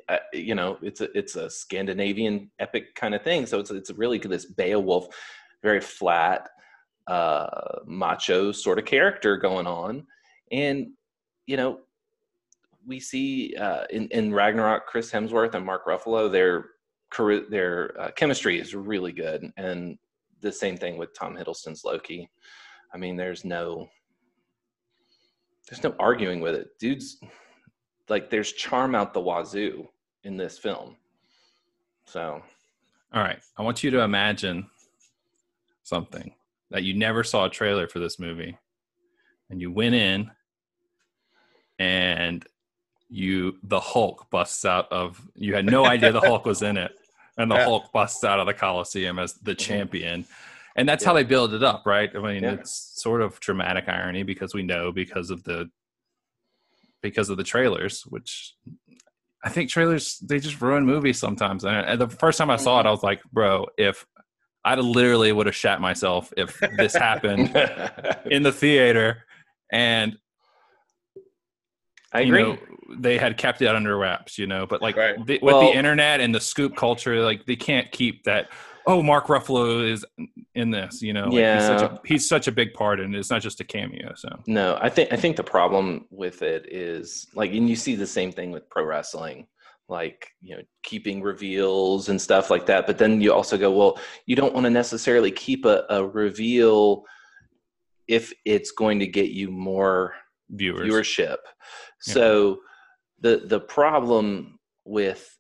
uh, 0.09 0.19
you 0.33 0.55
know 0.55 0.79
it's 0.83 1.01
a 1.01 1.17
it's 1.17 1.37
a 1.37 1.51
scandinavian 1.51 2.51
epic 2.59 2.95
kind 2.95 3.14
of 3.14 3.23
thing. 3.23 3.47
So 3.47 3.59
it's 3.59 3.71
it's 3.71 3.91
really 3.93 4.19
this 4.19 4.47
beowulf 4.47 5.07
very 5.62 5.81
flat 5.81 6.49
uh 7.07 7.79
macho 7.87 8.53
sort 8.53 8.79
of 8.79 8.85
character 8.85 9.37
going 9.37 9.67
on. 9.67 10.07
And 10.53 10.89
you 11.47 11.57
know 11.57 11.81
we 12.87 13.01
see 13.01 13.55
uh, 13.57 13.84
in, 13.91 14.09
in 14.09 14.32
Ragnarok, 14.32 14.87
Chris 14.87 15.11
Hemsworth 15.11 15.55
and 15.55 15.66
Mark 15.66 15.87
Ruffalo, 15.87 16.30
their 16.30 16.66
their 17.51 17.99
uh, 18.01 18.11
chemistry 18.12 18.61
is 18.61 18.74
really 18.74 19.12
good, 19.12 19.51
and 19.57 19.97
the 20.41 20.53
same 20.53 20.76
thing 20.76 20.99
with 20.99 21.14
Tom 21.14 21.34
Hiddleston's 21.37 21.84
Loki. 21.84 22.28
I 22.93 22.99
mean, 22.99 23.16
there's 23.16 23.45
no 23.45 23.89
there's 25.68 25.82
no 25.82 25.95
arguing 25.99 26.41
with 26.41 26.55
it, 26.55 26.78
dudes. 26.78 27.18
Like, 28.09 28.30
there's 28.30 28.53
charm 28.53 28.95
out 28.95 29.12
the 29.12 29.20
wazoo 29.20 29.89
in 30.22 30.37
this 30.37 30.59
film. 30.59 30.97
So, 32.05 32.41
All 33.12 33.22
right. 33.22 33.41
I 33.57 33.62
want 33.62 33.82
you 33.82 33.91
to 33.91 34.03
imagine 34.03 34.68
something 35.82 36.32
that 36.70 36.84
you 36.84 36.95
never 36.95 37.24
saw 37.24 37.47
a 37.47 37.51
trailer 37.51 37.89
for 37.89 37.99
this 37.99 38.18
movie. 38.20 38.57
And 39.51 39.61
you 39.61 39.72
went 39.72 39.95
in 39.95 40.30
and 41.78 42.45
you 43.09 43.59
the 43.63 43.81
Hulk 43.81 44.29
busts 44.31 44.65
out 44.65 44.91
of 44.91 45.21
you 45.35 45.55
had 45.55 45.67
no 45.67 45.85
idea 45.87 46.13
the 46.13 46.21
Hulk 46.21 46.45
was 46.45 46.63
in 46.63 46.77
it. 46.77 46.93
And 47.39 47.51
the 47.51 47.57
Yeah. 47.57 47.65
Hulk 47.65 47.93
busts 47.93 48.25
out 48.25 48.41
of 48.41 48.47
the 48.47 48.55
Coliseum 48.55 49.19
as 49.19 49.35
the 49.35 49.51
mm-hmm. 49.51 49.59
champion. 49.59 50.25
And 50.75 50.89
that's 50.89 51.05
how 51.05 51.13
they 51.13 51.23
build 51.23 51.53
it 51.53 51.63
up, 51.63 51.83
right? 51.85 52.11
I 52.17 52.19
mean, 52.19 52.45
Yeah. 52.45 52.53
it's 52.53 52.93
sort 52.95 53.21
of 53.21 53.39
dramatic 53.41 53.91
irony 53.91 54.23
because 54.23 54.55
we 54.55 54.63
know 54.63 54.91
because 54.91 55.29
of 55.29 55.45
the 55.45 55.69
because 57.03 57.29
of 57.29 57.37
the 57.37 57.45
trailers, 57.45 58.07
which 58.07 58.55
I 59.45 59.51
think 59.51 59.69
trailers 59.69 60.17
they 60.21 60.41
just 60.41 60.63
ruin 60.63 60.87
movies 60.87 61.19
sometimes. 61.19 61.67
And 61.67 62.01
the 62.01 62.09
first 62.09 62.39
time 62.39 62.51
I 62.51 62.57
saw 62.57 62.79
it, 62.79 62.81
mm-hmm. 62.81 62.89
I 62.89 62.91
was 62.91 63.03
like, 63.03 63.23
bro, 63.33 63.67
if 63.77 64.07
I'd 64.65 64.79
literally 64.79 65.31
would 65.31 65.47
have 65.47 65.55
shat 65.55 65.81
myself 65.81 66.33
if 66.37 66.59
this 66.79 66.95
happened 66.95 67.55
in 68.31 68.43
the 68.43 68.51
theater 68.51 69.25
and 69.71 70.17
I 72.17 72.21
you 72.21 72.35
agree. 72.35 72.43
know 72.53 72.59
they 72.99 73.19
had 73.19 73.37
kept 73.37 73.62
it 73.62 73.69
under 73.69 73.97
wraps, 73.97 74.39
you 74.39 74.47
know. 74.47 74.67
But 74.67 74.81
like 74.83 74.97
Right. 74.97 75.17
the, 75.27 75.35
with 75.35 75.55
Well- 75.55 75.61
the 75.61 75.77
internet 75.77 76.21
and 76.21 76.35
the 76.35 76.41
scoop 76.41 76.77
culture, 76.77 77.21
like 77.21 77.45
they 77.47 77.57
can't 77.57 77.91
keep 77.91 78.25
that. 78.25 78.49
Oh, 78.89 79.03
Mark 79.03 79.27
Ruffalo 79.27 79.85
is 79.91 80.05
in 80.55 80.71
this, 80.71 81.03
you 81.03 81.12
know. 81.12 81.25
Like, 81.29 81.33
he's 81.59 81.67
such 81.67 81.81
Yeah. 81.83 81.97
a 81.97 81.99
he's 82.07 82.29
such 82.29 82.47
a 82.47 82.53
big 82.53 82.73
part, 82.73 83.01
and 83.01 83.17
it's 83.17 83.31
not 83.31 83.43
just 83.43 83.61
a 83.61 83.64
cameo. 83.64 84.12
So 84.14 84.29
No, 84.47 84.79
I 84.81 84.89
think 84.89 85.12
I 85.12 85.17
think 85.17 85.37
the 85.37 85.43
problem 85.43 86.07
with 86.11 86.43
it 86.43 86.73
is 86.73 87.27
like, 87.35 87.53
and 87.53 87.69
you 87.69 87.75
see 87.75 87.97
the 87.97 88.07
same 88.07 88.31
thing 88.31 88.53
with 88.53 88.71
pro 88.71 88.85
wrestling, 88.85 89.49
like 89.89 90.29
you 90.41 90.55
know, 90.57 90.62
keeping 90.85 91.21
reveals 91.21 92.09
and 92.11 92.21
stuff 92.21 92.49
like 92.49 92.67
that. 92.67 92.87
But 92.87 92.97
then 92.99 93.21
you 93.21 93.33
also 93.33 93.59
go, 93.59 93.73
well, 93.73 93.99
you 94.27 94.37
don't 94.37 94.55
want 94.55 94.62
to 94.64 94.71
necessarily 94.71 95.33
keep 95.33 95.64
a, 95.64 95.85
a 95.91 96.07
reveal 96.07 97.03
if 98.07 98.33
it's 98.45 98.71
going 98.71 99.01
to 99.01 99.07
get 99.09 99.31
you 99.31 99.51
more 99.51 100.14
viewers, 100.51 100.89
viewership. 100.89 101.39
So 102.01 102.61
the 103.21 103.43
the 103.47 103.61
problem 103.61 104.59
with 104.85 105.37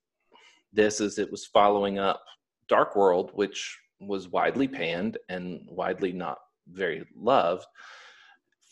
this 0.72 1.00
is 1.00 1.18
it 1.18 1.30
was 1.30 1.46
following 1.46 1.98
up 1.98 2.22
Dark 2.68 2.96
World, 2.96 3.30
which 3.34 3.78
was 4.00 4.28
widely 4.28 4.68
panned 4.68 5.18
and 5.28 5.60
widely 5.68 6.12
not 6.12 6.38
very 6.68 7.06
loved 7.14 7.66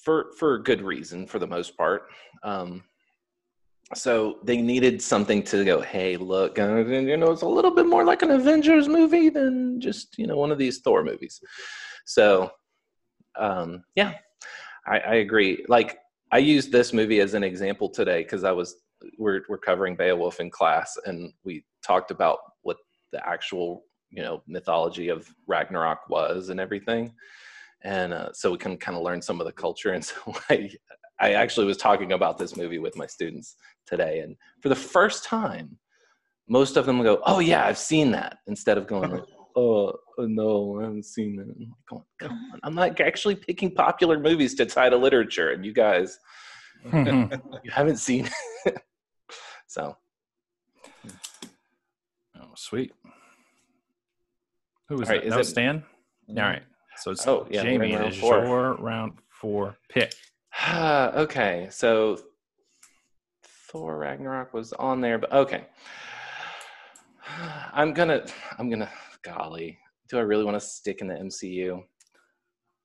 for 0.02 0.32
for 0.38 0.58
good 0.58 0.82
reason 0.82 1.26
for 1.26 1.38
the 1.38 1.46
most 1.46 1.76
part. 1.76 2.08
Um, 2.42 2.84
so 3.94 4.38
they 4.42 4.60
needed 4.60 5.00
something 5.00 5.42
to 5.44 5.64
go, 5.64 5.80
hey, 5.80 6.16
look, 6.16 6.58
uh, 6.58 6.84
you 6.86 7.16
know, 7.16 7.30
it's 7.30 7.42
a 7.42 7.48
little 7.48 7.70
bit 7.70 7.86
more 7.86 8.04
like 8.04 8.22
an 8.22 8.30
Avengers 8.30 8.88
movie 8.88 9.28
than 9.28 9.80
just 9.80 10.18
you 10.18 10.26
know 10.26 10.36
one 10.36 10.50
of 10.50 10.58
these 10.58 10.80
Thor 10.80 11.04
movies. 11.04 11.40
So, 12.06 12.50
um, 13.38 13.84
yeah, 13.94 14.14
I, 14.86 14.98
I 14.98 15.14
agree. 15.16 15.64
Like 15.68 15.98
I 16.34 16.38
used 16.38 16.72
this 16.72 16.92
movie 16.92 17.20
as 17.20 17.34
an 17.34 17.44
example 17.44 17.88
today 17.88 18.24
because 18.24 18.42
I 18.42 18.50
was 18.50 18.74
we're 19.18 19.42
we're 19.48 19.56
covering 19.56 19.94
Beowulf 19.94 20.40
in 20.40 20.50
class, 20.50 20.98
and 21.06 21.32
we 21.44 21.64
talked 21.86 22.10
about 22.10 22.38
what 22.62 22.76
the 23.12 23.24
actual 23.24 23.84
you 24.10 24.20
know 24.20 24.42
mythology 24.48 25.10
of 25.10 25.32
Ragnarok 25.46 26.10
was 26.10 26.48
and 26.48 26.58
everything, 26.58 27.14
and 27.82 28.12
uh, 28.12 28.32
so 28.32 28.50
we 28.50 28.58
can 28.58 28.76
kind 28.76 28.96
of 28.98 29.04
learn 29.04 29.22
some 29.22 29.40
of 29.40 29.46
the 29.46 29.52
culture. 29.52 29.92
And 29.92 30.04
so 30.10 30.16
I 30.50 30.72
I 31.20 31.34
actually 31.34 31.66
was 31.66 31.76
talking 31.76 32.10
about 32.10 32.36
this 32.36 32.56
movie 32.56 32.80
with 32.80 32.96
my 32.96 33.06
students 33.06 33.54
today, 33.86 34.18
and 34.18 34.34
for 34.60 34.70
the 34.70 34.74
first 34.74 35.22
time, 35.22 35.78
most 36.48 36.76
of 36.76 36.84
them 36.84 37.00
go, 37.04 37.22
"Oh 37.24 37.38
yeah, 37.38 37.64
I've 37.64 37.78
seen 37.78 38.10
that," 38.10 38.38
instead 38.48 38.76
of 38.76 38.88
going. 38.88 39.22
Like, 39.56 39.62
Oh 39.62 39.88
uh, 40.18 40.26
no, 40.26 40.80
I 40.80 40.84
haven't 40.84 41.04
seen 41.04 41.38
it. 41.38 41.42
I'm 41.42 41.68
like, 41.68 41.78
"Come 41.88 41.98
on, 41.98 42.04
come 42.18 42.50
on! 42.54 42.60
I'm 42.64 42.74
not 42.74 43.00
actually 43.00 43.36
picking 43.36 43.70
popular 43.72 44.18
movies 44.18 44.54
to 44.56 44.66
tie 44.66 44.88
to 44.88 44.96
literature, 44.96 45.50
and 45.52 45.64
you 45.64 45.72
guys, 45.72 46.18
you 46.92 47.70
haven't 47.72 47.98
seen 47.98 48.28
it. 48.66 48.82
so 49.66 49.96
oh 52.40 52.52
sweet. 52.56 52.92
Who 54.88 54.96
was 54.96 55.08
All 55.08 55.14
right, 55.14 55.22
that? 55.22 55.28
is 55.28 55.34
That 55.34 55.40
it- 55.40 55.44
Stan. 55.44 55.84
All 56.30 56.34
right, 56.36 56.62
so 56.96 57.10
it's 57.12 57.26
Oh, 57.26 57.46
yeah, 57.50 57.62
Jamie. 57.62 57.92
round 57.94 58.06
It 58.06 58.14
is 58.14 58.18
four. 58.20 58.44
your 58.44 58.74
round 58.76 59.12
four 59.28 59.76
pick. 59.88 60.14
okay, 60.72 61.68
so 61.70 62.18
Thor 63.44 63.98
Ragnarok 63.98 64.52
was 64.54 64.72
on 64.72 65.00
there, 65.00 65.18
but 65.18 65.32
okay. 65.32 65.66
I'm 67.72 67.92
gonna, 67.92 68.24
I'm 68.58 68.68
gonna, 68.70 68.90
golly, 69.24 69.78
do 70.08 70.18
I 70.18 70.22
really 70.22 70.44
want 70.44 70.56
to 70.56 70.60
stick 70.60 71.00
in 71.00 71.08
the 71.08 71.14
MCU? 71.14 71.82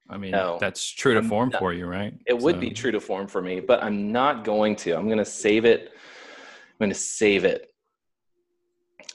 I 0.10 0.18
mean, 0.18 0.32
No. 0.32 0.58
that's 0.60 0.90
true 0.90 1.14
to 1.14 1.20
I'm 1.20 1.30
form 1.30 1.50
not- 1.50 1.60
for 1.60 1.72
you, 1.74 1.86
right? 1.86 2.14
It 2.26 2.38
would 2.38 2.60
be 2.60 2.72
true 2.72 2.92
to 2.92 3.00
form 3.00 3.28
for 3.28 3.42
me, 3.42 3.60
but 3.60 3.84
I'm 3.84 4.12
not 4.12 4.44
going 4.44 4.76
to. 4.78 4.94
I'm 4.94 5.08
gonna 5.08 5.24
save 5.26 5.66
it. 5.66 5.92
I'm 5.92 6.86
gonna 6.86 6.94
save 6.96 7.46
it. 7.46 7.66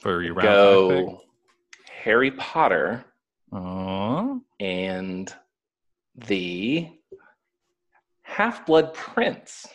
for 0.01 0.21
your. 0.21 0.35
Go 0.35 1.21
Harry 1.89 2.29
Potter 2.31 3.03
Aw. 3.51 4.37
and 4.59 5.33
the 6.15 6.89
Half 8.21 8.65
Blood 8.67 8.93
Prince. 8.93 9.65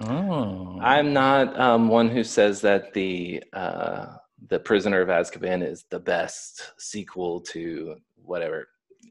Oh. 0.00 0.78
I'm 0.82 1.12
not 1.12 1.58
um, 1.58 1.88
one 1.88 2.08
who 2.10 2.24
says 2.24 2.60
that 2.62 2.92
the 2.92 3.42
uh, 3.52 4.16
the 4.48 4.60
Prisoner 4.60 5.00
of 5.00 5.08
Azkaban 5.08 5.66
is 5.66 5.84
the 5.90 5.98
best 5.98 6.72
sequel 6.78 7.40
to 7.40 7.96
whatever. 8.16 8.68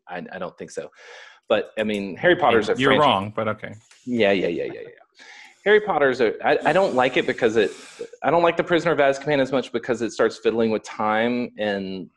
I, 0.08 0.24
I 0.32 0.40
don't 0.40 0.58
think 0.58 0.72
so. 0.72 0.90
But 1.48 1.72
I 1.78 1.84
mean, 1.84 2.16
Harry 2.18 2.36
Potter's 2.36 2.70
a 2.70 2.76
You're 2.78 2.92
franchise- 2.92 3.06
wrong, 3.08 3.34
but 3.36 3.48
okay. 3.48 3.74
Yeah, 4.06 4.32
yeah, 4.32 4.48
yeah, 4.48 4.66
yeah, 4.66 4.82
yeah. 4.82 4.90
Harry 5.64 5.82
Potter's 5.82 6.22
a. 6.22 6.34
I, 6.46 6.70
I 6.70 6.74
don't 6.74 6.94
like 6.94 7.18
it 7.18 7.26
because 7.26 7.56
it. 7.56 7.72
I 8.24 8.30
don't 8.30 8.44
like 8.44 8.56
the 8.58 8.64
Prisoner 8.64 8.92
of 8.92 9.00
Azkaban 9.00 9.40
as 9.40 9.52
much 9.52 9.72
because 9.72 10.02
it 10.02 10.12
starts 10.12 10.38
fiddling 10.38 10.70
with 10.70 10.84
time 10.84 11.52
and 11.58 12.10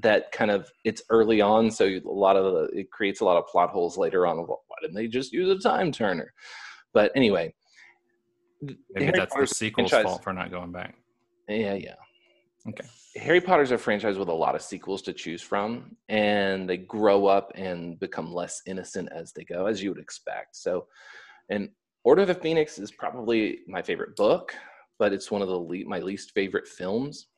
that 0.00 0.32
kind 0.32 0.50
of 0.50 0.70
it's 0.84 1.02
early 1.10 1.40
on, 1.40 1.70
so 1.70 1.84
a 1.86 2.00
lot 2.04 2.36
of 2.36 2.44
the, 2.54 2.78
it 2.78 2.90
creates 2.90 3.20
a 3.20 3.24
lot 3.24 3.36
of 3.36 3.46
plot 3.46 3.70
holes 3.70 3.98
later 3.98 4.26
on. 4.26 4.38
Of, 4.38 4.48
why 4.48 4.56
didn't 4.80 4.94
they 4.94 5.06
just 5.08 5.32
use 5.32 5.50
a 5.50 5.58
time 5.68 5.92
turner? 5.92 6.32
But 6.94 7.10
anyway, 7.16 7.52
Maybe 8.62 8.76
Harry 8.96 9.18
that's 9.18 9.30
the 9.32 9.34
Potter's 9.34 9.50
a 9.50 9.54
sequel's 9.54 9.90
franchise- 9.90 10.10
fault 10.10 10.22
for 10.24 10.32
not 10.32 10.50
going 10.50 10.72
back. 10.72 10.94
Yeah, 11.48 11.74
yeah. 11.74 11.94
Okay. 12.68 12.84
Harry 13.16 13.40
Potter's 13.40 13.72
a 13.72 13.78
franchise 13.78 14.16
with 14.16 14.28
a 14.28 14.32
lot 14.32 14.54
of 14.54 14.62
sequels 14.62 15.02
to 15.02 15.12
choose 15.12 15.42
from, 15.42 15.96
and 16.08 16.68
they 16.68 16.76
grow 16.76 17.26
up 17.26 17.52
and 17.54 17.98
become 17.98 18.32
less 18.32 18.62
innocent 18.66 19.08
as 19.12 19.32
they 19.32 19.44
go, 19.44 19.66
as 19.66 19.82
you 19.82 19.90
would 19.90 20.00
expect. 20.00 20.56
So, 20.56 20.86
and 21.50 21.70
Order 22.04 22.22
of 22.22 22.28
the 22.28 22.34
Phoenix 22.34 22.78
is 22.78 22.90
probably 22.90 23.60
my 23.68 23.82
favorite 23.82 24.16
book, 24.16 24.54
but 24.98 25.12
it's 25.12 25.30
one 25.30 25.42
of 25.42 25.48
the 25.48 25.58
le- 25.58 25.84
my 25.84 26.00
least 26.00 26.32
favorite 26.32 26.66
films. 26.66 27.28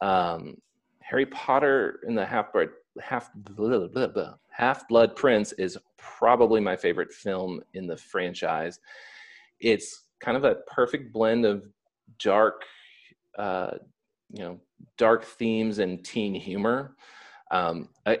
Um, 0.00 0.56
Harry 1.00 1.26
Potter 1.26 2.00
and 2.06 2.16
the 2.16 2.26
Half 2.26 2.52
Blood 2.52 2.68
Half 3.00 3.30
blah, 3.34 3.86
blah, 3.86 4.06
blah, 4.06 4.34
Half 4.50 4.88
Blood 4.88 5.16
Prince 5.16 5.52
is 5.52 5.78
probably 5.98 6.60
my 6.60 6.76
favorite 6.76 7.12
film 7.12 7.60
in 7.74 7.86
the 7.86 7.96
franchise. 7.96 8.80
It's 9.60 10.04
kind 10.20 10.36
of 10.36 10.44
a 10.44 10.56
perfect 10.66 11.12
blend 11.12 11.44
of 11.44 11.64
dark, 12.18 12.62
uh, 13.38 13.72
you 14.30 14.40
know, 14.40 14.60
dark 14.98 15.24
themes 15.24 15.78
and 15.78 16.04
teen 16.04 16.34
humor. 16.34 16.96
Um, 17.50 17.88
I, 18.04 18.18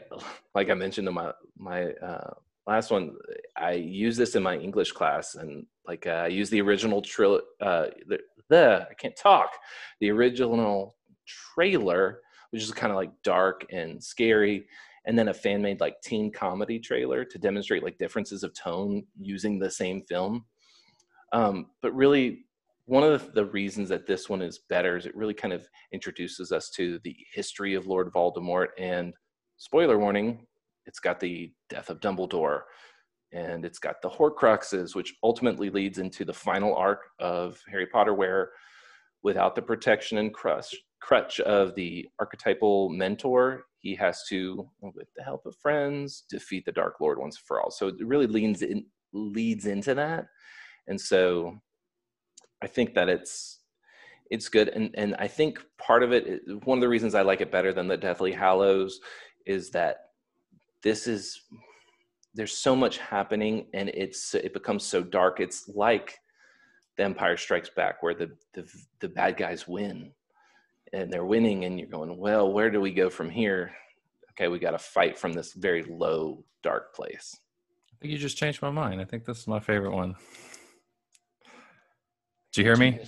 like 0.54 0.70
I 0.70 0.74
mentioned 0.74 1.08
in 1.08 1.14
my 1.14 1.32
my 1.58 1.92
uh, 1.92 2.34
last 2.66 2.90
one, 2.90 3.16
I 3.56 3.72
use 3.72 4.16
this 4.16 4.34
in 4.34 4.42
my 4.42 4.56
English 4.56 4.92
class, 4.92 5.34
and 5.34 5.66
like 5.86 6.06
uh, 6.06 6.10
I 6.10 6.26
use 6.28 6.50
the 6.50 6.60
original 6.60 7.02
trilogy. 7.02 7.44
Uh, 7.60 7.86
the, 8.06 8.18
the 8.48 8.86
I 8.90 8.94
can't 8.94 9.16
talk. 9.16 9.50
The 10.00 10.10
original 10.10 10.96
trailer, 11.26 12.20
which 12.50 12.62
is 12.62 12.70
kind 12.72 12.92
of 12.92 12.96
like 12.96 13.10
dark 13.22 13.66
and 13.70 14.02
scary, 14.02 14.66
and 15.06 15.18
then 15.18 15.28
a 15.28 15.34
fan 15.34 15.62
made 15.62 15.80
like 15.80 16.00
teen 16.02 16.30
comedy 16.30 16.78
trailer 16.78 17.24
to 17.24 17.38
demonstrate 17.38 17.82
like 17.82 17.98
differences 17.98 18.42
of 18.42 18.54
tone 18.54 19.04
using 19.18 19.58
the 19.58 19.70
same 19.70 20.02
film. 20.02 20.44
Um, 21.32 21.66
but 21.82 21.94
really, 21.94 22.45
one 22.86 23.02
of 23.02 23.34
the, 23.34 23.44
reasons 23.44 23.88
that 23.88 24.06
this 24.06 24.28
one 24.28 24.40
is 24.40 24.60
better 24.68 24.96
is 24.96 25.06
it 25.06 25.16
really 25.16 25.34
kind 25.34 25.52
of 25.52 25.68
introduces 25.92 26.52
us 26.52 26.70
to 26.70 27.00
the 27.02 27.16
history 27.32 27.74
of 27.74 27.86
Lord 27.86 28.12
Voldemort. 28.12 28.68
And 28.78 29.12
spoiler 29.56 29.98
warning, 29.98 30.46
it's 30.86 31.00
got 31.00 31.18
the 31.18 31.52
death 31.68 31.90
of 31.90 32.00
Dumbledore, 32.00 32.60
and 33.32 33.64
it's 33.64 33.80
got 33.80 34.00
the 34.02 34.08
Horcruxes, 34.08 34.94
which 34.94 35.14
ultimately 35.24 35.68
leads 35.68 35.98
into 35.98 36.24
the 36.24 36.32
final 36.32 36.76
arc 36.76 37.00
of 37.18 37.60
Harry 37.68 37.86
Potter, 37.86 38.14
where 38.14 38.50
without 39.24 39.56
the 39.56 39.62
protection 39.62 40.18
and 40.18 40.32
crutch, 40.32 40.72
crutch 41.00 41.40
of 41.40 41.74
the 41.74 42.06
archetypal 42.20 42.88
mentor, 42.88 43.64
he 43.80 43.96
has 43.96 44.22
to, 44.28 44.68
with 44.80 45.08
the 45.16 45.24
help 45.24 45.44
of 45.44 45.56
friends, 45.56 46.24
defeat 46.30 46.64
the 46.64 46.72
Dark 46.72 47.00
Lord 47.00 47.18
once 47.18 47.36
for 47.36 47.60
all. 47.60 47.70
So 47.72 47.88
it 47.88 47.96
really 48.00 48.28
leans 48.28 48.62
in, 48.62 48.86
leads 49.12 49.66
into 49.66 49.92
that, 49.94 50.26
and 50.86 51.00
so 51.00 51.60
I 52.62 52.66
think 52.66 52.94
that 52.94 53.08
it's 53.08 53.60
it's 54.30 54.48
good, 54.48 54.68
and 54.68 54.90
and 54.94 55.14
I 55.18 55.28
think 55.28 55.60
part 55.78 56.02
of 56.02 56.12
it, 56.12 56.40
one 56.64 56.78
of 56.78 56.82
the 56.82 56.88
reasons 56.88 57.14
I 57.14 57.22
like 57.22 57.40
it 57.40 57.52
better 57.52 57.72
than 57.72 57.88
the 57.88 57.96
Deathly 57.96 58.32
Hallows, 58.32 59.00
is 59.44 59.70
that 59.70 60.10
this 60.82 61.06
is 61.06 61.42
there's 62.34 62.56
so 62.56 62.76
much 62.76 62.98
happening, 62.98 63.66
and 63.72 63.88
it's 63.90 64.34
it 64.34 64.52
becomes 64.52 64.84
so 64.84 65.02
dark. 65.02 65.40
It's 65.40 65.68
like 65.68 66.18
the 66.96 67.04
Empire 67.04 67.36
Strikes 67.36 67.70
Back, 67.70 68.02
where 68.02 68.14
the 68.14 68.30
the 68.52 68.66
the 69.00 69.08
bad 69.08 69.36
guys 69.36 69.68
win, 69.68 70.12
and 70.92 71.12
they're 71.12 71.24
winning, 71.24 71.64
and 71.64 71.78
you're 71.78 71.88
going, 71.88 72.16
well, 72.16 72.52
where 72.52 72.70
do 72.70 72.80
we 72.80 72.92
go 72.92 73.10
from 73.10 73.30
here? 73.30 73.72
Okay, 74.32 74.48
we 74.48 74.58
got 74.58 74.72
to 74.72 74.78
fight 74.78 75.16
from 75.18 75.32
this 75.32 75.54
very 75.54 75.82
low, 75.84 76.44
dark 76.62 76.94
place. 76.94 77.38
I 77.92 77.96
think 78.00 78.12
you 78.12 78.18
just 78.18 78.36
changed 78.36 78.60
my 78.60 78.70
mind. 78.70 79.00
I 79.00 79.04
think 79.04 79.24
this 79.24 79.38
is 79.38 79.46
my 79.46 79.60
favorite 79.60 79.94
one. 79.94 80.16
Did 82.56 82.62
you 82.62 82.68
hear 82.68 82.76
me? 82.76 82.98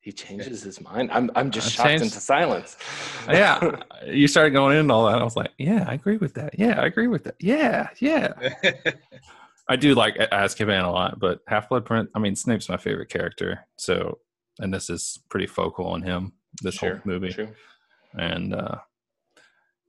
He 0.00 0.12
changes 0.12 0.62
his 0.62 0.78
mind. 0.78 1.10
I'm 1.10 1.30
I'm 1.34 1.50
just 1.50 1.68
I 1.68 1.70
shocked 1.70 1.88
changed- 1.88 2.04
into 2.04 2.20
silence. 2.20 2.76
Yeah, 3.30 3.82
you 4.06 4.28
started 4.28 4.50
going 4.50 4.76
into 4.76 4.92
all 4.92 5.06
that. 5.06 5.18
I 5.20 5.24
was 5.24 5.36
like, 5.36 5.52
yeah, 5.58 5.84
I 5.88 5.94
agree 5.94 6.18
with 6.18 6.34
that. 6.34 6.58
Yeah, 6.58 6.80
I 6.80 6.84
agree 6.86 7.08
with 7.08 7.24
that. 7.24 7.34
Yeah, 7.40 7.88
yeah. 7.98 8.32
I 9.68 9.76
do 9.76 9.94
like 9.94 10.16
Azkaban 10.16 10.84
a 10.84 10.90
lot, 10.90 11.18
but 11.18 11.40
Half 11.46 11.68
Blood 11.70 11.84
Prince. 11.86 12.08
I 12.14 12.18
mean, 12.18 12.36
Snape's 12.36 12.68
my 12.70 12.76
favorite 12.78 13.08
character. 13.10 13.66
So, 13.76 14.18
and 14.60 14.72
this 14.72 14.88
is 14.90 15.18
pretty 15.30 15.46
focal 15.46 15.86
on 15.88 16.00
him. 16.02 16.32
This 16.62 16.76
whole 16.78 16.98
movie, 17.04 17.32
True. 17.32 17.48
and 18.14 18.54
uh, 18.54 18.76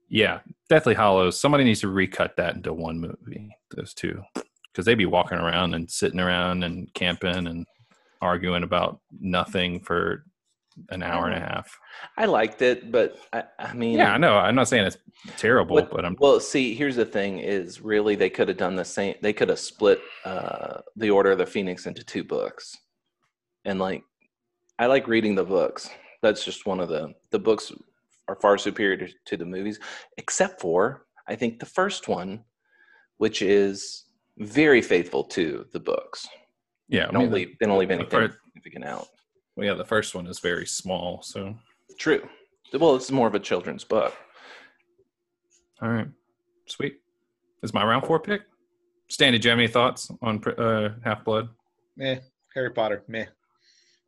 yeah, 0.09 0.39
Deathly 0.69 0.95
Hallows. 0.95 1.39
Somebody 1.39 1.63
needs 1.65 1.81
to 1.81 1.87
recut 1.89 2.35
that 2.37 2.55
into 2.55 2.73
one 2.73 2.99
movie. 2.99 3.55
Those 3.75 3.93
two, 3.93 4.21
because 4.73 4.85
they'd 4.85 4.95
be 4.95 5.05
walking 5.05 5.37
around 5.37 5.75
and 5.75 5.89
sitting 5.89 6.19
around 6.19 6.63
and 6.63 6.93
camping 6.93 7.47
and 7.47 7.65
arguing 8.21 8.63
about 8.63 8.99
nothing 9.19 9.79
for 9.79 10.25
an 10.89 11.03
hour 11.03 11.25
and 11.27 11.35
a 11.35 11.39
half. 11.39 11.77
I 12.17 12.25
liked 12.25 12.61
it, 12.61 12.91
but 12.91 13.17
I, 13.33 13.43
I 13.57 13.73
mean, 13.73 13.97
Yeah, 13.97 14.13
I 14.13 14.17
know. 14.17 14.37
I'm 14.37 14.55
not 14.55 14.67
saying 14.67 14.85
it's 14.85 14.97
terrible, 15.37 15.75
What- 15.75 15.91
but 15.91 16.05
I'm 16.05 16.15
well, 16.19 16.39
see, 16.39 16.73
here's 16.73 16.95
the 16.95 17.05
thing: 17.05 17.39
is 17.39 17.81
really 17.81 18.15
they 18.15 18.29
could 18.29 18.47
have 18.47 18.57
done 18.57 18.75
the 18.75 18.85
same. 18.85 19.15
They 19.21 19.33
could 19.33 19.49
have 19.49 19.59
split 19.59 19.99
uh, 20.25 20.81
the 20.95 21.09
Order 21.09 21.31
of 21.31 21.37
the 21.37 21.45
Phoenix 21.45 21.85
into 21.85 22.03
two 22.03 22.23
books, 22.23 22.77
and 23.65 23.79
like, 23.79 24.03
I 24.77 24.85
like 24.85 25.07
reading 25.07 25.35
the 25.35 25.43
books. 25.43 25.89
That's 26.21 26.45
just 26.45 26.65
one 26.65 26.79
of 26.79 26.87
the 26.89 27.13
the 27.31 27.39
books 27.39 27.71
are 28.27 28.35
far 28.35 28.57
superior 28.57 28.95
to, 28.97 29.13
to 29.25 29.37
the 29.37 29.45
movies, 29.45 29.79
except 30.17 30.61
for 30.61 31.05
I 31.27 31.35
think 31.35 31.59
the 31.59 31.65
first 31.65 32.07
one, 32.07 32.43
which 33.17 33.41
is 33.41 34.05
very 34.37 34.81
faithful 34.81 35.23
to 35.25 35.65
the 35.73 35.79
books. 35.79 36.27
Yeah. 36.89 37.03
They 37.03 37.07
I 37.09 37.11
don't 37.11 37.21
mean, 37.23 37.31
leave 37.31 37.57
they 37.59 37.65
don't 37.65 37.79
leave 37.79 37.91
anything 37.91 38.09
fir- 38.09 38.35
significant 38.45 38.85
out. 38.85 39.07
well, 39.55 39.65
yeah, 39.67 39.73
the 39.75 39.85
first 39.85 40.13
one 40.15 40.27
is 40.27 40.39
very 40.39 40.65
small. 40.65 41.21
So, 41.21 41.55
True. 41.97 42.27
Well, 42.73 42.95
it's 42.95 43.09
more 43.11 43.27
of 43.27 43.35
a 43.35 43.39
children's 43.39 43.83
book. 43.83 44.13
all 45.81 45.89
right, 45.89 46.07
sweet. 46.67 46.99
Is 47.63 47.73
my 47.73 47.83
round 47.83 48.05
four 48.05 48.19
pick? 48.19 48.41
Stan, 49.09 49.33
did 49.33 49.43
you 49.43 49.49
have 49.49 49.59
any 49.59 49.67
thoughts 49.67 50.11
on 50.21 50.41
uh, 50.57 50.89
Half 51.03 51.23
Blood? 51.25 51.49
meh. 51.97 52.19
Harry 52.53 52.69
Potter, 52.71 53.03
meh. 53.07 53.25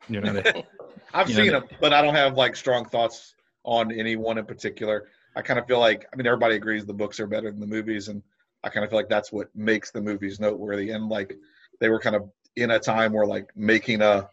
You're 0.09 0.21
not 0.21 0.35
a, 0.37 0.63
I've 1.13 1.29
You 1.29 1.35
seen 1.35 1.45
know, 1.47 1.59
them, 1.61 1.69
but 1.79 1.93
I 1.93 2.01
don't 2.01 2.15
have 2.15 2.35
like 2.35 2.55
strong 2.55 2.85
thoughts 2.85 3.35
on 3.63 3.91
any 3.91 4.15
one 4.15 4.37
in 4.37 4.45
particular. 4.45 5.09
I 5.35 5.41
kind 5.41 5.59
of 5.59 5.65
feel 5.67 5.79
like 5.79 6.05
I 6.11 6.15
mean 6.15 6.27
everybody 6.27 6.55
agrees 6.55 6.85
the 6.85 6.93
books 6.93 7.19
are 7.19 7.27
better 7.27 7.49
than 7.51 7.59
the 7.59 7.67
movies, 7.67 8.07
and 8.09 8.21
I 8.63 8.69
kind 8.69 8.83
of 8.83 8.89
feel 8.89 8.99
like 8.99 9.09
that's 9.09 9.31
what 9.31 9.49
makes 9.55 9.91
the 9.91 10.01
movies 10.01 10.39
noteworthy. 10.39 10.91
And 10.91 11.09
like 11.09 11.35
they 11.79 11.89
were 11.89 11.99
kind 11.99 12.15
of 12.15 12.29
in 12.55 12.71
a 12.71 12.79
time 12.79 13.13
where 13.13 13.25
like 13.25 13.49
making 13.55 14.01
a 14.01 14.27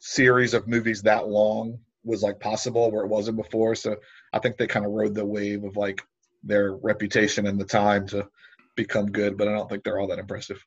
series 0.00 0.54
of 0.54 0.68
movies 0.68 1.02
that 1.02 1.28
long 1.28 1.78
was 2.04 2.22
like 2.22 2.38
possible 2.40 2.90
where 2.90 3.04
it 3.04 3.08
wasn't 3.08 3.36
before. 3.36 3.74
So 3.74 3.96
I 4.32 4.38
think 4.38 4.56
they 4.56 4.66
kind 4.66 4.84
of 4.84 4.92
rode 4.92 5.14
the 5.14 5.24
wave 5.24 5.64
of 5.64 5.76
like 5.76 6.02
their 6.42 6.74
reputation 6.74 7.46
and 7.46 7.58
the 7.58 7.64
time 7.64 8.06
to 8.08 8.28
become 8.76 9.06
good, 9.10 9.36
but 9.36 9.48
I 9.48 9.52
don't 9.52 9.68
think 9.68 9.84
they're 9.84 9.98
all 9.98 10.08
that 10.08 10.18
impressive. 10.18 10.64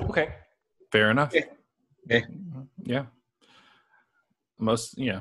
Okay. 0.00 0.28
fair 0.90 1.10
enough. 1.10 1.32
Yeah. 1.34 1.44
Yeah. 2.08 2.20
Mm-hmm. 2.20 2.62
Yeah. 2.84 3.04
Most, 4.58 4.96
yeah, 4.96 5.20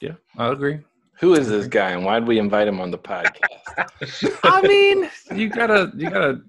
yeah, 0.00 0.14
I 0.36 0.48
agree. 0.50 0.80
Who 1.20 1.34
is 1.34 1.48
this 1.48 1.66
guy, 1.66 1.90
and 1.90 2.04
why 2.04 2.18
did 2.18 2.28
we 2.28 2.38
invite 2.38 2.66
him 2.66 2.80
on 2.80 2.90
the 2.90 2.98
podcast? 2.98 4.40
I 4.42 4.62
mean, 4.62 5.08
you 5.34 5.48
gotta 5.48 5.92
you 5.96 6.10
gotta 6.10 6.40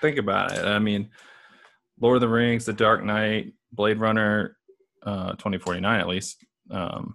think 0.00 0.18
about 0.18 0.52
it. 0.52 0.64
I 0.64 0.78
mean, 0.78 1.10
Lord 2.00 2.16
of 2.16 2.20
the 2.20 2.28
Rings, 2.28 2.64
The 2.64 2.72
Dark 2.72 3.04
Knight, 3.04 3.52
Blade 3.72 3.98
Runner, 3.98 4.56
uh, 5.02 5.32
twenty 5.34 5.58
forty 5.58 5.80
nine 5.80 6.00
at 6.00 6.08
least, 6.08 6.44
um, 6.70 7.14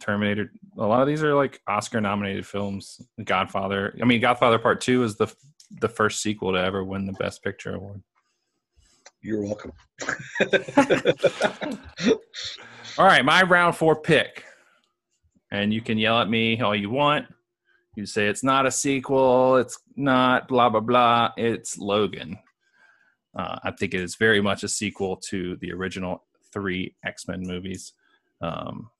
Terminator. 0.00 0.52
A 0.78 0.86
lot 0.86 1.02
of 1.02 1.08
these 1.08 1.22
are 1.22 1.34
like 1.34 1.60
Oscar 1.66 2.00
nominated 2.00 2.46
films. 2.46 3.00
Godfather. 3.24 3.96
I 4.00 4.04
mean, 4.04 4.20
Godfather 4.20 4.58
Part 4.58 4.80
Two 4.80 5.04
is 5.04 5.16
the 5.16 5.32
the 5.80 5.88
first 5.88 6.20
sequel 6.20 6.52
to 6.52 6.58
ever 6.58 6.84
win 6.84 7.06
the 7.06 7.12
Best 7.14 7.42
Picture 7.42 7.74
award. 7.74 8.02
You're 9.22 9.42
welcome. 9.42 9.72
All 12.98 13.06
right, 13.06 13.24
my 13.24 13.42
round 13.42 13.76
four 13.76 13.96
pick. 13.96 14.44
And 15.50 15.72
you 15.72 15.80
can 15.80 15.98
yell 15.98 16.18
at 16.18 16.28
me 16.30 16.60
all 16.60 16.74
you 16.74 16.88
want. 16.88 17.26
You 17.94 18.06
say 18.06 18.26
it's 18.26 18.42
not 18.42 18.66
a 18.66 18.70
sequel, 18.70 19.56
it's 19.56 19.78
not 19.96 20.48
blah, 20.48 20.70
blah, 20.70 20.80
blah. 20.80 21.32
It's 21.36 21.76
Logan. 21.76 22.38
Uh, 23.36 23.58
I 23.64 23.70
think 23.72 23.94
it 23.94 24.00
is 24.00 24.16
very 24.16 24.40
much 24.40 24.62
a 24.62 24.68
sequel 24.68 25.16
to 25.28 25.56
the 25.56 25.72
original 25.72 26.24
three 26.52 26.94
X 27.04 27.28
Men 27.28 27.42
movies. 27.42 27.92
Um, 28.40 28.90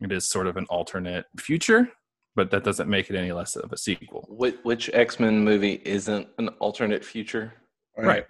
it 0.00 0.12
is 0.12 0.28
sort 0.28 0.46
of 0.46 0.56
an 0.56 0.66
alternate 0.66 1.26
future, 1.38 1.90
but 2.34 2.50
that 2.50 2.64
doesn't 2.64 2.88
make 2.88 3.10
it 3.10 3.16
any 3.16 3.32
less 3.32 3.54
of 3.56 3.72
a 3.72 3.76
sequel. 3.76 4.26
Which, 4.28 4.56
which 4.62 4.90
X 4.92 5.20
Men 5.20 5.44
movie 5.44 5.82
isn't 5.84 6.28
an 6.38 6.48
alternate 6.58 7.04
future? 7.04 7.54
Right. 7.96 8.24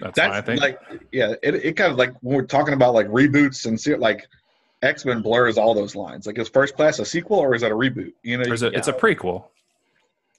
That's, 0.00 0.18
why 0.18 0.38
I 0.38 0.40
think. 0.40 0.60
like, 0.60 0.78
yeah, 1.10 1.34
it, 1.42 1.54
it 1.54 1.76
kind 1.76 1.90
of 1.90 1.98
like 1.98 2.14
when 2.20 2.36
we're 2.36 2.44
talking 2.44 2.74
about 2.74 2.94
like 2.94 3.06
reboots 3.08 3.66
and 3.66 3.80
see, 3.80 3.94
like 3.96 4.28
X 4.86 5.04
Men 5.04 5.20
blurs 5.22 5.58
all 5.58 5.74
those 5.74 5.94
lines. 5.94 6.26
Like, 6.26 6.38
is 6.38 6.48
First 6.48 6.76
Class 6.76 6.98
a 6.98 7.04
sequel 7.04 7.38
or 7.38 7.54
is 7.54 7.62
that 7.62 7.70
a 7.72 7.74
reboot? 7.74 8.12
You 8.22 8.38
know, 8.38 8.44
Or 8.50 8.54
is 8.54 8.62
it, 8.62 8.74
it's 8.74 8.88
a 8.88 8.92
prequel. 8.92 9.44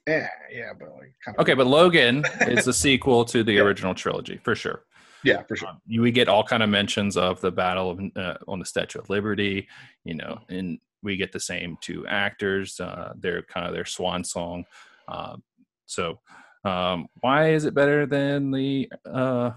yeah, 0.07 0.27
yeah, 0.51 0.73
but 0.77 0.89
like 0.93 1.13
kind 1.23 1.37
of 1.37 1.41
Okay, 1.41 1.53
but 1.53 1.67
Logan 1.67 2.23
is 2.41 2.67
a 2.67 2.73
sequel 2.73 3.25
to 3.25 3.43
the 3.43 3.59
original 3.59 3.93
trilogy 3.93 4.37
for 4.43 4.55
sure. 4.55 4.83
Yeah, 5.23 5.41
for 5.43 5.55
sure. 5.55 5.69
Um, 5.69 5.81
you 5.87 6.01
we 6.01 6.11
get 6.11 6.29
all 6.29 6.43
kind 6.43 6.63
of 6.63 6.69
mentions 6.69 7.17
of 7.17 7.41
the 7.41 7.51
battle 7.51 7.91
of, 7.91 7.99
uh, 8.15 8.37
on 8.47 8.59
the 8.59 8.65
Statue 8.65 8.99
of 8.99 9.09
Liberty, 9.09 9.67
you 10.05 10.13
know, 10.13 10.39
and 10.49 10.79
we 11.03 11.17
get 11.17 11.31
the 11.31 11.39
same 11.39 11.77
two 11.81 12.05
actors. 12.07 12.79
Uh, 12.79 13.13
they're 13.19 13.41
kind 13.43 13.67
of 13.67 13.73
their 13.73 13.85
swan 13.85 14.23
song. 14.23 14.65
Uh, 15.07 15.37
so, 15.85 16.19
um, 16.63 17.07
why 17.21 17.51
is 17.51 17.65
it 17.65 17.73
better 17.73 18.05
than 18.05 18.51
the 18.51 18.91
uh, 19.05 19.51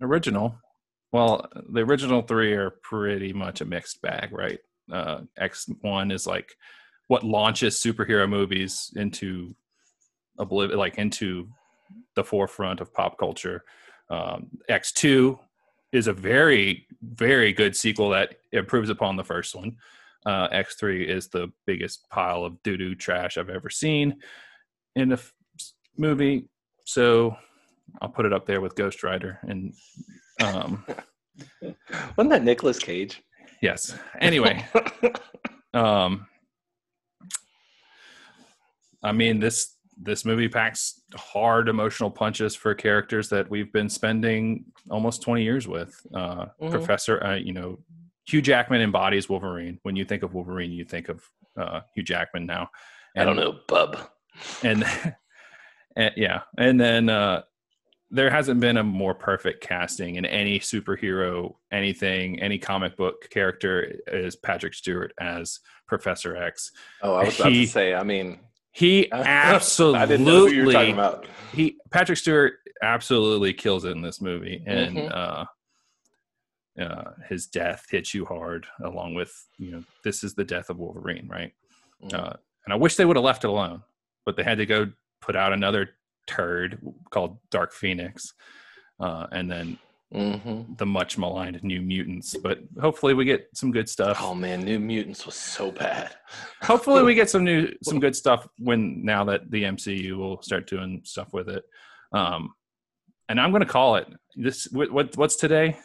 original? 0.00 0.56
Well, 1.14 1.48
the 1.68 1.82
original 1.82 2.22
three 2.22 2.54
are 2.54 2.70
pretty 2.70 3.32
much 3.32 3.60
a 3.60 3.64
mixed 3.64 4.02
bag, 4.02 4.32
right? 4.32 4.58
Uh, 4.92 5.20
X 5.38 5.70
one 5.80 6.10
is 6.10 6.26
like 6.26 6.56
what 7.06 7.22
launches 7.22 7.76
superhero 7.76 8.28
movies 8.28 8.92
into 8.96 9.54
obliv- 10.40 10.74
like 10.74 10.98
into 10.98 11.48
the 12.16 12.24
forefront 12.24 12.80
of 12.80 12.92
pop 12.92 13.16
culture. 13.16 13.62
Um, 14.10 14.48
X2 14.68 15.38
is 15.92 16.08
a 16.08 16.12
very, 16.12 16.84
very 17.00 17.52
good 17.52 17.76
sequel 17.76 18.10
that 18.10 18.34
improves 18.50 18.90
upon 18.90 19.14
the 19.14 19.22
first 19.22 19.54
one. 19.54 19.76
Uh, 20.26 20.48
X3 20.48 21.06
is 21.06 21.28
the 21.28 21.52
biggest 21.64 22.10
pile 22.10 22.44
of 22.44 22.60
doo 22.64 22.76
doo 22.76 22.96
trash 22.96 23.38
I've 23.38 23.50
ever 23.50 23.70
seen 23.70 24.16
in 24.96 25.12
a 25.12 25.14
f- 25.14 25.32
movie. 25.96 26.48
So 26.84 27.36
I'll 28.02 28.08
put 28.08 28.26
it 28.26 28.32
up 28.32 28.46
there 28.46 28.60
with 28.60 28.74
Ghost 28.74 29.04
Rider. 29.04 29.38
And 29.42 29.74
um, 30.42 30.84
Wasn't 32.16 32.30
that 32.30 32.44
Nicolas 32.44 32.78
Cage? 32.78 33.22
yes. 33.62 33.94
Anyway, 34.20 34.64
um, 35.74 36.26
I 39.02 39.12
mean 39.12 39.38
this 39.40 39.76
this 39.96 40.24
movie 40.24 40.48
packs 40.48 41.00
hard 41.14 41.68
emotional 41.68 42.10
punches 42.10 42.54
for 42.56 42.74
characters 42.74 43.28
that 43.28 43.48
we've 43.48 43.72
been 43.72 43.88
spending 43.88 44.64
almost 44.90 45.22
20 45.22 45.42
years 45.44 45.68
with. 45.68 45.94
Uh, 46.12 46.46
Mhm. 46.60 46.70
Professor, 46.72 47.22
uh, 47.24 47.36
you 47.36 47.52
know, 47.52 47.78
Hugh 48.26 48.42
Jackman 48.42 48.80
embodies 48.80 49.28
Wolverine. 49.28 49.78
When 49.84 49.94
you 49.94 50.04
think 50.04 50.24
of 50.24 50.34
Wolverine, 50.34 50.72
you 50.72 50.84
think 50.84 51.08
of 51.08 51.22
uh, 51.56 51.82
Hugh 51.94 52.02
Jackman 52.02 52.44
now. 52.44 52.70
I 53.16 53.24
don't 53.24 53.36
know, 53.36 53.60
bub. 53.68 53.96
And, 54.64 54.84
and 55.96 56.12
yeah, 56.16 56.40
and 56.58 56.80
then 56.80 57.08
uh, 57.08 57.42
there 58.14 58.30
hasn't 58.30 58.60
been 58.60 58.76
a 58.76 58.82
more 58.84 59.14
perfect 59.14 59.60
casting 59.60 60.14
in 60.16 60.24
any 60.24 60.60
superhero, 60.60 61.54
anything, 61.72 62.40
any 62.40 62.58
comic 62.58 62.96
book 62.96 63.28
character 63.30 63.96
is 64.06 64.36
Patrick 64.36 64.72
Stewart 64.74 65.12
as 65.20 65.58
Professor 65.88 66.36
X. 66.36 66.70
Oh, 67.02 67.14
I 67.14 67.24
was 67.24 67.38
about 67.40 67.48
to 67.50 67.66
say. 67.66 67.92
I 67.94 68.04
mean, 68.04 68.38
He 68.70 69.10
I 69.12 70.06
didn't 70.06 70.24
know 70.24 70.46
who 70.46 70.52
you 70.52 70.64
were 70.66 70.72
absolutely 70.72 70.72
talking 70.74 70.94
about. 70.94 71.26
he 71.52 71.76
Patrick 71.90 72.18
Stewart 72.18 72.54
absolutely 72.82 73.52
kills 73.52 73.84
it 73.84 73.90
in 73.90 74.02
this 74.02 74.20
movie, 74.20 74.62
and 74.66 74.96
Mhm. 74.96 75.12
uh, 75.12 75.44
uh, 76.80 77.10
his 77.28 77.46
death 77.46 77.86
hits 77.90 78.14
you 78.14 78.24
hard, 78.24 78.66
along 78.82 79.14
with 79.14 79.32
you 79.58 79.70
know 79.72 79.84
this 80.04 80.22
is 80.24 80.34
the 80.34 80.44
death 80.44 80.70
of 80.70 80.78
Wolverine, 80.78 81.28
right? 81.28 81.52
Mhm. 82.02 82.14
Uh, 82.14 82.32
and 82.64 82.72
I 82.72 82.76
wish 82.76 82.96
they 82.96 83.04
would 83.04 83.16
have 83.16 83.24
left 83.24 83.44
it 83.44 83.48
alone, 83.48 83.82
but 84.24 84.36
they 84.36 84.42
had 84.44 84.58
to 84.58 84.66
go 84.66 84.90
put 85.20 85.36
out 85.36 85.52
another 85.52 85.90
turd 86.26 86.78
called 87.10 87.38
Dark 87.50 87.72
Phoenix, 87.72 88.32
uh, 89.00 89.26
and 89.32 89.50
then 89.50 89.78
Mhm. 90.12 90.78
the 90.78 90.86
much 90.86 91.18
maligned 91.18 91.62
New 91.64 91.82
Mutants. 91.82 92.36
But 92.36 92.60
hopefully 92.80 93.14
we 93.14 93.24
get 93.24 93.48
some 93.54 93.72
good 93.72 93.88
stuff. 93.88 94.18
Oh 94.20 94.34
man, 94.34 94.60
New 94.64 94.78
Mutants 94.78 95.26
was 95.26 95.34
so 95.34 95.72
bad. 95.72 96.14
hopefully 96.62 97.02
we 97.02 97.14
get 97.14 97.28
some 97.30 97.42
new 97.42 97.72
some 97.82 97.98
good 97.98 98.14
stuff 98.14 98.46
when 98.58 99.04
now 99.04 99.24
that 99.24 99.50
the 99.50 99.64
MCU 99.64 100.16
will 100.16 100.40
start 100.42 100.68
doing 100.68 101.00
stuff 101.04 101.32
with 101.32 101.48
it. 101.48 101.64
Um, 102.12 102.54
and 103.28 103.40
I'm 103.40 103.50
going 103.50 103.64
to 103.64 103.66
call 103.66 103.96
it 103.96 104.06
this. 104.36 104.68
What, 104.70 104.92
what 104.92 105.16
what's 105.16 105.36
today? 105.36 105.78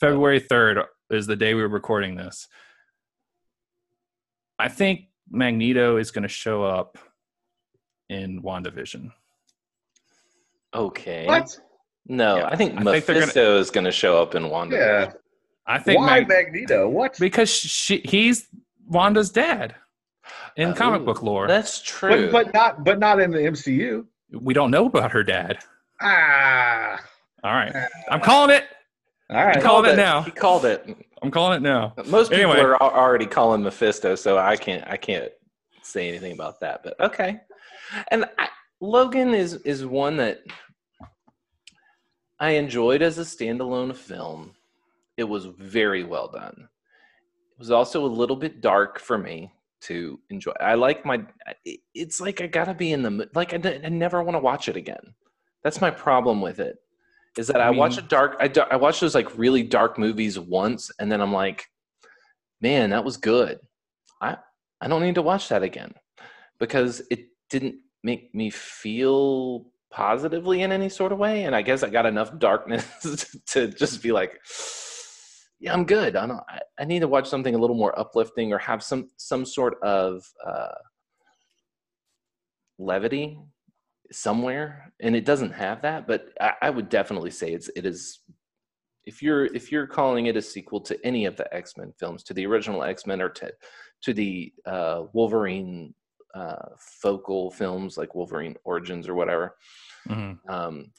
February 0.00 0.40
third 0.40 0.78
is 1.10 1.26
the 1.26 1.36
day 1.36 1.52
we 1.54 1.60
we're 1.62 1.68
recording 1.68 2.14
this. 2.16 2.48
I 4.58 4.68
think 4.68 5.08
Magneto 5.30 5.96
is 5.98 6.10
going 6.10 6.22
to 6.22 6.28
show 6.28 6.64
up 6.64 6.96
in 8.08 8.42
WandaVision. 8.42 9.10
Okay. 10.74 11.26
What? 11.26 11.58
No, 12.06 12.36
Yeah, 12.36 12.46
I 12.48 12.56
think 12.56 12.72
I 12.78 12.84
think 12.84 13.06
they're 13.06 13.20
Mephisto 13.20 13.58
is 13.58 13.70
going 13.70 13.84
to 13.84 13.92
show 13.92 14.20
up 14.20 14.34
in 14.34 14.50
Wanda. 14.50 14.76
Yeah. 14.76 15.12
I 15.66 15.78
think 15.78 16.00
Why 16.00 16.20
Mag- 16.20 16.28
Magneto? 16.28 16.88
What? 16.88 17.16
because 17.18 17.48
she 17.48 18.02
he's 18.04 18.48
Wanda's 18.86 19.30
dad 19.30 19.74
in 20.56 20.74
comic 20.74 21.00
Ooh, 21.02 21.04
book 21.06 21.22
lore. 21.22 21.48
That's 21.48 21.80
true. 21.80 22.30
But, 22.30 22.46
but 22.46 22.54
not 22.54 22.84
but 22.84 22.98
not 22.98 23.20
in 23.20 23.30
the 23.30 23.38
MCU. 23.38 24.04
we 24.38 24.52
don't 24.52 24.70
know 24.70 24.86
about 24.86 25.12
her 25.12 25.22
dad. 25.22 25.58
Ah. 26.00 27.00
All 27.42 27.52
right, 27.52 27.74
I'm 28.10 28.20
calling 28.20 28.54
it. 28.56 28.64
All 29.30 29.36
right. 29.44 29.56
I'm 29.56 29.62
calling 29.62 29.84
Called 29.84 29.86
it 29.86 29.96
now. 29.96 30.22
He 30.22 30.30
called 30.30 30.64
it. 30.66 30.96
I'm 31.22 31.30
calling 31.30 31.56
it 31.56 31.62
now. 31.62 31.94
Most 32.06 32.30
people 32.30 32.52
Anyway. 32.52 32.60
are 32.60 32.76
already 32.82 33.26
calling 33.26 33.62
Mephisto, 33.62 34.14
so 34.14 34.36
I 34.36 34.56
can't. 34.56 34.86
I 34.86 34.98
can't 34.98 35.30
say 35.82 36.08
anything 36.08 36.32
about 36.32 36.60
that. 36.60 36.82
But 36.82 37.00
okay. 37.00 37.40
And 38.10 38.24
I, 38.38 38.48
Logan 38.80 39.34
is 39.34 39.54
is 39.62 39.86
one 39.86 40.16
that 40.18 40.42
I 42.38 42.50
enjoyed 42.50 43.02
as 43.02 43.18
a 43.18 43.22
standalone 43.22 43.94
film. 43.94 44.54
It 45.16 45.24
was 45.24 45.46
very 45.46 46.04
well 46.04 46.28
done. 46.28 46.68
It 47.52 47.58
was 47.58 47.70
also 47.70 48.04
a 48.04 48.06
little 48.06 48.36
bit 48.36 48.60
dark 48.60 48.98
for 48.98 49.16
me 49.16 49.52
to 49.82 50.18
enjoy. 50.30 50.52
I 50.60 50.74
like 50.74 51.04
my. 51.04 51.24
It's 51.94 52.20
like 52.20 52.40
I 52.40 52.46
gotta 52.46 52.74
be 52.74 52.92
in 52.92 53.02
the 53.02 53.28
like. 53.34 53.54
I 53.54 53.88
never 53.88 54.22
want 54.22 54.34
to 54.34 54.40
watch 54.40 54.68
it 54.68 54.76
again. 54.76 55.14
That's 55.62 55.80
my 55.80 55.90
problem 55.90 56.40
with 56.40 56.58
it. 56.58 56.76
Is 57.38 57.46
that 57.48 57.60
I, 57.60 57.68
I 57.68 57.70
watch 57.70 57.98
a 57.98 58.02
dark. 58.02 58.36
I, 58.40 58.50
I 58.70 58.76
watch 58.76 59.00
those 59.00 59.14
like 59.14 59.38
really 59.38 59.62
dark 59.62 59.98
movies 59.98 60.38
once, 60.38 60.90
and 60.98 61.10
then 61.10 61.20
I'm 61.20 61.32
like, 61.32 61.66
man, 62.60 62.90
that 62.90 63.04
was 63.04 63.16
good. 63.16 63.60
I 64.20 64.36
I 64.80 64.88
don't 64.88 65.02
need 65.02 65.14
to 65.16 65.22
watch 65.22 65.48
that 65.48 65.62
again 65.62 65.94
because 66.58 67.02
it 67.10 67.28
didn't 67.50 67.76
make 68.04 68.32
me 68.34 68.50
feel 68.50 69.66
positively 69.90 70.62
in 70.62 70.70
any 70.70 70.88
sort 70.88 71.10
of 71.10 71.18
way. 71.18 71.44
And 71.44 71.56
I 71.56 71.62
guess 71.62 71.82
I 71.82 71.88
got 71.88 72.06
enough 72.06 72.38
darkness 72.38 73.34
to 73.46 73.68
just 73.68 74.02
be 74.02 74.12
like, 74.12 74.38
yeah, 75.58 75.72
I'm 75.72 75.84
good. 75.84 76.14
I 76.14 76.26
don't. 76.26 76.40
I, 76.78 76.84
need 76.84 77.00
to 77.00 77.08
watch 77.08 77.28
something 77.28 77.54
a 77.54 77.58
little 77.58 77.76
more 77.76 77.98
uplifting 77.98 78.52
or 78.52 78.58
have 78.58 78.82
some 78.82 79.08
some 79.16 79.46
sort 79.46 79.82
of 79.82 80.22
uh, 80.46 80.74
levity 82.78 83.38
somewhere. 84.12 84.92
And 85.00 85.16
it 85.16 85.24
doesn't 85.24 85.52
have 85.52 85.80
that, 85.82 86.06
but 86.06 86.26
I, 86.40 86.52
I 86.62 86.70
would 86.70 86.88
definitely 86.90 87.30
say 87.30 87.52
it's 87.52 87.70
it 87.74 87.86
is. 87.86 88.20
If 89.06 89.22
you're 89.22 89.46
if 89.46 89.70
you're 89.70 89.86
calling 89.86 90.26
it 90.26 90.36
a 90.36 90.42
sequel 90.42 90.80
to 90.82 90.98
any 91.06 91.24
of 91.24 91.36
the 91.36 91.52
X 91.54 91.76
Men 91.78 91.92
films, 91.98 92.24
to 92.24 92.34
the 92.34 92.46
original 92.46 92.82
X 92.82 93.06
Men 93.06 93.22
or 93.22 93.30
to 93.30 93.50
to 94.02 94.12
the 94.12 94.52
uh, 94.66 95.04
Wolverine 95.12 95.94
uh, 96.34 96.68
focal 96.78 97.50
films 97.50 97.96
like 97.96 98.14
Wolverine 98.14 98.56
Origins 98.64 99.08
or 99.08 99.14
whatever, 99.14 99.56
Mhm. 100.08 100.38
um, 100.50 100.92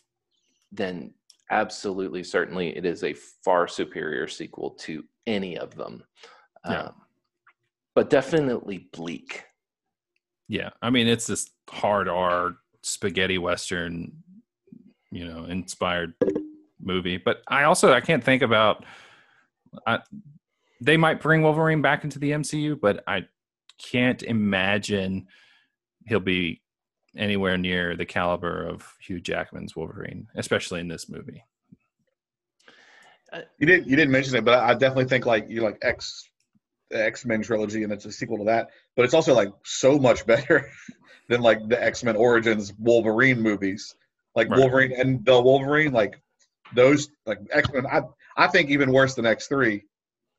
then 0.71 1.13
absolutely, 1.51 2.23
certainly, 2.23 2.75
it 2.75 2.85
is 2.85 3.03
a 3.03 3.13
far 3.13 3.67
superior 3.67 4.27
sequel 4.27 4.71
to 4.71 5.03
any 5.27 5.57
of 5.57 5.75
them. 5.75 6.03
Yeah. 6.65 6.83
Um, 6.83 7.01
but 7.93 8.09
definitely 8.09 8.89
bleak. 8.93 9.43
Yeah, 10.47 10.69
I 10.81 10.89
mean 10.89 11.07
it's 11.07 11.27
this 11.27 11.49
hard 11.69 12.07
R 12.07 12.57
spaghetti 12.81 13.37
western, 13.37 14.23
you 15.11 15.25
know, 15.25 15.45
inspired 15.45 16.13
movie. 16.79 17.17
But 17.17 17.41
I 17.47 17.63
also 17.63 17.91
I 17.93 18.01
can't 18.01 18.23
think 18.23 18.41
about. 18.41 18.85
I, 19.87 19.99
they 20.81 20.97
might 20.97 21.21
bring 21.21 21.41
Wolverine 21.41 21.81
back 21.81 22.03
into 22.03 22.19
the 22.19 22.31
MCU, 22.31 22.79
but 22.79 23.03
I 23.07 23.25
can't 23.77 24.23
imagine 24.23 25.27
he'll 26.07 26.19
be 26.19 26.61
anywhere 27.17 27.57
near 27.57 27.95
the 27.95 28.05
caliber 28.05 28.63
of 28.63 28.93
Hugh 28.99 29.19
Jackman's 29.19 29.75
Wolverine, 29.75 30.27
especially 30.35 30.79
in 30.79 30.87
this 30.87 31.09
movie. 31.09 31.43
Uh, 33.31 33.41
you 33.57 33.67
didn't 33.67 33.87
you 33.87 33.95
didn't 33.95 34.11
mention 34.11 34.35
it, 34.35 34.45
but 34.45 34.59
I 34.59 34.73
definitely 34.73 35.05
think 35.05 35.25
like 35.25 35.49
you 35.49 35.61
like 35.61 35.77
X 35.81 36.29
X 36.91 37.25
Men 37.25 37.41
trilogy, 37.41 37.83
and 37.83 37.91
it's 37.91 38.05
a 38.05 38.11
sequel 38.11 38.37
to 38.37 38.43
that. 38.45 38.69
But 38.95 39.05
it's 39.05 39.13
also 39.13 39.33
like 39.33 39.49
so 39.63 39.97
much 39.97 40.25
better 40.27 40.69
than 41.29 41.41
like 41.41 41.67
the 41.67 41.81
X 41.81 42.03
Men 42.03 42.15
Origins 42.15 42.73
Wolverine 42.79 43.41
movies. 43.41 43.95
Like 44.35 44.49
Right. 44.49 44.59
Wolverine 44.59 44.93
and 44.93 45.25
the 45.25 45.41
Wolverine, 45.41 45.91
like 45.93 46.21
those 46.73 47.09
like 47.25 47.39
X 47.51 47.71
Men. 47.73 47.85
I 47.87 48.01
I 48.37 48.47
think 48.47 48.69
even 48.69 48.91
worse 48.91 49.15
than 49.15 49.25
X 49.25 49.47
three. 49.47 49.83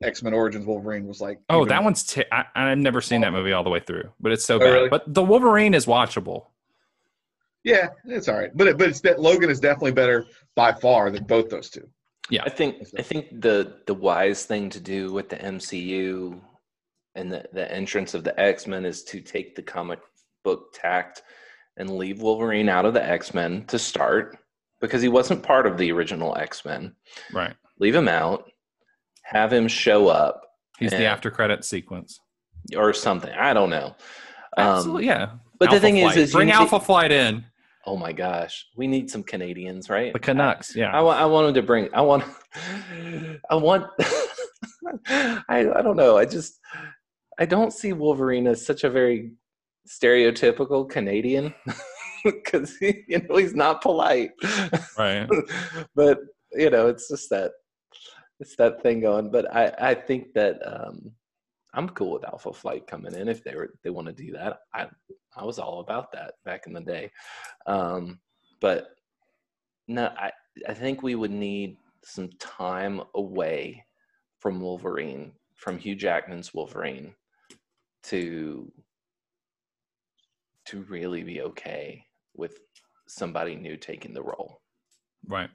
X 0.03 0.23
Men 0.23 0.35
Origins 0.35 0.67
Wolverine 0.67 1.07
was 1.07 1.21
like. 1.21 1.39
Oh, 1.49 1.65
that 1.65 1.83
one's 1.83 2.05
t- 2.05 2.25
I, 2.31 2.45
I've 2.55 2.79
never 2.79 3.01
seen 3.01 3.21
that 3.23 3.33
movie 3.33 3.53
all 3.53 3.65
the 3.65 3.71
way 3.71 3.81
through, 3.81 4.11
but 4.21 4.33
it's 4.33 4.45
so 4.45 4.57
Oh, 4.57 4.59
bad. 4.59 4.71
really? 4.73 4.89
But 4.89 5.03
the 5.13 5.23
Wolverine 5.23 5.75
is 5.75 5.87
watchable. 5.87 6.47
Yeah, 7.65 7.89
it's 8.05 8.29
all 8.29 8.39
right, 8.39 8.51
but 8.55 8.69
it, 8.69 8.79
but 8.79 8.89
it's 8.89 9.01
that 9.01 9.21
Logan 9.21 9.51
is 9.51 9.59
definitely 9.59 9.93
better 9.93 10.27
by 10.55 10.73
far 10.73 11.11
than 11.11 11.25
both 11.25 11.49
those 11.49 11.69
two. 11.71 11.89
Yeah, 12.31 12.43
I 12.45 12.51
think 12.51 12.87
I 12.99 13.03
think 13.03 13.41
the 13.41 13.79
the 13.87 13.95
wise 13.95 14.45
thing 14.45 14.69
to 14.71 14.81
do 14.81 15.13
with 15.13 15.29
the 15.29 15.37
MCU 15.37 16.41
and 17.17 17.33
the, 17.33 17.45
the 17.53 17.71
entrance 17.73 18.15
of 18.15 18.23
the 18.23 18.39
X 18.39 18.67
Men 18.67 18.85
is 18.85 19.03
to 19.05 19.21
take 19.21 19.57
the 19.57 19.63
comic 19.63 19.99
book 20.45 20.73
tact 20.75 21.23
and 21.79 21.97
leave 21.99 22.21
Wolverine 22.23 22.69
out 22.69 22.85
of 22.85 22.95
the 22.95 23.05
X 23.05 23.35
Men 23.35 23.65
to 23.67 23.79
start, 23.79 24.37
because 24.81 25.03
he 25.03 25.09
wasn't 25.09 25.43
part 25.43 25.67
of 25.67 25.77
the 25.79 25.91
original 25.91 26.37
X 26.37 26.65
Men. 26.65 26.95
Right. 27.33 27.55
Leave 27.81 27.95
him 27.95 28.09
out. 28.09 28.51
Have 29.33 29.53
him 29.53 29.67
show 29.69 30.09
up 30.09 30.43
He's 30.79 30.91
the 30.91 31.05
after 31.05 31.31
credit 31.31 31.65
sequence. 31.65 32.21
or 32.77 32.93
something. 32.93 33.33
I 33.33 33.53
don't 33.53 33.71
know. 33.71 33.95
Um, 34.57 34.67
Absolutely, 34.69 35.07
yeah. 35.07 35.31
but 35.59 35.71
the 35.71 35.81
thing 35.81 35.99
is, 35.99 36.05
Flight. 36.05 36.17
is 36.19 36.31
you 36.33 36.39
bring 36.39 36.47
need- 36.49 36.55
Alpha 36.55 36.81
Flight 36.81 37.13
in. 37.13 37.45
Oh 37.89 37.97
my 37.97 38.13
gosh, 38.13 38.67
we 38.77 38.87
need 38.89 39.11
some 39.11 39.23
Canadians, 39.23 39.89
right? 39.89 40.13
The 40.13 40.19
Canucks, 40.19 40.77
I, 40.77 40.81
yeah. 40.81 41.01
want. 41.01 41.21
I 41.21 41.25
want 41.27 41.49
him 41.49 41.55
to 41.55 41.63
bring. 41.63 41.89
I 41.95 42.01
want. 42.01 42.25
I 43.51 43.55
want. 43.55 43.87
I. 45.09 45.43
I 45.49 45.83
don't 45.83 45.97
know. 45.97 46.17
I 46.19 46.25
just. 46.25 46.59
I 47.39 47.45
don't 47.47 47.73
see 47.73 47.93
Wolverine 47.93 48.47
as 48.47 48.65
such 48.65 48.83
a 48.83 48.91
very 48.91 49.33
stereotypical 49.89 50.89
Canadian 50.89 51.55
because 52.25 52.77
you 52.81 53.23
know 53.29 53.37
he's 53.37 53.55
not 53.55 53.83
polite. 53.83 54.31
Right. 54.99 55.29
but 55.95 56.19
you 56.53 56.71
know, 56.71 56.89
it's 56.89 57.09
just 57.09 57.31
that. 57.31 57.53
It's 58.41 58.57
that 58.57 58.83
thing 58.83 59.01
going. 59.01 59.31
But 59.31 59.55
I. 59.55 59.73
I 59.79 59.95
think 59.95 60.35
that. 60.35 60.59
um 60.67 61.13
I'm 61.75 61.91
cool 61.91 62.13
with 62.13 62.25
Alpha 62.25 62.55
Flight 62.55 62.87
coming 62.87 63.15
in 63.15 63.29
if 63.29 63.45
they 63.45 63.55
were 63.55 63.75
they 63.85 63.91
want 63.91 64.07
to 64.07 64.13
do 64.15 64.33
that. 64.33 64.61
I 64.73 64.87
I 65.37 65.45
was 65.45 65.59
all 65.59 65.81
about 65.81 66.11
that 66.13 66.35
back 66.45 66.67
in 66.67 66.73
the 66.73 66.81
day. 66.81 67.11
Um, 67.67 68.19
but 68.61 68.97
no, 69.87 70.07
I 70.19 70.33
I 70.67 70.73
think 70.73 71.03
we 71.03 71.15
would 71.17 71.31
need 71.31 71.77
some 72.03 72.31
time 72.39 73.03
away 73.15 73.85
from 74.39 74.59
Wolverine, 74.61 75.33
from 75.55 75.77
Hugh 75.77 75.97
Jackman's 75.97 76.55
Wolverine, 76.55 77.15
to 78.05 78.73
to 80.67 80.83
really 80.85 81.23
be 81.23 81.43
okay 81.43 82.03
with 82.35 82.59
somebody 83.07 83.55
new 83.55 83.77
taking 83.77 84.15
the 84.15 84.23
role. 84.23 84.63
Right. 85.29 85.51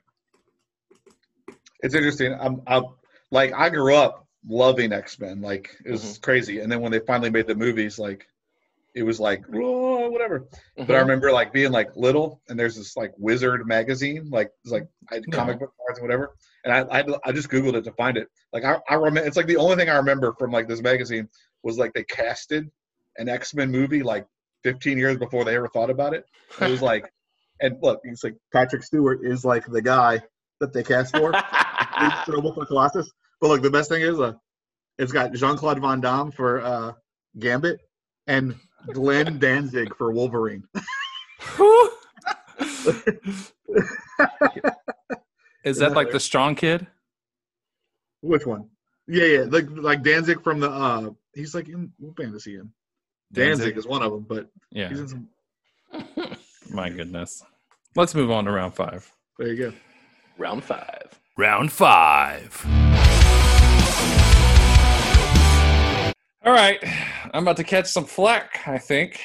It's 1.82 1.96
interesting. 1.96 2.34
I'm, 2.40 2.62
I'm 2.68 2.86
like 3.32 3.54
I 3.54 3.70
grew 3.70 3.96
up 3.96 4.28
loving 4.48 4.94
X 4.94 5.20
Men. 5.20 5.42
Like 5.42 5.70
it 5.86 5.92
was 5.92 6.04
Mm-hmm. 6.04 6.22
crazy. 6.22 6.60
And 6.60 6.72
then 6.72 6.82
when 6.82 6.92
they 6.92 7.00
finally 7.00 7.30
made 7.30 7.48
the 7.48 7.56
movies, 7.56 7.98
like 8.00 8.28
it 8.96 9.04
was 9.04 9.20
like 9.20 9.44
whatever. 9.48 10.48
But 10.86 10.96
I 10.96 11.00
Mhm. 11.00 11.02
remember 11.02 11.32
like 11.32 11.54
being 11.54 11.72
like 11.72 11.96
little, 11.96 12.42
and 12.50 12.60
there's 12.60 12.76
this 12.76 12.98
like 12.98 13.14
Wizard 13.18 13.66
magazine, 13.68 14.30
like 14.30 14.52
it's 14.64 14.72
like 14.72 14.88
I 15.12 15.16
had 15.16 15.32
comic 15.32 15.60
book 15.60 15.74
cards 15.78 16.00
and 16.00 16.08
whatever. 16.08 16.36
And 16.66 16.74
I, 16.74 17.00
I 17.00 17.04
I 17.26 17.32
just 17.32 17.50
googled 17.50 17.76
it 17.76 17.84
to 17.86 17.92
find 17.94 18.18
it. 18.18 18.28
Like 18.54 18.64
I 18.66 18.78
I 18.90 18.96
remember 18.96 19.26
it's 19.28 19.38
like 19.38 19.48
the 19.48 19.58
only 19.58 19.76
thing 19.76 19.90
I 19.90 19.98
remember 19.98 20.34
from 20.38 20.52
like 20.52 20.68
this 20.68 20.82
magazine 20.82 21.30
was 21.64 21.78
like 21.78 21.94
they 21.94 22.04
casted 22.04 22.70
an 23.18 23.30
X 23.30 23.54
Men 23.54 23.72
movie 23.72 24.04
like 24.04 24.28
15 24.64 24.98
years 24.98 25.18
before 25.18 25.46
they 25.46 25.56
ever 25.56 25.68
thought 25.70 25.90
about 25.90 26.14
it. 26.14 26.26
It 26.60 26.68
was 26.68 26.82
like, 26.82 27.12
and 27.62 27.78
look, 27.82 28.02
it's 28.04 28.24
like 28.24 28.36
Patrick 28.54 28.84
Stewart 28.84 29.20
is 29.24 29.46
like 29.46 29.66
the 29.66 29.82
guy 29.82 30.22
that 30.60 30.74
they 30.74 30.84
cast 30.84 31.14
for. 31.14 31.34
Luke 32.02 32.14
Strobel 32.26 32.54
for 32.56 32.66
Colossus. 32.66 33.12
But 33.40 33.48
look, 33.48 33.62
the 33.62 33.70
best 33.72 33.90
thing 33.90 34.02
is 34.02 34.20
uh, 34.20 34.34
it's 34.98 35.12
got 35.12 35.34
Jean 35.34 35.58
Claude 35.58 35.80
Van 35.82 36.00
Damme 36.02 36.32
for 36.32 36.62
uh, 36.62 36.94
Gambit 37.40 37.80
and 38.28 38.56
Glenn 38.94 39.40
Danzig 39.40 39.96
for 39.96 40.12
Wolverine. 40.12 40.64
Is 45.64 45.78
that 45.78 45.94
like 45.94 46.12
the 46.12 46.20
strong 46.20 46.56
kid? 46.56 46.88
Which 48.22 48.46
one? 48.46 48.70
Yeah, 49.08 49.26
yeah, 49.26 49.46
like 49.48 49.66
like 49.70 50.04
Danzig 50.04 50.44
from 50.44 50.60
the. 50.60 50.70
uh 50.70 51.10
He's 51.34 51.56
like 51.56 51.70
in 51.70 51.92
what 51.98 52.16
band 52.16 52.36
is 52.36 52.44
he 52.44 52.56
in? 52.56 52.70
Danzig, 53.32 53.60
Danzig? 53.60 53.78
is 53.78 53.88
one 53.88 54.04
of 54.04 54.12
them, 54.12 54.26
but 54.28 54.48
Yeah. 54.72 54.90
he's 54.90 55.00
in 55.00 55.08
some. 55.08 55.28
My 56.70 56.90
goodness. 56.90 57.44
Let's 57.96 58.14
move 58.16 58.32
on 58.32 58.46
to 58.46 58.52
round 58.52 58.74
five. 58.74 59.10
There 59.38 59.48
you 59.48 59.72
go. 59.72 59.74
Round 60.38 60.64
five. 60.64 61.08
Round 61.42 61.72
five. 61.72 62.64
All 66.46 66.54
right. 66.54 66.78
I'm 67.34 67.42
about 67.42 67.58
to 67.58 67.64
catch 67.64 67.88
some 67.88 68.06
flack, 68.06 68.60
I 68.68 68.78
think. 68.78 69.20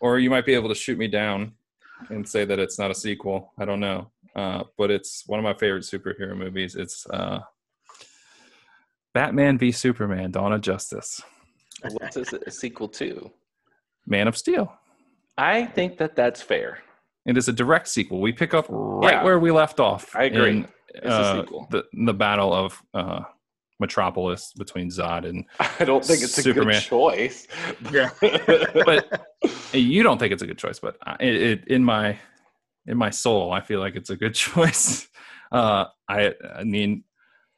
Or 0.00 0.20
you 0.20 0.30
might 0.30 0.46
be 0.46 0.54
able 0.54 0.68
to 0.68 0.76
shoot 0.76 0.96
me 0.96 1.08
down 1.08 1.54
and 2.08 2.28
say 2.28 2.44
that 2.44 2.60
it's 2.60 2.78
not 2.78 2.92
a 2.92 2.94
sequel. 2.94 3.52
I 3.58 3.64
don't 3.64 3.80
know. 3.80 4.12
Uh, 4.36 4.62
but 4.78 4.92
it's 4.92 5.24
one 5.26 5.40
of 5.40 5.42
my 5.42 5.52
favorite 5.54 5.82
superhero 5.82 6.36
movies. 6.36 6.76
It's 6.76 7.04
uh, 7.10 7.40
Batman 9.12 9.58
v 9.58 9.72
Superman 9.72 10.30
Dawn 10.30 10.52
of 10.52 10.60
Justice, 10.60 11.20
What's 11.82 12.14
this 12.14 12.32
a 12.32 12.48
sequel 12.52 12.86
to? 12.90 13.28
Man 14.06 14.28
of 14.28 14.36
Steel. 14.36 14.72
I 15.36 15.66
think 15.66 15.98
that 15.98 16.14
that's 16.14 16.40
fair. 16.40 16.78
It 17.26 17.36
is 17.36 17.48
a 17.48 17.52
direct 17.52 17.88
sequel. 17.88 18.20
We 18.20 18.32
pick 18.32 18.54
up 18.54 18.66
right 18.68 19.14
Yeah. 19.14 19.24
where 19.24 19.40
we 19.40 19.50
left 19.50 19.80
off. 19.80 20.14
I 20.14 20.24
agree. 20.24 20.64
In, 20.94 21.00
It's 21.04 21.06
a 21.14 21.42
uh. 21.42 21.66
The, 21.70 21.84
the 22.04 22.14
battle 22.14 22.52
of 22.52 22.82
uh, 22.94 23.20
Metropolis 23.78 24.52
between 24.56 24.88
Zod 24.90 25.28
and 25.28 25.44
I 25.80 25.84
don't 25.84 26.04
think 26.04 26.22
it's 26.22 26.36
a 26.38 26.42
Superman. 26.42 26.74
good 26.74 26.82
choice. 26.82 27.46
Yeah. 27.92 28.10
but 28.84 29.26
you 29.72 30.02
don't 30.02 30.18
think 30.18 30.32
it's 30.32 30.42
a 30.42 30.46
good 30.46 30.58
choice, 30.58 30.78
but 30.78 30.96
I- 31.02 31.16
it, 31.20 31.34
it 31.42 31.68
in 31.68 31.84
my 31.84 32.18
in 32.86 32.96
my 32.96 33.10
soul, 33.10 33.52
I 33.52 33.60
feel 33.60 33.80
like 33.80 33.94
it's 33.96 34.10
a 34.10 34.16
good 34.16 34.34
choice. 34.34 35.08
Uh, 35.52 35.86
I 36.08 36.34
I 36.56 36.64
mean, 36.64 37.04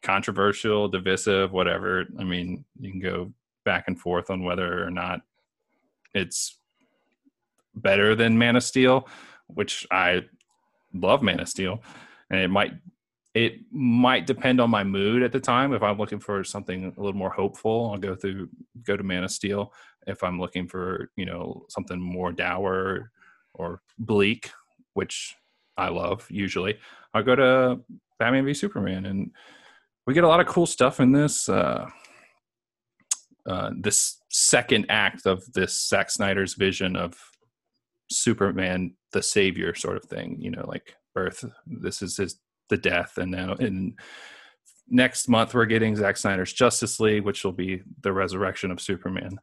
controversial, 0.02 0.88
divisive, 0.88 1.52
whatever. 1.52 2.04
I 2.18 2.24
mean, 2.24 2.64
you 2.78 2.90
can 2.90 3.00
go 3.00 3.32
back 3.64 3.84
and 3.86 3.98
forth 3.98 4.30
on 4.30 4.42
whether 4.44 4.84
or 4.84 4.90
not 4.90 5.20
it's 6.14 6.58
better 7.74 8.14
than 8.14 8.36
Man 8.38 8.56
of 8.56 8.62
Steel, 8.62 9.08
which 9.46 9.86
I 9.90 10.22
love 10.92 11.22
Man 11.22 11.40
of 11.40 11.48
Steel, 11.48 11.82
and 12.30 12.40
it 12.40 12.48
might 12.48 12.72
it 13.34 13.60
might 13.70 14.26
depend 14.26 14.60
on 14.60 14.70
my 14.70 14.84
mood 14.84 15.22
at 15.22 15.32
the 15.32 15.40
time. 15.40 15.72
If 15.72 15.82
I'm 15.82 15.98
looking 15.98 16.20
for 16.20 16.44
something 16.44 16.84
a 16.84 17.00
little 17.00 17.18
more 17.18 17.30
hopeful, 17.30 17.90
I'll 17.90 17.98
go 17.98 18.14
through 18.14 18.48
go 18.84 18.96
to 18.96 19.02
Man 19.02 19.24
of 19.24 19.30
Steel. 19.30 19.72
If 20.06 20.22
I'm 20.22 20.38
looking 20.38 20.68
for 20.68 21.10
you 21.16 21.24
know 21.24 21.64
something 21.68 22.00
more 22.00 22.32
dour 22.32 23.10
or 23.54 23.80
bleak, 23.98 24.50
which 24.94 25.34
I 25.76 25.88
love 25.88 26.26
usually, 26.30 26.78
I'll 27.14 27.22
go 27.22 27.36
to 27.36 27.80
Batman 28.18 28.44
v 28.44 28.52
Superman, 28.52 29.06
and 29.06 29.30
we 30.06 30.14
get 30.14 30.24
a 30.24 30.28
lot 30.28 30.40
of 30.40 30.46
cool 30.46 30.66
stuff 30.66 31.00
in 31.00 31.12
this. 31.12 31.48
Uh, 31.48 31.88
uh, 33.46 33.70
this 33.76 34.18
second 34.28 34.86
act 34.88 35.26
of 35.26 35.42
this 35.52 35.88
Zack 35.88 36.10
Snyder's 36.10 36.54
vision 36.54 36.94
of 36.94 37.18
Superman, 38.10 38.94
the 39.12 39.22
savior, 39.22 39.74
sort 39.74 39.96
of 39.96 40.04
thing. 40.04 40.36
You 40.38 40.50
know, 40.50 40.66
like 40.68 40.94
birth. 41.14 41.44
This 41.66 42.02
is 42.02 42.18
his 42.18 42.38
the 42.68 42.76
death, 42.76 43.18
and 43.18 43.30
now 43.30 43.54
in 43.54 43.94
next 44.88 45.28
month 45.28 45.54
we're 45.54 45.66
getting 45.66 45.96
Zack 45.96 46.16
Snyder's 46.16 46.52
Justice 46.52 47.00
League, 47.00 47.24
which 47.24 47.44
will 47.44 47.52
be 47.52 47.82
the 48.02 48.12
resurrection 48.12 48.70
of 48.70 48.80
Superman. 48.80 49.38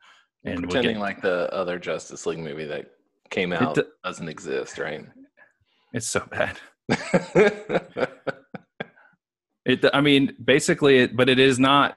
And 0.46 0.62
we'll 0.62 0.70
Pretending 0.70 0.96
get, 0.96 1.02
like 1.02 1.22
the 1.22 1.52
other 1.54 1.80
Justice 1.80 2.26
League 2.26 2.40
movie 2.40 2.66
that 2.66 2.92
came 3.30 3.52
out 3.52 3.76
d- 3.76 3.84
doesn't 4.04 4.30
exist, 4.30 4.78
right? 4.78 5.06
it's 5.94 6.08
so 6.08 6.24
bad. 6.32 6.58
It, 9.66 9.86
I 9.94 10.02
mean, 10.02 10.36
basically, 10.44 11.00
it, 11.00 11.16
but 11.16 11.30
it 11.30 11.38
is 11.38 11.60
not. 11.60 11.96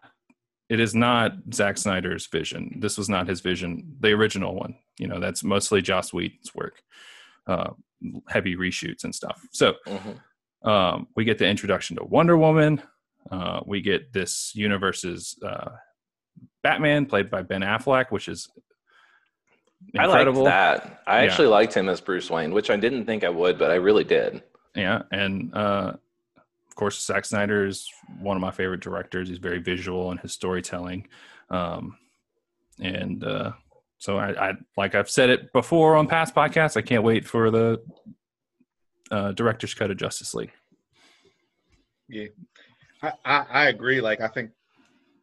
It 0.68 0.78
is 0.80 0.94
not 0.94 1.32
Zack 1.54 1.78
Snyder's 1.78 2.26
vision. 2.26 2.78
This 2.80 2.98
was 2.98 3.08
not 3.08 3.28
his 3.28 3.40
vision, 3.40 3.96
the 4.00 4.10
original 4.12 4.54
one. 4.54 4.76
You 4.98 5.06
know, 5.06 5.20
that's 5.20 5.42
mostly 5.44 5.80
Joss 5.80 6.12
Whedon's 6.12 6.54
work, 6.54 6.82
uh, 7.46 7.70
heavy 8.28 8.56
reshoots 8.56 9.04
and 9.04 9.14
stuff. 9.14 9.40
So 9.52 9.74
Mhm. 9.86 10.20
Um, 10.64 11.08
we 11.16 11.24
get 11.24 11.38
the 11.38 11.46
introduction 11.46 11.96
to 11.96 12.04
Wonder 12.04 12.36
Woman. 12.36 12.82
Uh, 13.30 13.60
we 13.66 13.80
get 13.80 14.12
this 14.12 14.52
universe's 14.54 15.38
uh, 15.44 15.70
Batman, 16.62 17.06
played 17.06 17.30
by 17.30 17.42
Ben 17.42 17.62
Affleck, 17.62 18.10
which 18.10 18.28
is 18.28 18.48
incredible. 19.94 20.46
I 20.46 20.50
liked 20.50 20.84
that. 20.84 21.02
I 21.06 21.22
Yeah. 21.24 21.30
actually 21.30 21.48
liked 21.48 21.74
him 21.74 21.88
as 21.88 22.00
Bruce 22.00 22.30
Wayne, 22.30 22.52
which 22.52 22.70
I 22.70 22.76
didn't 22.76 23.04
think 23.04 23.24
I 23.24 23.28
would, 23.30 23.58
but 23.58 23.70
I 23.70 23.74
really 23.76 24.04
did. 24.04 24.42
Yeah, 24.74 25.02
and 25.10 25.54
uh, 25.54 25.94
of 26.36 26.74
course, 26.74 27.04
Zack 27.04 27.24
Snyder 27.24 27.66
is 27.66 27.88
one 28.20 28.36
of 28.36 28.40
my 28.40 28.50
favorite 28.50 28.80
directors. 28.80 29.28
He's 29.28 29.38
very 29.38 29.58
visual 29.58 30.10
in 30.12 30.18
his 30.18 30.32
storytelling, 30.32 31.08
um, 31.50 31.98
and 32.80 33.22
uh, 33.22 33.52
so 33.98 34.18
I, 34.18 34.50
I, 34.50 34.52
like 34.76 34.94
I've 34.94 35.10
said 35.10 35.30
it 35.30 35.52
before 35.52 35.96
on 35.96 36.06
past 36.06 36.34
podcasts. 36.34 36.76
I 36.76 36.82
can't 36.82 37.02
wait 37.04 37.26
for 37.26 37.50
the 37.50 37.82
uh, 39.12 39.30
director's 39.32 39.74
cut 39.74 39.90
of 39.92 39.96
Justice 39.96 40.34
League. 40.34 40.50
Yeah, 42.08 42.26
I, 43.02 43.12
I, 43.24 43.46
I 43.50 43.68
agree. 43.68 44.00
Like 44.00 44.20
I 44.20 44.28
think, 44.28 44.50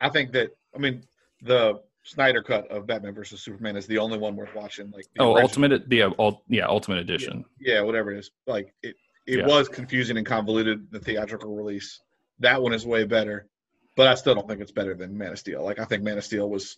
I 0.01 0.09
think 0.09 0.31
that 0.33 0.51
I 0.75 0.79
mean 0.79 1.03
the 1.41 1.81
Snyder 2.03 2.41
cut 2.41 2.67
of 2.71 2.87
Batman 2.87 3.13
versus 3.13 3.41
Superman 3.41 3.75
is 3.75 3.85
the 3.85 3.97
only 3.97 4.17
one 4.17 4.35
worth 4.35 4.55
watching. 4.55 4.89
Like 4.91 5.05
the 5.15 5.21
Oh, 5.21 5.33
original- 5.33 5.41
Ultimate, 5.43 5.89
the 5.89 6.03
uh, 6.03 6.11
ul- 6.17 6.43
yeah, 6.47 6.65
Ultimate 6.67 6.99
Edition. 6.99 7.45
yeah, 7.59 7.81
whatever 7.81 8.11
it 8.11 8.19
is. 8.19 8.31
Like 8.47 8.73
it, 8.81 8.95
it 9.27 9.39
Yeah. 9.39 9.45
was 9.47 9.67
confusing 9.67 10.17
and 10.17 10.25
convoluted. 10.25 10.89
The 10.91 10.99
theatrical 10.99 11.55
release, 11.55 11.99
that 12.39 12.61
one 12.61 12.73
is 12.73 12.85
way 12.85 13.03
better, 13.03 13.47
but 13.95 14.07
I 14.07 14.15
still 14.15 14.33
don't 14.33 14.47
think 14.47 14.61
it's 14.61 14.71
better 14.71 14.95
than 14.95 15.15
Man 15.17 15.33
of 15.33 15.39
Steel. 15.39 15.63
Like 15.63 15.79
I 15.79 15.85
think 15.85 16.01
Man 16.03 16.17
of 16.17 16.23
Steel 16.23 16.49
was, 16.49 16.77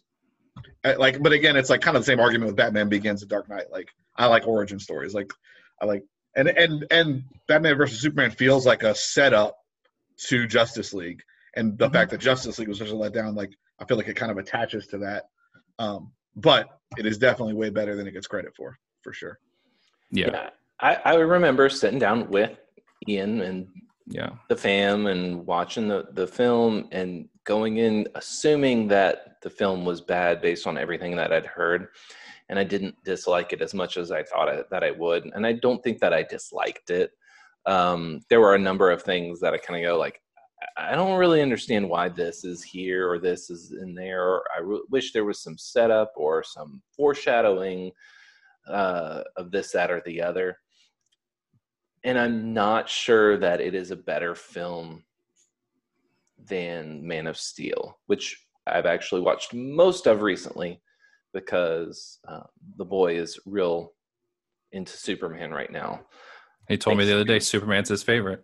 like, 0.97 1.21
but 1.21 1.31
again, 1.31 1.55
it's 1.55 1.69
like 1.69 1.81
kind 1.81 1.95
of 1.95 2.01
the 2.03 2.07
same 2.07 2.19
argument 2.19 2.47
with 2.47 2.57
Batman 2.57 2.89
Begins 2.89 3.21
and 3.21 3.29
Dark 3.29 3.47
Knight. 3.47 3.71
Like 3.71 3.89
I 4.17 4.25
like 4.25 4.47
origin 4.47 4.79
stories. 4.79 5.13
Like 5.13 5.31
I 5.81 5.85
like 5.85 6.03
and 6.35 6.47
and 6.49 6.85
and 6.91 7.23
Batman 7.47 7.77
versus 7.77 7.99
Superman 7.99 8.31
feels 8.31 8.65
like 8.65 8.83
a 8.83 8.95
setup 8.95 9.57
to 10.27 10.47
Justice 10.47 10.93
League, 10.93 11.21
and 11.55 11.77
the 11.77 11.89
Mhm. 11.89 11.93
fact 11.93 12.11
that 12.11 12.19
Justice 12.19 12.59
League 12.59 12.67
was 12.69 12.77
such 12.77 12.89
a 12.89 12.93
letdown, 12.93 13.35
like 13.35 13.51
I 13.79 13.85
feel 13.85 13.97
like 13.97 14.07
it 14.07 14.15
kind 14.15 14.31
of 14.31 14.37
attaches 14.37 14.87
to 14.87 14.97
that. 14.99 15.25
Um, 15.79 16.13
but 16.35 16.67
it 16.97 17.05
is 17.05 17.17
definitely 17.17 17.55
way 17.55 17.69
better 17.69 17.95
than 17.95 18.07
it 18.07 18.11
gets 18.11 18.27
credit 18.27 18.55
for, 18.55 18.77
for 19.01 19.11
sure. 19.11 19.39
Yeah, 20.11 20.29
Yeah, 20.31 20.49
I, 20.79 20.95
I 21.03 21.13
remember 21.15 21.67
sitting 21.69 21.97
down 21.97 22.29
with 22.29 22.57
Ian 23.07 23.41
and 23.41 23.67
yeah, 24.05 24.31
the 24.49 24.55
fam 24.55 25.07
and 25.07 25.45
watching 25.47 25.87
the, 25.87 26.07
the 26.11 26.27
film 26.27 26.87
and 26.91 27.27
going 27.45 27.77
in 27.77 28.07
assuming 28.15 28.87
that 28.89 29.41
the 29.41 29.49
film 29.49 29.83
was 29.85 29.99
bad 30.01 30.41
based 30.41 30.67
on 30.67 30.77
everything 30.77 31.15
that 31.15 31.33
I'd 31.33 31.45
heard. 31.47 31.87
And 32.51 32.59
I 32.59 32.63
didn't 32.63 32.95
dislike 33.03 33.53
it 33.53 33.61
as 33.63 33.73
much 33.73 33.97
as 33.97 34.11
I 34.11 34.21
thought 34.21 34.49
I, 34.49 34.61
that 34.69 34.83
I 34.83 34.91
would. 34.91 35.25
And 35.33 35.47
I 35.47 35.53
don't 35.53 35.83
think 35.83 35.99
that 35.99 36.13
I 36.13 36.21
disliked 36.21 36.91
it. 36.91 37.09
Um, 37.65 38.19
there 38.29 38.39
were 38.39 38.53
a 38.53 38.59
number 38.59 38.91
of 38.91 39.01
things 39.01 39.39
that 39.39 39.55
I 39.55 39.57
kind 39.57 39.83
of 39.83 39.89
go 39.89 39.97
like, 39.97 40.21
I 40.77 40.93
don't 40.93 41.17
really 41.17 41.41
understand 41.41 41.89
why 41.89 42.09
this 42.09 42.45
is 42.45 42.61
here 42.61 43.09
or 43.09 43.17
this 43.17 43.49
is 43.49 43.73
in 43.81 43.95
there. 43.95 44.23
Or 44.23 44.43
I 44.55 44.61
re- 44.61 44.83
wish 44.91 45.11
there 45.11 45.25
was 45.25 45.41
some 45.41 45.57
setup 45.57 46.11
or 46.15 46.43
some 46.43 46.83
foreshadowing 46.95 47.91
uh, 48.67 49.23
of 49.37 49.49
this, 49.49 49.71
that, 49.71 49.89
or 49.89 50.03
the 50.05 50.21
other 50.21 50.57
and 52.03 52.17
I'm 52.17 52.53
not 52.53 52.89
sure 52.89 53.37
that 53.37 53.61
it 53.61 53.75
is 53.75 53.91
a 53.91 53.95
better 53.95 54.33
film 54.33 55.03
than 56.47 57.05
Man 57.05 57.27
of 57.27 57.37
Steel, 57.37 57.99
which 58.07 58.43
I've 58.65 58.85
actually 58.85 59.21
watched 59.21 59.53
most 59.53 60.07
of 60.07 60.21
recently 60.21 60.81
because 61.33 62.19
uh, 62.27 62.43
the 62.77 62.85
boy 62.85 63.15
is 63.15 63.39
real 63.45 63.93
into 64.71 64.93
Superman 64.93 65.51
right 65.51 65.71
now. 65.71 66.01
he 66.67 66.77
told 66.77 66.97
me 66.97 67.05
the 67.05 67.13
other 67.13 67.23
day 67.23 67.39
Superman's 67.39 67.89
his 67.89 68.03
favorite. 68.03 68.43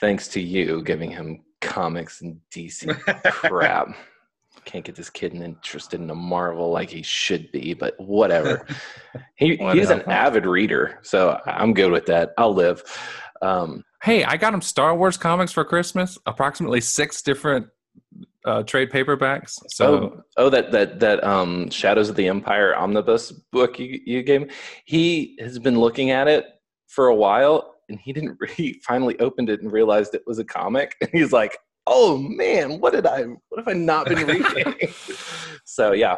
Thanks 0.00 0.28
to 0.28 0.40
you 0.40 0.82
giving 0.82 1.10
him 1.10 1.44
comics 1.60 2.20
and 2.20 2.38
DC 2.54 2.96
crap. 3.24 3.88
Can't 4.64 4.84
get 4.84 4.94
this 4.94 5.10
kid 5.10 5.34
interested 5.34 6.00
in 6.00 6.10
a 6.10 6.14
Marvel 6.14 6.70
like 6.70 6.90
he 6.90 7.02
should 7.02 7.50
be, 7.52 7.74
but 7.74 7.94
whatever. 7.98 8.66
He 9.36 9.56
he's 9.72 9.90
an 9.90 10.02
avid 10.02 10.46
reader, 10.46 10.98
so 11.02 11.40
I'm 11.46 11.72
good 11.72 11.90
with 11.90 12.06
that. 12.06 12.34
I'll 12.36 12.54
live. 12.54 12.82
Um, 13.40 13.84
Hey, 14.02 14.22
I 14.22 14.36
got 14.36 14.54
him 14.54 14.62
Star 14.62 14.94
Wars 14.96 15.16
comics 15.16 15.52
for 15.52 15.64
Christmas. 15.64 16.18
Approximately 16.26 16.80
six 16.82 17.20
different 17.20 17.66
uh, 18.48 18.62
trade 18.62 18.90
paperbacks. 18.90 19.58
So 19.68 19.94
oh, 19.94 20.22
oh, 20.38 20.50
that 20.50 20.72
that 20.72 21.00
that 21.00 21.22
um, 21.22 21.68
Shadows 21.70 22.08
of 22.08 22.16
the 22.16 22.28
Empire 22.28 22.74
omnibus 22.74 23.30
book 23.52 23.78
you 23.78 24.00
you 24.04 24.22
gave 24.22 24.42
me. 24.42 24.48
He 24.86 25.36
has 25.40 25.58
been 25.58 25.78
looking 25.78 26.10
at 26.10 26.28
it 26.28 26.46
for 26.88 27.08
a 27.08 27.14
while, 27.14 27.74
and 27.88 28.00
he 28.00 28.12
didn't. 28.12 28.38
He 28.56 28.80
finally 28.86 29.18
opened 29.20 29.50
it 29.50 29.60
and 29.60 29.70
realized 29.70 30.14
it 30.14 30.22
was 30.26 30.38
a 30.38 30.44
comic, 30.44 30.96
and 31.02 31.10
he's 31.12 31.32
like, 31.32 31.58
"Oh 31.86 32.16
man, 32.16 32.80
what 32.80 32.94
did 32.94 33.06
I? 33.06 33.24
What 33.50 33.58
have 33.58 33.68
I 33.68 33.74
not 33.74 34.08
been 34.08 34.26
reading?" 34.26 34.74
so 35.66 35.92
yeah, 35.92 36.16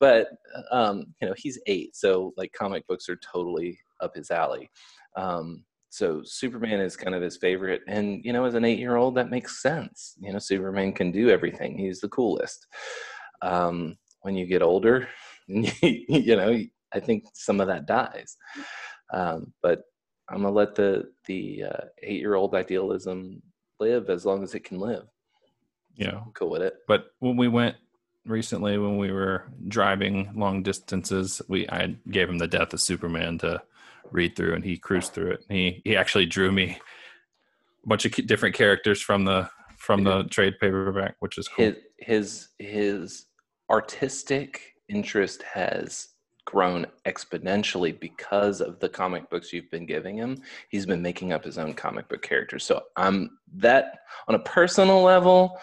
but 0.00 0.28
um, 0.72 1.04
you 1.20 1.28
know, 1.28 1.34
he's 1.36 1.60
eight, 1.66 1.94
so 1.94 2.32
like 2.38 2.52
comic 2.52 2.86
books 2.86 3.08
are 3.10 3.16
totally 3.16 3.78
up 4.00 4.16
his 4.16 4.30
alley. 4.30 4.70
Um, 5.14 5.64
so 5.96 6.20
Superman 6.24 6.80
is 6.80 6.94
kind 6.94 7.14
of 7.14 7.22
his 7.22 7.38
favorite, 7.38 7.80
and 7.88 8.22
you 8.22 8.34
know, 8.34 8.44
as 8.44 8.52
an 8.52 8.66
eight-year-old, 8.66 9.14
that 9.14 9.30
makes 9.30 9.62
sense. 9.62 10.14
You 10.20 10.30
know, 10.30 10.38
Superman 10.38 10.92
can 10.92 11.10
do 11.10 11.30
everything; 11.30 11.78
he's 11.78 12.00
the 12.00 12.08
coolest. 12.10 12.66
Um, 13.40 13.96
when 14.20 14.36
you 14.36 14.44
get 14.44 14.60
older, 14.60 15.08
you 15.48 16.36
know, 16.36 16.60
I 16.92 17.00
think 17.00 17.24
some 17.32 17.60
of 17.60 17.68
that 17.68 17.86
dies. 17.86 18.36
Um, 19.10 19.54
but 19.62 19.84
I'm 20.28 20.42
gonna 20.42 20.50
let 20.50 20.74
the 20.74 21.04
the 21.26 21.64
uh, 21.64 21.84
eight-year-old 22.02 22.54
idealism 22.54 23.42
live 23.80 24.10
as 24.10 24.26
long 24.26 24.42
as 24.42 24.54
it 24.54 24.64
can 24.64 24.78
live. 24.78 25.06
yeah, 25.94 26.18
I'm 26.18 26.32
cool 26.34 26.50
with 26.50 26.60
it. 26.60 26.74
but 26.86 27.06
when 27.20 27.38
we 27.38 27.48
went 27.48 27.76
recently, 28.26 28.76
when 28.76 28.98
we 28.98 29.12
were 29.12 29.44
driving 29.66 30.30
long 30.36 30.62
distances, 30.62 31.40
we 31.48 31.66
I 31.70 31.96
gave 32.10 32.28
him 32.28 32.36
the 32.36 32.48
Death 32.48 32.74
of 32.74 32.82
Superman 32.82 33.38
to 33.38 33.62
read 34.10 34.36
through, 34.36 34.54
and 34.54 34.64
he 34.64 34.76
cruised 34.76 35.12
through 35.12 35.32
it. 35.32 35.44
He 35.48 35.82
he 35.84 35.96
actually 35.96 36.26
drew 36.26 36.52
me 36.52 36.78
a 37.84 37.88
bunch 37.88 38.04
of 38.04 38.12
different 38.26 38.54
characters 38.54 39.00
from 39.00 39.24
the 39.24 39.48
from 39.76 40.04
the 40.04 40.24
trade 40.24 40.54
paperback, 40.60 41.16
which 41.20 41.38
is 41.38 41.48
cool. 41.48 41.66
his 41.66 41.76
his 41.98 42.48
his 42.58 43.26
artistic 43.70 44.74
interest 44.88 45.42
has 45.42 46.08
grown 46.44 46.86
exponentially 47.06 47.98
because 47.98 48.60
of 48.60 48.78
the 48.78 48.88
comic 48.88 49.28
books 49.30 49.52
you've 49.52 49.70
been 49.70 49.84
giving 49.84 50.16
him 50.16 50.40
he's 50.70 50.86
been 50.86 51.02
making 51.02 51.32
up 51.32 51.44
his 51.44 51.58
own 51.58 51.74
comic 51.74 52.08
book 52.08 52.22
characters 52.22 52.62
so 52.62 52.80
i'm 52.96 53.36
that 53.52 53.98
on 54.28 54.36
a 54.36 54.38
personal 54.38 55.02
level 55.02 55.58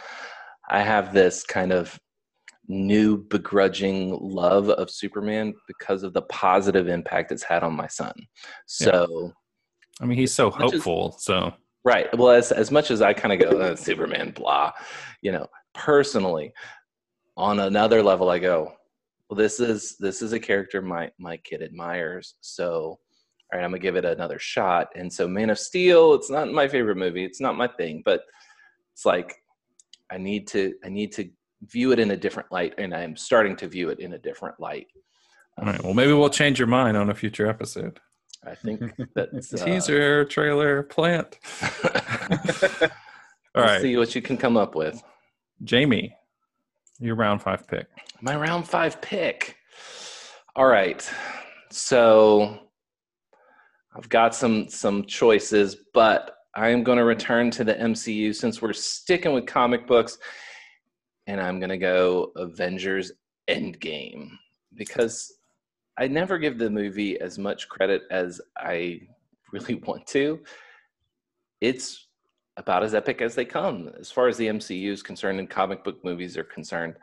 i 0.69 0.81
have 0.81 1.13
this 1.13 1.45
kind 1.45 1.71
of 1.71 1.97
new 2.67 3.17
begrudging 3.17 4.17
love 4.21 4.69
of 4.69 4.89
superman 4.89 5.53
because 5.67 6.03
of 6.03 6.13
the 6.13 6.21
positive 6.23 6.87
impact 6.87 7.31
it's 7.31 7.43
had 7.43 7.63
on 7.63 7.73
my 7.73 7.87
son 7.87 8.13
so 8.65 9.33
I 10.01 10.05
mean, 10.05 10.17
he's 10.17 10.33
so 10.33 10.49
hopeful. 10.49 11.15
So 11.19 11.53
Right. 11.85 12.07
Well, 12.17 12.31
as 12.31 12.51
as 12.51 12.71
much 12.71 12.91
as 12.91 13.01
I 13.01 13.13
kind 13.13 13.33
of 13.33 13.49
go 13.49 13.59
uh, 13.59 13.75
Superman, 13.75 14.31
blah, 14.31 14.71
you 15.21 15.33
know, 15.33 15.47
personally, 15.73 16.53
on 17.35 17.59
another 17.59 18.01
level, 18.01 18.29
I 18.29 18.39
go, 18.39 18.71
well, 19.29 19.37
this 19.37 19.59
is 19.59 19.97
this 19.99 20.21
is 20.21 20.31
a 20.31 20.39
character 20.39 20.81
my 20.81 21.11
my 21.19 21.35
kid 21.37 21.61
admires. 21.61 22.35
So, 22.39 22.73
all 22.73 22.99
right, 23.59 23.63
I'm 23.63 23.71
gonna 23.71 23.79
give 23.79 23.97
it 23.97 24.05
another 24.05 24.39
shot. 24.39 24.87
And 24.95 25.11
so, 25.11 25.27
Man 25.27 25.49
of 25.49 25.59
Steel, 25.59 26.13
it's 26.13 26.29
not 26.29 26.53
my 26.53 26.69
favorite 26.69 26.95
movie. 26.95 27.25
It's 27.25 27.41
not 27.41 27.57
my 27.57 27.67
thing, 27.67 28.01
but 28.05 28.21
it's 28.93 29.05
like 29.05 29.35
I 30.09 30.17
need 30.17 30.47
to 30.49 30.75
I 30.85 30.89
need 30.89 31.11
to 31.13 31.29
view 31.71 31.91
it 31.91 31.99
in 31.99 32.11
a 32.11 32.17
different 32.17 32.51
light, 32.51 32.73
and 32.77 32.93
I'm 32.93 33.15
starting 33.15 33.55
to 33.57 33.67
view 33.67 33.89
it 33.89 33.99
in 33.99 34.13
a 34.13 34.17
different 34.17 34.59
light. 34.59 34.87
all 35.57 35.65
right, 35.65 35.83
well, 35.83 35.93
maybe 35.93 36.13
we'll 36.13 36.29
change 36.29 36.59
your 36.59 36.67
mind 36.67 36.97
on 36.97 37.09
a 37.09 37.15
future 37.15 37.47
episode. 37.47 37.99
I 38.45 38.55
think 38.55 38.81
that's 39.15 39.53
uh, 39.53 39.65
Teaser, 39.65 40.25
trailer, 40.25 40.83
plant. 40.83 41.37
All 43.55 43.61
we'll 43.61 43.65
right, 43.65 43.81
see 43.81 43.97
what 43.97 44.15
you 44.15 44.21
can 44.21 44.37
come 44.37 44.57
up 44.57 44.75
with. 44.75 45.01
Jamie, 45.63 46.15
your 46.99 47.15
round 47.15 47.41
five 47.41 47.67
pick. 47.67 47.87
my 48.21 48.35
round 48.35 48.67
five 48.67 49.01
pick. 49.01 49.57
All 50.55 50.65
right, 50.65 51.07
so 51.71 52.59
I've 53.95 54.09
got 54.09 54.35
some 54.35 54.67
some 54.67 55.05
choices, 55.05 55.77
but 55.93 56.35
I 56.55 56.69
am 56.69 56.83
going 56.83 56.97
to 56.97 57.03
return 57.03 57.49
to 57.51 57.63
the 57.63 57.73
MCU 57.73 58.33
since 58.35 58.61
we're 58.61 58.73
sticking 58.73 59.33
with 59.33 59.45
comic 59.45 59.87
books, 59.87 60.17
and 61.27 61.39
I'm 61.39 61.59
to 61.69 61.77
go 61.77 62.31
Avengers 62.35 63.11
Endgame 63.49 64.31
because 64.75 65.33
I 65.97 66.07
never 66.07 66.37
give 66.37 66.57
the 66.57 66.69
movie 66.69 67.19
as 67.19 67.37
much 67.37 67.69
credit 67.69 68.03
as 68.11 68.41
I 68.57 69.01
really 69.51 69.75
want 69.87 70.07
to. 70.07 70.39
It's 71.61 72.07
about 72.57 72.83
as 72.83 72.93
epic 72.93 73.21
as 73.21 73.35
they 73.35 73.45
come, 73.45 73.91
as 73.99 74.11
far 74.11 74.27
as 74.27 74.37
the 74.37 74.47
MCU 74.47 74.91
is 74.91 75.01
concerned, 75.01 75.39
and 75.39 75.49
comic 75.49 75.83
book 75.83 76.03
movies 76.03 76.37
are 76.37 76.43
concerned. 76.43 76.95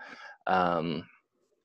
Um, 0.46 1.04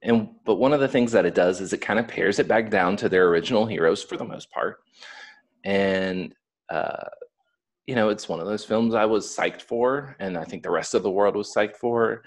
and 0.01 0.29
but 0.45 0.55
one 0.55 0.73
of 0.73 0.79
the 0.79 0.87
things 0.87 1.11
that 1.11 1.25
it 1.25 1.35
does 1.35 1.61
is 1.61 1.73
it 1.73 1.79
kind 1.79 1.99
of 1.99 2.07
pairs 2.07 2.39
it 2.39 2.47
back 2.47 2.69
down 2.69 2.95
to 2.97 3.09
their 3.09 3.27
original 3.27 3.65
heroes 3.65 4.03
for 4.03 4.17
the 4.17 4.23
most 4.23 4.51
part, 4.51 4.77
and 5.63 6.33
uh, 6.69 7.05
you 7.87 7.95
know 7.95 8.09
it's 8.09 8.27
one 8.27 8.39
of 8.39 8.47
those 8.47 8.65
films 8.65 8.93
I 8.93 9.05
was 9.05 9.35
psyched 9.35 9.61
for, 9.61 10.15
and 10.19 10.37
I 10.37 10.43
think 10.43 10.63
the 10.63 10.71
rest 10.71 10.93
of 10.93 11.03
the 11.03 11.11
world 11.11 11.35
was 11.35 11.53
psyched 11.53 11.77
for, 11.77 12.23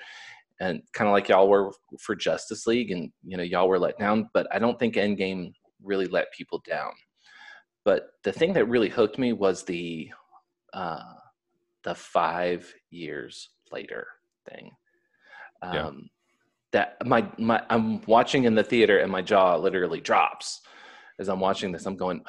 and 0.61 0.82
kind 0.92 1.09
of 1.09 1.12
like 1.12 1.28
y'all 1.28 1.48
were 1.48 1.72
for 2.00 2.14
Justice 2.14 2.66
League, 2.66 2.90
and 2.90 3.11
you 3.24 3.36
know 3.36 3.42
y'all 3.42 3.68
were 3.68 3.78
let 3.78 3.98
down, 3.98 4.28
but 4.32 4.46
I 4.52 4.59
don't 4.59 4.78
think 4.78 4.94
Endgame 4.94 5.52
really 5.82 6.06
let 6.06 6.32
people 6.32 6.62
down. 6.68 6.92
But 7.84 8.11
the 8.24 8.32
thing 8.32 8.52
that 8.52 8.66
really 8.68 8.88
hooked 8.88 9.18
me 9.18 9.32
was 9.32 9.64
the 9.64 10.11
uh, 10.72 11.02
the 11.84 11.94
five 11.94 12.72
years 12.90 13.50
later 13.72 14.06
thing. 14.48 14.70
Um, 15.62 15.74
Yeah. 15.74 15.90
That 16.70 17.06
my 17.06 17.26
my 17.38 17.62
I'm 17.70 18.02
watching 18.02 18.44
in 18.44 18.54
the 18.54 18.62
theater 18.62 18.98
and 18.98 19.11
my 19.11 19.22
jaw 19.22 19.56
literally 19.56 20.02
drops 20.02 20.61
as 21.18 21.28
I'm 21.28 21.40
watching 21.40 21.72
this. 21.72 21.86
I'm 21.86 21.96
going, 21.96 22.22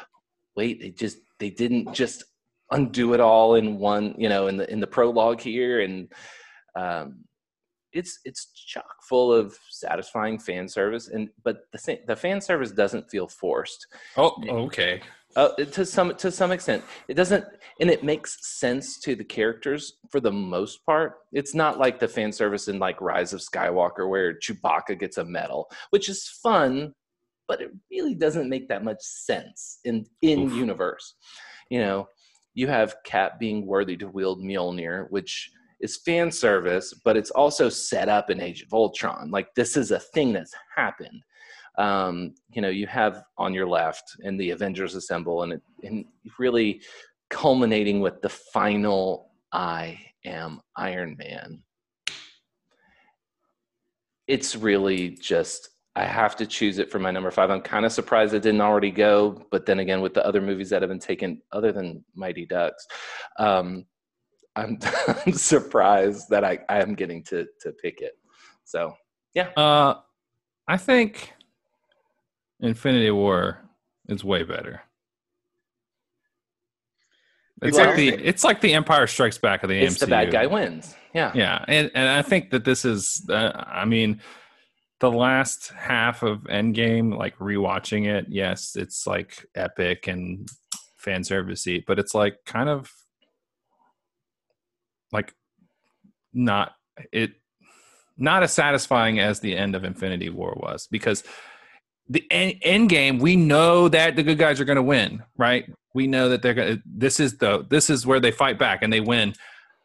wait, 0.56 0.80
they 0.80 0.92
just 0.92 1.18
they 1.40 1.50
didn't 1.50 1.94
just 1.94 2.24
undo 2.72 3.14
it 3.14 3.20
all 3.20 3.56
in 3.56 3.78
one, 3.80 4.16
you 4.18 4.30
know, 4.30 4.48
in 4.48 4.58
the 4.58 4.72
in 4.72 4.80
the 4.80 4.88
prologue 4.88 5.42
here, 5.42 5.82
and 5.82 6.12
um, 6.76 7.24
it's 7.94 8.20
it's 8.26 8.52
chock 8.54 9.04
full 9.08 9.34
of 9.34 9.58
satisfying 9.70 10.40
fan 10.40 10.68
service, 10.68 11.08
and 11.08 11.30
but 11.44 11.62
the 11.74 12.00
the 12.08 12.16
fan 12.16 12.42
service 12.42 12.72
doesn't 12.72 13.10
feel 13.10 13.28
forced. 13.28 13.88
Oh, 14.18 14.36
okay. 14.48 15.02
Uh, 15.36 15.50
to 15.58 15.86
some 15.86 16.16
to 16.16 16.32
some 16.32 16.52
extent, 16.52 16.84
it 17.08 17.14
doesn't, 17.14 17.46
and 17.80 17.90
it 17.90 18.04
makes 18.04 18.38
sense 18.58 19.00
to 19.00 19.16
the 19.16 19.24
characters 19.24 19.94
for 20.10 20.20
the 20.20 20.32
most 20.32 20.84
part. 20.86 21.18
It's 21.32 21.54
not 21.54 21.78
like 21.78 22.00
the 22.00 22.08
fan 22.08 22.32
service 22.32 22.68
in 22.68 22.80
like 22.80 23.00
Rise 23.00 23.32
of 23.34 23.40
Skywalker 23.40 24.10
where 24.10 24.34
Chewbacca 24.34 25.00
gets 25.00 25.18
a 25.18 25.26
medal, 25.26 25.70
which 25.92 26.10
is 26.10 26.28
fun, 26.42 26.94
but 27.48 27.62
it 27.62 27.72
really 27.92 28.16
doesn't 28.16 28.50
make 28.50 28.68
that 28.70 28.84
much 28.84 29.02
sense 29.02 29.80
in 29.86 30.06
in 30.24 30.48
Oof. 30.48 30.54
universe. 30.54 31.14
you 31.70 31.80
know, 31.80 32.08
you 32.54 32.68
have 32.68 32.96
Cap 33.04 33.40
being 33.40 33.66
worthy 33.66 33.96
to 33.98 34.08
wield 34.08 34.42
Mjolnir, 34.42 35.10
which 35.10 35.52
is 35.80 35.98
fan 35.98 36.32
service, 36.32 36.94
but 37.06 37.16
it's 37.16 37.32
also 37.32 37.70
set 37.70 38.10
up 38.10 38.30
in 38.30 38.42
Age 38.42 38.64
of 38.64 38.74
Ultron. 38.74 39.32
Like 39.32 39.54
this 39.56 39.78
is 39.78 39.92
a 39.92 40.00
thing 40.00 40.34
that's 40.34 40.54
happened. 40.76 41.24
Um, 41.78 42.34
you 42.52 42.62
know, 42.62 42.70
you 42.70 42.88
have 42.88 43.24
on 43.38 43.54
your 43.54 43.68
left 43.68 44.04
and 44.24 44.40
the 44.40 44.50
Avengers 44.52 44.96
assemble, 44.96 45.44
and 45.44 45.54
it, 45.54 45.62
and 45.84 46.06
really 46.38 46.82
culminating 47.30 48.02
with 48.02 48.22
the 48.22 48.30
final 48.30 49.32
"I 49.54 49.98
am 50.26 50.60
Iron 50.76 51.16
Man." 51.18 51.64
It's 54.28 54.56
really 54.56 55.12
just 55.12 55.70
I 55.96 56.06
have 56.06 56.36
to 56.38 56.46
choose 56.46 56.78
it 56.80 56.92
for 56.92 57.00
my 57.00 57.12
number 57.12 57.32
five. 57.32 57.50
I'm 57.50 57.62
kind 57.62 57.86
of 57.86 57.92
surprised 57.92 58.34
it 58.34 58.44
didn't 58.44 58.62
already 58.62 58.92
go, 58.92 59.46
but 59.52 59.66
then 59.66 59.80
again, 59.80 60.02
with 60.02 60.14
the 60.14 60.26
other 60.26 60.40
movies 60.42 60.70
that 60.70 60.82
have 60.82 60.90
been 60.90 61.00
taken, 61.00 61.42
other 61.52 61.72
than 61.72 62.04
Mighty 62.16 62.46
Ducks, 62.46 62.86
um, 63.38 63.86
I'm, 64.56 64.78
I'm 65.26 65.34
surprised 65.34 66.30
that 66.30 66.44
I, 66.46 66.60
I 66.70 66.82
am 66.82 66.94
getting 66.96 67.24
to 67.26 67.46
to 67.62 67.72
pick 67.74 68.02
it. 68.02 68.14
So 68.66 68.94
yeah, 69.34 69.50
Uh, 69.58 69.96
I 70.68 70.78
think 70.78 71.34
Infinity 72.60 73.12
War 73.12 73.60
is 74.08 74.24
way 74.24 74.44
better. 74.44 74.82
It's 77.62 77.78
Well, 77.78 77.88
like 77.88 77.96
the 77.98 78.08
it's 78.10 78.44
like 78.44 78.62
the 78.62 78.74
Empire 78.74 79.06
Strikes 79.08 79.38
Back 79.38 79.64
of 79.64 79.70
the 79.70 79.80
it's 79.80 79.96
MCU. 79.98 80.00
the 80.00 80.08
bad 80.08 80.32
guy 80.32 80.46
wins. 80.46 80.96
Yeah, 81.14 81.32
Yeah, 81.34 81.66
and 81.68 81.92
and 81.94 82.08
I 82.08 82.22
think 82.22 82.52
that 82.52 82.64
this 82.64 82.86
is. 82.86 83.26
Uh, 83.30 83.52
I 83.68 83.84
mean, 83.86 84.22
the 85.00 85.12
last 85.12 85.72
half 85.72 86.24
of 86.24 86.40
Endgame, 86.44 87.18
like 87.18 87.38
rewatching 87.38 88.08
it, 88.08 88.26
yes, 88.30 88.76
it's 88.76 89.08
like 89.08 89.46
epic 89.56 90.08
and 90.08 90.50
fan 90.98 91.22
servicey, 91.22 91.84
but 91.86 92.00
it's 92.00 92.14
like 92.14 92.38
kind 92.46 92.70
of 92.70 92.92
like 95.12 95.34
not 96.34 96.74
it 97.12 97.32
not 98.18 98.44
as 98.44 98.52
satisfying 98.52 99.20
as 99.20 99.40
the 99.40 99.56
end 99.56 99.76
of 99.76 99.86
Infinity 99.86 100.30
War 100.30 100.58
was 100.62 100.88
because 100.92 101.24
the 102.10 102.26
end, 102.32 102.56
end 102.62 102.90
game 102.90 103.20
we 103.20 103.36
know 103.36 103.88
that 103.88 104.16
the 104.16 104.24
good 104.24 104.38
guys 104.38 104.60
are 104.60 104.66
going 104.66 104.76
to 104.76 104.84
win 104.84 105.24
right? 105.38 105.72
We 105.94 106.08
know 106.08 106.30
that 106.30 106.42
they're 106.42 106.54
going 106.54 106.78
to 106.78 106.84
this 106.86 107.20
is 107.20 107.38
the 107.38 107.66
this 107.70 107.90
is 107.90 108.06
where 108.06 108.20
they 108.20 108.32
fight 108.32 108.60
back 108.60 108.84
and 108.84 108.92
they 108.92 109.00
win. 109.00 109.34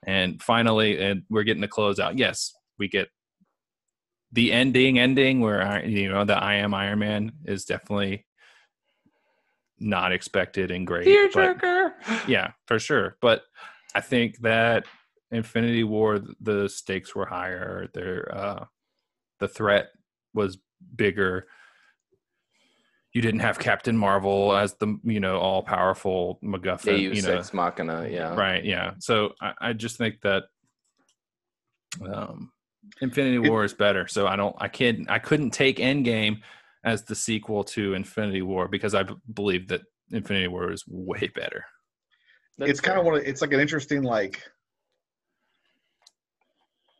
And 0.06 0.42
finally 0.42 1.00
and 1.00 1.22
we're 1.30 1.44
getting 1.44 1.62
the 1.62 1.68
closeout. 1.68 2.18
Yes 2.18 2.52
we 2.78 2.88
get 2.88 3.08
the 4.34 4.52
ending 4.52 4.98
ending 4.98 5.40
where 5.40 5.84
you 5.86 6.08
know 6.08 6.24
the 6.24 6.36
i 6.36 6.54
am 6.54 6.74
iron 6.74 6.98
man 6.98 7.32
is 7.44 7.64
definitely 7.64 8.26
not 9.78 10.12
expected 10.12 10.70
and 10.70 10.86
great 10.86 11.06
tearjerker. 11.06 11.92
yeah, 12.28 12.52
for 12.66 12.78
sure. 12.78 13.16
But 13.20 13.42
I 13.94 14.00
think 14.00 14.38
that 14.40 14.84
Infinity 15.30 15.84
War, 15.84 16.20
the 16.40 16.68
stakes 16.68 17.14
were 17.14 17.26
higher. 17.26 17.88
There, 17.92 18.34
uh, 18.34 18.64
the 19.40 19.48
threat 19.48 19.88
was 20.32 20.58
bigger. 20.94 21.46
You 23.12 23.22
didn't 23.22 23.40
have 23.40 23.58
Captain 23.58 23.96
Marvel 23.96 24.56
as 24.56 24.74
the 24.74 24.98
you 25.04 25.20
know 25.20 25.38
all 25.38 25.62
powerful 25.62 26.40
MacGuffin. 26.42 27.14
You 27.14 27.22
know, 27.22 27.38
Ex 27.38 27.52
Machina. 27.52 28.08
Yeah, 28.10 28.34
right? 28.34 28.64
Yeah. 28.64 28.94
So 28.98 29.34
I, 29.40 29.52
I 29.60 29.72
just 29.72 29.96
think 29.96 30.20
that 30.22 30.44
um, 32.04 32.50
Infinity 33.00 33.38
War 33.38 33.64
is 33.64 33.74
better. 33.74 34.06
So 34.06 34.26
I 34.26 34.36
don't. 34.36 34.54
I 34.58 34.68
can't. 34.68 35.10
I 35.10 35.18
couldn't 35.18 35.50
take 35.50 35.78
Endgame 35.78 36.38
as 36.84 37.04
the 37.04 37.14
sequel 37.14 37.64
to 37.64 37.94
Infinity 37.94 38.42
War 38.42 38.68
because 38.68 38.94
I 38.94 39.04
b- 39.04 39.14
believe 39.32 39.68
that 39.68 39.82
Infinity 40.10 40.48
War 40.48 40.70
is 40.70 40.84
way 40.86 41.30
better. 41.34 41.64
That's 42.58 42.70
it's 42.72 42.80
kind 42.80 42.98
of 42.98 43.04
fair. 43.04 43.12
one 43.12 43.20
of 43.20 43.26
it's 43.26 43.40
like 43.40 43.52
an 43.52 43.60
interesting 43.60 44.02
like 44.02 44.42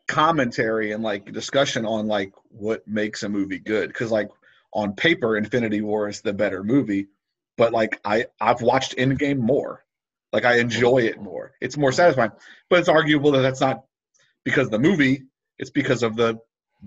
commentary 0.06 0.92
and 0.92 1.02
like 1.02 1.32
discussion 1.32 1.86
on 1.86 2.06
like 2.06 2.32
what 2.48 2.86
makes 2.86 3.22
a 3.22 3.28
movie 3.28 3.58
good 3.58 3.88
because 3.88 4.10
like 4.10 4.28
on 4.72 4.92
paper 4.92 5.36
infinity 5.36 5.80
war 5.80 6.08
is 6.08 6.20
the 6.20 6.32
better 6.32 6.62
movie 6.62 7.06
but 7.56 7.72
like 7.72 7.98
i 8.04 8.26
i've 8.40 8.60
watched 8.60 8.94
endgame 8.96 9.38
more 9.38 9.82
like 10.32 10.44
i 10.44 10.58
enjoy 10.58 10.98
it 10.98 11.18
more 11.20 11.52
it's 11.62 11.78
more 11.78 11.90
satisfying 11.90 12.30
but 12.68 12.78
it's 12.78 12.88
arguable 12.88 13.30
that 13.30 13.40
that's 13.40 13.62
not 13.62 13.84
because 14.44 14.68
the 14.68 14.78
movie 14.78 15.22
it's 15.58 15.70
because 15.70 16.02
of 16.02 16.16
the 16.16 16.38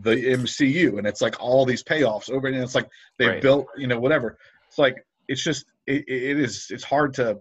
the 0.01 0.15
mcu 0.15 0.97
and 0.99 1.07
it's 1.07 1.21
like 1.21 1.39
all 1.39 1.65
these 1.65 1.83
payoffs 1.83 2.29
over 2.29 2.47
and 2.47 2.55
it's 2.57 2.75
like 2.75 2.87
they 3.17 3.27
Right. 3.27 3.41
built 3.41 3.65
you 3.77 3.87
know 3.87 3.99
whatever. 3.99 4.37
It's 4.67 4.77
like 4.77 5.03
it's 5.27 5.43
just 5.43 5.65
it, 5.87 6.03
it 6.07 6.39
is 6.39 6.67
it's 6.69 6.83
hard 6.83 7.13
to 7.15 7.39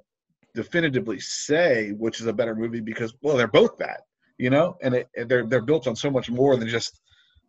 definitively 0.54 1.20
say 1.20 1.90
which 1.90 2.20
is 2.20 2.26
a 2.26 2.32
better 2.32 2.54
movie 2.54 2.80
because 2.80 3.14
well 3.22 3.36
they're 3.36 3.46
both 3.46 3.76
bad 3.78 3.98
you 4.38 4.50
know? 4.50 4.76
And 4.82 4.94
it, 4.94 5.08
they're 5.28 5.46
they're 5.46 5.62
built 5.62 5.86
on 5.86 5.96
so 5.96 6.10
much 6.10 6.30
more 6.30 6.56
than 6.56 6.68
just 6.68 7.00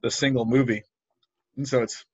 the 0.01 0.09
single 0.11 0.45
movie. 0.45 0.83
And 1.57 1.67
so 1.67 1.81
it's 1.83 2.05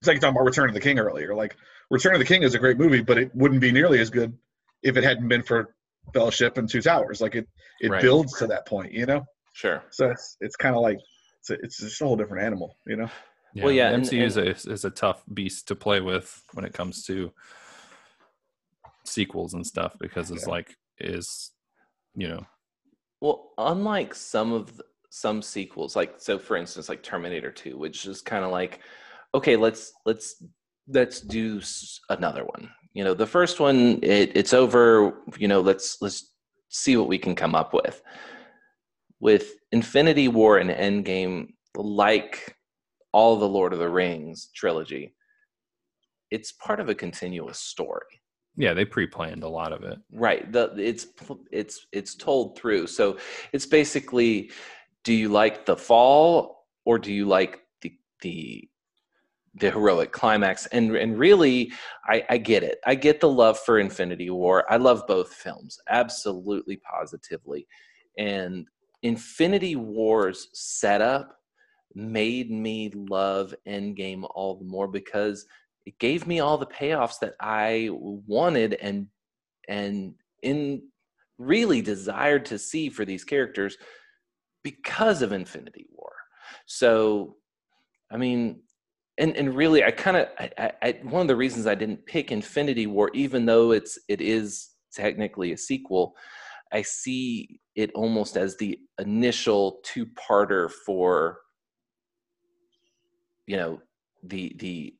it's 0.00 0.08
like 0.08 0.20
talking 0.20 0.34
about 0.36 0.44
return 0.44 0.68
of 0.68 0.74
the 0.74 0.80
king 0.80 0.98
earlier. 0.98 1.34
Like 1.34 1.56
return 1.90 2.14
of 2.14 2.18
the 2.18 2.24
king 2.26 2.42
is 2.42 2.54
a 2.54 2.58
great 2.58 2.78
movie 2.78 3.02
but 3.02 3.18
it 3.18 3.34
wouldn't 3.34 3.60
be 3.60 3.72
nearly 3.72 4.00
as 4.00 4.10
good 4.10 4.36
if 4.82 4.96
it 4.96 5.04
hadn't 5.04 5.28
been 5.28 5.42
for 5.42 5.74
fellowship 6.14 6.56
and 6.58 6.68
two 6.68 6.80
towers. 6.82 7.20
Like 7.20 7.34
it 7.34 7.46
it 7.80 7.90
Right. 7.90 8.02
builds 8.02 8.38
to 8.38 8.46
that 8.48 8.66
point 8.66 8.92
you 8.92 9.06
know 9.06 9.24
sure. 9.52 9.82
so 9.90 10.10
it's 10.10 10.36
it's 10.40 10.56
kind 10.56 10.74
of 10.74 10.82
like 10.82 10.98
it's 11.40 11.50
a, 11.50 11.54
it's 11.62 11.78
just 11.78 12.00
a 12.00 12.04
whole 12.04 12.16
different 12.16 12.44
animal 12.44 12.76
you 12.86 12.96
know 12.96 13.10
Well, 13.56 13.72
yeah, 13.72 13.90
the 13.90 13.96
and- 13.96 14.04
MCU 14.04 14.24
is, 14.24 14.36
a, 14.36 14.48
is 14.72 14.84
a 14.84 14.90
tough 14.90 15.22
beast 15.32 15.68
to 15.68 15.74
play 15.74 16.00
with 16.00 16.42
when 16.54 16.64
it 16.64 16.72
comes 16.72 17.04
to 17.06 17.32
sequels 19.04 19.54
and 19.54 19.66
stuff 19.66 19.96
because 19.98 20.30
it's 20.30 20.46
like 20.46 20.76
is 20.98 21.50
you 22.14 22.28
know 22.28 22.46
Well, 23.20 23.52
unlike 23.58 24.14
some 24.14 24.52
of 24.52 24.76
the, 24.76 24.84
some 25.10 25.42
sequels, 25.42 25.94
like 25.94 26.14
so, 26.18 26.38
for 26.38 26.56
instance, 26.56 26.88
like 26.88 27.02
Terminator 27.02 27.50
Two, 27.52 27.76
which 27.76 28.06
is 28.06 28.22
kind 28.22 28.44
of 28.44 28.50
like, 28.50 28.80
okay, 29.34 29.56
let's 29.56 29.92
let's 30.06 30.42
let's 30.88 31.20
do 31.20 31.58
s- 31.58 32.00
another 32.08 32.44
one. 32.44 32.70
You 32.94 33.04
know, 33.04 33.12
the 33.14 33.26
first 33.26 33.60
one, 33.60 33.98
it, 34.02 34.34
it's 34.34 34.54
over. 34.54 35.14
You 35.38 35.48
know, 35.48 35.60
let's 35.60 36.00
let's 36.00 36.32
see 36.70 36.96
what 36.96 37.08
we 37.08 37.18
can 37.18 37.34
come 37.34 37.54
up 37.54 37.74
with. 37.74 38.00
With 39.28 39.44
Infinity 39.70 40.26
War 40.28 40.58
and 40.58 40.68
Endgame, 40.70 41.36
like 41.76 42.56
all 43.12 43.36
the 43.38 43.48
Lord 43.58 43.72
of 43.72 43.78
the 43.78 43.88
Rings 43.88 44.50
trilogy, 44.54 45.14
it's 46.32 46.50
part 46.52 46.80
of 46.80 46.88
a 46.88 46.94
continuous 47.06 47.60
story. 47.72 48.14
yeah 48.64 48.74
they 48.74 48.84
pre-planned 48.84 49.44
a 49.44 49.48
lot 49.60 49.72
of 49.76 49.80
it 49.90 49.98
Right. 50.26 50.44
The 50.54 50.64
it's 50.90 51.06
it's 51.60 51.76
it's 51.98 52.14
told 52.26 52.46
through. 52.58 52.86
So 52.98 53.04
it's 53.54 53.68
basically 53.80 54.50
do 55.04 55.12
you 55.22 55.28
like 55.42 55.56
the 55.66 55.76
fall 55.76 56.32
or 56.84 56.98
do 56.98 57.12
you 57.18 57.24
like 57.26 57.60
the 57.82 57.90
the 58.24 58.68
the 59.60 59.70
heroic 59.70 60.10
climax 60.20 60.66
and 60.76 60.96
and 60.96 61.18
really 61.26 61.56
I, 62.14 62.16
I 62.34 62.38
get 62.38 62.62
it 62.70 62.78
i 62.86 62.94
get 62.94 63.20
the 63.20 63.28
love 63.42 63.58
for 63.66 63.78
infinity 63.78 64.30
war 64.30 64.64
i 64.74 64.76
love 64.88 65.00
both 65.06 65.30
films 65.44 65.72
absolutely 65.88 66.78
positively 66.94 67.66
and 68.18 68.66
infinity 69.02 69.76
war's 69.76 70.48
setup 70.52 71.38
made 71.94 72.50
me 72.50 72.90
love 72.94 73.54
endgame 73.66 74.26
all 74.34 74.56
the 74.56 74.64
more 74.64 74.88
because 74.88 75.46
it 75.84 75.98
gave 75.98 76.26
me 76.26 76.40
all 76.40 76.56
the 76.56 76.66
payoffs 76.66 77.18
that 77.20 77.34
i 77.40 77.88
wanted 77.92 78.74
and 78.74 79.06
and 79.68 80.14
in 80.42 80.82
really 81.38 81.82
desired 81.82 82.44
to 82.44 82.58
see 82.58 82.88
for 82.88 83.04
these 83.04 83.24
characters 83.24 83.76
because 84.62 85.22
of 85.22 85.32
infinity 85.32 85.86
war. 85.90 86.12
So 86.66 87.36
i 88.10 88.16
mean 88.16 88.60
and 89.18 89.36
and 89.36 89.54
really 89.54 89.82
i 89.84 89.90
kind 89.90 90.16
of 90.16 90.28
I, 90.38 90.72
I, 90.82 90.98
one 91.02 91.22
of 91.22 91.28
the 91.28 91.36
reasons 91.36 91.66
i 91.66 91.74
didn't 91.74 92.06
pick 92.06 92.30
infinity 92.30 92.86
war 92.86 93.10
even 93.14 93.46
though 93.46 93.72
it's 93.72 93.98
it 94.08 94.20
is 94.20 94.70
technically 94.92 95.52
a 95.52 95.58
sequel 95.58 96.14
i 96.72 96.82
see 96.82 97.60
it 97.74 97.90
almost 97.94 98.36
as 98.36 98.56
the 98.56 98.78
initial 98.98 99.80
two-parter 99.84 100.70
for 100.86 101.40
you 103.46 103.56
know 103.56 103.80
the 104.24 104.54
the 104.58 104.94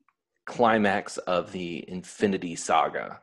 climax 0.47 1.17
of 1.19 1.53
the 1.53 1.85
infinity 1.89 2.55
saga 2.57 3.21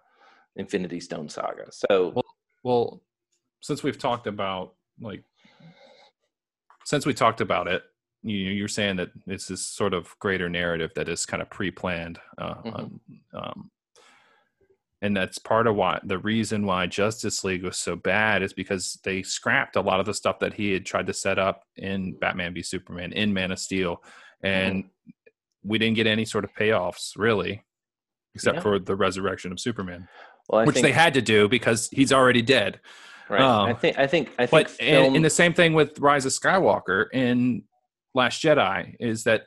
infinity 0.56 1.00
stone 1.00 1.30
saga 1.30 1.66
so 1.72 2.10
Well- 2.16 2.26
well 2.64 3.02
since 3.62 3.84
we've 3.84 3.98
talked 3.98 4.28
about 4.28 4.76
like 5.02 5.24
since 6.86 7.06
we 7.06 7.14
talked 7.14 7.42
about 7.42 7.68
it 7.68 7.84
you, 8.22 8.36
you're 8.36 8.68
saying 8.68 8.98
that 8.98 9.10
it's 9.28 9.48
this 9.48 9.66
sort 9.66 9.94
of 9.94 10.14
greater 10.20 10.50
narrative 10.50 10.92
that 10.96 11.08
is 11.08 11.26
kind 11.26 11.42
of 11.42 11.50
pre-planned 11.50 12.20
uh, 12.38 12.56
Mhm. 12.56 12.76
um, 12.80 13.02
um, 13.34 13.72
and 15.02 15.16
that's 15.16 15.38
part 15.38 15.68
of 15.68 15.76
why 15.76 16.00
the 16.04 16.18
reason 16.18 16.66
why 16.66 16.86
justice 16.86 17.44
league 17.44 17.64
was 17.64 17.78
so 17.78 17.96
bad 17.96 18.42
is 18.44 18.54
because 18.54 19.00
they 19.04 19.24
scrapped 19.24 19.76
a 19.76 19.82
lot 19.82 20.00
of 20.00 20.06
the 20.06 20.14
stuff 20.14 20.40
that 20.40 20.54
he 20.54 20.74
had 20.74 20.86
tried 20.86 21.08
to 21.08 21.14
set 21.14 21.40
up 21.40 21.64
in 21.78 22.14
batman 22.20 22.54
v 22.54 22.62
superman 22.62 23.12
in 23.14 23.34
man 23.34 23.52
of 23.52 23.60
steel 23.60 24.04
and 24.44 24.86
we 25.64 25.78
didn't 25.78 25.96
get 25.96 26.08
any 26.08 26.26
sort 26.26 26.44
of 26.44 26.54
payoffs 26.54 27.12
really 27.18 27.64
except 28.36 28.58
Yeah. 28.58 28.62
for 28.62 28.80
the 28.80 28.96
resurrection 28.96 29.52
of 29.52 29.60
superman 29.60 30.08
Well, 30.50 30.66
which 30.66 30.76
think, 30.76 30.86
they 30.86 30.92
had 30.92 31.14
to 31.16 31.22
do 31.22 31.48
because 31.48 31.90
he's 31.92 32.12
already 32.14 32.42
dead. 32.42 32.80
Right. 33.30 33.42
um, 33.42 33.70
I 33.70 33.74
think. 33.74 34.00
I 34.00 34.08
think. 34.08 34.30
I 34.40 34.48
think. 34.48 34.52
But 34.52 34.72
in, 34.80 35.04
film, 35.04 35.16
in 35.16 35.22
the 35.22 35.30
same 35.30 35.54
thing 35.54 35.74
with 35.74 36.00
Rise 36.00 36.26
of 36.26 36.32
Skywalker 36.32 37.06
in 37.14 37.64
Last 38.16 38.42
Jedi 38.42 38.96
is 39.00 39.24
that 39.26 39.46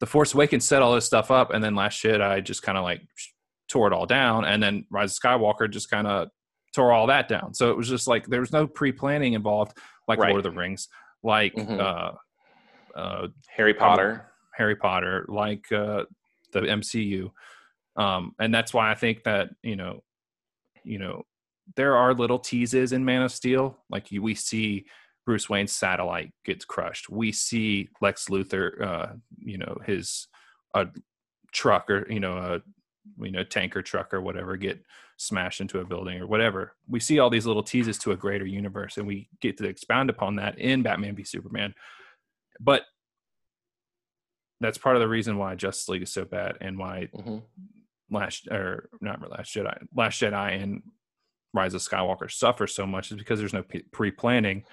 the 0.00 0.06
Force 0.06 0.34
Awakens 0.34 0.66
set 0.66 0.82
all 0.82 0.94
this 0.94 1.06
stuff 1.06 1.30
up, 1.30 1.50
and 1.54 1.64
then 1.64 1.74
Last 1.74 2.02
Jedi 2.02 2.44
just 2.44 2.62
kind 2.62 2.76
of 2.76 2.84
like 2.84 3.00
tore 3.68 3.86
it 3.88 3.92
all 3.92 4.06
down, 4.06 4.44
and 4.44 4.62
then 4.62 4.86
Rise 4.90 5.16
of 5.16 5.22
Skywalker 5.22 5.70
just 5.70 5.90
kind 5.90 6.06
of 6.06 6.28
tore 6.74 6.92
all 6.92 7.06
that 7.08 7.28
down. 7.28 7.54
So 7.54 7.70
it 7.70 7.76
was 7.76 7.88
just 7.88 8.06
like 8.06 8.26
there 8.26 8.40
was 8.40 8.52
no 8.52 8.66
pre-planning 8.66 9.32
involved, 9.32 9.76
like 10.06 10.18
Right. 10.18 10.30
Lord 10.30 10.44
of 10.44 10.52
the 10.52 10.58
Rings, 10.58 10.88
like 11.22 11.54
Mhm. 11.54 11.80
uh, 11.80 12.12
uh, 12.98 13.28
Harry 13.48 13.74
Potter. 13.74 14.32
Harry 14.54 14.76
Potter, 14.76 15.26
like 15.28 15.70
uh, 15.72 16.04
the 16.52 16.60
MCU, 16.62 17.30
um, 17.96 18.34
and 18.38 18.54
that's 18.54 18.72
why 18.72 18.90
I 18.90 18.94
think 18.94 19.24
that 19.24 19.50
you 19.62 19.76
know, 19.76 20.02
you 20.84 20.98
know, 20.98 21.24
there 21.74 21.96
are 21.96 22.14
little 22.14 22.38
teases 22.38 22.92
in 22.92 23.04
Man 23.04 23.22
of 23.22 23.32
Steel. 23.32 23.78
Like 23.90 24.10
you, 24.12 24.22
we 24.22 24.34
see 24.34 24.86
Bruce 25.26 25.48
Wayne's 25.50 25.72
satellite 25.72 26.32
gets 26.44 26.64
crushed. 26.64 27.10
We 27.10 27.32
see 27.32 27.88
Lex 28.00 28.26
Luthor, 28.28 28.80
uh, 28.80 29.06
you 29.38 29.58
know, 29.58 29.76
his 29.84 30.28
a 30.74 30.86
truck 31.52 31.90
or 31.90 32.10
you 32.10 32.20
know 32.20 32.36
a 32.38 32.60
you 33.20 33.30
know 33.30 33.44
tanker 33.44 33.82
truck 33.82 34.12
or 34.12 34.20
whatever 34.20 34.56
get 34.56 34.82
smashed 35.16 35.60
into 35.60 35.80
a 35.80 35.84
building 35.84 36.20
or 36.20 36.26
whatever. 36.26 36.74
We 36.88 37.00
see 37.00 37.18
all 37.18 37.30
these 37.30 37.46
little 37.46 37.62
teases 37.62 37.98
to 37.98 38.12
a 38.12 38.16
greater 38.16 38.46
universe, 38.46 38.98
and 38.98 39.06
we 39.06 39.28
get 39.40 39.56
to 39.58 39.64
expound 39.64 40.10
upon 40.10 40.36
that 40.36 40.58
in 40.58 40.82
Batman 40.82 41.16
v 41.16 41.24
Superman. 41.24 41.74
But 42.60 42.82
that's 44.60 44.78
part 44.78 44.96
of 44.96 45.00
the 45.00 45.08
reason 45.08 45.36
why 45.38 45.54
Justice 45.54 45.88
League 45.88 46.02
is 46.02 46.12
so 46.12 46.24
bad 46.24 46.56
and 46.60 46.78
why 46.78 47.08
Mhm. 47.14 47.42
Last 48.10 48.46
or 48.48 48.88
not 49.00 49.28
Last 49.28 49.54
Jedi, 49.54 49.86
Last 49.94 50.20
Jedi 50.20 50.62
and 50.62 50.82
Rise 51.52 51.74
of 51.74 51.80
Skywalker 51.80 52.30
suffer 52.30 52.66
so 52.66 52.86
much 52.86 53.10
is 53.10 53.16
because 53.16 53.38
there's 53.38 53.52
no 53.52 53.64
pre 53.90 54.10
planning. 54.10 54.64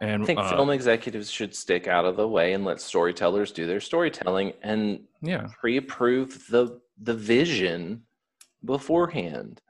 And 0.00 0.22
I 0.22 0.26
think 0.26 0.38
uh, 0.38 0.48
film 0.48 0.70
executives 0.70 1.30
should 1.30 1.54
stick 1.54 1.86
out 1.86 2.04
of 2.04 2.16
the 2.16 2.28
way 2.28 2.52
and 2.52 2.64
let 2.64 2.80
storytellers 2.80 3.52
do 3.52 3.66
their 3.66 3.80
storytelling 3.80 4.52
and 4.62 5.04
yeah, 5.20 5.48
pre-approve 5.60 6.46
the 6.48 6.80
the 7.02 7.14
vision 7.14 8.02
beforehand. 8.64 9.60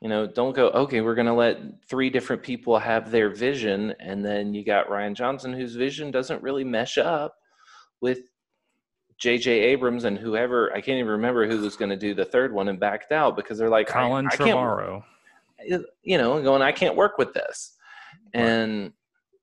You 0.00 0.08
know, 0.08 0.26
don't 0.26 0.54
go, 0.54 0.68
okay, 0.70 1.00
we're 1.00 1.16
going 1.16 1.26
to 1.26 1.32
let 1.32 1.58
three 1.88 2.08
different 2.08 2.42
people 2.42 2.78
have 2.78 3.10
their 3.10 3.30
vision 3.30 3.94
and 3.98 4.24
then 4.24 4.54
you 4.54 4.64
got 4.64 4.88
Rian 4.88 5.14
Johnson 5.14 5.52
whose 5.52 5.74
vision 5.74 6.12
doesn't 6.12 6.42
really 6.42 6.62
mesh 6.62 6.98
up 6.98 7.34
with 8.00 8.20
JJ 9.20 9.48
Abrams 9.48 10.04
and 10.04 10.16
whoever, 10.16 10.72
I 10.72 10.80
can't 10.80 10.98
even 10.98 11.08
remember 11.10 11.48
who 11.48 11.60
was 11.60 11.76
going 11.76 11.90
to 11.90 11.96
do 11.96 12.14
the 12.14 12.24
third 12.24 12.52
one 12.52 12.68
and 12.68 12.78
backed 12.78 13.10
out 13.10 13.34
because 13.34 13.58
they're 13.58 13.68
like 13.68 13.90
I- 13.90 13.92
Colin 14.04 14.26
I, 14.30 14.36
can't 14.36 14.50
Trevorrow. 14.56 15.02
you 16.04 16.18
know, 16.18 16.40
going, 16.40 16.62
I 16.62 16.70
can't 16.70 16.94
work 16.94 17.18
with 17.18 17.34
this. 17.34 17.76
And 18.34 18.92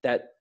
that 0.04 0.35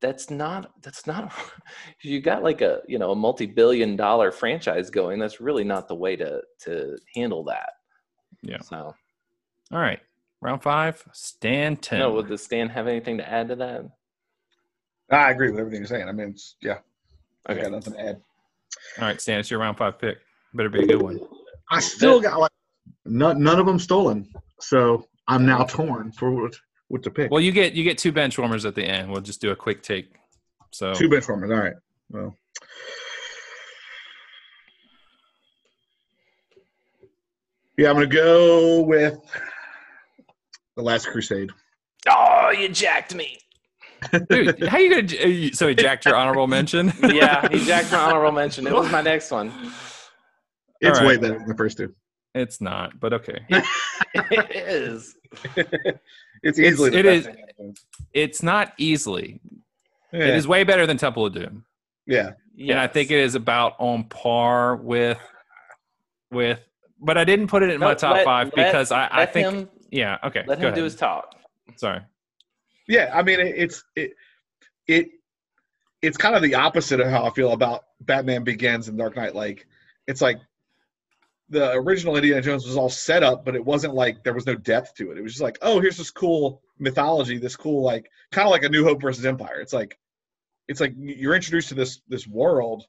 that's 0.00 0.30
not 0.30 0.70
that's 0.82 1.06
not 1.06 1.32
you 2.02 2.20
got 2.20 2.42
like 2.42 2.60
a 2.60 2.80
you 2.86 2.98
know 2.98 3.12
a 3.12 3.16
multi-billion 3.16 3.96
dollar 3.96 4.30
franchise 4.30 4.90
going 4.90 5.18
that's 5.18 5.40
really 5.40 5.64
not 5.64 5.88
the 5.88 5.94
way 5.94 6.16
to 6.16 6.40
to 6.60 6.96
handle 7.14 7.44
that 7.44 7.70
Yeah. 8.42 8.60
so 8.60 8.94
All 9.72 9.78
right, 9.80 10.00
round 10.40 10.62
five, 10.62 11.02
Stanton. 11.12 11.98
no 11.98 12.12
would 12.12 12.28
the 12.28 12.38
stan 12.38 12.68
have 12.68 12.86
anything 12.86 13.16
to 13.18 13.28
add 13.28 13.48
to 13.48 13.56
that 13.56 13.84
I 15.10 15.30
agree 15.30 15.50
with 15.50 15.60
everything 15.60 15.80
you're 15.80 15.86
saying. 15.86 16.08
I 16.08 16.12
mean, 16.12 16.30
it's, 16.30 16.56
yeah, 16.60 16.78
I 17.46 17.52
okay 17.52 17.62
got 17.62 17.70
nothing 17.72 17.92
to 17.92 18.00
add. 18.00 18.16
All 18.98 19.04
right, 19.04 19.20
Stan, 19.20 19.38
it's 19.38 19.50
your 19.50 19.60
round 19.60 19.78
five 19.78 20.00
pick. 20.00 20.18
Better 20.52 20.68
be 20.68 20.82
a 20.82 20.86
good 20.86 21.00
one. 21.00 21.20
I 21.70 21.78
still 21.78 22.20
got 22.20 22.40
like 22.40 22.50
none, 23.04 23.40
none 23.40 23.60
of 23.60 23.66
them 23.66 23.78
stolen, 23.78 24.28
so 24.60 25.06
I'm 25.28 25.46
now 25.46 25.62
torn 25.62 26.10
for 26.10 26.50
what, 26.88 26.98
what 26.98 27.02
to 27.04 27.10
pick. 27.10 27.30
Well, 27.30 27.40
you 27.40 27.52
get 27.52 27.74
you 27.74 27.84
get 27.84 27.98
two 27.98 28.12
bench 28.12 28.38
warmers 28.38 28.64
at 28.64 28.74
the 28.74 28.84
end. 28.84 29.10
We'll 29.10 29.20
just 29.22 29.40
do 29.40 29.50
a 29.50 29.56
quick 29.56 29.82
take. 29.82 30.08
So 30.72 30.92
Two 30.94 31.08
bench 31.08 31.28
warmers. 31.28 31.50
All 31.50 31.56
right. 31.58 31.74
Well, 32.10 32.36
yeah, 37.76 37.88
I'm 37.88 37.94
gonna 37.96 38.06
go 38.06 38.82
with 38.82 39.18
the 40.76 40.82
Last 40.82 41.08
Crusade. 41.08 41.50
oh 42.08 42.50
you 42.50 42.68
jacked 42.68 43.14
me 43.14 43.38
Dude, 44.28 44.68
how 44.68 44.78
you 44.78 44.90
gonna? 45.02 45.48
uh, 45.48 45.50
So 45.54 45.68
he 45.68 45.74
jacked 45.74 46.04
your 46.04 46.14
honorable 46.16 46.46
mention. 46.46 46.92
yeah 47.08 47.48
he 47.48 47.64
jacked 47.64 47.90
my 47.92 47.98
honorable 47.98 48.32
mention 48.32 48.66
it 48.66 48.72
was 48.72 48.90
my 48.92 49.00
next 49.02 49.30
one 49.30 49.52
It's 50.80 50.98
All 51.00 51.06
way 51.06 51.16
better 51.16 51.38
than 51.38 51.48
the 51.48 51.54
first 51.56 51.78
two. 51.78 51.94
It's 52.36 52.60
not, 52.60 53.00
but 53.00 53.12
okay. 53.14 53.44
it 53.48 54.50
is 54.54 55.16
it's 56.42 56.58
easily 56.58 56.90
the 56.90 56.98
it 56.98 57.02
best 57.04 57.28
is- 57.58 57.84
It's 58.12 58.42
not 58.42 58.72
easily. 58.78 59.40
Yeah. 60.12 60.26
It 60.26 60.36
is 60.36 60.46
way 60.46 60.62
better 60.64 60.86
than 60.86 60.96
Temple 60.98 61.26
of 61.26 61.34
Doom, 61.34 61.64
yeah. 62.06 62.32
and 62.58 62.78
I 62.78 62.86
think 62.86 63.10
it 63.10 63.18
is 63.18 63.34
about 63.34 63.74
on 63.78 64.04
par 64.04 64.76
with 64.76 65.18
with. 66.30 66.60
But 67.00 67.18
I 67.18 67.24
didn't 67.24 67.48
put 67.48 67.62
it 67.62 67.70
in 67.70 67.80
my 67.80 67.94
top 67.94 68.14
let- 68.14 68.24
five 68.24 68.52
let- 68.56 68.66
because 68.66 68.92
I, 68.92 69.06
I 69.06 69.18
let 69.20 69.32
think 69.32 69.46
him 69.48 69.68
yeah 69.90 70.18
okay. 70.24 70.44
let 70.46 70.60
go 70.60 70.68
him 70.68 70.74
do 70.74 70.84
his 70.84 70.94
talk 70.94 71.34
Sorry. 71.76 72.00
Yeah, 72.88 73.10
I 73.12 73.22
mean, 73.22 73.40
it, 73.40 73.54
it's 73.56 73.84
it, 73.96 74.12
it, 74.86 75.08
it's 76.02 76.16
kind 76.16 76.36
of 76.36 76.42
the 76.42 76.54
opposite 76.54 77.00
of 77.00 77.08
how 77.08 77.24
I 77.24 77.30
feel 77.30 77.52
about 77.52 77.84
Batman 78.00 78.44
Begins 78.44 78.88
and 78.88 78.96
Dark 78.96 79.16
Knight. 79.16 79.34
Like, 79.34 79.66
it's 80.06 80.20
like 80.22 80.38
the 81.48 81.72
original 81.74 82.16
Indiana 82.16 82.42
Jones 82.42 82.66
was 82.66 82.76
all 82.76 82.88
set 82.88 83.22
up, 83.22 83.44
but 83.44 83.54
it 83.54 83.64
wasn't 83.64 83.94
like 83.94 84.24
there 84.24 84.34
was 84.34 84.46
no 84.46 84.54
depth 84.56 84.94
to 84.96 85.12
it. 85.12 85.18
It 85.18 85.22
was 85.22 85.32
just 85.32 85.42
like, 85.42 85.58
oh, 85.62 85.80
here's 85.80 85.96
this 85.96 86.10
cool 86.10 86.60
mythology, 86.78 87.38
this 87.38 87.56
cool 87.56 87.82
like 87.82 88.10
kind 88.32 88.46
of 88.46 88.50
like 88.50 88.64
a 88.64 88.68
New 88.68 88.84
Hope 88.84 89.00
versus 89.00 89.24
Empire. 89.24 89.60
It's 89.60 89.72
like, 89.72 89.96
it's 90.68 90.80
like 90.80 90.94
you're 90.96 91.34
introduced 91.36 91.68
to 91.68 91.74
this 91.74 92.00
this 92.08 92.26
world. 92.26 92.84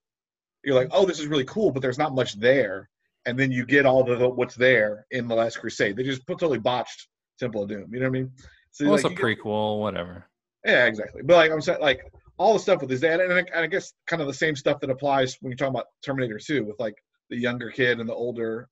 You're 0.64 0.76
like, 0.76 0.90
oh, 0.92 1.06
this 1.06 1.20
is 1.20 1.28
really 1.28 1.46
cool, 1.46 1.72
but 1.72 1.82
there's 1.82 2.00
not 2.00 2.16
much 2.16 2.40
there. 2.40 2.90
And 3.26 3.38
then 3.38 3.52
you 3.52 3.66
get 3.66 3.86
all 3.86 4.04
the 4.04 4.28
what's 4.30 4.56
there 4.56 5.06
in 5.12 5.28
the 5.28 5.36
Last 5.36 5.58
Crusade. 5.60 5.96
They 5.96 6.04
just 6.04 6.26
totally 6.28 6.60
botched 6.60 7.08
Temple 7.40 7.64
of 7.64 7.70
Doom. 7.70 7.94
You 7.94 8.00
know 8.00 8.06
what 8.10 8.18
I 8.18 8.22
mean? 8.22 8.32
So 8.72 8.86
Well, 8.86 8.94
like, 8.94 9.00
it's 9.06 9.06
a 9.08 9.10
you 9.12 9.16
get- 9.36 9.44
prequel, 9.44 9.80
whatever. 9.80 10.26
yeah, 10.66 10.86
exactly. 10.86 11.22
But 11.24 11.36
like 11.36 11.52
I'm 11.52 11.62
saying, 11.62 11.80
like 11.82 12.02
all 12.38 12.54
the 12.54 12.60
stuff 12.60 12.82
with 12.82 12.90
his 12.90 13.02
dad, 13.02 13.20
and 13.20 13.32
I, 13.34 13.40
and 13.40 13.50
I 13.56 13.68
guess 13.68 13.94
kind 14.08 14.22
of 14.22 14.28
the 14.28 14.34
same 14.34 14.56
stuff 14.56 14.80
that 14.82 14.90
applies 14.90 15.38
when 15.42 15.52
you're 15.52 15.58
talking 15.58 15.76
about 15.76 15.86
Terminator 16.04 16.40
2 16.40 16.64
with 16.66 16.80
like 16.80 16.96
the 17.30 17.38
younger 17.38 17.70
kid 17.70 18.00
and 18.00 18.10
the 18.10 18.14
older 18.14 18.70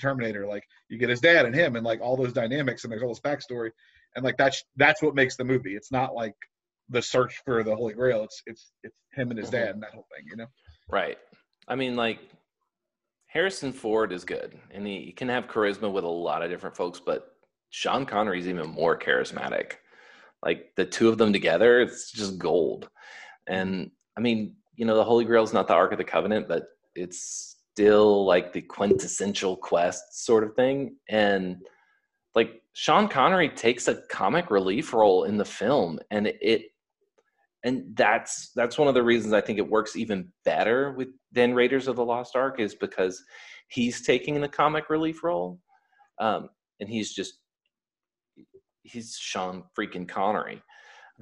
Terminator. 0.00 0.46
Like 0.46 0.64
you 0.88 0.98
get 0.98 1.10
his 1.10 1.20
dad 1.20 1.44
and 1.46 1.54
him, 1.54 1.76
and 1.76 1.84
like 1.84 2.00
all 2.00 2.16
those 2.16 2.32
dynamics, 2.32 2.84
and 2.84 2.92
there's 2.92 3.02
all 3.02 3.08
this 3.08 3.20
backstory, 3.20 3.70
and 4.14 4.24
like 4.24 4.36
that's 4.36 4.62
that's 4.76 5.02
what 5.02 5.14
makes 5.14 5.36
the 5.36 5.44
movie. 5.44 5.74
It's 5.74 5.90
not 5.92 6.14
like 6.14 6.34
the 6.88 7.02
search 7.02 7.40
for 7.44 7.62
the 7.62 7.74
Holy 7.74 7.94
Grail. 7.94 8.22
It's 8.24 8.42
it's 8.46 8.72
it's 8.84 8.96
him 9.12 9.30
and 9.30 9.38
his 9.38 9.48
Mhm. 9.48 9.52
dad 9.52 9.68
and 9.70 9.82
that 9.82 9.92
whole 9.92 10.06
thing. 10.14 10.26
You 10.30 10.36
know? 10.36 10.46
Right. 10.88 11.18
I 11.68 11.74
mean, 11.74 11.96
like 11.96 12.20
Harrison 13.26 13.72
Ford 13.72 14.12
is 14.12 14.24
good, 14.24 14.58
and 14.70 14.86
he, 14.86 15.06
he 15.06 15.12
can 15.12 15.28
have 15.28 15.46
charisma 15.46 15.90
with 15.90 16.04
a 16.04 16.08
lot 16.08 16.42
of 16.42 16.50
different 16.50 16.76
folks, 16.76 17.00
but 17.00 17.34
Sean 17.70 18.04
Connery 18.04 18.38
is 18.38 18.48
even 18.48 18.68
more 18.68 18.98
charismatic. 18.98 19.74
Like 20.44 20.72
the 20.76 20.84
two 20.84 21.08
of 21.08 21.18
them 21.18 21.32
together, 21.32 21.80
it's 21.80 22.10
just 22.10 22.38
gold. 22.38 22.90
And 23.46 23.90
I 24.16 24.20
mean, 24.20 24.56
you 24.74 24.84
know, 24.84 24.96
the 24.96 25.04
Holy 25.04 25.24
Grail 25.24 25.44
is 25.44 25.52
not 25.52 25.66
the 25.66 25.74
Ark 25.74 25.92
of 25.92 25.98
the 25.98 26.04
Covenant, 26.04 26.46
but 26.48 26.64
it's 26.94 27.51
still 27.72 28.26
like 28.26 28.52
the 28.52 28.60
quintessential 28.60 29.56
quest 29.56 30.24
sort 30.24 30.44
of 30.44 30.54
thing. 30.54 30.96
And 31.08 31.56
like 32.34 32.62
Sean 32.74 33.08
Connery 33.08 33.48
takes 33.48 33.88
a 33.88 34.02
comic 34.10 34.50
relief 34.50 34.92
role 34.92 35.24
in 35.24 35.36
the 35.36 35.44
film, 35.44 35.98
and 36.10 36.26
it 36.26 36.66
and 37.64 37.84
that's 37.94 38.50
that's 38.56 38.78
one 38.78 38.88
of 38.88 38.94
the 38.94 39.02
reasons 39.02 39.32
I 39.32 39.40
think 39.40 39.58
it 39.58 39.68
works 39.68 39.96
even 39.96 40.28
better 40.44 40.92
with 40.92 41.08
than 41.32 41.54
Raiders 41.54 41.88
of 41.88 41.96
the 41.96 42.04
Lost 42.04 42.36
Ark 42.36 42.60
is 42.60 42.74
because 42.74 43.22
he's 43.68 44.02
taking 44.02 44.40
the 44.40 44.48
comic 44.48 44.90
relief 44.90 45.22
role, 45.22 45.60
um, 46.18 46.48
and 46.80 46.88
he's 46.88 47.14
just 47.14 47.34
he's 48.82 49.16
Sean 49.16 49.64
freaking 49.78 50.08
Connery. 50.08 50.62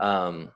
Um, 0.00 0.50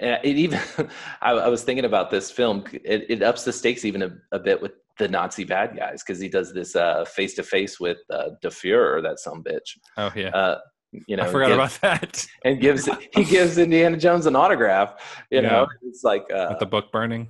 and 0.00 0.18
it 0.22 0.36
even 0.36 0.60
I, 1.20 1.32
I 1.32 1.48
was 1.48 1.64
thinking 1.64 1.84
about 1.84 2.10
this 2.10 2.30
film. 2.30 2.64
It, 2.72 3.06
it 3.08 3.22
ups 3.22 3.44
the 3.44 3.52
stakes 3.52 3.84
even 3.84 4.02
a, 4.02 4.10
a 4.32 4.38
bit 4.38 4.62
with 4.62 4.72
the 4.98 5.08
Nazi 5.08 5.44
bad 5.44 5.76
guys 5.76 6.02
because 6.02 6.20
he 6.20 6.28
does 6.28 6.52
this 6.54 6.74
face 7.08 7.34
to 7.34 7.42
face 7.42 7.78
with 7.78 7.98
uh, 8.10 8.30
De 8.42 8.48
Fuhrer, 8.48 9.02
that 9.02 9.18
some 9.18 9.42
bitch. 9.42 9.76
Oh 9.96 10.12
yeah, 10.16 10.28
Uh, 10.30 10.58
you 11.06 11.16
know, 11.16 11.24
I 11.24 11.28
forgot 11.28 11.48
give- 11.48 11.58
about 11.58 11.78
that. 11.82 12.26
and 12.44 12.60
gives 12.60 12.88
he 13.14 13.24
gives 13.24 13.58
Indiana 13.58 13.96
Jones 13.96 14.26
an 14.26 14.36
autograph. 14.36 14.94
You 15.30 15.42
Yeah. 15.42 15.48
know, 15.48 15.66
it's 15.82 16.02
like 16.04 16.24
uh, 16.32 16.46
With 16.50 16.60
the 16.60 16.66
book 16.66 16.90
burning. 16.92 17.28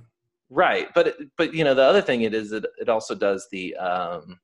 right, 0.49 0.87
but 0.95 1.07
it- 1.07 1.17
but 1.37 1.53
you 1.53 1.63
know 1.63 1.73
the 1.73 1.83
other 1.83 2.01
thing 2.01 2.21
it 2.21 2.33
is 2.33 2.51
it 2.53 2.65
it 2.79 2.87
also 2.89 3.13
does 3.15 3.47
the 3.51 3.75
um 3.77 4.39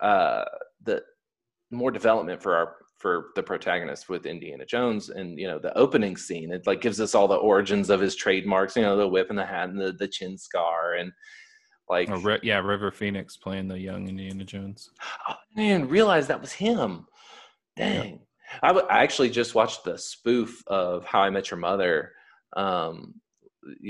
uh 0.00 0.44
the 0.84 1.02
more 1.70 1.90
development 1.90 2.42
for 2.42 2.54
our 2.54 2.76
for 2.98 3.26
the 3.36 3.42
protagonist 3.42 4.08
with 4.08 4.26
Indiana 4.26 4.64
Jones 4.64 5.08
and 5.10 5.38
you 5.38 5.46
know 5.48 5.58
the 5.58 5.76
opening 5.76 6.16
scene 6.16 6.52
it 6.52 6.66
like 6.66 6.80
gives 6.80 7.00
us 7.00 7.14
all 7.14 7.28
the 7.28 7.34
origins 7.36 7.90
of 7.90 8.00
his 8.00 8.14
trademarks 8.16 8.76
you 8.76 8.82
know 8.82 8.96
the 8.96 9.06
whip 9.08 9.30
and 9.30 9.38
the 9.38 9.44
hat 9.44 9.68
and 9.68 9.80
the 9.80 9.92
the 9.92 10.08
chin 10.08 10.36
scar 10.38 10.94
and 10.94 11.12
Like, 11.90 12.10
Oh, 12.10 12.18
Ri- 12.20 12.40
yeah, 12.42 12.58
River 12.60 12.90
Phoenix 12.90 13.36
playing 13.36 13.68
the 13.68 13.78
young 13.78 14.08
Indiana 14.08 14.44
Jones. 14.44 14.90
oh, 15.28 15.34
I 15.56 15.60
didn't 15.60 15.88
realize 15.88 16.26
that 16.26 16.40
was 16.40 16.52
him. 16.52 17.06
Dang. 17.76 18.20
I, 18.62 18.68
w- 18.68 18.86
I 18.90 19.02
actually 19.02 19.30
just 19.30 19.54
watched 19.54 19.84
the 19.84 19.96
spoof 19.98 20.62
of 20.66 21.04
How 21.04 21.20
I 21.20 21.30
Met 21.30 21.50
Your 21.50 21.58
Mother. 21.58 22.12
Um, 22.56 23.14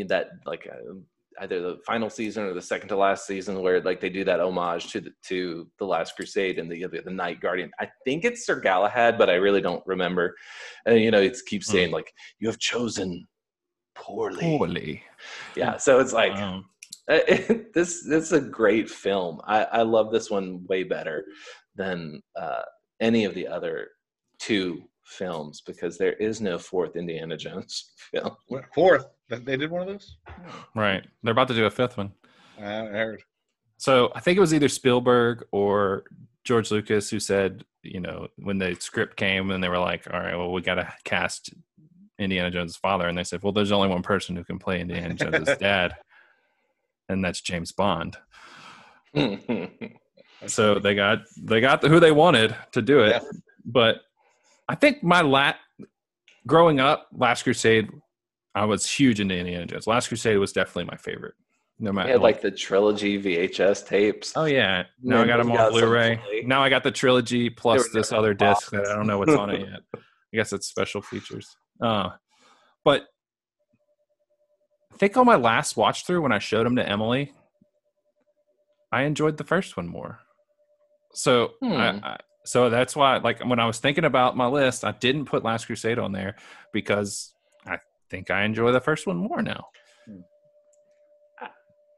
that 0.09 0.31
like 0.47 0.69
uh, 0.71 0.95
either 1.41 1.61
the 1.61 1.79
final 1.87 2.11
season 2.11 2.45
or 2.45 2.53
the 2.55 2.61
second 2.61 2.89
to 2.89 2.97
last 2.97 3.27
season, 3.27 3.63
where 3.63 3.81
like 3.81 4.01
they 4.01 4.11
do 4.11 4.25
that 4.25 4.41
homage 4.41 4.89
to 4.93 5.01
the 5.01 5.11
to 5.27 5.69
the 5.79 5.85
Last 5.85 6.17
Crusade 6.17 6.59
and 6.59 6.71
the 6.71 6.85
the, 6.87 7.01
the 7.03 7.11
Night 7.11 7.41
Guardian. 7.41 7.71
I 7.81 7.89
think 8.05 8.25
it's 8.25 8.45
Sir 8.45 8.59
Galahad, 8.61 9.17
but 9.19 9.31
I 9.31 9.35
really 9.35 9.61
don't 9.61 9.83
remember. 9.87 10.35
And 10.87 11.01
you 11.01 11.11
know, 11.13 11.21
it 11.21 11.37
keeps 11.47 11.69
Hmm. 11.69 11.73
saying 11.77 11.91
like 11.93 12.13
you 12.41 12.49
have 12.49 12.59
chosen 12.59 13.27
poorly. 13.95 14.45
Holy. 14.59 15.03
Yeah, 15.55 15.77
so 15.77 16.01
it's 16.01 16.13
like 16.13 16.35
Wow. 16.35 16.65
this 17.75 18.05
this 18.05 18.05
is 18.05 18.33
a 18.33 18.41
great 18.41 18.89
film. 18.91 19.41
I, 19.45 19.65
I 19.65 19.83
love 19.83 20.13
this 20.13 20.31
one 20.31 20.67
way 20.69 20.83
better 20.85 21.25
than 21.75 22.23
uh, 22.37 22.63
any 23.01 23.25
of 23.25 23.35
the 23.35 23.47
other 23.49 23.89
two 24.39 24.83
films 25.05 25.63
because 25.67 25.97
there 25.97 26.13
is 26.15 26.41
no 26.41 26.59
fourth 26.59 26.97
Indiana 26.97 27.37
Jones 27.37 27.93
film. 28.13 28.37
Fourth. 28.75 29.07
They- 29.31 29.39
They 29.39 29.57
did 29.57 29.71
one 29.71 29.83
of 29.83 29.89
those. 29.89 30.17
Right. 30.75 31.05
They're 31.23 31.33
about 31.33 31.49
to 31.49 31.55
do 31.55 31.67
a 31.67 31.71
fifth 31.71 31.97
one. 31.97 32.13
I 32.59 32.63
heard. 32.63 33.23
So 33.79 34.11
I 34.15 34.21
think 34.21 34.37
it 34.37 34.41
was 34.41 34.53
either 34.53 34.69
Spielberg 34.69 35.45
or 35.53 36.05
George 36.45 36.71
Lucas 36.71 37.09
who 37.11 37.21
said, 37.21 37.65
you 37.83 38.01
know, 38.01 38.27
when 38.37 38.59
the 38.59 38.75
script 38.81 39.17
came 39.17 39.51
and 39.51 39.63
they 39.63 39.69
were 39.69 39.79
like, 39.79 40.07
all 40.13 40.19
right, 40.21 40.37
well, 40.37 40.53
we 40.53 40.61
got 40.63 40.75
to 40.75 40.93
cast 41.05 41.51
Indiana 42.19 42.51
Jones' 42.51 42.77
father. 42.77 43.07
And 43.07 43.17
they 43.17 43.23
said, 43.25 43.43
well, 43.43 43.53
there's 43.53 43.71
only 43.73 43.89
one 43.89 44.03
person 44.03 44.35
who 44.35 44.43
can 44.45 44.59
play 44.59 44.81
Indiana 44.81 45.15
Jones' 45.15 45.49
dad, 45.61 45.95
and 47.09 47.25
that's 47.25 47.41
James 47.41 47.73
Bond. 47.73 48.17
So 50.47 50.79
they 50.79 50.95
got 50.95 51.21
they 51.37 51.61
got 51.61 51.81
the, 51.81 51.89
who 51.89 52.01
they 52.01 52.13
wanted 52.13 52.55
to 52.73 52.83
do 52.83 53.01
it. 53.01 53.23
Yeah. 53.23 53.39
But 53.65 53.97
I 54.69 54.75
think 54.75 55.03
my 55.03 55.23
lat 55.23 55.57
growing 56.47 56.81
up, 56.81 57.09
Last 57.13 57.43
Crusade, 57.43 57.91
I 58.55 58.65
was 58.65 58.89
huge 58.89 59.21
into 59.21 59.37
Indiana 59.37 59.67
Jones. 59.67 59.87
Last 59.87 60.09
Crusade 60.09 60.39
was 60.39 60.53
definitely 60.53 60.85
my 60.85 60.97
favorite. 60.97 61.35
No 61.81 61.93
matter 61.93 62.11
had 62.11 62.21
like 62.21 62.41
the 62.41 62.51
trilogy 62.51 63.21
VHS 63.23 63.87
tapes. 63.87 64.33
Oh 64.37 64.47
yeah. 64.47 64.85
Now 65.03 65.23
I 65.23 65.27
got 65.27 65.39
them 65.39 65.53
on 65.53 65.71
Blu-ray. 65.71 66.43
Now 66.45 66.63
I 66.63 66.69
got 66.69 66.83
the 66.83 66.91
trilogy 66.91 67.51
plus 67.51 67.89
this 67.93 68.13
other 68.13 68.35
disc 68.35 68.71
that. 68.71 68.87
I 68.87 68.95
don't 68.95 69.07
know 69.07 69.19
what's 69.19 69.35
on 69.35 69.51
it 69.51 69.61
yet. 69.71 69.81
I 69.95 70.37
guess 70.37 70.53
it's 70.53 70.67
special 70.67 71.03
features. 71.03 71.57
Uh, 71.81 72.11
but 72.85 73.07
think 74.99 75.17
on 75.17 75.27
my 75.27 75.37
last 75.37 75.77
watch 75.77 76.05
through 76.07 76.23
when 76.23 76.33
I 76.33 76.39
showed 76.39 76.67
them 76.67 76.77
to 76.77 76.89
Emily, 76.89 77.33
I 78.93 79.03
enjoyed 79.03 79.37
the 79.37 79.45
first 79.45 79.77
one 79.77 79.89
more. 79.89 80.21
So 81.13 81.53
Hmm. 81.63 81.73
I, 81.73 81.89
I, 82.03 82.17
so 82.45 82.71
that's 82.71 82.97
why 82.97 83.19
like 83.19 83.45
when 83.45 83.59
I 83.59 83.67
was 83.67 83.79
thinking 83.79 84.05
about 84.05 84.37
my 84.37 84.47
list, 84.47 84.85
I 84.85 84.93
didn't 84.93 85.27
put 85.27 85.45
Last 85.45 85.67
Crusade 85.67 85.99
on 85.99 86.13
there 86.13 86.37
because 86.73 87.35
I 87.67 87.79
think 88.11 88.31
I 88.31 88.45
enjoy 88.45 88.73
the 88.73 88.81
first 88.81 89.07
one 89.07 89.17
more 89.17 89.43
now. 89.43 89.67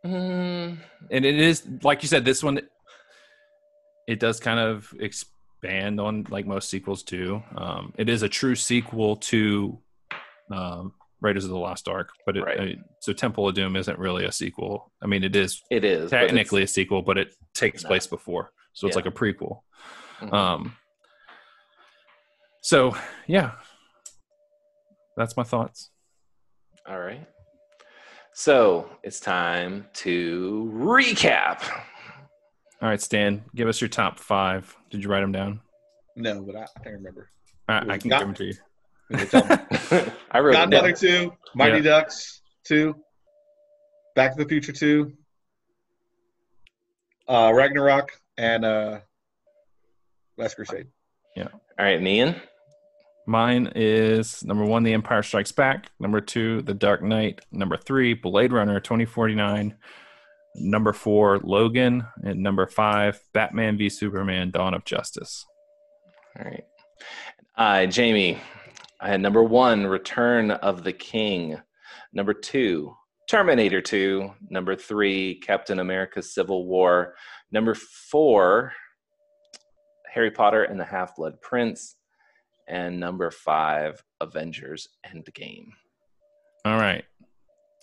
Mm, 0.05 0.79
and 1.11 1.25
it 1.25 1.39
is 1.39 1.63
like 1.83 2.03
you 2.03 2.09
said 2.09 2.25
this 2.25 2.43
one 2.43 2.59
it 4.07 4.19
does 4.19 4.41
kind 4.41 4.59
of 4.59 4.95
expand 4.99 6.01
on 6.01 6.27
like 6.31 6.47
most 6.47 6.71
sequels 6.71 7.03
do 7.03 7.43
um 7.55 7.93
it 7.99 8.09
is 8.09 8.23
a 8.23 8.29
true 8.29 8.55
sequel 8.55 9.17
to 9.17 9.79
um 10.51 10.95
raiders 11.23 11.45
of 11.45 11.51
the 11.51 11.59
lost 11.59 11.87
ark 11.89 12.11
but 12.27 12.37
it, 12.37 12.43
Right. 12.43 12.61
uh, 12.61 12.81
so 13.01 13.13
temple 13.13 13.49
of 13.49 13.55
doom 13.55 13.77
isn't 13.77 13.99
really 13.99 14.25
a 14.25 14.33
sequel 14.33 14.91
i 15.03 15.07
mean 15.07 15.23
it 15.25 15.37
is 15.37 15.63
it 15.71 15.85
is 15.85 16.11
technically 16.11 16.63
a 16.63 16.67
sequel 16.67 17.03
but 17.03 17.19
it 17.19 17.35
takes 17.55 17.83
No. 17.83 17.89
place 17.89 18.07
before 18.07 18.53
so 18.73 18.87
it's 18.87 18.97
Yeah. 18.97 19.03
like 19.03 19.13
a 19.15 19.17
prequel 19.17 19.61
Mhm. 20.21 20.33
um 20.33 20.77
so 22.63 22.95
yeah 23.27 23.53
that's 25.17 25.37
my 25.37 25.43
thoughts 25.43 25.91
All 26.89 26.99
right. 26.99 27.27
So 28.33 28.91
it's 29.03 29.21
time 29.21 29.87
to 29.95 30.71
recap. 30.75 31.63
all 32.81 32.89
right 32.89 33.01
stan 33.01 33.45
give 33.55 33.69
us 33.69 33.81
your 33.81 33.89
top 33.89 34.19
five 34.19 34.75
did 34.91 35.03
you 35.03 35.11
write 35.11 35.21
them 35.21 35.33
down 35.33 35.61
No, 36.17 36.43
but 36.43 36.57
I, 36.57 36.63
I 36.63 36.81
can't 36.83 36.97
remember. 36.97 37.29
i, 37.69 37.79
I 37.95 37.99
can 37.99 38.09
God- 38.11 38.19
give 38.21 38.29
them 38.29 38.35
to 38.37 38.45
you 38.45 38.55
You 39.11 39.17
can 39.19 39.27
tell 39.27 39.47
me. 39.47 40.13
I 40.31 40.39
wrote 40.41 40.51
it 40.51 40.53
Godmother 40.55 40.93
two, 40.93 41.33
Mighty 41.55 41.79
Yeah. 41.79 41.83
Ducks 41.83 42.43
two, 42.65 42.95
Back 44.15 44.37
to 44.37 44.43
the 44.43 44.49
Future 44.49 44.73
two, 44.73 45.13
uh, 47.29 47.53
Ragnarok, 47.55 48.13
and 48.39 48.65
uh, 48.65 49.01
Last 50.37 50.55
Crusade. 50.55 50.87
Yeah. 51.37 51.49
All 51.53 51.85
right, 51.85 51.99
and 51.99 52.07
Ian. 52.09 52.37
Mine 53.27 53.71
is 53.77 54.43
number 54.45 54.65
one, 54.65 54.83
The 54.83 54.93
Empire 54.93 55.23
Strikes 55.23 55.53
Back. 55.53 55.91
Number 56.01 56.21
two, 56.21 56.63
The 56.63 56.75
Dark 56.75 57.03
Knight. 57.03 57.41
Number 57.53 57.77
three, 57.77 58.15
Blade 58.15 58.53
Runner 58.53 58.81
2049. 58.81 59.77
Number 60.57 60.93
four, 60.93 61.39
Logan. 61.39 62.07
And 62.25 62.43
number 62.43 62.67
five, 62.67 63.21
Batman 63.33 63.79
v 63.79 63.89
Superman 63.89 64.51
Dawn 64.51 64.75
of 64.75 64.85
Justice. 64.85 65.47
All 66.39 66.45
right. 66.45 66.65
Uh, 67.57 67.87
Jamie, 67.87 68.39
I 69.03 69.09
had 69.09 69.21
number 69.21 69.43
one, 69.43 69.87
Return 69.87 70.51
of 70.51 70.85
the 70.85 70.93
King. 70.93 71.61
Number 72.13 72.35
two, 72.35 72.95
Terminator 73.31 73.81
2. 73.81 74.31
Number 74.51 74.75
three, 74.75 75.37
Captain 75.37 75.79
America 75.79 76.21
Civil 76.21 76.67
War. 76.67 77.15
Number 77.53 77.75
four, 77.75 78.73
Harry 80.13 80.33
Potter 80.33 80.65
and 80.65 80.81
the 80.81 80.85
Half 80.85 81.15
Blood 81.15 81.41
Prince. 81.41 81.95
And 82.69 82.99
number 82.99 83.31
five, 83.31 84.03
Avengers 84.21 84.89
Endgame. 85.07 85.69
All 86.65 86.77
right. 86.77 87.05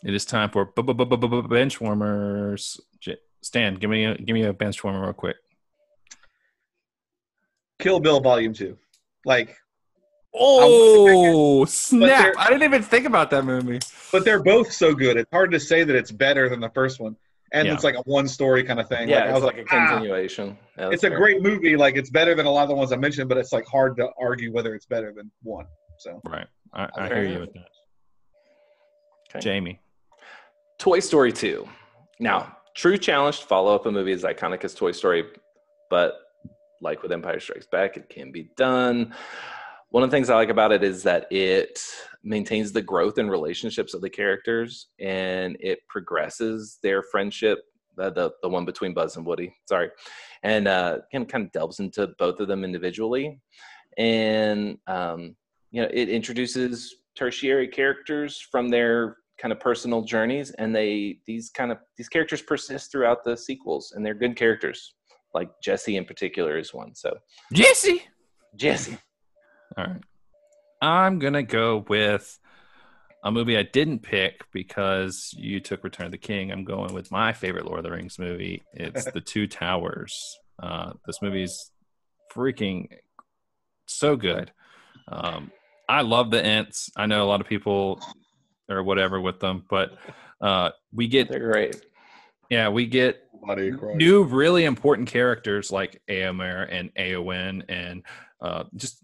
It 0.04 0.14
is 0.14 0.26
time 0.26 0.50
for 0.50 0.66
bench 0.66 1.82
warmers. 1.82 2.80
Stan, 3.42 3.76
give 3.76 3.90
me 3.90 4.04
a, 4.04 4.18
give 4.18 4.34
me 4.34 4.44
a 4.44 4.54
bench 4.54 4.84
warmer 4.84 5.02
real 5.02 5.14
quick. 5.14 5.38
Kill 7.80 8.00
Bill 8.02 8.20
Volume 8.20 8.54
two. 8.54 8.78
Like, 9.26 9.58
Oh, 10.34 11.66
snap. 11.66 12.34
I 12.38 12.48
didn't 12.50 12.64
even 12.64 12.84
think 12.84 13.06
about 13.06 13.30
that 13.32 13.44
movie. 13.46 13.80
but 14.12 14.24
they're 14.24 14.42
both 14.44 14.72
so 14.72 14.94
good. 14.94 15.18
It's 15.18 15.30
hard 15.32 15.52
to 15.52 15.60
say 15.60 15.84
that 15.84 15.96
it's 15.96 16.12
better 16.12 16.48
than 16.50 16.60
the 16.60 16.70
first 16.70 17.00
one, 17.00 17.16
and 17.54 17.68
Yeah. 17.68 17.74
it's 17.74 17.84
like 17.84 17.96
a 17.96 18.02
one 18.02 18.28
story 18.28 18.64
kind 18.64 18.80
of 18.80 18.88
thing. 18.88 19.10
Yeah, 19.10 19.18
like, 19.18 19.24
I 19.24 19.28
it's 19.30 19.34
was 19.36 19.44
like, 19.44 19.58
like, 19.58 19.66
a 19.72 19.76
ah. 19.76 19.88
continuation. 19.90 20.48
Yeah, 20.78 20.84
that's 20.90 20.94
it's 20.96 21.04
a 21.04 21.10
great 21.10 21.42
movie. 21.42 21.76
Like, 21.76 21.96
it's 21.96 22.10
better 22.10 22.36
than 22.36 22.46
a 22.46 22.52
lot 22.52 22.64
of 22.64 22.70
the 22.70 22.76
ones 22.76 22.92
I 22.92 22.98
mentioned, 22.98 23.30
but 23.30 23.38
it's 23.38 23.52
like 23.52 23.66
hard 23.68 23.98
to 23.98 24.10
argue 24.20 24.52
whether 24.54 24.76
it's 24.76 24.86
better 24.86 25.12
than 25.12 25.32
one. 25.44 25.66
So 26.00 26.22
Right. 26.26 26.48
I, 26.74 26.88
I 26.96 27.08
hear 27.08 27.24
you 27.24 27.40
with 27.40 27.54
that. 27.54 27.68
Okay. 29.30 29.40
Jamie. 29.40 29.80
Toy 30.78 31.00
Story 31.00 31.32
2. 31.34 31.68
Now, 32.20 32.56
true 32.76 32.98
challenge 32.98 33.40
to 33.40 33.48
follow 33.48 33.74
up 33.74 33.86
a 33.88 33.92
movie 33.92 34.12
as 34.12 34.24
iconic 34.24 34.64
as 34.64 34.76
Toy 34.76 34.92
Story, 34.92 35.26
but 35.90 36.14
like 36.82 37.02
with 37.02 37.12
Empire 37.12 37.40
Strikes 37.40 37.66
Back, 37.66 37.98
it 37.98 38.10
can 38.10 38.32
be 38.32 38.52
done. 38.56 39.14
One 39.90 40.04
of 40.04 40.12
the 40.12 40.18
things 40.18 40.30
I 40.30 40.36
like 40.36 40.50
about 40.50 40.74
it 40.74 40.84
is 40.84 41.04
that 41.04 41.32
it 41.32 41.80
maintains 42.24 42.72
the 42.72 42.82
growth 42.82 43.18
and 43.18 43.32
relationships 43.32 43.94
of 43.94 44.02
the 44.02 44.10
characters 44.10 44.88
and 45.00 45.56
it 45.62 45.80
progresses 45.88 46.78
their 46.84 47.02
friendship, 47.02 47.60
the, 47.96 48.12
the, 48.12 48.32
the 48.42 48.50
one 48.50 48.66
between 48.66 48.94
Buzz 48.94 49.16
and 49.16 49.26
Woody, 49.26 49.56
sorry, 49.68 49.90
and 50.44 50.68
uh, 50.68 51.00
kind, 51.12 51.24
of, 51.24 51.30
kind 51.30 51.46
of 51.46 51.52
delves 51.54 51.80
into 51.80 52.10
both 52.20 52.42
of 52.42 52.50
them 52.50 52.66
individually. 52.66 53.40
And, 53.98 54.78
um, 54.88 55.36
you 55.72 55.82
know, 55.82 55.90
it 55.94 56.10
introduces 56.10 56.94
tertiary 57.16 57.68
characters 57.68 58.40
from 58.40 58.70
their 58.70 59.18
kind 59.38 59.52
of 59.52 59.60
personal 59.60 60.02
journeys 60.02 60.52
and 60.52 60.76
they 60.76 61.20
these 61.26 61.50
kind 61.50 61.72
of 61.72 61.78
these 61.96 62.10
characters 62.10 62.42
persist 62.42 62.92
throughout 62.92 63.24
the 63.24 63.38
sequels 63.38 63.94
and 63.96 64.06
they're 64.06 64.16
good 64.16 64.36
characters 64.36 64.96
like 65.36 65.50
jesse 65.62 65.96
in 65.96 66.06
particular 66.06 66.58
is 66.58 66.74
one 66.74 66.96
so 66.96 67.16
Jesse. 67.54 68.02
jesse 68.56 68.98
All 69.78 69.86
right. 69.86 70.02
I'm 70.82 71.20
going 71.20 71.34
to 71.34 71.44
go 71.44 71.86
with 71.88 72.40
a 73.24 73.32
movie 73.32 73.58
I 73.58 73.64
didn't 73.64 74.00
pick 74.00 74.42
because 74.52 75.34
you 75.38 75.60
took 75.60 75.84
Return 75.84 76.08
of 76.08 76.12
the 76.12 76.18
King. 76.18 76.52
I'm 76.52 76.64
going 76.64 76.94
with 76.94 77.12
my 77.12 77.34
favorite 77.34 77.66
Lord 77.66 77.80
of 77.80 77.84
the 77.84 77.92
Rings 77.92 78.20
movie. 78.20 78.64
It's 78.74 79.06
The 79.12 79.22
Two 79.22 79.48
Towers. 79.48 80.38
Uh, 80.62 80.94
this 81.06 81.22
movie's 81.22 81.72
freaking 82.34 82.90
so 83.86 84.16
good. 84.16 84.52
Um, 85.08 85.52
I 85.88 86.02
love 86.02 86.32
the 86.32 86.44
Ents. 86.44 86.90
I 86.96 87.06
know 87.06 87.24
a 87.24 87.28
lot 87.28 87.42
of 87.42 87.48
people 87.48 88.00
or 88.70 88.84
whatever 88.84 89.22
with 89.22 89.40
them, 89.40 89.64
but 89.70 89.94
uh, 90.42 90.72
we 90.92 91.08
get, 91.08 91.30
they're 91.30 91.52
great 91.52 91.82
yeah, 92.50 92.70
we 92.70 92.86
get 92.86 93.24
Body 93.42 93.70
of 93.70 93.80
Christ. 93.80 93.98
new 93.98 94.24
really 94.24 94.66
important 94.66 95.08
characters 95.10 95.72
like 95.72 96.02
Eomer 96.10 96.68
and 96.70 96.94
Eowyn 96.96 97.64
and 97.70 98.04
uh, 98.42 98.64
just 98.76 99.02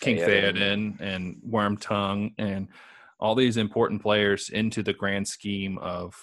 King 0.00 0.16
Theoden. 0.16 1.00
And 1.00 1.36
Wormtongue 1.48 2.34
and 2.38 2.68
all 3.18 3.34
these 3.34 3.56
important 3.56 4.02
players 4.02 4.48
into 4.48 4.82
the 4.82 4.94
grand 4.94 5.28
scheme 5.28 5.78
of 5.78 6.14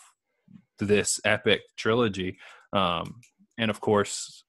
this 0.79 1.19
epic 1.23 1.61
trilogy. 1.75 2.37
Um, 2.73 3.21
and 3.57 3.69
of 3.69 3.79
course, 3.79 4.43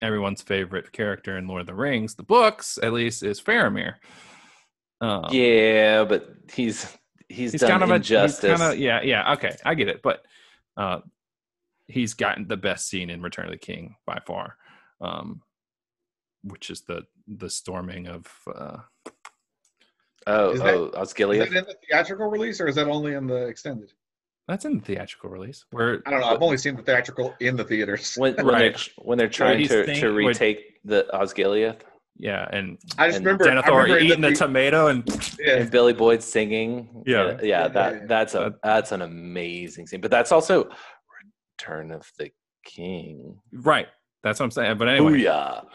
everyone's 0.00 0.42
favorite 0.42 0.92
character 0.92 1.38
in 1.38 1.46
Lord 1.46 1.62
of 1.62 1.66
the 1.66 1.74
Rings, 1.74 2.14
the 2.14 2.22
books 2.22 2.78
at 2.82 2.92
least, 2.92 3.22
is 3.22 3.40
Faramir. 3.40 3.94
Um, 5.00 5.26
yeah, 5.30 6.04
but 6.04 6.28
he's 6.52 6.86
he's, 7.28 7.52
he's 7.52 7.60
done 7.60 7.70
kind 7.70 7.82
of 7.82 7.90
a 7.90 7.98
he's 7.98 8.10
injustice. 8.10 8.60
kind 8.60 8.72
of 8.74 8.78
yeah 8.78 9.00
yeah 9.02 9.32
okay 9.34 9.56
I 9.64 9.74
get 9.74 9.88
it, 9.88 10.00
but 10.02 10.24
uh, 10.76 11.00
he's 11.86 12.14
gotten 12.14 12.46
the 12.46 12.56
best 12.56 12.88
scene 12.88 13.10
in 13.10 13.22
Return 13.22 13.46
of 13.46 13.52
the 13.52 13.58
King 13.58 13.96
by 14.06 14.20
far, 14.24 14.56
um, 15.00 15.42
which 16.44 16.70
is 16.70 16.82
the 16.82 17.02
the 17.26 17.48
storming 17.50 18.06
of. 18.08 18.26
Uh, 18.52 18.78
oh, 20.26 20.50
Is 20.50 20.60
that- 20.60 20.74
oh, 20.74 20.86
Is 20.86 20.94
Osgiliath. 21.12 21.38
that 21.50 21.56
in 21.58 21.64
the 21.64 21.76
theatrical 21.88 22.26
release 22.28 22.60
or 22.60 22.66
is 22.68 22.76
that 22.76 22.88
only 22.88 23.14
in 23.14 23.26
the 23.26 23.46
extended? 23.46 23.92
that's 24.48 24.64
in 24.64 24.78
the 24.78 24.84
theatrical 24.84 25.30
release 25.30 25.64
where 25.70 26.02
I 26.04 26.10
don't 26.10 26.20
know. 26.20 26.26
I've 26.26 26.42
only 26.42 26.56
seen 26.58 26.74
the 26.76 26.82
theatrical 26.82 27.32
in 27.40 27.54
the 27.56 27.62
theaters. 27.64 28.16
When, 28.16 28.34
when 28.34 28.46
Right. 28.46 28.74
they're 28.74 29.04
when 29.06 29.16
they're 29.16 29.28
trying 29.28 29.66
to, 29.68 29.84
think- 29.86 30.00
to 30.00 30.08
what- 30.12 30.16
retake 30.26 30.80
the 30.84 31.06
Osgiliath 31.14 31.80
yeah 32.18 32.46
and 32.52 32.76
I 32.98 33.06
just 33.06 33.18
and 33.18 33.26
remember, 33.26 33.44
I 33.48 33.54
Denethor 33.54 33.82
remember 33.84 33.98
eating 33.98 34.20
the, 34.20 34.28
the, 34.30 34.34
tomato 34.34 34.88
and 34.88 35.36
yeah, 35.40 35.54
and 35.58 35.70
Billy 35.70 35.92
Boyd 35.94 36.22
singing. 36.22 37.02
Yeah. 37.06 37.24
yeah, 37.24 37.30
yeah, 37.30 37.38
Yeah, 37.42 37.68
that 37.68 37.94
yeah. 37.94 38.00
that's 38.06 38.34
a 38.34 38.54
that's 38.64 38.92
an 38.92 39.02
amazing 39.02 39.86
scene. 39.86 40.00
But 40.02 40.10
that's 40.10 40.32
also 40.32 40.68
Return 41.58 41.92
of 41.92 42.10
the 42.18 42.30
King. 42.64 43.38
right 43.52 43.86
that's 44.22 44.38
what 44.38 44.44
I'm 44.44 44.50
saying. 44.50 44.78
But 44.78 44.88
anyway, 44.88 45.12
Booyah. 45.12 45.66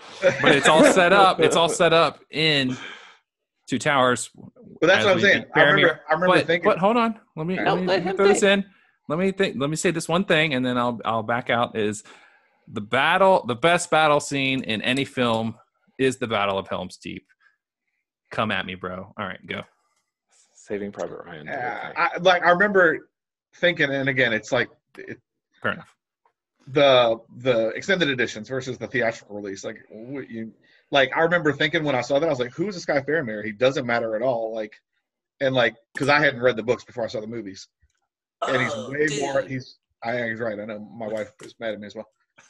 but 0.41 0.55
it's 0.55 0.67
all 0.67 0.83
set 0.83 1.13
up. 1.13 1.39
It's 1.39 1.55
all 1.55 1.69
set 1.69 1.93
up 1.93 2.19
in 2.31 2.77
Two 3.67 3.77
Towers. 3.77 4.29
but 4.79 4.87
that's 4.87 5.03
what 5.05 5.15
I'm 5.15 5.19
saying. 5.19 5.45
I 5.55 5.61
remember, 5.63 6.01
I 6.09 6.13
remember 6.13 6.35
but, 6.35 6.47
thinking, 6.47 6.69
but 6.69 6.79
hold 6.79 6.97
on. 6.97 7.19
Let 7.35 7.45
me, 7.45 7.55
No, 7.55 7.73
let 7.73 7.81
me, 7.81 7.87
let 7.87 7.87
let 7.87 8.03
me 8.03 8.09
him 8.11 8.17
throw 8.17 8.27
this 8.27 8.43
in. 8.43 8.65
Let 9.09 9.19
me 9.19 9.31
think. 9.31 9.55
Let 9.59 9.69
me 9.69 9.75
say 9.75 9.91
this 9.91 10.07
one 10.07 10.23
thing, 10.23 10.53
and 10.53 10.65
then 10.65 10.77
I'll 10.77 10.99
I'll 11.03 11.23
back 11.23 11.49
out. 11.49 11.77
Is 11.77 12.03
the 12.67 12.81
battle 12.81 13.45
the 13.45 13.55
best 13.55 13.89
battle 13.89 14.19
scene 14.19 14.63
in 14.63 14.81
any 14.81 15.05
film 15.05 15.55
is 15.97 16.17
the 16.17 16.27
Battle 16.27 16.57
of 16.57 16.67
Helm's 16.67 16.97
Deep. 16.97 17.25
Come 18.31 18.51
at 18.51 18.65
me, 18.65 18.75
bro. 18.75 19.13
All 19.17 19.25
right, 19.25 19.39
go. 19.45 19.61
Saving 20.53 20.91
Private 20.91 21.25
Ryan. 21.25 21.47
Yeah, 21.47 21.91
I, 21.95 22.17
like 22.19 22.43
I 22.43 22.51
remember 22.51 23.09
thinking, 23.55 23.89
and 23.89 24.09
again, 24.09 24.33
it's 24.33 24.51
like 24.51 24.69
it, 24.97 25.19
Fair 25.61 25.73
enough. 25.73 25.95
The 26.67 27.19
the 27.37 27.69
extended 27.69 28.09
editions 28.09 28.49
versus 28.49 28.77
the 28.77 28.87
theatrical 28.87 29.35
release. 29.35 29.63
Like 29.63 29.77
what 29.89 30.29
you, 30.29 30.53
like 30.91 31.11
I 31.15 31.21
remember 31.21 31.53
thinking 31.53 31.83
when 31.83 31.95
I 31.95 32.01
saw 32.01 32.19
that, 32.19 32.25
I 32.25 32.29
was 32.29 32.39
like, 32.39 32.53
"Who 32.53 32.67
is 32.67 32.75
this 32.75 32.85
guy 32.85 32.99
Faramir? 33.01 33.43
He 33.43 33.51
doesn't 33.51 33.85
matter 33.85 34.15
at 34.15 34.21
all." 34.21 34.53
Like, 34.53 34.75
and 35.39 35.55
like 35.55 35.75
because 35.93 36.09
I 36.09 36.19
hadn't 36.19 36.41
read 36.41 36.55
the 36.57 36.63
books 36.63 36.83
before 36.83 37.03
I 37.03 37.07
saw 37.07 37.21
the 37.21 37.27
movies, 37.27 37.67
and 38.47 38.61
he's 38.61 38.71
Oh, 38.73 38.89
way 38.91 39.07
more. 39.21 39.41
He's 39.41 39.77
I 40.03 40.27
he's 40.29 40.39
right. 40.39 40.59
I 40.59 40.65
know 40.65 40.79
my 40.79 41.07
wife 41.07 41.31
is 41.43 41.55
mad 41.59 41.73
at 41.73 41.79
me 41.79 41.87
as 41.87 41.95
well, 41.95 42.07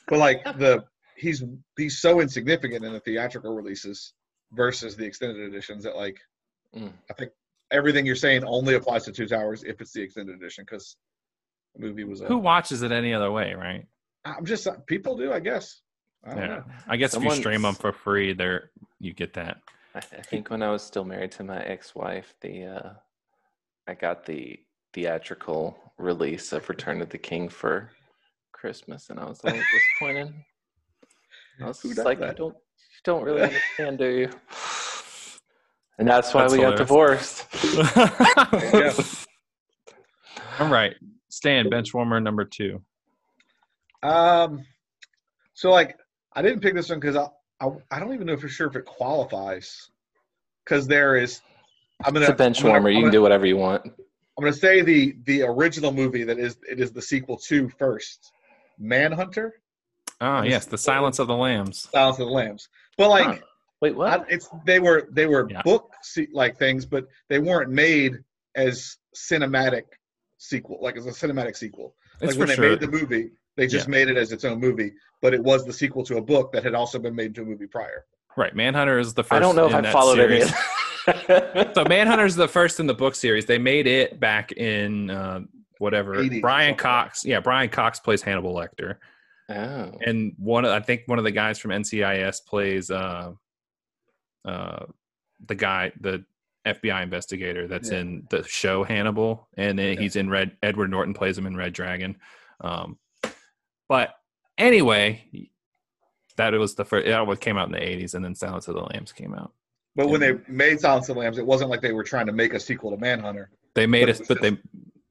but 0.08 0.20
like 0.20 0.44
the 0.58 0.84
he's 1.16 1.44
he's 1.78 2.00
so 2.00 2.20
insignificant 2.22 2.84
in 2.86 2.94
the 2.94 3.00
theatrical 3.00 3.54
releases 3.56 4.14
versus 4.54 4.96
the 4.96 5.06
extended 5.06 5.40
editions 5.48 5.84
that 5.84 5.96
like 5.96 6.20
Mm. 6.76 6.92
I 7.10 7.14
think 7.14 7.32
everything 7.72 8.06
you're 8.06 8.16
saying 8.16 8.44
only 8.44 8.76
applies 8.76 9.06
to 9.06 9.12
Two 9.12 9.26
Towers 9.26 9.64
if 9.64 9.80
it's 9.82 9.94
the 9.94 10.02
extended 10.02 10.36
edition 10.36 10.66
because 10.66 10.98
the 11.76 11.82
movie 11.82 12.04
was. 12.04 12.22
A, 12.22 12.26
Who 12.26 12.38
watches 12.38 12.82
it 12.82 12.92
any 12.92 13.14
other 13.14 13.32
way, 13.32 13.54
right? 13.54 13.86
I'm 14.26 14.46
just 14.46 14.68
people 14.88 15.18
do, 15.18 15.32
I 15.34 15.40
guess. 15.40 15.82
I 16.26 16.30
don't 16.32 16.40
Yeah. 16.40 16.48
know. 16.48 16.64
I 16.88 16.98
guess 16.98 17.14
if 17.14 17.24
you 17.24 17.32
stream 17.32 17.62
them 17.62 17.76
for 17.76 17.92
free, 17.94 18.34
there 18.34 18.72
you 19.00 19.14
get 19.14 19.34
that. 19.34 19.58
I, 19.96 20.00
I 20.00 20.22
think 20.22 20.50
when 20.50 20.62
I 20.62 20.70
was 20.72 20.84
still 20.84 21.06
married 21.06 21.32
to 21.34 21.44
my 21.44 21.62
ex-wife, 21.64 22.34
the 22.42 22.66
uh, 22.66 22.90
I 23.88 23.94
got 23.94 24.26
the 24.26 24.60
theatrical 24.94 25.78
release 25.98 26.52
of 26.52 26.68
Return 26.70 27.02
of 27.02 27.10
the 27.10 27.18
King 27.18 27.50
for 27.50 27.92
Christmas, 28.52 29.10
and 29.10 29.20
I 29.20 29.26
was 29.26 29.42
a 29.44 29.48
little 29.48 29.62
disappointed. 30.00 30.34
I 31.62 31.68
was 31.68 31.82
just 31.82 31.96
does 31.96 32.06
like, 32.06 32.20
that? 32.20 32.38
you 32.38 32.46
don't, 32.46 32.56
you 32.56 33.02
don't 33.04 33.24
really 33.24 33.42
understand, 33.42 33.98
do 33.98 34.08
you? 34.10 34.30
And 36.00 36.08
that's 36.08 36.34
why 36.34 36.42
That's 36.42 36.54
we 36.54 36.60
got 36.60 36.78
divorced. 36.78 37.46
Yeah. 38.74 38.94
All 40.60 40.70
right, 40.70 40.96
Stan, 41.30 41.70
bench 41.70 41.94
warmer 41.94 42.20
number 42.20 42.46
two. 42.46 42.82
Um, 44.04 44.66
so 45.54 45.72
like 45.72 45.98
I 46.34 46.42
didn't 46.42 46.62
pick 46.62 46.76
this 46.76 46.90
one 46.90 47.00
because 47.00 47.16
I, 47.16 47.28
I 47.60 47.70
I 47.92 48.00
don't 48.00 48.14
even 48.14 48.28
know 48.28 48.38
for 48.38 48.48
sure 48.48 48.68
if 48.68 48.76
it 48.76 48.86
qualifies 48.86 49.90
because 50.64 50.88
there 50.88 51.16
is. 51.18 51.42
I'm 52.06 52.14
gonna 52.14 52.26
It's 52.26 52.32
a 52.34 52.36
bench 52.36 52.60
gonna- 52.60 52.74
warmer. 52.74 52.90
You 52.90 52.98
I'm 52.98 53.04
can 53.06 53.12
do 53.12 53.22
whatever 53.22 53.46
you 53.46 53.58
want. 53.58 53.86
I'm 53.86 54.44
gonna 54.44 54.54
say 54.54 54.82
the 54.82 55.16
the 55.26 55.42
original 55.44 55.92
movie 55.92 56.24
that 56.26 56.38
is 56.38 56.58
it 56.70 56.80
is 56.80 56.92
the 56.92 57.02
sequel 57.02 57.38
to 57.48 57.70
first, 57.70 58.32
Manhunter, 58.78 59.54
Ah, 60.22 60.44
yes, 60.44 60.66
the 60.66 60.78
Silence 60.78 61.18
of 61.20 61.28
the 61.28 61.36
Lambs. 61.36 61.88
Silence 61.92 62.20
of 62.20 62.28
the 62.28 62.34
Lambs. 62.34 62.70
But 62.98 63.10
like. 63.10 63.26
Huh. 63.26 63.36
Wait, 63.80 63.96
what? 63.96 64.22
I, 64.22 64.26
it's 64.28 64.50
they 64.66 64.80
were 64.80 65.08
they 65.12 65.28
were 65.28 65.48
Yeah. 65.52 65.62
book 65.62 65.92
se- 66.02 66.30
like 66.34 66.58
things, 66.58 66.84
but 66.88 67.06
they 67.30 67.38
weren't 67.38 67.70
made 67.70 68.14
as 68.56 68.98
cinematic 69.16 69.84
sequel, 70.40 70.80
like 70.82 70.98
as 70.98 71.06
a 71.06 71.12
cinematic 71.12 71.56
sequel. 71.56 71.94
It's 72.20 72.32
like 72.36 72.48
when 72.48 72.56
for 72.56 72.62
they 72.62 72.70
made 72.70 72.80
the 72.80 72.88
movie, 72.88 73.30
they 73.58 73.68
just 73.68 73.88
made 73.88 74.08
it 74.08 74.16
as 74.18 74.32
its 74.32 74.46
own 74.46 74.60
movie, 74.60 74.94
but 75.22 75.34
it 75.34 75.44
was 75.44 75.66
the 75.66 75.74
sequel 75.74 76.04
to 76.06 76.18
a 76.18 76.22
book 76.22 76.52
that 76.54 76.64
had 76.64 76.74
also 76.76 77.00
been 77.00 77.16
made 77.16 77.28
into 77.28 77.42
a 77.42 77.46
movie 77.46 77.68
prior. 77.68 78.06
right, 78.38 78.56
Manhunter 78.56 79.00
is 79.00 79.14
the 79.14 79.24
first. 79.24 79.34
I 79.34 79.40
don't 79.40 79.56
know 79.56 79.68
if 79.68 79.74
I 79.74 79.92
followed 79.92 80.20
any. 80.20 80.42
series. 80.42 80.54
Of 81.08 81.28
that. 81.28 81.72
so 81.76 81.84
Manhunter 81.90 82.26
is 82.26 82.36
the 82.36 82.48
first 82.48 82.80
in 82.80 82.88
the 82.88 82.94
book 82.94 83.16
series. 83.16 83.46
They 83.46 83.58
made 83.58 83.88
it 83.88 84.20
back 84.20 84.52
in 84.54 85.10
uh, 85.10 85.42
whatever. 85.80 86.16
80s 86.16 86.42
Brian. 86.42 86.76
Cox, 86.76 87.26
yeah, 87.26 87.40
Brian 87.40 87.70
Cox 87.70 88.00
plays 88.00 88.22
Hannibal 88.22 88.54
Lecter, 88.54 88.98
oh. 89.50 89.92
and 90.06 90.34
one 90.38 90.64
of, 90.64 90.72
I 90.72 90.80
think 90.80 91.02
one 91.08 91.18
of 91.18 91.26
the 91.26 91.32
guys 91.32 91.58
from 91.60 91.72
NCIS 91.72 92.46
plays 92.46 92.92
uh, 92.92 93.32
uh, 94.46 94.86
the 95.48 95.56
guy, 95.56 95.92
the 96.00 96.24
FBI 96.66 97.02
investigator 97.04 97.68
that's 97.68 97.92
Yeah. 97.92 98.00
in 98.00 98.28
the 98.30 98.44
show 98.44 98.84
Hannibal, 98.84 99.48
and 99.58 99.80
then 99.80 99.98
he's 99.98 100.16
in 100.16 100.30
Red. 100.30 100.58
Edward 100.62 100.92
Norton 100.92 101.14
plays 101.14 101.38
him 101.38 101.48
in 101.48 101.56
Red 101.56 101.74
Dragon. 101.74 102.18
Um, 102.62 102.98
but 103.90 104.16
anyway, 104.58 105.50
that 106.38 106.54
was 106.54 106.76
the 106.76 106.86
first. 106.86 107.08
That 107.08 107.26
what 107.28 107.42
came 107.42 107.58
out 107.58 107.68
in 107.68 107.72
the 107.74 107.80
'80s, 107.80 108.14
and 108.14 108.24
then 108.24 108.36
Silence 108.36 108.68
of 108.68 108.76
the 108.76 108.82
Lambs 108.82 109.12
came 109.12 109.34
out. 109.34 109.52
But 109.96 110.10
when 110.10 110.22
they 110.22 110.34
made 110.48 110.80
Silence 110.80 111.10
of 111.10 111.16
the 111.16 111.22
Lambs, 111.22 111.38
it 111.40 111.46
wasn't 111.46 111.70
like 111.72 111.82
they 111.82 111.92
were 111.92 112.04
trying 112.04 112.28
to 112.28 112.32
make 112.32 112.54
a 112.54 112.60
sequel 112.60 112.92
to 112.92 112.98
Manhunter. 112.98 113.50
They 113.74 113.88
made 113.88 114.02
But 114.06 114.10
it, 114.10 114.16
it 114.16 114.20
was 114.20 114.28
but 114.28 114.42
they, 114.42 114.58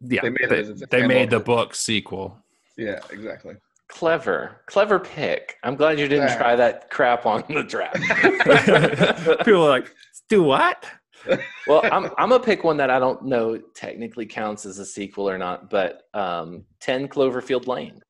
yeah, 0.01 0.23
they 0.23 0.31
made 0.31 0.49
they, 0.49 0.61
as 0.61 0.85
they 0.91 1.07
made 1.07 1.31
the 1.31 1.41
book 1.41 1.75
sequel. 1.75 2.39
Yeah, 2.77 3.01
exactly. 3.11 3.55
Clever, 3.89 4.63
clever 4.67 4.99
pick. 4.99 5.57
I'm 5.63 5.77
glad 5.77 5.99
you 5.99 6.09
didn't 6.09 6.29
Yeah. 6.29 6.37
try 6.37 6.57
that 6.57 6.91
crap 6.91 7.25
on 7.27 7.45
the 7.49 7.63
draft. 7.63 7.97
People 9.45 9.65
are 9.65 9.69
like, 9.69 9.95
do 10.29 10.43
what? 10.43 10.85
well, 11.67 11.81
I'm 11.85 12.07
I'm 12.19 12.29
gonna 12.29 12.41
pick 12.41 12.63
one 12.65 12.77
that 12.77 12.91
I 12.91 12.99
don't 12.99 13.25
know 13.25 13.59
technically 13.75 14.27
counts 14.27 14.67
as 14.67 14.79
a 14.79 14.85
sequel 14.87 15.29
or 15.29 15.39
not, 15.39 15.71
but 15.71 16.03
um, 16.15 16.65
Ten 16.81 17.09
Cloverfield 17.09 17.67
Lane. 17.67 18.01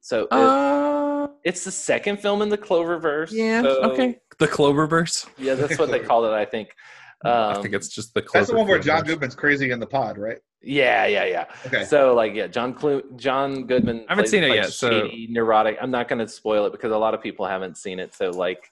So 0.00 0.22
it- 0.24 0.32
Uh, 0.32 1.28
it's 1.44 1.64
the 1.64 1.70
second 1.70 2.18
film 2.20 2.42
in 2.42 2.48
the 2.48 2.58
Cloververse. 2.58 3.30
yeah, 3.32 3.62
so- 3.62 3.82
okay. 3.92 4.18
The 4.38 4.48
Cloververse. 4.48 5.28
Yeah, 5.38 5.54
that's 5.54 5.78
what 5.78 5.90
they 5.90 6.00
call 6.00 6.24
it. 6.26 6.32
I 6.32 6.44
think. 6.44 6.70
Um, 7.22 7.32
I 7.34 7.60
think 7.60 7.74
it's 7.74 7.88
just 7.90 8.14
the. 8.14 8.24
That's 8.32 8.48
the 8.48 8.56
one 8.56 8.66
where 8.66 8.78
John 8.78 9.04
Goodman's 9.04 9.34
crazy 9.34 9.70
in 9.72 9.78
the 9.78 9.86
pod, 9.86 10.16
right? 10.16 10.38
Yeah, 10.62 11.04
yeah, 11.04 11.26
yeah. 11.26 11.44
Okay. 11.66 11.84
So 11.84 12.14
like, 12.14 12.32
yeah, 12.32 12.46
John 12.46 12.72
Clu- 12.72 13.02
John 13.16 13.66
Goodman. 13.66 14.06
I 14.08 14.12
haven't 14.12 14.22
plays, 14.22 14.30
seen 14.30 14.42
it 14.42 14.48
like, 14.48 14.56
yet, 14.56 14.70
so- 14.72 14.88
Shady, 15.06 15.26
neurotic. 15.30 15.76
I'm 15.82 15.90
not 15.90 16.08
going 16.08 16.20
to 16.20 16.26
spoil 16.26 16.64
it 16.64 16.72
because 16.72 16.92
a 16.92 16.96
lot 16.96 17.12
of 17.12 17.20
people 17.20 17.44
haven't 17.44 17.76
seen 17.76 17.98
it. 17.98 18.14
So 18.14 18.30
like, 18.30 18.70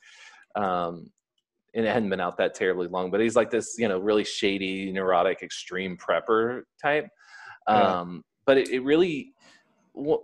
um, 0.57 1.11
and 1.75 1.85
it 1.85 1.93
hadn't 1.93 2.09
been 2.09 2.21
out 2.21 2.39
that 2.39 2.55
terribly 2.55 2.89
long. 2.89 3.11
But 3.11 3.21
he's 3.21 3.37
like 3.37 3.51
this, 3.51 3.75
you 3.79 3.87
know, 3.87 3.99
really 3.99 4.25
shady, 4.25 4.91
neurotic, 4.93 5.43
extreme 5.43 5.99
prepper 5.99 6.63
type. 6.83 7.07
Yeah. 7.69 7.99
Um, 8.01 8.25
but 8.47 8.57
it, 8.57 8.71
it 8.71 8.81
really, 8.81 9.35
wha- 9.93 10.23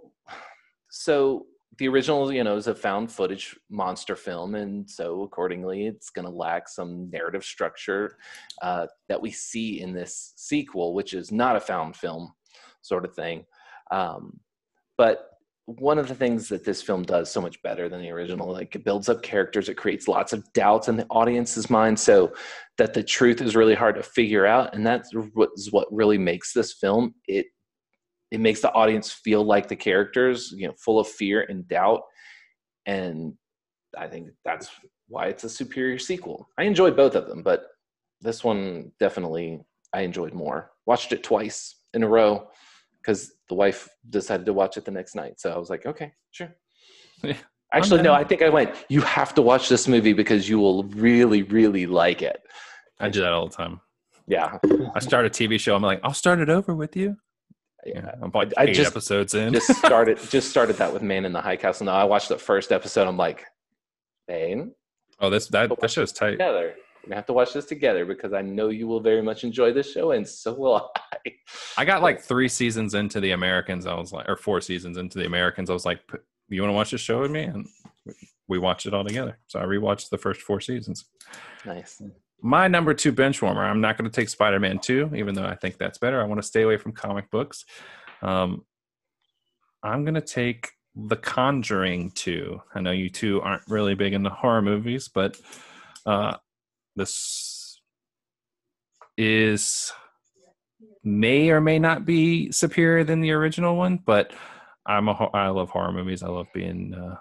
so 1.04 1.44
the 1.76 1.86
original, 1.86 2.32
you 2.32 2.42
know, 2.44 2.56
is 2.56 2.66
a 2.66 2.74
found 2.74 3.12
footage 3.12 3.54
monster 3.68 4.16
film, 4.16 4.54
and 4.54 4.88
so 4.88 5.22
accordingly, 5.22 5.86
it's 5.86 6.08
going 6.08 6.24
to 6.24 6.32
lack 6.32 6.66
some 6.66 7.10
narrative 7.10 7.44
structure 7.44 8.16
uh, 8.62 8.86
that 9.10 9.20
we 9.20 9.30
see 9.30 9.82
in 9.82 9.92
this 9.92 10.32
sequel, 10.36 10.94
which 10.94 11.12
is 11.12 11.30
not 11.30 11.56
a 11.56 11.60
found 11.60 11.94
film 11.94 12.32
sort 12.80 13.04
of 13.04 13.14
thing. 13.14 13.44
Um, 13.90 14.40
but 14.96 15.26
one 15.66 15.98
of 15.98 16.08
the 16.08 16.14
things 16.14 16.48
that 16.48 16.64
this 16.64 16.80
film 16.80 17.02
does 17.02 17.30
so 17.30 17.40
much 17.42 17.60
better 17.62 17.86
than 17.90 18.00
the 18.00 18.10
original, 18.10 18.50
like 18.50 18.74
it 18.74 18.84
builds 18.84 19.10
up 19.10 19.22
characters, 19.22 19.68
it 19.68 19.76
creates 19.76 20.08
lots 20.08 20.32
of 20.32 20.50
doubts 20.54 20.88
in 20.88 20.96
the 20.96 21.06
audience's 21.10 21.68
mind, 21.68 22.00
so 22.00 22.32
that 22.78 22.94
the 22.94 23.02
truth 23.02 23.42
is 23.42 23.54
really 23.54 23.74
hard 23.74 23.96
to 23.96 24.02
figure 24.02 24.46
out, 24.46 24.74
and 24.74 24.86
that's 24.86 25.10
what 25.12 25.86
really 25.90 26.18
makes 26.18 26.54
this 26.54 26.72
film. 26.72 27.14
It 27.28 27.46
it 28.34 28.40
makes 28.40 28.60
the 28.60 28.72
audience 28.72 29.10
feel 29.12 29.44
like 29.44 29.68
the 29.68 29.76
characters, 29.76 30.52
you 30.56 30.66
know, 30.66 30.74
full 30.84 30.98
of 30.98 31.06
fear 31.08 31.46
and 31.48 31.66
doubt, 31.68 32.02
and 32.86 33.34
I 33.96 34.08
think 34.08 34.28
that's 34.44 34.68
why 35.08 35.26
it's 35.26 35.44
a 35.44 35.48
superior 35.48 35.98
sequel. 35.98 36.48
I 36.58 36.64
enjoyed 36.64 36.96
both 36.96 37.14
of 37.14 37.28
them, 37.28 37.42
but 37.42 37.60
this 38.20 38.42
one 38.42 38.92
definitely 38.98 39.60
I 39.92 40.00
enjoyed 40.00 40.34
more. 40.34 40.72
Watched 40.86 41.12
it 41.12 41.22
twice 41.22 41.76
in 41.94 42.02
a 42.02 42.08
row. 42.08 42.48
because 43.00 43.32
the 43.48 43.54
wife 43.54 43.88
decided 44.10 44.46
to 44.46 44.52
watch 44.52 44.76
it 44.76 44.84
the 44.84 44.90
next 44.90 45.14
night. 45.14 45.38
So 45.38 45.50
I 45.52 45.58
was 45.58 45.70
like, 45.70 45.86
okay, 45.86 46.12
sure. 46.32 46.54
Yeah, 47.22 47.36
Actually, 47.72 48.02
no. 48.02 48.12
I 48.14 48.22
think 48.22 48.40
I 48.42 48.48
went, 48.48 48.70
you 48.88 49.00
have 49.00 49.34
to 49.34 49.42
watch 49.42 49.68
this 49.68 49.88
movie 49.88 50.12
because 50.12 50.48
you 50.48 50.58
will 50.60 50.84
really, 50.84 51.42
really 51.42 51.86
like 51.86 52.22
it. 52.22 52.40
I 53.00 53.08
do 53.08 53.20
that 53.20 53.32
all 53.32 53.48
the 53.48 53.56
time. 53.56 53.80
Yeah. 54.28 54.58
I 54.94 55.00
start 55.00 55.26
a 55.26 55.30
TV 55.30 55.58
show. 55.58 55.74
I'm 55.74 55.82
like, 55.82 56.00
I'll 56.04 56.14
start 56.14 56.38
it 56.38 56.48
over 56.48 56.74
with 56.74 56.94
you. 56.94 57.16
Yeah, 57.86 58.12
I'm 58.22 58.30
like 58.34 58.52
I 58.56 58.72
just- 58.72 58.90
episodes 58.90 59.34
in. 59.34 59.52
just 59.52 59.74
started 59.76 60.18
just 60.30 60.48
started 60.50 60.76
that 60.76 60.92
with 60.92 61.02
Man 61.02 61.24
in 61.24 61.32
the 61.32 61.40
High 61.40 61.56
Castle. 61.56 61.86
Now 61.86 61.94
I 61.94 62.04
watched 62.04 62.28
the 62.28 62.38
first 62.38 62.72
episode. 62.72 63.06
I'm 63.06 63.16
like, 63.16 63.44
Bane, 64.26 64.72
oh, 65.20 65.30
this 65.30 65.48
that 65.48 65.70
that 65.80 65.90
show's 65.90 66.12
tight. 66.12 66.32
together. 66.32 66.74
We're 67.02 67.08
gonna 67.08 67.16
have 67.16 67.26
to 67.26 67.34
watch 67.34 67.52
this 67.52 67.66
together 67.66 68.06
because 68.06 68.32
I 68.32 68.40
know 68.40 68.70
you 68.70 68.86
will 68.86 69.00
very 69.00 69.20
much 69.22 69.44
enjoy 69.44 69.72
this 69.74 69.92
show, 69.92 70.12
and 70.12 70.26
so 70.26 70.54
will 70.54 70.90
I. 70.96 71.32
I 71.76 71.84
got 71.84 72.02
like 72.02 72.20
three 72.20 72.48
seasons 72.48 72.94
into 72.94 73.20
the 73.20 73.32
Americans. 73.32 73.86
I 73.86 73.94
was 73.94 74.12
like, 74.12 74.28
or 74.28 74.36
four 74.36 74.60
seasons 74.62 74.96
into 74.96 75.18
the 75.18 75.26
Americans. 75.26 75.68
I 75.68 75.74
was 75.74 75.84
like, 75.84 76.00
you 76.48 76.62
want 76.62 76.70
to 76.70 76.74
watch 76.74 76.90
this 76.92 77.00
show 77.02 77.20
with 77.20 77.30
me? 77.30 77.42
And 77.42 77.66
we 78.48 78.58
watched 78.58 78.86
it 78.86 78.94
all 78.94 79.04
together. 79.04 79.38
So 79.46 79.58
I 79.58 79.64
rewatched 79.64 80.08
the 80.10 80.18
first 80.18 80.40
four 80.40 80.60
seasons. 80.60 81.04
Nice. 81.66 82.00
My 82.46 82.68
number 82.68 82.92
two 82.92 83.10
bench 83.10 83.40
warmer. 83.40 83.64
I'm 83.64 83.80
not 83.80 83.96
going 83.96 84.08
to 84.08 84.14
take 84.14 84.28
Spider 84.28 84.60
Man 84.60 84.78
2, 84.78 85.12
even 85.16 85.34
though 85.34 85.46
I 85.46 85.54
think 85.54 85.78
that's 85.78 85.96
better. 85.96 86.20
I 86.20 86.26
want 86.26 86.42
to 86.42 86.46
stay 86.46 86.60
away 86.60 86.76
from 86.76 86.92
comic 86.92 87.30
books. 87.30 87.64
Um, 88.20 88.66
I'm 89.82 90.04
going 90.04 90.14
to 90.14 90.20
take 90.20 90.68
The 90.94 91.16
Conjuring 91.16 92.10
2. 92.10 92.60
I 92.74 92.82
know 92.82 92.90
you 92.90 93.08
two 93.08 93.40
aren't 93.40 93.62
really 93.66 93.94
big 93.94 94.12
into 94.12 94.28
horror 94.28 94.60
movies, 94.60 95.08
but 95.08 95.38
uh, 96.04 96.36
this 96.96 97.80
is 99.16 99.90
may 101.02 101.48
or 101.48 101.62
may 101.62 101.78
not 101.78 102.04
be 102.04 102.52
superior 102.52 103.04
than 103.04 103.22
the 103.22 103.32
original 103.32 103.74
one, 103.74 104.00
but 104.04 104.34
I'm 104.84 105.08
a 105.08 105.12
I 105.32 105.48
love 105.48 105.70
horror 105.70 105.92
movies. 105.92 106.22
I 106.22 106.28
love 106.28 106.48
being 106.52 106.92
uh, 106.92 107.16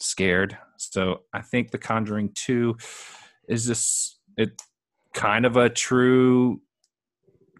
scared. 0.00 0.58
So 0.76 1.22
I 1.32 1.40
think 1.40 1.70
The 1.70 1.78
Conjuring 1.78 2.32
2 2.34 2.76
is 3.48 3.64
just 3.66 4.19
it 4.40 4.62
kind 5.14 5.44
of 5.44 5.56
a 5.56 5.68
true 5.68 6.60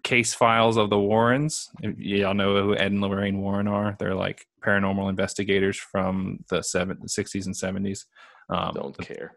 case 0.03 0.33
files 0.33 0.77
of 0.77 0.89
the 0.89 0.97
Warrens. 0.99 1.69
If 1.81 1.97
Y'all 1.99 2.33
know 2.33 2.61
who 2.63 2.75
Ed 2.75 2.91
and 2.91 3.01
Lorraine 3.01 3.39
Warren 3.39 3.67
are. 3.67 3.95
They're 3.99 4.15
like 4.15 4.45
paranormal 4.63 5.09
investigators 5.09 5.77
from 5.77 6.43
the 6.49 6.61
seven, 6.61 6.97
60s 7.05 7.45
and 7.45 7.55
70s. 7.55 8.05
Um, 8.49 8.71
Don't 8.73 8.97
care. 8.97 9.33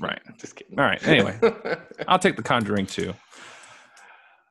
right. 0.00 0.20
Just 0.38 0.56
kidding. 0.56 0.78
All 0.78 0.86
right. 0.86 1.06
Anyway, 1.06 1.38
I'll 2.08 2.18
take 2.18 2.36
The 2.36 2.42
Conjuring 2.42 2.86
2. 2.86 3.12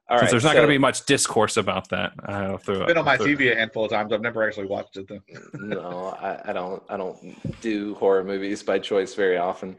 All 0.08 0.18
Since 0.20 0.22
right. 0.28 0.32
there's 0.32 0.44
not 0.44 0.50
so- 0.52 0.56
going 0.58 0.68
to 0.68 0.74
be 0.74 0.78
much 0.78 1.06
discourse 1.06 1.58
about 1.58 1.90
that. 1.90 2.14
Uh, 2.28 2.32
I'll 2.32 2.58
throw 2.60 2.76
It's 2.76 2.86
been 2.86 2.98
on 2.98 3.06
my 3.06 3.18
throw- 3.18 3.26
TV 3.26 3.52
a 3.52 3.56
handful 3.56 3.86
of 3.86 3.92
times. 3.92 4.14
I've 4.14 4.22
never 4.22 4.44
actually 4.48 4.68
watched 4.68 4.98
it 4.98 5.08
though. 5.08 5.20
no, 5.54 6.16
I, 6.22 6.50
I 6.50 6.54
don't. 6.54 6.84
I 6.90 6.98
don't 6.98 7.62
do 7.62 7.96
horror 7.96 8.24
movies 8.24 8.62
by 8.62 8.78
choice 8.80 9.16
very 9.16 9.38
often. 9.38 9.76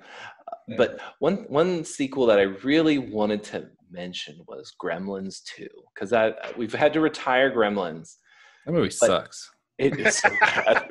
Yeah. 0.69 0.77
But 0.79 1.01
one 1.21 1.45
one 1.49 1.85
sequel 1.85 2.27
that 2.27 2.41
I 2.41 2.43
really 2.43 2.99
wanted 2.99 3.45
to 3.45 3.69
mention 3.89 4.41
was 4.49 4.73
Gremlins 4.83 5.45
Two, 5.45 5.69
because 5.95 6.13
I 6.13 6.35
we've 6.57 6.75
had 6.75 6.93
to 6.95 7.01
retire 7.01 7.53
Gremlins. 7.55 8.17
That 8.65 8.73
movie 8.73 8.91
sucks. 8.91 9.49
It 9.79 10.01
is 10.01 10.19
so 10.19 10.31
bad. 10.41 10.89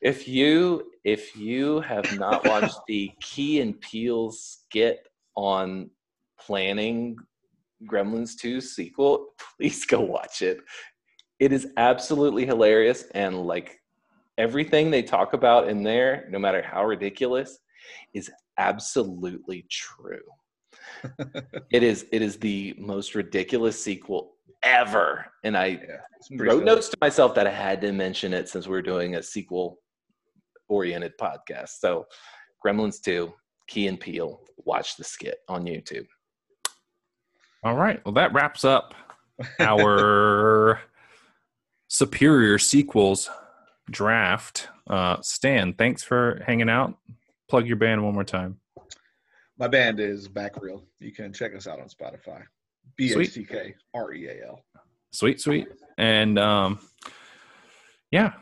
if 0.00 0.26
you 0.26 0.90
if 1.04 1.36
you 1.36 1.80
have 1.80 2.18
not 2.18 2.46
watched 2.46 2.78
the 2.88 3.10
Key 3.20 3.60
and 3.60 3.78
Peele 3.78 4.30
skit 4.32 5.06
on 5.34 5.90
planning 6.38 7.16
Gremlins 7.86 8.36
2 8.36 8.60
sequel, 8.60 9.28
please 9.56 9.84
go 9.84 10.00
watch 10.00 10.42
it. 10.42 10.58
It 11.38 11.52
is 11.52 11.68
absolutely 11.76 12.44
hilarious 12.44 13.04
and 13.14 13.46
like 13.46 13.80
everything 14.38 14.90
they 14.90 15.02
talk 15.02 15.32
about 15.32 15.68
in 15.68 15.82
there, 15.82 16.26
no 16.30 16.38
matter 16.38 16.62
how 16.62 16.84
ridiculous, 16.84 17.58
is 18.14 18.30
absolutely 18.58 19.66
true. 19.70 20.20
it 21.72 21.82
is 21.82 22.06
it 22.12 22.22
is 22.22 22.36
the 22.38 22.74
most 22.78 23.14
ridiculous 23.14 23.82
sequel 23.82 24.34
ever. 24.62 25.26
And 25.44 25.56
I 25.56 25.66
Yeah, 25.66 26.36
wrote 26.38 26.52
silly. 26.60 26.64
notes 26.64 26.88
to 26.90 26.96
myself 27.00 27.34
that 27.34 27.46
I 27.46 27.50
had 27.50 27.80
to 27.82 27.92
mention 27.92 28.34
it 28.34 28.48
since 28.48 28.68
we're 28.68 28.82
doing 28.82 29.14
a 29.16 29.22
sequel 29.22 29.78
oriented 30.68 31.12
podcast. 31.18 31.70
So 31.80 32.06
Gremlins 32.64 33.00
2, 33.02 33.32
Key 33.68 33.86
and 33.88 33.98
Peele, 33.98 34.40
watch 34.58 34.96
the 34.96 35.04
skit 35.04 35.38
on 35.48 35.64
YouTube. 35.64 36.06
All 37.62 37.76
right. 37.76 38.04
Well, 38.04 38.14
that 38.14 38.32
wraps 38.32 38.64
up 38.64 38.94
our 39.58 40.80
superior 41.88 42.58
sequels 42.58 43.28
draft. 43.90 44.68
Uh, 44.88 45.20
Stan, 45.20 45.74
thanks 45.74 46.02
for 46.02 46.42
hanging 46.46 46.70
out. 46.70 46.96
Plug 47.48 47.66
your 47.66 47.76
band 47.76 48.02
one 48.02 48.14
more 48.14 48.24
time. 48.24 48.58
My 49.58 49.68
band 49.68 50.00
is 50.00 50.26
Back 50.26 50.60
Real. 50.60 50.84
You 51.00 51.12
can 51.12 51.32
check 51.32 51.54
us 51.54 51.66
out 51.66 51.80
on 51.80 51.88
Spotify. 51.88 52.42
B 52.96 53.12
A 53.12 53.24
C 53.24 53.44
K 53.44 53.74
R 53.92 54.12
E 54.14 54.28
A 54.28 54.46
L. 54.46 54.64
Sweet, 55.12 55.40
sweet. 55.40 55.68
And 55.98 56.38
um, 56.38 56.78
yeah, 58.10 58.32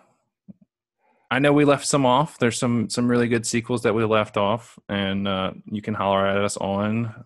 I 1.31 1.41
know 1.41 1.53
we 1.53 1.65
left 1.65 1.87
some 1.87 2.07
off. 2.07 2.39
There's 2.39 2.59
some 2.59 2.89
some 2.89 3.09
really 3.09 3.29
good 3.29 3.47
sequels 3.47 3.83
that 3.83 3.95
we 3.95 4.05
left 4.05 4.37
off, 4.37 4.79
and 4.89 5.27
uh, 5.27 5.53
you 5.67 5.83
can 5.83 5.95
holler 5.95 6.27
at 6.27 6.39
us 6.39 6.57
on 6.57 7.25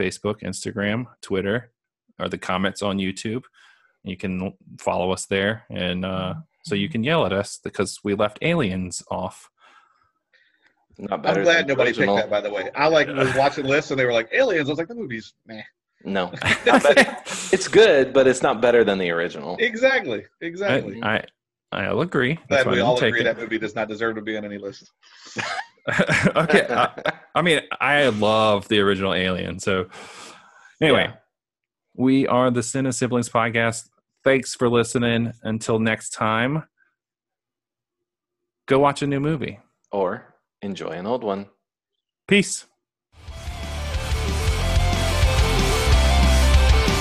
Facebook, 0.00 0.42
Instagram, 0.42 1.06
Twitter, 1.20 1.70
or 2.18 2.28
the 2.28 2.38
comments 2.38 2.82
on 2.82 2.98
YouTube. 2.98 3.42
You 4.02 4.16
can 4.16 4.54
follow 4.78 5.10
us 5.10 5.26
there, 5.26 5.64
and 5.68 6.04
uh, 6.04 6.34
so 6.64 6.74
you 6.74 6.88
can 6.88 7.04
yell 7.04 7.26
at 7.26 7.32
us 7.32 7.60
because 7.62 8.00
we 8.02 8.14
left 8.14 8.38
aliens 8.40 9.02
off. 9.10 9.50
Not 10.98 11.22
better 11.22 11.40
I'm 11.40 11.44
glad 11.44 11.56
than 11.56 11.66
the 11.66 11.74
nobody 11.74 11.92
picked 11.92 12.16
that, 12.16 12.30
by 12.30 12.40
the 12.40 12.50
way. 12.50 12.70
I 12.74 12.88
like 12.88 13.08
was 13.08 13.34
watching 13.34 13.64
lists 13.66 13.90
and 13.90 14.00
they 14.00 14.04
were 14.04 14.12
like 14.12 14.28
aliens. 14.32 14.68
I 14.68 14.72
was 14.72 14.78
like, 14.78 14.88
the 14.88 14.94
movie's 14.94 15.34
meh. 15.46 15.62
No, 16.02 16.30
it's 16.42 17.68
good, 17.68 18.14
but 18.14 18.26
it's 18.26 18.42
not 18.42 18.62
better 18.62 18.84
than 18.84 18.98
the 18.98 19.10
original. 19.10 19.56
Exactly. 19.58 20.24
Exactly. 20.40 21.02
I, 21.02 21.24
I 21.72 21.84
I'll 21.84 22.00
agree. 22.00 22.38
Glad 22.48 22.66
why 22.66 22.72
we 22.72 22.80
I 22.80 22.84
all 22.84 22.96
agree 22.96 23.12
take 23.12 23.24
that 23.24 23.38
movie 23.38 23.58
does 23.58 23.74
not 23.74 23.88
deserve 23.88 24.16
to 24.16 24.22
be 24.22 24.36
on 24.36 24.44
any 24.44 24.58
list. 24.58 24.90
it. 25.86 26.36
okay. 26.36 26.66
I, 26.68 27.12
I 27.34 27.42
mean, 27.42 27.60
I 27.80 28.08
love 28.08 28.68
the 28.68 28.80
original 28.80 29.14
Alien. 29.14 29.58
So, 29.60 29.88
anyway, 30.80 31.04
Yeah. 31.08 31.14
we 31.94 32.26
are 32.26 32.50
the 32.50 32.60
Cine 32.60 32.92
Siblings 32.92 33.28
podcast. 33.28 33.88
Thanks 34.24 34.54
for 34.54 34.68
listening. 34.68 35.32
Until 35.42 35.78
next 35.78 36.10
time, 36.10 36.64
go 38.66 38.78
watch 38.78 39.02
a 39.02 39.06
new 39.06 39.20
movie. 39.20 39.60
Or 39.92 40.34
enjoy 40.62 40.90
an 40.90 41.06
old 41.06 41.24
one. 41.24 41.46
Peace. 42.28 42.66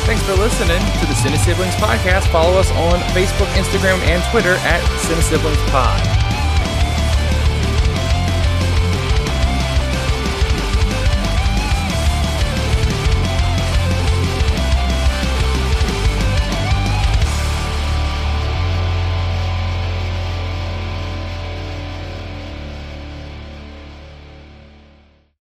Thanks 0.05 0.23
for 0.23 0.33
listening 0.33 0.79
to 0.79 1.05
the 1.05 1.13
Cine 1.13 1.37
Siblings 1.45 1.75
podcast. 1.75 2.25
Follow 2.31 2.57
us 2.57 2.71
on 2.71 2.99
Facebook, 3.13 3.45
Instagram, 3.53 3.99
and 4.07 4.23
Twitter 4.31 4.53
at 4.65 4.81
Cine 5.01 5.21
Siblings 5.21 5.61
Pod. 5.69 6.01